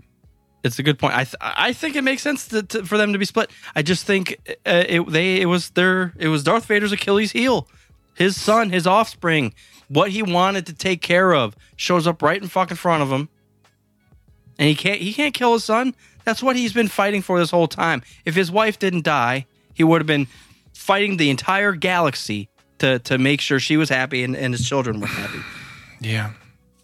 It's 0.64 0.78
a 0.80 0.84
good 0.84 1.00
point. 1.00 1.14
I 1.14 1.24
th- 1.24 1.36
I 1.40 1.72
think 1.72 1.96
it 1.96 2.04
makes 2.04 2.22
sense 2.22 2.48
to, 2.50 2.64
to, 2.64 2.86
for 2.86 2.98
them 2.98 3.14
to 3.14 3.20
be 3.20 3.26
split. 3.26 3.50
I 3.76 3.82
just 3.82 4.06
think 4.06 4.38
uh, 4.66 4.84
it 4.88 5.10
they 5.10 5.40
it 5.40 5.46
was 5.46 5.70
their 5.72 6.14
it 6.18 6.28
was 6.28 6.44
Darth 6.44 6.66
Vader's 6.66 6.92
Achilles 6.92 7.32
heel. 7.32 7.68
His 8.16 8.36
son, 8.36 8.72
his 8.72 8.86
offspring, 8.86 9.54
what 9.88 10.12
he 10.12 10.22
wanted 10.22 10.66
to 10.66 10.74
take 10.74 11.02
care 11.02 11.34
of 11.34 11.56
shows 11.78 12.06
up 12.08 12.22
right 12.22 12.42
in 12.42 12.50
fucking 12.50 12.76
front 12.76 13.02
of 13.02 13.10
him. 13.10 13.30
And 14.58 14.68
he 14.68 14.76
can't 14.76 15.00
he 15.00 15.14
can't 15.14 15.34
kill 15.34 15.54
his 15.54 15.64
son. 15.64 15.96
That's 16.26 16.44
what 16.44 16.56
he's 16.58 16.74
been 16.74 16.90
fighting 16.90 17.22
for 17.22 17.40
this 17.40 17.52
whole 17.52 17.68
time. 17.68 18.02
If 18.26 18.36
his 18.36 18.52
wife 18.52 18.78
didn't 18.78 19.06
die, 19.06 19.46
he 19.74 19.86
would 19.86 20.02
have 20.02 20.08
been 20.08 20.28
fighting 20.74 21.16
the 21.18 21.30
entire 21.30 21.72
galaxy 21.74 22.50
to 22.80 23.00
to 23.00 23.18
make 23.18 23.40
sure 23.40 23.60
she 23.60 23.78
was 23.78 23.90
happy 23.90 24.24
and, 24.24 24.36
and 24.36 24.54
his 24.54 24.68
children 24.68 25.00
were 25.00 25.08
happy. 25.08 25.40
Yeah. 26.02 26.32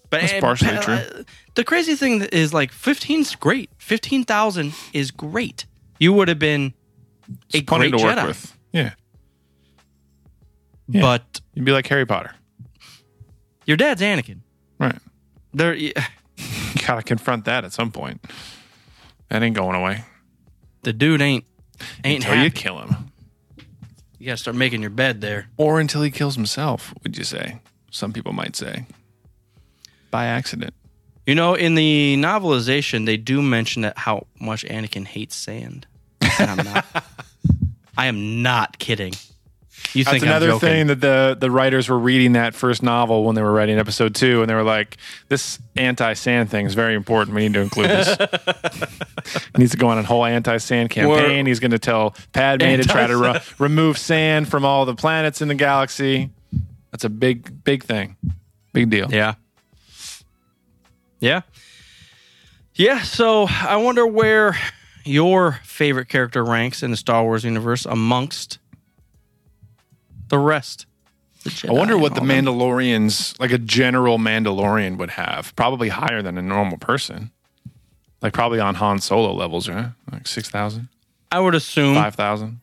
But 0.10 0.22
That's 0.22 0.34
and 0.34 0.41
partially 0.41 0.72
pa- 0.76 0.82
true. 0.82 0.94
uh, 0.94 1.23
The 1.56 1.64
crazy 1.64 1.95
thing 1.95 2.22
is 2.32 2.53
like 2.53 2.72
15's 2.72 3.36
great. 3.36 3.69
15,000 3.80 4.73
is 4.94 5.11
great. 5.11 5.65
You 5.99 6.14
would 6.14 6.27
have 6.27 6.40
been 6.40 6.73
a 7.53 7.61
Plenty 7.61 7.90
great 7.90 7.99
to 7.99 8.06
work 8.06 8.18
Jedi. 8.18 8.27
with. 8.27 8.57
Yeah. 8.72 8.91
Yeah. 10.88 11.02
But 11.02 11.41
You'd 11.53 11.65
be 11.65 11.72
like 11.72 11.88
Harry 11.88 12.06
Potter. 12.06 12.32
your 13.65 13.77
dad's 13.77 14.02
Anakin. 14.02 14.40
Right. 14.80 14.98
There 15.53 15.73
yeah, 15.73 16.06
You 16.38 16.86
gotta 16.86 17.02
confront 17.03 17.45
that 17.45 17.64
at 17.65 17.73
some 17.73 17.91
point. 17.91 18.23
That 19.30 19.41
ain't 19.41 19.56
going 19.56 19.76
away. 19.76 20.03
the 20.84 20.94
dude 20.94 21.22
ain't 21.22 21.45
ain't 22.03 22.23
Until 22.23 22.36
you 22.38 22.44
happy. 22.44 22.56
kill 22.56 22.80
him. 22.80 23.11
You 24.19 24.27
got 24.27 24.34
to 24.34 24.38
start 24.38 24.56
making 24.56 24.82
your 24.82 24.90
bed 24.91 25.22
there. 25.22 25.49
Or 25.57 25.80
until 25.80 26.02
he 26.02 26.10
kills 26.10 26.36
himself, 26.36 26.94
would 27.03 27.18
you 27.18 27.23
say? 27.23 27.60
Some 27.91 28.14
people 28.14 28.34
might 28.34 28.56
say. 28.56 28.86
By 30.16 30.28
accident. 30.28 30.74
You 31.26 31.36
know, 31.36 31.56
in 31.56 31.76
the 31.76 32.16
novelization 32.18 33.06
they 33.06 33.18
do 33.18 33.42
mention 33.42 33.82
that 33.82 33.98
how 33.98 34.28
much 34.40 34.64
Anakin 34.64 35.06
hates 35.06 35.36
sand. 35.36 35.88
And 36.40 36.52
I'm 36.52 36.66
not 36.66 36.86
I 37.98 38.06
am 38.06 38.42
not 38.42 38.80
kidding. 38.80 39.12
You 39.92 40.06
That's 40.06 40.14
think 40.14 40.24
I'm 40.24 40.30
another 40.30 40.58
thing 40.58 40.88
that 40.88 41.02
the 41.02 41.36
the 41.38 41.52
writers 41.52 41.90
were 41.90 42.00
reading 42.00 42.32
that 42.32 42.56
first 42.56 42.82
novel 42.82 43.26
when 43.26 43.36
they 43.36 43.42
were 43.42 43.52
writing 43.52 43.78
episode 43.78 44.16
two, 44.16 44.40
and 44.40 44.50
they 44.50 44.54
were 44.54 44.64
like, 44.64 44.96
"This 45.28 45.60
anti-sand 45.76 46.50
thing 46.50 46.66
is 46.66 46.76
very 46.76 46.96
important. 46.96 47.36
We 47.36 47.42
need 47.42 47.56
to 47.56 47.60
include 47.60 47.90
this. 47.90 48.08
he 48.08 49.58
needs 49.58 49.72
to 49.72 49.78
go 49.78 49.90
on 49.90 49.98
a 49.98 50.04
whole 50.04 50.24
anti-sand 50.24 50.92
campaign. 50.92 51.46
He's 51.46 51.60
going 51.60 51.72
to 51.72 51.80
tell 51.80 52.16
Padme 52.32 52.78
to 52.78 52.86
try 52.86 53.08
to 53.08 53.18
re- 53.18 53.42
remove 53.60 53.98
sand 53.98 54.48
from 54.48 54.64
all 54.64 54.86
the 54.86 54.96
planets 54.96 55.42
in 55.42 55.50
the 55.50 55.56
galaxy. 55.56 56.30
That's 56.92 57.04
a 57.04 57.10
big, 57.10 57.66
big 57.66 57.84
thing, 57.84 58.16
big 58.72 58.90
deal. 58.90 59.12
Yeah. 59.12 59.36
Yeah. 61.26 61.41
Yeah, 62.76 63.02
so 63.02 63.47
I 63.49 63.77
wonder 63.77 64.06
where 64.06 64.57
your 65.06 65.60
favorite 65.64 66.07
character 66.10 66.43
ranks 66.43 66.84
in 66.84 66.91
the 66.91 66.97
Star 66.97 67.23
Wars 67.23 67.43
universe 67.43 67.85
amongst 67.85 68.60
the 70.27 70.38
rest. 70.38 70.85
The 71.43 71.68
I 71.69 71.72
wonder 71.73 71.97
what 71.97 72.15
the 72.15 72.22
and 72.22 72.30
them. 72.30 72.45
Mandalorians, 72.45 73.39
like 73.39 73.52
a 73.52 73.57
general 73.57 74.18
Mandalorian, 74.18 74.97
would 74.97 75.11
have. 75.11 75.56
Probably 75.56 75.89
higher 75.89 76.22
than 76.22 76.38
a 76.38 76.41
normal 76.41 76.77
person. 76.77 77.31
Like 78.22 78.34
probably 78.34 78.60
on 78.60 78.76
Han 78.76 78.99
Solo 78.99 79.34
levels, 79.34 79.69
right? 79.69 79.91
Like 80.11 80.27
6,000, 80.27 80.88
I 81.31 81.39
would 81.39 81.56
assume 81.56 81.95
5,000. 81.95 82.60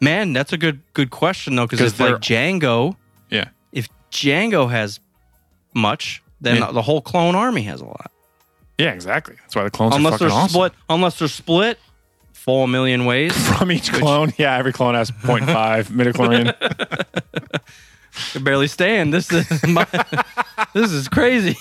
Man, 0.00 0.32
that's 0.32 0.52
a 0.52 0.58
good 0.58 0.80
good 0.94 1.10
question 1.10 1.54
though, 1.56 1.66
because 1.66 1.80
if 1.80 2.00
like 2.00 2.14
Jango, 2.16 2.96
Yeah. 3.30 3.48
if 3.72 3.88
Jango 4.10 4.70
has 4.70 5.00
much, 5.74 6.21
then 6.42 6.56
Yeah. 6.58 6.72
the, 6.72 6.82
whole 6.82 7.00
clone 7.00 7.34
army 7.34 7.62
has 7.62 7.80
a 7.80 7.84
lot. 7.86 8.10
Yeah, 8.78 8.90
exactly. 8.92 9.36
That's 9.40 9.54
why 9.56 9.64
the 9.64 9.70
clones 9.70 9.94
unless 9.96 10.14
are 10.14 10.18
they're 10.18 10.28
fucking 10.28 10.38
awesome. 10.42 10.50
split, 10.54 10.72
unless 10.90 11.18
they're 11.18 11.28
split, 11.28 11.78
full 12.32 12.64
a 12.64 12.68
million 12.68 13.04
ways. 13.04 13.32
from 13.58 13.70
each 13.72 13.92
clone. 13.92 14.32
Yeah, 14.36 14.56
every 14.56 14.72
clone 14.72 14.94
has 14.94 15.10
0.5 15.10 15.84
midichlorian. 15.90 16.54
They're 18.32 18.42
barely 18.42 18.66
staying. 18.66 19.10
This 19.10 19.32
is 19.32 19.62
my, 19.66 19.86
this 20.74 20.90
is 20.92 21.08
crazy. 21.08 21.56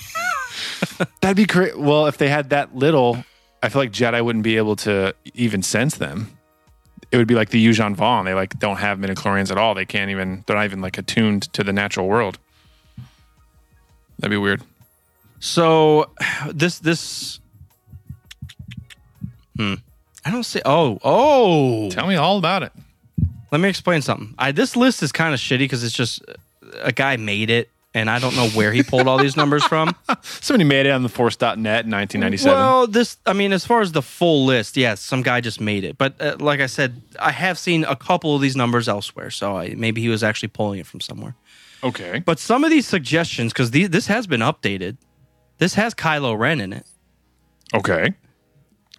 That'd 1.21 1.37
be 1.37 1.45
great. 1.45 1.77
Well, 1.79 2.07
if 2.07 2.17
they 2.17 2.27
had 2.29 2.49
that 2.49 2.75
little, 2.75 3.23
I 3.63 3.69
feel 3.69 3.81
like 3.81 3.91
Jedi 3.91 4.23
wouldn't 4.23 4.43
be 4.43 4.57
able 4.57 4.75
to 4.77 5.13
even 5.33 5.63
sense 5.63 5.95
them. 5.95 6.37
It 7.11 7.17
would 7.17 7.27
be 7.27 7.35
like 7.35 7.49
the 7.49 7.63
Yuuzhan 7.65 7.95
Vong. 7.95 8.25
They 8.25 8.33
like 8.33 8.57
don't 8.57 8.77
have 8.77 8.97
midichlorians 8.97 9.51
at 9.51 9.57
all. 9.57 9.73
They 9.75 9.85
can't 9.85 10.09
even. 10.11 10.43
They're 10.47 10.55
not 10.55 10.65
even 10.65 10.81
like 10.81 10.97
attuned 10.97 11.43
to 11.53 11.63
the 11.63 11.73
natural 11.73 12.07
world. 12.07 12.39
That'd 14.19 14.31
be 14.31 14.37
weird. 14.37 14.61
So 15.41 16.09
this 16.53 16.79
this 16.79 17.41
hmm. 19.57 19.73
I 20.23 20.31
don't 20.31 20.43
say 20.43 20.61
oh 20.63 20.99
oh 21.03 21.89
Tell 21.89 22.07
me 22.07 22.15
all 22.15 22.37
about 22.37 22.63
it. 22.63 22.71
let 23.51 23.59
me 23.59 23.67
explain 23.67 24.01
something. 24.01 24.33
I 24.37 24.53
this 24.53 24.77
list 24.77 25.03
is 25.03 25.11
kind 25.11 25.33
of 25.33 25.39
shitty 25.41 25.59
because 25.59 25.83
it's 25.83 25.95
just 25.95 26.21
uh, 26.29 26.33
a 26.81 26.93
guy 26.93 27.17
made 27.17 27.49
it 27.49 27.69
and 27.93 28.09
I 28.09 28.19
don't 28.19 28.35
know 28.35 28.47
where 28.49 28.71
he 28.71 28.83
pulled 28.83 29.07
all 29.07 29.17
these 29.17 29.35
numbers 29.35 29.65
from. 29.65 29.93
Somebody 30.21 30.63
made 30.63 30.85
it 30.85 30.91
on 30.91 31.03
the 31.03 31.09
Force.net 31.09 31.57
in 31.57 31.91
1997. 31.91 32.57
Well, 32.57 32.87
this 32.87 33.17
I 33.25 33.33
mean 33.33 33.51
as 33.51 33.65
far 33.65 33.81
as 33.81 33.91
the 33.91 34.01
full 34.01 34.45
list, 34.45 34.77
yes, 34.77 35.01
some 35.01 35.23
guy 35.23 35.41
just 35.41 35.59
made 35.59 35.83
it. 35.83 35.97
But 35.97 36.21
uh, 36.21 36.37
like 36.39 36.61
I 36.61 36.67
said, 36.67 37.01
I 37.19 37.31
have 37.31 37.57
seen 37.59 37.83
a 37.83 37.95
couple 37.95 38.35
of 38.35 38.41
these 38.41 38.55
numbers 38.55 38.87
elsewhere, 38.87 39.31
so 39.31 39.57
I, 39.57 39.73
maybe 39.75 40.01
he 40.01 40.07
was 40.07 40.23
actually 40.23 40.49
pulling 40.49 40.79
it 40.79 40.85
from 40.85 41.01
somewhere. 41.01 41.35
okay. 41.83 42.21
But 42.23 42.39
some 42.39 42.63
of 42.63 42.69
these 42.69 42.87
suggestions 42.87 43.51
because 43.51 43.71
this 43.71 44.07
has 44.07 44.27
been 44.27 44.41
updated. 44.41 44.97
This 45.61 45.75
has 45.75 45.93
Kylo 45.93 46.35
Ren 46.35 46.59
in 46.59 46.73
it. 46.73 46.87
Okay. 47.71 48.15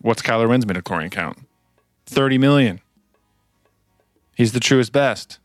What's 0.00 0.22
Kylo 0.22 0.48
Ren's 0.48 0.64
midichlorian 0.64 1.10
count? 1.10 1.36
30 2.06 2.38
million. 2.38 2.80
He's 4.36 4.52
the 4.52 4.60
truest 4.60 4.92
best. 4.92 5.40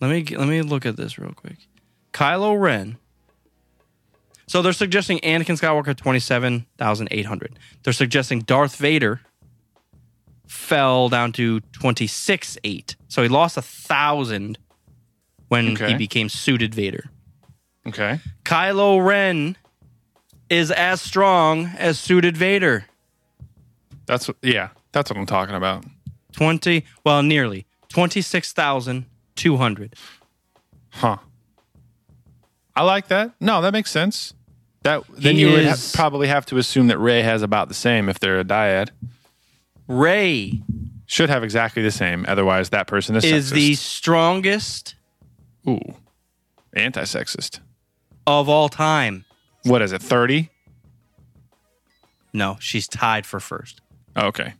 Let 0.00 0.08
me 0.12 0.36
let 0.36 0.46
me 0.46 0.62
look 0.62 0.86
at 0.86 0.96
this 0.96 1.18
real 1.18 1.32
quick. 1.32 1.56
Kylo 2.12 2.58
Ren. 2.60 2.96
So 4.46 4.62
they're 4.62 4.72
suggesting 4.72 5.18
Anakin 5.18 5.58
Skywalker 5.60 5.96
twenty 5.96 6.20
seven 6.20 6.66
thousand 6.78 7.08
eight 7.10 7.26
hundred. 7.26 7.58
They're 7.82 7.92
suggesting 7.92 8.40
Darth 8.42 8.76
Vader 8.76 9.22
fell 10.46 11.08
down 11.08 11.32
to 11.32 11.58
twenty 11.72 12.06
six 12.06 12.56
eight. 12.62 12.94
So 13.08 13.20
he 13.24 13.28
lost 13.28 13.56
a 13.56 13.62
thousand 13.62 14.58
when 15.48 15.72
Okay. 15.72 15.88
he 15.88 15.94
became 15.94 16.28
suited 16.28 16.72
Vader. 16.72 17.10
Okay. 17.88 18.20
Kylo 18.44 19.04
Ren 19.04 19.56
is 20.48 20.70
as 20.70 21.00
strong 21.00 21.66
as 21.78 21.98
suited 21.98 22.36
Vader. 22.36 22.86
That's 24.06 24.30
yeah, 24.42 24.68
that's 24.92 25.10
what 25.10 25.18
I'm 25.18 25.26
talking 25.26 25.54
about. 25.54 25.84
Twenty 26.32 26.84
well 27.04 27.22
nearly 27.22 27.66
twenty 27.88 28.20
six 28.20 28.52
thousand 28.52 29.06
two 29.34 29.56
hundred. 29.56 29.94
Huh. 30.90 31.16
I 32.74 32.82
like 32.82 33.08
that. 33.08 33.32
No, 33.40 33.62
that 33.62 33.72
makes 33.72 33.90
sense. 33.90 34.34
That 34.82 35.02
then 35.08 35.34
He 35.34 35.40
you 35.42 35.50
would 35.52 35.66
ha- 35.66 35.76
probably 35.94 36.28
have 36.28 36.46
to 36.46 36.58
assume 36.58 36.86
that 36.88 36.98
Rey 36.98 37.22
has 37.22 37.42
about 37.42 37.68
the 37.68 37.74
same 37.74 38.08
if 38.08 38.20
they're 38.20 38.38
a 38.38 38.44
dyad. 38.44 38.90
Rey 39.88 40.62
Should 41.06 41.28
have 41.30 41.42
exactly 41.44 41.82
the 41.82 41.90
same. 41.90 42.24
Otherwise, 42.28 42.70
that 42.70 42.86
person 42.86 43.16
is 43.16 43.24
is 43.24 43.50
sexist. 43.50 43.54
the 43.54 43.74
strongest 43.74 44.94
ooh 45.68 45.80
anti-sexist. 46.74 47.60
of 48.26 48.48
all 48.48 48.68
time. 48.68 49.24
What 49.66 49.82
is 49.82 49.92
it? 49.92 50.00
Thirty? 50.02 50.50
No, 52.32 52.56
she's 52.60 52.86
tied 52.88 53.26
for 53.26 53.40
first. 53.40 53.80
Oh, 54.14 54.26
okay. 54.28 54.54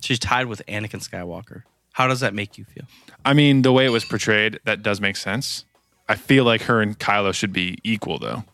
She's 0.00 0.18
tied 0.18 0.46
with 0.46 0.62
Anakin 0.68 1.06
Skywalker. 1.06 1.62
How 1.92 2.06
does 2.08 2.20
that 2.20 2.34
make 2.34 2.58
you 2.58 2.64
feel? 2.64 2.84
I 3.24 3.32
mean, 3.34 3.62
the 3.62 3.72
way 3.72 3.84
it 3.86 3.90
was 3.90 4.04
portrayed, 4.04 4.58
that 4.64 4.82
does 4.82 5.00
make 5.00 5.16
sense. 5.16 5.64
I 6.08 6.16
feel 6.16 6.44
like 6.44 6.62
her 6.62 6.82
and 6.82 6.98
Kylo 6.98 7.32
should 7.34 7.52
be 7.52 7.78
equal, 7.84 8.18
though. 8.18 8.44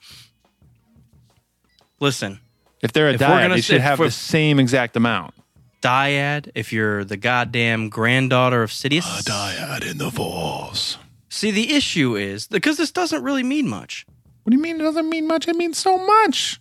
Listen, 1.98 2.40
If 2.82 2.92
they're 2.92 3.08
a 3.08 3.14
If 3.14 3.20
we're 3.20 3.26
dyad, 3.26 3.42
gonna 3.42 3.54
they 3.56 3.60
should 3.60 3.80
have 3.80 3.98
the 3.98 4.10
same 4.10 4.58
exact 4.58 4.96
amount. 4.96 5.34
dyad, 5.82 6.50
if 6.54 6.72
you're 6.72 7.04
the 7.04 7.16
goddamn 7.16 7.88
granddaughter 7.88 8.62
of 8.62 8.70
Sidious. 8.70 9.20
A 9.20 9.22
dyad 9.22 9.90
in 9.90 9.98
the 9.98 10.10
Force. 10.10 10.98
See, 11.28 11.50
the 11.50 11.74
issue 11.74 12.16
is 12.16 12.46
because 12.48 12.76
this 12.76 12.90
doesn't 12.90 13.22
really 13.22 13.42
mean 13.42 13.68
much. 13.68 14.06
What 14.42 14.50
do 14.50 14.56
you 14.56 14.62
mean 14.62 14.76
it 14.76 14.84
doesn't 14.84 15.08
mean 15.08 15.26
much? 15.26 15.48
It 15.48 15.56
means 15.56 15.78
so 15.78 15.98
much. 15.98 16.60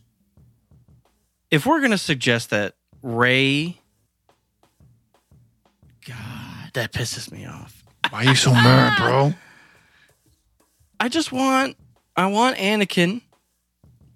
If 1.50 1.66
we're 1.66 1.80
going 1.80 1.92
to 1.92 1.98
suggest 1.98 2.50
that 2.52 2.76
Rey. 3.02 3.80
God, 6.06 6.72
that 6.74 6.92
pisses 6.92 7.32
me 7.32 7.46
off. 7.46 7.84
Why 8.10 8.26
are 8.26 8.30
you 8.30 8.36
so 8.36 8.52
mad, 8.52 8.98
bro? 8.98 9.34
I 11.00 11.10
just 11.10 11.32
want. 11.32 11.78
I 12.16 12.26
want 12.26 12.58
Anakin 12.58 13.22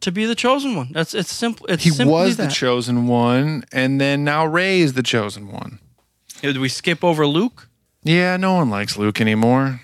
to 0.02 0.12
be 0.12 0.26
the 0.26 0.36
chosen 0.36 0.76
one. 0.76 0.90
That's 0.92 1.14
it's 1.14 1.34
simple. 1.34 1.66
It's 1.68 1.84
He 1.84 2.04
was 2.04 2.36
the 2.38 2.48
chosen 2.48 3.08
one, 3.08 3.64
and 3.72 4.02
then 4.02 4.24
now 4.24 4.46
Rey 4.46 4.82
is 4.82 4.94
the 4.94 5.04
chosen 5.04 5.52
one. 5.52 5.80
Did 6.42 6.58
we 6.58 6.68
skip 6.68 7.04
over 7.04 7.26
Luke? 7.26 7.70
Yeah, 8.04 8.36
no 8.36 8.56
one 8.56 8.70
likes 8.70 8.98
Luke 8.98 9.22
anymore. 9.22 9.80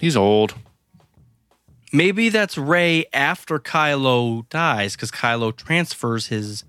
He's 0.00 0.16
old. 0.16 0.54
Maybe 1.94 2.28
that's 2.28 2.58
Rey 2.58 3.06
after 3.12 3.60
Kylo 3.60 4.48
dies 4.48 4.96
because 4.96 5.12
Kylo 5.12 5.54
transfers 5.54 6.26
his 6.26 6.64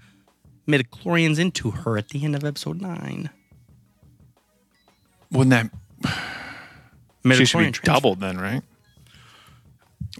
midichlorians 0.68 1.40
into 1.40 1.72
her 1.72 1.98
at 1.98 2.10
the 2.10 2.24
end 2.24 2.36
of 2.36 2.44
episode 2.44 2.80
nine. 2.80 3.32
Wouldn't 5.32 5.72
that 6.04 6.18
she 7.38 7.46
should 7.46 7.58
be 7.58 7.72
transfer. 7.72 7.86
doubled 7.86 8.20
then, 8.20 8.38
right? 8.38 8.62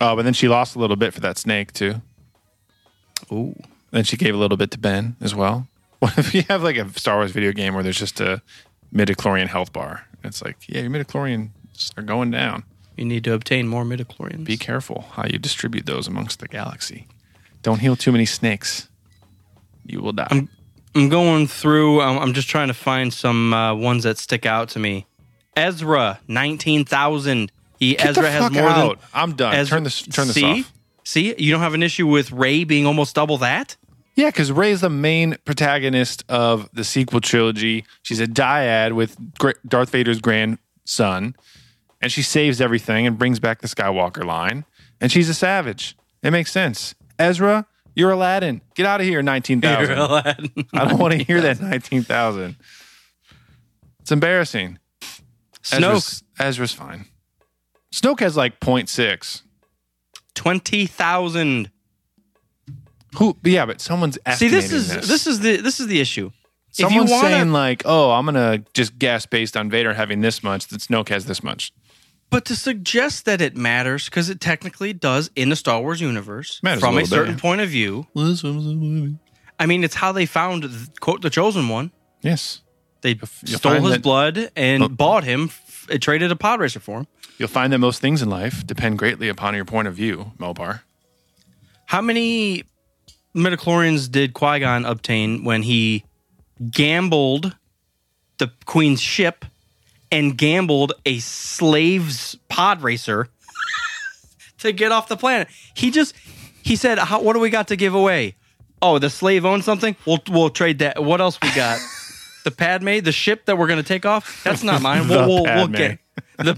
Oh, 0.02 0.16
but 0.16 0.24
then 0.24 0.34
she 0.34 0.48
lost 0.48 0.76
a 0.76 0.80
little 0.80 0.96
bit 0.96 1.14
for 1.14 1.20
that 1.20 1.38
snake 1.38 1.72
too. 1.72 2.02
Ooh. 3.32 3.54
Then 3.92 4.06
she 4.06 4.18
gave 4.18 4.34
a 4.34 4.40
little 4.40 4.58
bit 4.58 4.72
to 4.72 4.80
Ben 4.80 5.18
as 5.22 5.36
well. 5.36 5.68
What 6.00 6.18
if 6.18 6.34
you 6.34 6.44
have 6.50 6.62
like 6.64 6.78
a 6.78 6.90
Star 7.00 7.18
Wars 7.18 7.32
video 7.32 7.52
game 7.52 7.74
where 7.76 7.82
there's 7.82 7.98
just 7.98 8.20
a 8.20 8.42
midichlorian 8.94 9.48
health 9.48 9.72
bar? 9.72 10.08
It's 10.24 10.42
like, 10.44 10.58
yeah, 10.68 10.82
your 10.82 10.90
midichlorians 10.90 11.50
are 11.96 12.04
going 12.04 12.32
down. 12.32 12.64
You 12.98 13.06
need 13.06 13.24
to 13.26 13.34
obtain 13.34 13.68
more 13.68 13.84
midichlorians. 13.84 14.46
Be 14.46 14.58
careful 14.58 15.06
how 15.14 15.26
you 15.26 15.38
distribute 15.38 15.86
those 15.86 16.08
amongst 16.08 16.40
the 16.40 16.48
galaxy. 16.48 17.08
Don't 17.62 17.80
heal 17.80 17.96
too 17.96 18.12
many 18.12 18.26
snakes. 18.26 18.88
You 19.86 20.02
will 20.02 20.14
die. 20.14 20.28
I'm- 20.32 20.50
I'm 20.96 21.10
going 21.10 21.46
through. 21.48 22.00
I'm, 22.00 22.18
I'm 22.20 22.34
just 22.34 22.48
trying 22.48 22.70
to 22.70 22.74
find 22.74 23.14
some 23.14 23.54
uh, 23.54 23.74
ones 23.76 24.04
that 24.04 24.18
stick 24.18 24.46
out 24.46 24.70
to 24.70 24.80
me. 24.80 25.06
Ezra, 25.58 26.22
nineteen 26.30 26.86
thousand. 26.86 27.52
He 27.78 27.96
Get 27.96 28.06
Ezra 28.12 28.32
has 28.32 28.50
more 28.50 28.64
out. 28.70 29.00
than. 29.02 29.10
I'm 29.14 29.36
done. 29.36 29.54
Ezra, 29.56 29.76
turn 29.76 29.84
this. 29.84 30.02
Turn 30.04 30.28
this 30.28 30.36
see? 30.36 30.62
off. 30.62 30.72
See, 31.04 31.36
you 31.38 31.52
don't 31.52 31.60
have 31.60 31.74
an 31.74 31.84
issue 31.84 32.08
with 32.08 32.32
Rey 32.32 32.64
being 32.64 32.86
almost 32.86 33.14
double 33.14 33.38
that. 33.40 33.76
Yeah, 34.16 34.30
because 34.30 34.54
Rey's 34.54 34.80
the 34.80 34.90
main 34.90 35.36
protagonist 35.44 36.24
of 36.30 36.70
the 36.72 36.86
sequel 36.86 37.20
trilogy. 37.20 37.84
She's 38.02 38.22
a 38.22 38.26
dyad 38.28 38.94
with 38.94 39.18
Darth 39.68 39.90
Vader's 39.90 40.22
grandson, 40.22 41.36
and 42.06 42.12
she 42.12 42.22
saves 42.22 42.62
everything 42.62 43.08
and 43.08 43.18
brings 43.18 43.40
back 43.40 43.62
the 43.62 43.68
Skywalker 43.68 44.24
line. 44.24 44.64
And 45.02 45.12
she's 45.12 45.28
a 45.28 45.34
savage. 45.34 45.98
It 46.22 46.30
makes 46.30 46.52
sense. 46.52 46.94
Ezra, 47.18 47.66
you're 47.96 48.12
Aladdin. 48.12 48.62
Get 48.76 48.86
out 48.86 49.02
of 49.02 49.08
here, 49.08 49.24
nineteen 49.24 49.60
thousand. 49.60 49.98
I 50.74 50.86
don't 50.86 51.00
want 51.00 51.14
to 51.14 51.24
hear 51.24 51.42
that 51.42 51.60
nineteen 51.60 52.04
thousand. 52.04 52.58
It's 54.02 54.12
embarrassing. 54.12 54.78
Snoke, 55.64 55.74
Ezra's, 55.74 56.24
Ezra's 56.38 56.74
fine. 56.74 57.06
Snoke 57.92 58.20
has 58.20 58.38
like 58.38 58.60
0.6. 58.60 59.42
twenty 60.36 60.86
thousand. 60.86 61.72
Who? 63.18 63.36
Yeah, 63.44 63.66
but 63.66 63.82
someone's 63.82 64.20
asking. 64.28 64.50
See, 64.50 64.56
this 64.56 64.72
is 64.72 64.94
this. 64.94 65.08
this 65.08 65.26
is 65.26 65.40
the 65.40 65.58
this 65.58 65.80
is 65.80 65.88
the 65.88 66.00
issue. 66.00 66.30
Someone's 66.70 67.10
wanna, 67.10 67.30
saying 67.30 67.52
like, 67.52 67.82
"Oh, 67.84 68.12
I'm 68.12 68.26
gonna 68.26 68.64
just 68.76 69.00
guess 69.00 69.26
based 69.26 69.58
on 69.58 69.72
Vader 69.72 69.96
having 69.96 70.22
this 70.22 70.44
much 70.44 70.68
that 70.68 70.82
Snoke 70.82 71.10
has 71.10 71.26
this 71.26 71.42
much." 71.42 71.74
But 72.30 72.46
to 72.46 72.56
suggest 72.56 73.26
that 73.26 73.42
it 73.42 73.56
matters 73.56 74.06
because 74.06 74.30
it 74.30 74.40
technically 74.42 74.92
does 74.94 75.30
in 75.36 75.50
the 75.50 75.56
Star 75.56 75.82
Wars 75.82 76.02
universe 76.02 76.60
Matters 76.64 76.80
a 76.84 76.86
from 76.86 76.94
a, 76.96 77.02
little 77.02 77.08
bit, 77.10 77.16
certain 77.16 77.34
yeah. 77.36 77.40
point 77.42 77.62
of 77.62 77.70
view. 77.70 78.08
I 79.60 79.66
mean, 79.66 79.84
it's 79.84 79.96
how 79.96 80.12
they 80.12 80.26
found 80.26 80.64
th- 80.64 81.00
quote 81.00 81.22
the 81.22 81.30
chosen 81.30 81.70
one. 81.70 81.92
Yes, 82.22 82.62
They 83.02 83.12
you'll 83.46 83.60
stole 83.60 83.74
find 83.74 83.84
his 83.86 83.94
that- 83.94 84.02
blood 84.04 84.52
and 84.56 84.84
Oh. 84.84 84.88
bought 84.90 85.24
him. 85.24 85.46
F- 85.46 85.88
it 85.90 86.02
traded 86.02 86.32
a 86.32 86.36
pod 86.36 86.60
racer 86.60 86.80
for 86.80 87.00
him. 87.00 87.08
you'll 87.38 87.48
find 87.50 87.72
that 87.74 87.78
most 87.80 88.02
things 88.02 88.22
in 88.22 88.30
life 88.30 88.66
depend 88.66 88.98
greatly 88.98 89.28
upon 89.30 89.54
your 89.56 89.66
point 89.66 89.88
of 89.88 89.94
view, 89.96 90.32
Melbar. 90.40 90.82
How 91.88 92.02
many 92.02 92.64
midichlorians 93.36 94.10
did 94.10 94.34
Qui 94.34 94.60
Gon 94.60 94.86
obtain 94.86 95.44
when 95.44 95.64
he 95.64 96.04
gambled 96.72 97.56
the 98.38 98.52
Queen's 98.66 99.02
ship 99.02 99.46
and 100.12 100.38
gambled 100.38 100.94
a 101.06 101.20
slave's 101.20 102.36
pod 102.50 102.82
racer 102.82 103.28
to 104.60 104.72
get 104.72 104.92
off 104.92 105.08
the 105.08 105.18
planet? 105.18 105.48
He 105.76 105.92
just 105.92 106.16
he 106.64 106.76
said, 106.76 106.98
How, 106.98 107.22
"What 107.22 107.34
do 107.34 107.40
we 107.40 107.50
got 107.50 107.68
to 107.70 107.76
give 107.76 107.94
away? 107.94 108.36
Oh, 108.82 109.00
the 109.00 109.10
slave 109.10 109.46
owns 109.46 109.66
something. 109.66 109.96
We'll 110.06 110.20
we'll 110.30 110.50
trade 110.50 110.80
that. 110.80 111.04
What 111.04 111.22
else 111.22 111.40
we 111.42 111.54
got? 111.54 111.80
the 112.44 112.52
Padme, 112.52 113.00
the 113.00 113.12
ship 113.12 113.46
that 113.46 113.58
we're 113.58 113.68
going 113.68 113.82
to 113.82 113.88
take 113.88 114.06
off. 114.06 114.44
That's 114.44 114.64
not 114.64 114.82
mine. 114.82 115.08
We'll 115.10 115.28
we'll, 115.28 115.44
we'll 115.44 115.68
get 115.68 116.00
the." 116.38 116.56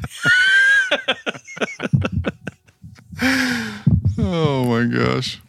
Oh 4.19 4.65
my 4.65 4.85
gosh! 4.85 5.41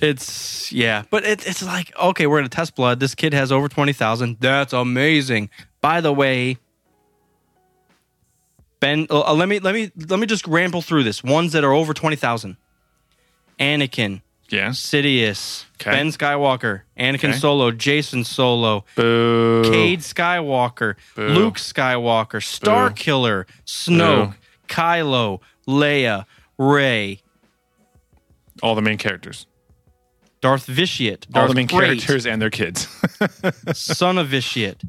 It's 0.00 0.72
yeah, 0.72 1.04
but 1.10 1.24
it, 1.24 1.46
it's 1.46 1.62
like 1.62 1.96
okay, 1.96 2.26
we're 2.26 2.38
gonna 2.38 2.48
test 2.48 2.74
blood. 2.74 3.00
This 3.00 3.14
kid 3.14 3.32
has 3.34 3.52
over 3.52 3.68
twenty 3.68 3.92
thousand. 3.92 4.38
That's 4.40 4.72
amazing. 4.72 5.50
By 5.80 6.00
the 6.00 6.12
way, 6.12 6.58
Ben, 8.84 9.06
uh, 9.08 9.32
let 9.32 9.48
me 9.48 9.60
let 9.60 9.74
me 9.74 9.90
let 10.08 10.18
me 10.20 10.26
just 10.26 10.46
ramble 10.46 10.82
through 10.82 11.04
this. 11.04 11.24
Ones 11.24 11.52
that 11.52 11.64
are 11.64 11.72
over 11.72 11.94
twenty 11.94 12.16
thousand: 12.16 12.58
Anakin, 13.58 14.20
Yes. 14.50 14.78
Sidious, 14.78 15.64
Okay. 15.80 15.90
Ben 15.90 16.08
Skywalker, 16.08 16.82
Anakin 16.98 17.30
Okay. 17.30 17.32
Solo, 17.32 17.70
Jacen 17.70 18.26
Solo, 18.26 18.84
Boo. 18.94 19.62
Cade 19.64 20.00
Skywalker, 20.00 20.96
Boo. 21.16 21.28
Luke 21.28 21.54
Skywalker, 21.56 22.42
Star 22.44 22.90
Boo. 22.90 22.94
Killer, 22.94 23.46
Snoke, 23.64 24.32
Boo. 24.32 24.34
Kylo, 24.68 25.40
Leia, 25.66 26.26
Rey, 26.58 27.20
All 28.62 28.74
the 28.74 28.82
main 28.82 28.98
characters. 28.98 29.46
Darth 30.42 30.66
Vitiate, 30.66 31.26
All 31.34 31.40
Darth 31.40 31.48
the 31.48 31.54
main 31.54 31.66
Great, 31.66 31.86
characters 32.00 32.26
and 32.26 32.42
their 32.42 32.50
kids. 32.50 32.86
son 33.72 34.18
of 34.18 34.28
Vitiate. 34.28 34.82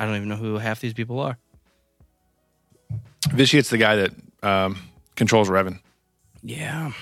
I 0.00 0.04
don't 0.04 0.16
even 0.16 0.28
know 0.28 0.34
who 0.36 0.58
half 0.58 0.80
these 0.80 0.94
people 0.94 1.20
are. 1.20 1.38
Vitiate's 3.32 3.70
the 3.70 3.78
guy 3.78 3.96
that 3.96 4.12
um, 4.42 4.78
controls 5.16 5.48
Revan. 5.48 5.80
Yeah. 6.42 6.92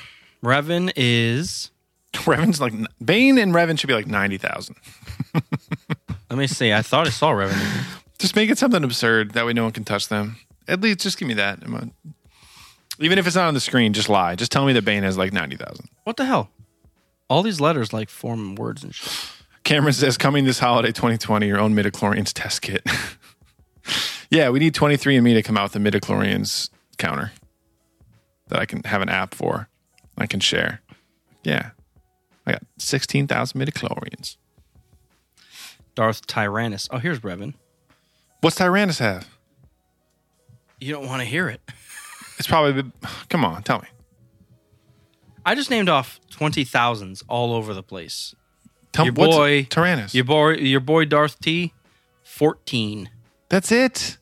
Revan 0.42 0.92
is. 0.96 1.70
Revan's 2.12 2.60
like 2.60 2.72
Bane 3.04 3.38
and 3.38 3.52
Revan 3.52 3.78
should 3.78 3.86
be 3.86 3.94
like 3.94 4.06
ninety 4.06 4.38
thousand. 4.38 4.76
Let 6.30 6.38
me 6.38 6.46
see. 6.46 6.72
I 6.72 6.82
thought 6.82 7.06
I 7.06 7.10
saw 7.10 7.32
Revan. 7.32 7.84
Just 8.18 8.36
make 8.36 8.50
it 8.50 8.58
something 8.58 8.84
absurd. 8.84 9.32
That 9.32 9.46
way 9.46 9.52
no 9.52 9.64
one 9.64 9.72
can 9.72 9.84
touch 9.84 10.08
them. 10.08 10.36
At 10.66 10.80
least 10.80 11.00
just 11.00 11.18
give 11.18 11.28
me 11.28 11.34
that. 11.34 11.60
Even 13.00 13.18
if 13.18 13.26
it's 13.26 13.36
not 13.36 13.48
on 13.48 13.54
the 13.54 13.60
screen, 13.60 13.92
just 13.92 14.08
lie. 14.08 14.34
Just 14.34 14.52
tell 14.52 14.66
me 14.66 14.72
that 14.74 14.84
Bane 14.84 15.04
has 15.04 15.16
like 15.16 15.32
90,000. 15.32 15.88
What 16.04 16.16
the 16.16 16.24
hell? 16.24 16.50
All 17.30 17.42
these 17.42 17.60
letters 17.60 17.92
like 17.92 18.10
form 18.10 18.56
words 18.56 18.82
and 18.82 18.94
shit. 18.94 19.12
Cameron 19.62 19.92
says, 19.92 20.16
coming 20.18 20.44
this 20.44 20.58
holiday 20.58 20.88
2020, 20.88 21.46
your 21.46 21.58
own 21.60 21.74
midichlorians 21.74 22.32
test 22.32 22.62
kit. 22.62 22.82
yeah, 24.30 24.50
we 24.50 24.58
need 24.58 24.74
23andMe 24.74 25.34
to 25.34 25.42
come 25.42 25.56
out 25.56 25.74
with 25.74 25.76
a 25.76 25.90
midichlorians 25.90 26.70
counter 26.98 27.32
that 28.48 28.58
I 28.58 28.66
can 28.66 28.82
have 28.84 29.02
an 29.02 29.08
app 29.08 29.34
for. 29.34 29.68
I 30.16 30.26
can 30.26 30.40
share. 30.40 30.80
Yeah. 31.44 31.70
I 32.46 32.52
got 32.52 32.62
16,000 32.78 33.60
midichlorians. 33.60 34.36
Darth 35.94 36.26
Tyrannus. 36.26 36.88
Oh, 36.90 36.98
here's 36.98 37.20
Revan. 37.20 37.54
What's 38.40 38.56
Tyrannus 38.56 38.98
have? 39.00 39.28
You 40.80 40.92
don't 40.92 41.06
want 41.06 41.20
to 41.20 41.26
hear 41.26 41.48
it. 41.48 41.60
It's 42.38 42.46
probably, 42.46 42.84
come 43.28 43.44
on, 43.44 43.64
tell 43.64 43.80
me. 43.80 43.88
I 45.44 45.54
just 45.54 45.70
named 45.70 45.88
off 45.88 46.20
twenty 46.30 46.62
thousands 46.62 47.24
all 47.26 47.52
over 47.54 47.72
the 47.72 47.82
place. 47.82 48.34
Tell 48.92 49.06
Your 49.06 49.12
boy- 49.12 49.64
Tyrannus. 49.64 50.14
Your 50.14 50.24
boy, 50.24 50.52
your 50.54 50.80
boy 50.80 51.06
Darth 51.06 51.40
T, 51.40 51.72
fourteen. 52.22 53.08
That's 53.48 53.72
it. 53.72 54.16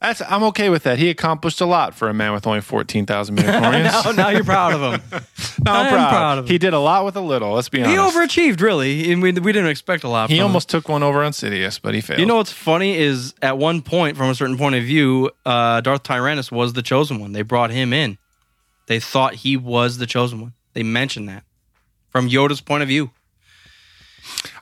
That's 0.00 0.20
I'm 0.20 0.42
okay 0.44 0.68
with 0.68 0.82
that. 0.82 0.98
He 0.98 1.08
accomplished 1.08 1.60
a 1.62 1.66
lot 1.66 1.94
for 1.94 2.08
a 2.10 2.14
man 2.14 2.32
with 2.32 2.46
only 2.46 2.60
14,000 2.60 3.34
midichlorians. 3.36 3.90
Oh, 4.06 4.12
now 4.12 4.28
you're 4.28 4.44
proud 4.44 4.74
of 4.74 4.80
him. 5.00 5.02
No, 5.64 5.72
I'm 5.72 5.90
proud. 5.90 6.10
proud 6.10 6.38
of 6.38 6.44
him. 6.44 6.50
He 6.50 6.58
did 6.58 6.74
a 6.74 6.78
lot 6.78 7.04
with 7.06 7.16
a 7.16 7.20
little. 7.20 7.54
Let's 7.54 7.70
be 7.70 7.82
honest. 7.82 7.90
he 7.90 7.96
overachieved, 7.96 8.60
really, 8.60 9.10
and 9.10 9.22
we, 9.22 9.32
we 9.32 9.52
didn't 9.52 9.70
expect 9.70 10.04
a 10.04 10.08
lot. 10.08 10.28
He 10.28 10.36
from 10.36 10.40
him. 10.40 10.46
almost 10.48 10.68
took 10.68 10.88
one 10.88 11.02
over 11.02 11.24
on 11.24 11.32
Sidious, 11.32 11.80
but 11.80 11.94
he 11.94 12.00
failed. 12.02 12.20
You 12.20 12.26
know 12.26 12.36
what's 12.36 12.52
funny 12.52 12.96
is 12.96 13.34
at 13.42 13.56
one 13.58 13.80
point, 13.82 14.16
from 14.18 14.28
a 14.28 14.34
certain 14.34 14.58
point 14.58 14.74
of 14.76 14.84
view, 14.84 15.30
uh, 15.46 15.80
Darth 15.80 16.02
Tyrannus 16.04 16.52
was 16.52 16.74
the 16.74 16.82
chosen 16.82 17.18
one. 17.20 17.32
They 17.32 17.42
brought 17.42 17.70
him 17.70 17.92
in. 17.94 18.18
They 18.86 19.00
thought 19.00 19.34
he 19.34 19.56
was 19.56 19.96
the 19.98 20.06
chosen 20.06 20.40
one. 20.40 20.52
They 20.74 20.82
mentioned 20.84 21.28
that 21.30 21.42
from 22.10 22.28
Yoda's 22.28 22.60
point 22.60 22.82
of 22.82 22.88
view. 22.88 23.10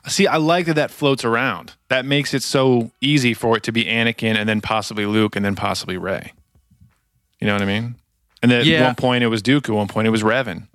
See, 0.07 0.27
I 0.27 0.37
like 0.37 0.67
that 0.67 0.75
that 0.75 0.91
floats 0.91 1.25
around. 1.25 1.73
That 1.89 2.05
makes 2.05 2.33
it 2.33 2.43
so 2.43 2.91
easy 3.01 3.33
for 3.33 3.57
it 3.57 3.63
to 3.63 3.71
be 3.71 3.85
Anakin 3.85 4.35
and 4.35 4.47
then 4.47 4.61
possibly 4.61 5.05
Luke 5.05 5.35
and 5.35 5.43
then 5.43 5.55
possibly 5.55 5.97
Rey. 5.97 6.31
You 7.39 7.47
know 7.47 7.53
what 7.53 7.61
I 7.61 7.65
mean? 7.65 7.95
And 8.41 8.51
then 8.51 8.65
Yeah. 8.65 8.81
at 8.81 8.85
one 8.85 8.95
point 8.95 9.23
it 9.23 9.27
was 9.27 9.41
Dooku. 9.41 9.69
At 9.69 9.75
one 9.75 9.87
point 9.87 10.07
it 10.07 10.11
was 10.11 10.21
Revan. 10.23 10.67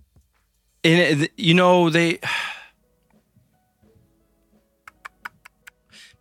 And 0.83 1.29
you 1.37 1.55
know 1.55 1.91
they. 1.91 2.19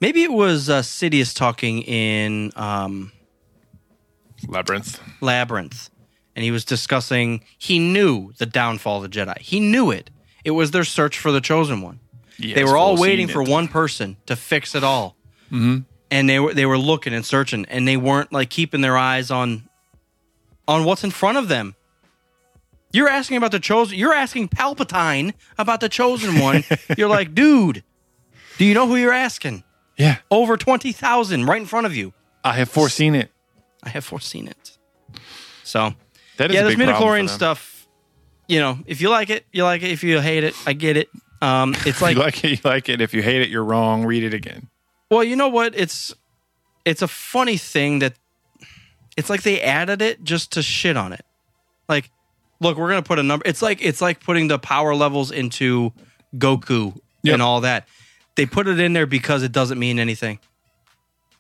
Maybe 0.02 0.24
it 0.24 0.32
was 0.32 0.70
uh, 0.70 0.82
Sidious 0.82 1.36
talking 1.36 1.82
in 1.82 2.52
um, 2.56 3.12
Labyrinth. 4.48 5.00
Labyrinth, 5.20 5.90
and 6.36 6.44
he 6.44 6.52
was 6.52 6.64
discussing. 6.64 7.44
He 7.58 7.80
knew 7.80 8.32
the 8.38 8.46
downfall 8.46 9.04
of 9.04 9.12
the 9.12 9.18
Jedi. 9.20 9.38
He 9.40 9.60
knew 9.60 9.92
it. 9.92 10.10
It 10.46 10.52
was 10.52 10.72
their 10.72 10.86
search 10.86 11.20
for 11.20 11.32
the 11.34 11.42
chosen 11.42 11.82
one. 11.82 12.00
They 12.40 12.64
were 12.64 12.78
all 12.78 12.98
waiting 12.98 13.28
for 13.28 13.44
one 13.44 13.68
person 13.68 14.18
to 14.26 14.36
fix 14.36 14.76
it 14.76 14.84
all, 14.84 15.16
mm-hmm. 15.52 15.80
and 16.10 16.30
they 16.30 16.40
were 16.40 16.54
they 16.54 16.66
were 16.66 16.78
looking 16.78 17.14
and 17.14 17.26
searching, 17.26 17.66
and 17.66 17.88
they 17.88 17.98
weren't 17.98 18.32
like 18.32 18.50
keeping 18.50 18.82
their 18.82 18.98
eyes 18.98 19.30
on 19.30 19.68
on 20.68 20.86
what's 20.86 21.04
in 21.04 21.12
front 21.12 21.38
of 21.38 21.48
them. 21.48 21.76
You're 22.92 23.10
asking 23.10 23.38
about 23.38 23.52
the 23.52 23.60
chosen. 23.60 23.98
You're 23.98 24.14
asking 24.14 24.50
Palpatine 24.50 25.34
about 25.58 25.82
the 25.82 25.90
chosen 25.90 26.40
one. 26.42 26.64
you're 26.98 27.10
like, 27.10 27.36
dude, 27.36 27.84
do 28.58 28.66
you 28.66 28.74
know 28.74 28.88
who 28.88 28.96
you're 28.96 29.14
asking? 29.14 29.64
Yeah, 29.98 30.18
Over 30.32 30.56
twenty 30.56 30.94
thousand, 30.94 31.46
right 31.46 31.60
in 31.60 31.68
front 31.68 31.86
of 31.86 31.96
you. 31.96 32.14
I 32.44 32.54
have 32.54 32.70
foreseen 32.70 33.16
it. 33.16 33.32
I 33.84 33.90
have 33.90 34.06
foreseen 34.06 34.48
it. 34.48 34.78
So 35.64 35.94
That 36.38 36.52
is 36.52 36.56
yeah, 36.56 36.64
this 36.64 36.76
midichlorian 36.76 37.28
stuff. 37.28 37.88
You 38.48 38.60
know, 38.60 38.80
if 38.88 39.02
you 39.02 39.10
like 39.10 39.30
it, 39.30 39.46
you 39.52 39.64
like 39.64 39.84
it. 39.84 39.92
If 39.92 40.04
you 40.04 40.22
hate 40.22 40.44
it, 40.44 40.56
I 40.66 40.74
get 40.74 40.98
it. 40.98 41.10
Um, 41.42 41.74
it's 41.86 42.02
like, 42.02 42.16
you 42.16 42.22
like 42.22 42.44
it, 42.44 42.52
you 42.52 42.58
like 42.64 42.90
it. 42.90 43.02
If 43.02 43.14
you 43.14 43.22
hate 43.22 43.42
it, 43.42 43.50
you're 43.50 43.64
wrong. 43.64 44.06
Read 44.06 44.24
it 44.24 44.34
again. 44.34 44.68
well, 45.10 45.24
you 45.24 45.36
know 45.36 45.48
what? 45.50 45.74
It's 45.76 46.14
it's 46.86 47.02
a 47.02 47.08
funny 47.08 47.58
thing 47.58 48.00
that 48.00 48.14
it's 49.18 49.30
like 49.30 49.44
they 49.44 49.62
added 49.62 50.02
it 50.02 50.24
just 50.24 50.54
to 50.54 50.62
shit 50.64 50.96
on 50.98 51.14
it. 51.14 51.26
Like, 51.88 52.10
look, 52.60 52.78
we're 52.78 52.90
gonna 52.90 53.02
put 53.02 53.20
a 53.20 53.24
number. 53.24 53.44
It's 53.48 53.62
like 53.62 53.84
it's 53.84 54.02
like 54.02 54.24
putting 54.24 54.48
the 54.48 54.60
power 54.60 54.96
levels 54.96 55.32
into 55.32 55.94
Goku 56.36 57.00
Yep. 57.24 57.34
and 57.34 57.42
all 57.42 57.62
that. 57.62 57.88
They 58.36 58.46
put 58.46 58.68
it 58.68 58.80
in 58.80 58.94
there 58.94 59.06
because 59.06 59.44
it 59.44 59.52
doesn't 59.52 59.78
mean 59.80 60.00
anything. 60.00 60.40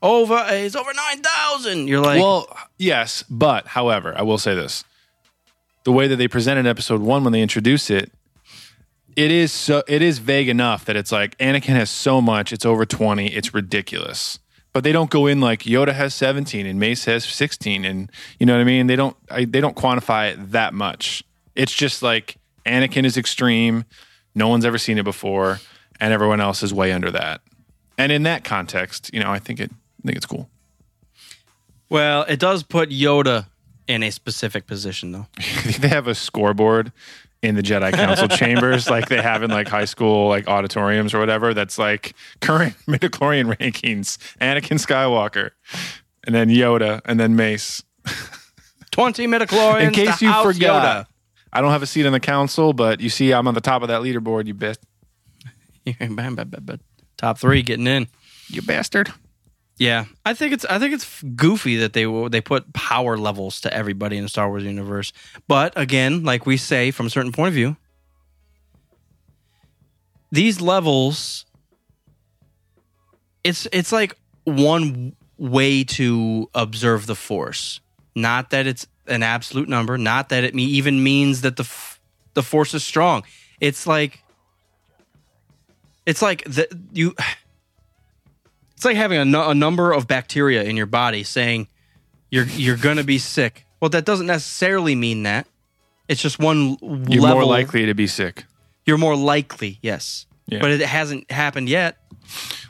Over, 0.01 0.45
it's 0.49 0.75
over 0.75 0.91
nine 0.93 1.21
thousand. 1.21 1.87
You're 1.89 2.01
like, 2.01 2.21
well, 2.21 2.47
yes, 2.77 3.23
but 3.29 3.67
however, 3.67 4.13
I 4.17 4.21
will 4.21 4.37
say 4.37 4.55
this: 4.55 4.83
the 5.83 5.91
way 5.91 6.07
that 6.07 6.15
they 6.15 6.27
presented 6.29 6.65
episode 6.65 7.01
one 7.01 7.23
when 7.25 7.33
they 7.33 7.41
introduce 7.41 7.89
it, 7.89 8.11
it 9.19 9.31
is 9.31 9.51
so 9.51 9.83
it 9.85 10.01
is 10.01 10.19
vague 10.19 10.47
enough 10.47 10.85
that 10.85 10.95
it's 10.95 11.11
like 11.11 11.37
Anakin 11.39 11.75
has 11.75 11.89
so 11.89 12.21
much, 12.21 12.53
it's 12.53 12.65
over 12.65 12.85
twenty, 12.85 13.27
it's 13.27 13.53
ridiculous. 13.53 14.39
But 14.71 14.85
they 14.85 14.93
don't 14.93 15.09
go 15.09 15.27
in 15.27 15.41
like 15.41 15.63
Yoda 15.63 15.93
has 15.93 16.15
seventeen 16.15 16.65
and 16.65 16.79
Mace 16.79 17.03
has 17.03 17.25
sixteen, 17.25 17.83
and 17.83 18.09
you 18.39 18.45
know 18.45 18.53
what 18.53 18.61
I 18.61 18.63
mean. 18.63 18.87
They 18.87 18.95
don't 18.95 19.17
I, 19.29 19.43
they 19.43 19.59
don't 19.59 19.75
quantify 19.75 20.31
it 20.31 20.51
that 20.53 20.73
much. 20.73 21.21
It's 21.53 21.73
just 21.73 22.01
like 22.01 22.37
Anakin 22.65 23.03
is 23.03 23.17
extreme, 23.17 23.83
no 24.35 24.47
one's 24.47 24.63
ever 24.63 24.77
seen 24.77 24.97
it 24.97 25.03
before, 25.03 25.59
and 25.99 26.13
everyone 26.13 26.39
else 26.39 26.63
is 26.63 26.73
way 26.73 26.93
under 26.93 27.11
that. 27.11 27.41
And 27.97 28.13
in 28.13 28.23
that 28.23 28.45
context, 28.45 29.13
you 29.13 29.19
know, 29.19 29.29
I 29.29 29.39
think 29.39 29.59
it 29.59 29.69
I 29.71 30.07
think 30.07 30.15
it's 30.15 30.25
cool. 30.25 30.49
well, 31.89 32.23
it 32.29 32.39
does 32.39 32.63
put 32.63 32.89
Yoda 32.89 33.47
in 33.85 34.01
a 34.01 34.11
specific 34.11 34.65
position, 34.65 35.11
though. 35.11 35.27
they 35.79 35.89
have 35.89 36.07
a 36.07 36.15
scoreboard 36.15 36.93
in 37.41 37.55
the 37.55 37.61
Jedi 37.63 37.93
Council 37.93 38.27
chambers, 38.29 38.89
like 38.89 39.07
they 39.09 39.21
have 39.21 39.43
in 39.43 39.49
like 39.49 39.67
high 39.67 39.85
school 39.85 40.27
like 40.27 40.47
auditoriums 40.47 41.13
or 41.13 41.19
whatever. 41.19 41.53
That's 41.53 41.77
like 41.77 42.13
current 42.41 42.75
midichlorian 42.87 43.55
rankings: 43.55 44.17
Anakin 44.39 44.77
Skywalker, 44.79 45.51
and 46.25 46.35
then 46.35 46.49
Yoda, 46.49 47.01
and 47.05 47.19
then 47.19 47.35
Mace. 47.35 47.83
Twenty 48.91 49.27
midichlorians. 49.27 49.87
In 49.87 49.91
case 49.93 50.19
to 50.19 50.25
you 50.25 50.31
House 50.31 50.45
forgot, 50.45 51.07
I 51.53 51.61
don't 51.61 51.71
have 51.71 51.83
a 51.83 51.87
seat 51.87 52.05
in 52.05 52.11
the 52.11 52.19
council, 52.19 52.73
but 52.73 52.99
you 52.99 53.09
see, 53.09 53.33
I'm 53.33 53.47
on 53.47 53.53
the 53.53 53.61
top 53.61 53.81
of 53.81 53.87
that 53.87 54.01
leaderboard. 54.01 54.47
You 54.47 54.53
bet, 54.53 54.77
Yoda. 55.85 56.15
Bam, 56.15 56.35
bam, 56.35 56.49
bam, 56.49 56.63
bam. 56.63 56.79
Top 57.17 57.37
three 57.37 57.61
getting 57.61 57.87
in. 57.87 58.07
you 58.47 58.61
bastard. 58.61 59.11
Yeah, 59.79 60.05
I 60.25 60.33
think 60.33 60.51
it's 60.51 60.65
I 60.65 60.77
think 60.77 60.93
it's 60.93 61.23
goofy 61.23 61.77
that 61.77 61.93
they 61.93 62.05
they 62.27 62.41
put 62.41 62.73
power 62.73 63.17
levels 63.17 63.61
to 63.61 63.73
everybody 63.73 64.17
in 64.17 64.23
the 64.23 64.29
Star 64.29 64.49
Wars 64.49 64.65
universe. 64.65 65.13
But 65.47 65.71
again, 65.77 66.25
like 66.25 66.45
we 66.45 66.57
say 66.57 66.91
from 66.91 67.05
a 67.05 67.09
certain 67.09 67.31
point 67.31 67.47
of 67.47 67.53
view, 67.53 67.77
these 70.33 70.59
levels 70.59 71.45
it's 73.45 73.69
it's 73.71 73.93
like 73.93 74.17
one 74.43 75.15
way 75.37 75.85
to 75.85 76.49
observe 76.53 77.05
the 77.05 77.15
force. 77.15 77.79
Not 78.15 78.49
that 78.49 78.67
it's 78.67 78.85
an 79.07 79.23
absolute 79.23 79.69
number, 79.69 79.97
not 79.97 80.27
that 80.27 80.43
it 80.43 80.55
even 80.55 81.01
means 81.01 81.39
that 81.41 81.55
the 81.55 81.71
the 82.33 82.43
force 82.43 82.73
is 82.73 82.83
strong. 82.83 83.23
It's 83.61 83.87
like 83.87 84.21
it's 86.05 86.21
like 86.21 86.43
the 86.43 86.67
you 86.91 87.15
it's 88.79 88.85
like 88.85 88.95
having 88.95 89.19
a, 89.35 89.53
number 89.53 89.91
of 89.91 90.07
bacteria 90.07 90.63
in 90.63 90.77
your 90.77 90.85
body 90.85 91.23
saying 91.23 91.67
you're 92.31 92.45
you're 92.45 92.77
gonna 92.77 93.03
be 93.03 93.17
sick. 93.17 93.65
Well, 93.81 93.89
that 93.89 94.05
doesn't 94.05 94.25
necessarily 94.25 94.95
mean 94.95 95.23
that. 95.23 95.47
It's 96.07 96.21
just 96.21 96.39
one 96.39 96.77
You're 96.81 97.21
level. 97.21 97.39
more 97.39 97.43
likely 97.43 97.87
to 97.87 97.93
be 97.93 98.07
sick. 98.07 98.45
You're 98.85 98.97
more 98.97 99.17
likely, 99.17 99.79
yes. 99.81 100.27
Yeah. 100.47 100.59
But 100.59 100.71
it 100.71 100.79
hasn't 100.79 101.29
happened 101.29 101.67
yet. 101.67 101.97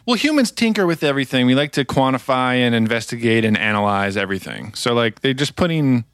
Well, 0.08 0.16
humans 0.16 0.50
tinker 0.50 0.88
with 0.88 1.04
everything. 1.04 1.46
We 1.46 1.54
like 1.54 1.74
to 1.74 1.86
quantify 1.86 2.56
and 2.56 2.74
investigate 2.74 3.46
and 3.46 3.56
analyze 3.56 4.18
everything. 4.18 4.74
So, 4.74 4.96
like, 4.96 5.20
they're 5.22 5.36
just 5.36 5.56
putting 5.56 6.06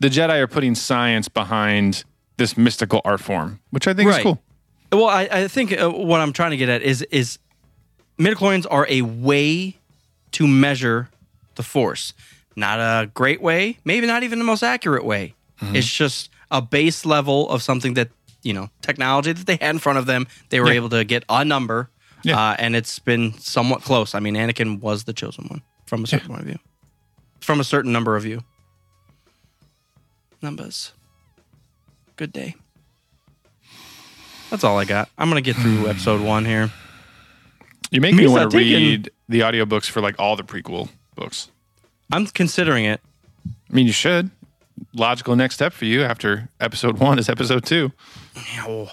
the 0.00 0.08
Jedi 0.08 0.40
are 0.40 0.46
putting 0.46 0.74
science 0.74 1.28
behind 1.28 2.04
this 2.38 2.56
mystical 2.56 3.02
art 3.04 3.20
form, 3.20 3.60
which 3.68 3.86
I 3.86 3.92
think 3.92 4.08
is 4.08 4.14
Right. 4.16 4.22
cool. 4.22 4.42
Well, 4.92 5.08
I, 5.08 5.28
I 5.30 5.48
think 5.48 5.78
uh, 5.78 5.90
what 5.90 6.22
I'm 6.22 6.32
trying 6.32 6.52
to 6.52 6.56
get 6.56 6.70
at 6.70 6.80
is 6.80 7.02
is 7.02 7.38
midichlorians 8.18 8.66
are 8.70 8.86
a 8.88 9.02
way 9.02 9.76
to 10.32 10.46
measure 10.46 11.08
the 11.56 11.62
force. 11.62 12.12
Not 12.56 12.78
a 12.78 13.06
great 13.08 13.40
way, 13.42 13.78
maybe 13.84 14.06
not 14.06 14.22
even 14.22 14.38
the 14.38 14.44
most 14.44 14.62
accurate 14.62 15.04
way. 15.04 15.34
Mm-hmm. 15.60 15.76
It's 15.76 15.90
just 15.90 16.30
a 16.50 16.62
base 16.62 17.04
level 17.04 17.48
of 17.50 17.62
something 17.62 17.94
that 17.94 18.08
you 18.42 18.52
know 18.52 18.70
technology 18.82 19.32
that 19.32 19.46
they 19.46 19.56
had 19.56 19.70
in 19.74 19.78
front 19.78 19.98
of 19.98 20.06
them. 20.06 20.26
They 20.50 20.60
were 20.60 20.68
Yeah. 20.68 20.74
able 20.74 20.88
to 20.90 21.04
get 21.04 21.24
a 21.28 21.44
number, 21.44 21.90
Yeah. 22.22 22.38
uh, 22.38 22.56
and 22.58 22.74
it's 22.76 22.98
been 22.98 23.34
somewhat 23.38 23.82
close. 23.82 24.14
I 24.14 24.20
mean, 24.20 24.34
Anakin 24.34 24.80
was 24.80 25.04
the 25.04 25.12
chosen 25.12 25.46
one 25.48 25.62
from 25.86 26.04
a 26.04 26.06
certain 26.06 26.28
point 26.28 26.40
of 26.40 26.46
view, 26.46 26.58
from 27.40 27.60
a 27.60 27.64
certain 27.64 27.92
number 27.92 28.16
of 28.16 28.24
you. 28.24 28.42
Numbers. 30.42 30.92
Good 32.16 32.32
day. 32.32 32.54
That's 34.50 34.62
all 34.64 34.78
I 34.78 34.84
got. 34.84 35.08
I'm 35.18 35.28
gonna 35.28 35.40
get 35.40 35.56
through 35.56 35.88
episode 35.88 36.20
one 36.20 36.44
here. 36.44 36.70
You 37.90 38.00
make 38.00 38.14
me 38.14 38.26
want 38.26 38.50
to 38.50 38.56
read 38.56 39.10
the 39.28 39.40
audiobooks 39.40 39.88
for 39.88 40.00
like 40.00 40.16
all 40.18 40.36
the 40.36 40.44
prequel 40.44 40.88
books. 41.14 41.50
I'm 42.12 42.26
considering 42.26 42.84
it. 42.84 43.00
I 43.46 43.74
mean, 43.74 43.86
you 43.86 43.92
should. 43.92 44.30
Logical 44.92 45.36
next 45.36 45.54
step 45.54 45.72
for 45.72 45.86
you 45.86 46.02
after 46.02 46.48
episode 46.60 46.98
one 46.98 47.18
is 47.18 47.28
episode 47.28 47.64
two. 47.64 47.92
Oh, 48.66 48.90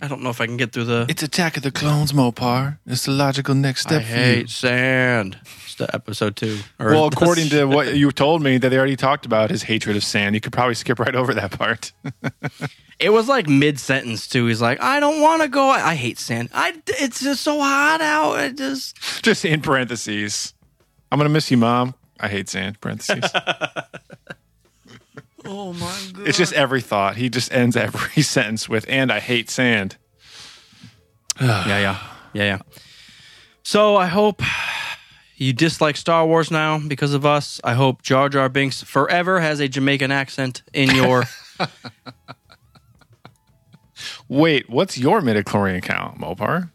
I 0.00 0.08
don't 0.08 0.22
know 0.22 0.28
if 0.28 0.40
I 0.40 0.46
can 0.46 0.58
get 0.58 0.72
through 0.72 0.84
the. 0.84 1.06
It's 1.08 1.22
Attack 1.22 1.56
of 1.56 1.62
the 1.62 1.70
Clones, 1.70 2.12
Mopar. 2.12 2.78
It's 2.86 3.06
the 3.06 3.12
logical 3.12 3.54
next 3.54 3.86
I 3.86 3.88
step 3.88 4.02
for 4.02 4.08
you. 4.08 4.14
hate 4.14 4.50
sand. 4.50 5.38
It's 5.64 5.76
the 5.76 5.92
episode 5.94 6.36
two. 6.36 6.58
Or 6.78 6.90
Well, 6.90 7.06
according 7.12 7.48
to 7.50 7.64
what 7.64 7.94
you 7.96 8.12
told 8.12 8.42
me 8.42 8.58
that 8.58 8.68
they 8.68 8.76
already 8.76 8.96
talked 8.96 9.24
about 9.24 9.50
his 9.50 9.62
hatred 9.62 9.96
of 9.96 10.04
sand, 10.04 10.34
you 10.34 10.42
could 10.42 10.52
probably 10.52 10.74
skip 10.74 10.98
right 10.98 11.14
over 11.14 11.32
that 11.32 11.52
part. 11.52 11.92
it 12.98 13.10
was 13.10 13.28
like 13.28 13.48
mid 13.48 13.78
sentence 13.80 14.26
too. 14.28 14.46
He's 14.46 14.60
like, 14.62 14.80
I 14.80 15.00
don't 15.00 15.20
want 15.20 15.42
to 15.42 15.48
go. 15.48 15.68
I, 15.68 15.90
I 15.90 15.94
hate 15.94 16.18
sand. 16.18 16.48
I. 16.52 16.74
It's 16.86 17.20
just 17.20 17.42
so 17.42 17.58
hot 17.60 18.00
out. 18.00 18.32
I 18.36 18.50
just. 18.50 18.96
Just 19.24 19.44
in 19.44 19.62
parentheses. 19.62 20.52
I'm 21.10 21.18
gonna 21.18 21.28
miss 21.30 21.50
you, 21.50 21.56
mom. 21.56 21.94
I 22.20 22.28
hate 22.28 22.48
sand. 22.48 22.80
Parentheses. 22.80 23.24
Oh 25.46 25.74
my 25.74 26.00
god. 26.14 26.26
it's 26.26 26.38
just 26.38 26.54
every 26.54 26.80
thought. 26.80 27.16
He 27.16 27.28
just 27.28 27.52
ends 27.52 27.76
every 27.76 28.22
sentence 28.22 28.66
with 28.66 28.86
"and 28.88 29.12
I 29.12 29.20
hate 29.20 29.50
sand." 29.50 29.96
Yeah, 31.40 31.66
yeah, 31.66 31.98
yeah, 32.32 32.44
yeah. 32.44 32.58
So 33.62 33.96
I 33.96 34.06
hope 34.06 34.40
you 35.36 35.52
dislike 35.52 35.96
Star 35.96 36.24
Wars 36.26 36.50
now 36.50 36.78
because 36.78 37.12
of 37.12 37.26
us. 37.26 37.60
I 37.62 37.74
hope 37.74 38.00
Jar 38.02 38.28
Jar 38.30 38.48
Binks 38.48 38.82
forever 38.82 39.40
has 39.40 39.60
a 39.60 39.68
Jamaican 39.68 40.10
accent 40.10 40.62
in 40.72 40.94
your. 40.94 41.24
Wait, 44.28 44.68
what's 44.70 44.96
your 44.98 45.20
midichlorian 45.20 45.82
count, 45.82 46.18
Mopar? 46.18 46.70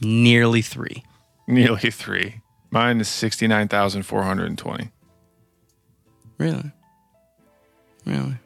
nearly 0.00 0.62
three. 0.62 1.02
Nearly 1.46 1.90
three. 1.90 2.40
Mine 2.70 3.00
is 3.00 3.08
sixty 3.08 3.46
nine 3.46 3.68
thousand 3.68 4.02
four 4.02 4.22
hundred 4.22 4.48
and 4.48 4.58
twenty. 4.58 4.90
Really? 6.38 6.70
Really? 8.04 8.38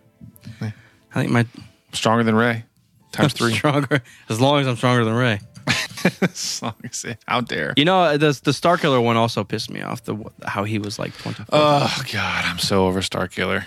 I 0.60 0.72
think 1.14 1.30
my 1.30 1.46
Stronger 1.92 2.22
than 2.22 2.34
Rey. 2.36 2.64
Times 3.12 3.32
three. 3.38 3.52
stronger 3.52 4.00
as 4.28 4.40
long 4.40 4.60
as 4.60 4.68
I'm 4.68 4.76
stronger 4.76 5.04
than 5.04 5.14
Rey. 5.14 5.40
as 6.22 6.62
long 6.62 6.74
as 6.84 7.04
it 7.04 7.18
out 7.26 7.48
there. 7.48 7.74
You 7.76 7.84
know, 7.84 8.00
uh, 8.02 8.12
the 8.16 8.38
the 8.44 8.52
Starkiller 8.52 9.02
one 9.02 9.16
also 9.16 9.42
pissed 9.42 9.70
me 9.70 9.82
off. 9.82 10.04
The 10.04 10.16
how 10.44 10.64
he 10.64 10.78
was 10.78 10.98
like 10.98 11.16
twenty. 11.18 11.44
Oh 11.52 12.02
God, 12.12 12.44
I'm 12.44 12.58
so 12.58 12.86
over 12.86 13.00
Starkiller. 13.00 13.64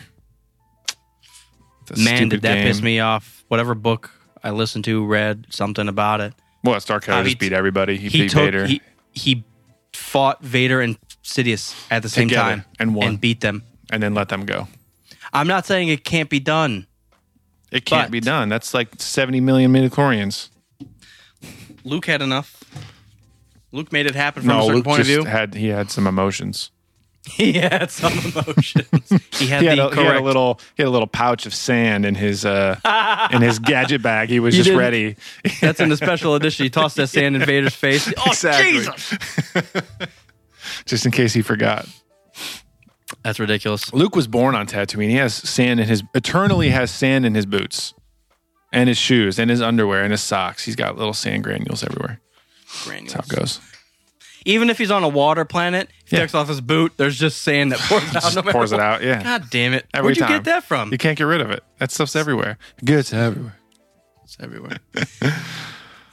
The 1.88 2.02
Man, 2.02 2.30
did 2.30 2.44
that 2.44 2.56
game. 2.56 2.68
piss 2.68 2.82
me 2.82 3.02
off. 3.02 3.44
Whatever 3.50 3.76
book 3.76 4.10
I 4.44 4.52
listened 4.52 4.86
to, 4.86 5.06
read 5.06 5.46
something 5.50 5.88
about 5.88 6.20
it. 6.22 6.34
Well, 6.64 6.76
Starkiller 6.80 7.06
How 7.14 7.24
he 7.24 7.30
just 7.32 7.40
beat 7.40 7.54
everybody. 7.54 7.98
He, 7.98 8.10
He 8.10 8.22
beat 8.24 8.32
took 8.32 8.42
Vader. 8.44 8.66
he 8.66 8.82
he 9.12 9.44
fought 9.94 10.42
Vader 10.44 10.82
and 10.82 10.98
Sidious 11.24 11.76
at 11.92 12.02
the 12.04 12.10
same 12.10 12.28
Together 12.30 12.50
time 12.50 12.66
and 12.80 12.96
won. 12.96 13.08
and 13.08 13.22
beat 13.22 13.42
them. 13.42 13.64
and 13.92 14.02
then 14.02 14.14
let 14.14 14.30
them 14.30 14.46
go. 14.46 14.68
I'm 15.32 15.48
not 15.48 15.66
saying 15.66 15.90
it 15.90 16.04
can't 16.04 16.30
be 16.30 16.40
done. 16.40 16.88
It 17.72 17.86
can't 17.86 18.12
be 18.12 18.20
done. 18.20 18.50
That's 18.50 18.74
like 18.74 18.90
70 19.02 19.40
million 19.42 19.72
midichlorians. 19.74 20.50
Luke 21.84 22.06
had 22.06 22.22
enough. 22.22 22.64
Luke 23.72 23.92
made 23.92 24.06
it 24.06 24.14
happen 24.16 24.44
from 24.44 24.52
a 24.52 24.62
certain 24.62 24.76
Luke 24.76 24.86
point 24.86 25.02
of 25.02 25.08
view. 25.08 25.24
had 25.24 25.56
he 25.56 25.68
had 25.70 25.90
some 25.90 26.06
emotions. 26.08 26.70
he 27.32 27.54
had 27.54 27.90
some 27.90 28.12
emotions. 28.14 29.10
He 29.32 29.48
had 29.48 29.62
He 29.62 29.68
had, 29.68 29.78
the 29.78 29.88
a, 29.88 29.96
he 29.96 30.02
had 30.04 30.18
a 30.18 30.22
little 30.22 30.60
he 30.76 30.84
had 30.84 30.88
a 30.88 30.92
little 30.92 31.08
pouch 31.08 31.46
of 31.46 31.54
sand 31.54 32.06
in 32.06 32.16
his 32.16 32.44
uh 32.46 32.78
in 33.32 33.42
his 33.42 33.60
gadget 33.72 34.02
bag. 34.02 34.30
He 34.30 34.40
was 34.42 34.54
just 34.56 34.66
didn't- 34.66 34.80
ready. 34.80 35.16
That's 35.62 35.80
in 35.80 35.90
the 35.90 35.98
special 35.98 36.36
edition. 36.36 36.64
He 36.66 36.70
tossed 36.70 36.98
that 36.98 37.08
sand 37.08 37.36
in 37.36 37.46
Vader's 37.46 37.76
face. 37.76 38.12
Oh 38.18 38.24
Exactly. 38.28 38.72
Jesus! 38.74 39.18
just 40.86 41.06
in 41.06 41.12
case 41.12 41.34
he 41.34 41.42
forgot. 41.42 41.88
That's 43.24 43.40
ridiculous. 43.40 43.94
Luke 43.94 44.16
was 44.16 44.28
born 44.28 44.56
on 44.56 44.68
Tatooine. 44.68 45.10
He 45.10 45.16
has 45.16 45.34
sand 45.34 45.80
in 45.80 45.88
his 45.88 46.04
eternally 46.14 46.70
has 46.70 46.92
sand 46.92 47.26
in 47.26 47.36
his 47.36 47.46
boots, 47.46 47.94
and 48.72 48.90
his 48.90 48.98
shoes, 48.98 49.40
and 49.40 49.50
his 49.50 49.62
underwear, 49.62 50.04
and 50.04 50.12
his 50.12 50.22
socks. 50.22 50.66
He's 50.66 50.76
got 50.76 50.98
little 50.98 51.14
sand 51.14 51.44
granules 51.44 51.84
everywhere. 51.84 52.20
That's 52.88 53.14
how 53.14 53.20
it 53.20 53.30
goes. 53.30 53.60
Even 54.46 54.70
if 54.70 54.78
he's 54.78 54.92
on 54.92 55.04
a 55.04 55.08
water 55.08 55.46
planet, 55.46 55.90
Yeah. 56.14 56.20
takes 56.20 56.36
off 56.36 56.48
his 56.48 56.62
boot, 56.62 56.94
there's 56.98 57.18
just 57.18 57.42
sand 57.42 57.72
that 57.72 57.80
pours 57.90 58.04
out. 58.04 58.14
Just 58.14 58.36
no 58.36 58.42
pours 58.44 58.72
it 58.72 58.80
out. 58.80 59.02
Yeah, 59.04 59.22
God 59.24 59.50
damn 59.50 59.74
it! 59.74 59.86
Every 59.94 60.08
Where'd 60.10 60.18
you 60.18 60.28
get 60.28 60.44
that 60.46 60.64
from? 60.64 60.92
you 60.92 60.98
can't 60.98 61.18
get 61.18 61.26
rid 61.26 61.42
of 61.42 61.52
it. 61.52 61.64
That 61.80 61.92
stuff's 61.92 62.16
everywhere. 62.16 62.58
Gets 62.84 63.14
everywhere. 63.14 63.58
It's 64.24 64.38
everywhere. 64.40 64.78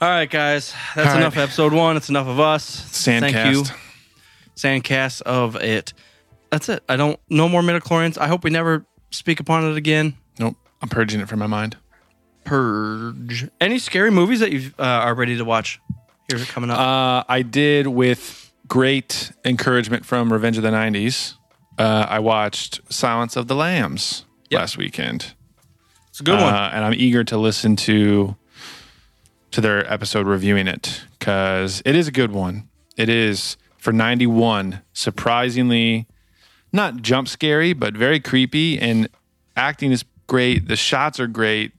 All 0.01 0.09
right, 0.09 0.29
guys. 0.29 0.73
That's 0.95 1.07
All 1.09 1.13
right. 1.13 1.21
enough 1.21 1.33
of 1.33 1.39
episode 1.39 1.73
one. 1.73 1.95
It's 1.97 2.09
enough 2.09 2.27
of 2.27 2.39
us. 2.39 2.81
Thank 3.05 3.35
you. 3.35 3.63
Sandcast. 3.63 3.75
Sandcast 4.55 5.21
of 5.21 5.55
it. 5.57 5.93
That's 6.49 6.67
it. 6.69 6.83
I 6.89 6.95
don't. 6.97 7.19
No 7.29 7.47
more 7.47 7.61
midichlorians. 7.61 8.17
I 8.17 8.27
hope 8.27 8.43
we 8.43 8.49
never 8.49 8.85
speak 9.11 9.39
upon 9.39 9.63
it 9.69 9.77
again. 9.77 10.17
Nope. 10.39 10.55
I'm 10.81 10.89
purging 10.89 11.19
it 11.21 11.29
from 11.29 11.39
my 11.39 11.47
mind. 11.47 11.77
Purge. 12.43 13.47
Any 13.61 13.77
scary 13.77 14.09
movies 14.11 14.39
that 14.39 14.51
you 14.51 14.71
uh, 14.79 14.83
are 14.83 15.13
ready 15.13 15.37
to 15.37 15.45
watch? 15.45 15.79
Here's 16.29 16.41
it 16.41 16.47
coming 16.47 16.69
up. 16.69 16.79
Uh, 16.79 17.23
I 17.31 17.43
did 17.43 17.87
with 17.87 18.40
great 18.71 19.33
encouragement 19.43 20.05
from 20.05 20.31
Revenge 20.31 20.55
of 20.55 20.63
the 20.63 20.69
'90s. 20.71 21.33
Uh, 21.77 22.05
I 22.07 22.19
watched 22.19 22.79
Silence 22.89 23.35
of 23.35 23.49
the 23.49 23.55
Lambs 23.55 24.23
Yep. 24.49 24.59
last 24.61 24.77
weekend. 24.77 25.33
it's 26.07 26.21
a 26.21 26.23
good 26.23 26.39
one. 26.39 26.53
Uh, 26.53 26.71
and 26.73 26.85
I'm 26.85 26.93
eager 26.93 27.23
to 27.25 27.37
listen 27.37 27.75
to 27.87 28.35
to 29.51 29.59
their 29.59 29.91
episode 29.91 30.25
reviewing 30.25 30.67
it 30.69 31.01
because 31.19 31.81
it 31.85 31.95
is 31.97 32.07
a 32.07 32.11
good 32.11 32.31
one. 32.31 32.69
It 32.95 33.09
is 33.09 33.57
for 33.77 33.91
91, 33.91 34.81
surprisingly 34.93 36.07
not 36.71 37.01
jump 37.01 37.27
scary, 37.27 37.73
but 37.73 37.93
very 37.93 38.21
creepy. 38.21 38.79
And 38.79 39.09
acting 39.57 39.91
is 39.91 40.05
great. 40.27 40.69
The 40.69 40.77
shots 40.77 41.19
are 41.19 41.27
great. 41.27 41.73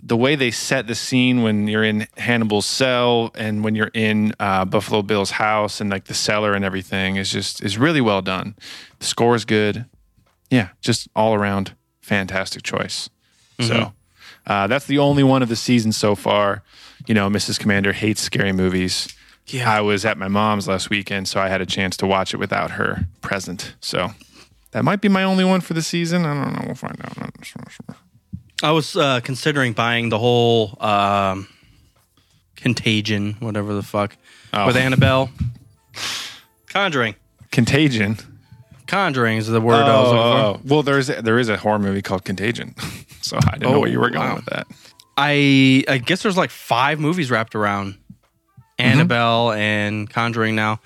The 0.00 0.16
way 0.16 0.36
they 0.36 0.50
set 0.50 0.86
the 0.86 0.94
scene 0.94 1.42
when 1.42 1.66
you're 1.66 1.84
in 1.84 2.06
Hannibal's 2.16 2.66
cell 2.66 3.32
and 3.34 3.64
when 3.64 3.74
you're 3.74 3.90
in 3.94 4.32
uh, 4.38 4.64
Buffalo 4.64 5.02
Bill's 5.02 5.32
house 5.32 5.80
and 5.80 5.90
like 5.90 6.04
the 6.04 6.14
cellar 6.14 6.54
and 6.54 6.64
everything 6.64 7.16
is 7.16 7.30
just 7.30 7.62
is 7.62 7.76
really 7.78 8.00
well 8.00 8.22
done. 8.22 8.54
The 9.00 9.06
score 9.06 9.34
is 9.34 9.44
good. 9.44 9.86
Yeah, 10.50 10.68
just 10.80 11.08
all 11.16 11.34
around 11.34 11.74
fantastic 12.00 12.62
choice. 12.62 13.10
So 13.60 13.92
uh, 14.46 14.66
that's 14.66 14.86
the 14.86 14.98
only 14.98 15.22
one 15.22 15.42
of 15.42 15.48
the 15.48 15.56
season 15.56 15.92
so 15.92 16.14
far. 16.14 16.62
You 17.06 17.14
know, 17.14 17.28
Mrs. 17.28 17.58
Commander 17.58 17.92
hates 17.92 18.20
scary 18.20 18.52
movies. 18.52 19.14
Yeah. 19.46 19.70
I 19.70 19.80
was 19.80 20.04
at 20.04 20.18
my 20.18 20.28
mom's 20.28 20.68
last 20.68 20.90
weekend, 20.90 21.28
so 21.28 21.40
I 21.40 21.48
had 21.48 21.60
a 21.60 21.66
chance 21.66 21.96
to 21.98 22.06
watch 22.06 22.34
it 22.34 22.36
without 22.36 22.72
her 22.72 23.06
present. 23.20 23.74
So 23.80 24.10
that 24.72 24.84
might 24.84 25.00
be 25.00 25.08
my 25.08 25.22
only 25.22 25.44
one 25.44 25.60
for 25.60 25.74
the 25.74 25.82
season. 25.82 26.24
I 26.24 26.34
don't 26.34 26.52
know. 26.54 26.62
We'll 26.66 26.74
find 26.74 27.00
out. 27.02 27.16
I'm 28.62 28.66
not 28.66 28.66
sure. 28.66 28.68
I 28.68 28.72
was 28.72 28.96
uh, 28.96 29.20
considering 29.20 29.72
buying 29.72 30.08
the 30.08 30.18
whole 30.18 30.76
um, 30.80 31.48
Contagion, 32.56 33.34
whatever 33.40 33.74
the 33.74 33.82
fuck, 33.82 34.16
Oh. 34.52 34.66
with 34.66 34.76
Annabelle. 34.76 35.30
Conjuring. 36.68 37.14
Contagion. 37.50 38.18
Conjuring 38.86 39.36
is 39.36 39.46
the 39.46 39.60
word 39.60 39.74
I 39.84 40.00
was 40.00 40.08
looking 40.12 40.22
for. 40.22 40.38
Oh, 40.38 40.60
well, 40.64 40.82
there's 40.82 41.08
there 41.08 41.38
is 41.38 41.48
a 41.50 41.56
horror 41.58 41.78
movie 41.78 42.00
called 42.02 42.24
Contagion, 42.24 42.74
so 43.20 43.36
I 43.36 43.52
didn't 43.52 43.62
know 43.64 43.74
Oh, 43.74 43.80
where 43.80 43.90
you 43.90 44.00
were 44.00 44.08
going 44.10 44.34
with 44.34 44.46
that. 44.46 44.66
I 45.18 45.84
I 45.88 45.98
guess 45.98 46.22
there's 46.22 46.36
like 46.38 46.50
five 46.50 46.98
movies 46.98 47.30
wrapped 47.30 47.54
around 47.54 47.96
Annabelle 48.78 49.52
and 49.52 50.08
Conjuring 50.08 50.56
now. 50.56 50.80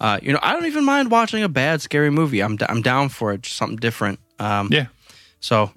Uh, 0.00 0.20
you 0.22 0.32
know, 0.32 0.38
I 0.42 0.52
don't 0.52 0.66
even 0.66 0.84
mind 0.84 1.10
watching 1.10 1.42
a 1.42 1.48
bad 1.48 1.80
scary 1.82 2.10
movie. 2.10 2.40
I'm 2.40 2.56
d- 2.56 2.66
I'm 2.68 2.82
down 2.82 3.08
for 3.08 3.32
it, 3.32 3.42
just 3.42 3.56
something 3.56 3.78
different. 3.78 4.20
Um, 4.38 4.68
Yeah, 4.70 4.86
So, 5.40 5.72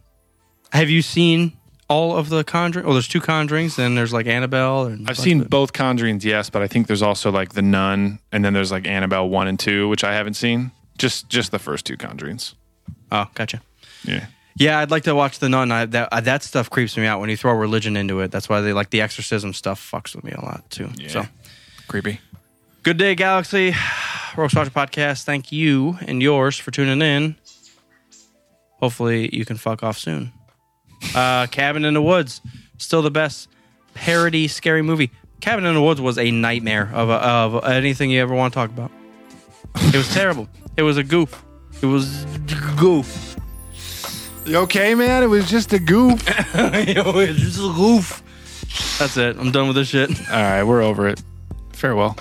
have 0.72 0.90
you 0.90 1.02
seen 1.02 1.54
all 1.90 2.16
of 2.18 2.30
the 2.30 2.44
Conjuring? 2.44 2.86
Well, 2.86 2.94
there's 2.94 3.08
two 3.08 3.20
Conjurings, 3.22 3.76
then 3.76 3.96
there's 3.96 4.14
like 4.14 4.26
Annabelle. 4.28 4.86
And 4.86 5.10
I've 5.10 5.18
seen 5.18 5.44
both 5.44 5.74
Conjurings, 5.74 6.24
yes, 6.24 6.50
but 6.50 6.62
I 6.62 6.68
think 6.68 6.88
there's 6.88 7.02
also 7.02 7.32
like 7.32 7.54
The 7.54 7.62
Nun, 7.62 8.20
and 8.32 8.46
then 8.46 8.54
there's 8.54 8.72
like 8.72 8.88
Annabelle 8.88 9.28
one 9.30 9.48
and 9.48 9.60
two, 9.60 9.88
which 9.90 10.04
I 10.04 10.14
haven't 10.14 10.36
seen. 10.36 10.72
Just 10.98 11.30
just 11.30 11.52
the 11.52 11.60
first 11.60 11.86
two 11.86 11.98
Conjurings. 11.98 12.54
Oh, 13.12 13.26
gotcha. 13.36 13.62
Yeah. 14.04 14.26
Yeah, 14.58 14.80
I'd 14.80 14.92
like 14.92 15.04
to 15.04 15.16
watch 15.16 15.40
the 15.40 15.50
Nun. 15.50 15.72
I, 15.72 15.86
that 15.86 16.10
uh, 16.12 16.22
that 16.22 16.44
stuff 16.44 16.70
creeps 16.70 16.96
me 16.98 17.06
out 17.06 17.20
when 17.20 17.30
you 17.30 17.38
throw 17.38 17.54
religion 17.54 17.96
into 17.98 18.20
it. 18.20 18.32
That's 18.32 18.48
why 18.50 18.62
they 18.62 18.74
like 18.74 18.90
the 18.90 19.02
exorcism 19.02 19.54
stuff 19.54 19.80
fucks 19.92 20.14
with 20.16 20.24
me 20.24 20.32
a 20.32 20.42
lot 20.42 20.70
too. 20.70 20.90
Yeah. 20.96 21.08
So, 21.08 21.26
Creepy. 21.88 22.20
good 22.84 22.98
day, 22.98 23.16
Galaxy. 23.16 23.74
Rogue 24.38 24.54
Watcher 24.54 24.70
Podcast. 24.72 25.24
Thank 25.24 25.52
you 25.52 25.98
and 26.08 26.22
yours 26.22 26.58
for 26.58 26.72
tuning 26.72 27.02
in. 27.02 27.36
Hopefully, 28.80 29.30
you 29.36 29.46
can 29.46 29.58
fuck 29.58 29.84
off 29.84 29.98
soon. 29.98 30.32
Uh, 31.16 31.48
Cabin 31.48 31.86
in 31.86 31.94
the 31.94 32.02
Woods, 32.02 32.42
still 32.78 33.02
the 33.02 33.12
best 33.12 33.50
parody 33.94 34.48
scary 34.48 34.82
movie. 34.82 35.12
Cabin 35.40 35.66
in 35.66 35.74
the 35.74 35.82
Woods 35.82 36.00
was 36.00 36.18
a 36.18 36.32
nightmare 36.32 36.90
of 36.94 37.10
a, 37.10 37.14
of 37.14 37.66
anything 37.66 38.12
you 38.12 38.22
ever 38.22 38.36
want 38.36 38.54
to 38.54 38.56
talk 38.56 38.70
about. 38.70 38.92
It 39.94 39.96
was 39.96 40.14
terrible. 40.14 40.48
It 40.78 40.84
was 40.84 40.98
a 40.98 41.04
goof. 41.04 41.44
It 41.82 41.88
was 41.88 42.26
goof. 42.78 43.36
You 44.46 44.58
okay, 44.58 44.96
man? 44.96 45.24
It 45.24 45.28
was 45.28 45.50
just 45.50 45.74
a 45.74 45.80
goof. 45.80 46.28
Yo, 46.56 47.20
it's 47.20 47.40
just 47.40 47.60
a 47.60 47.74
goof. 47.74 48.24
That's 49.00 49.18
it. 49.18 49.38
I'm 49.38 49.52
done 49.52 49.68
with 49.68 49.76
this 49.76 49.88
shit. 49.90 50.10
All 50.30 50.42
right, 50.42 50.64
we're 50.64 50.82
over 50.82 51.08
it. 51.08 51.22
Farewell. 51.74 52.16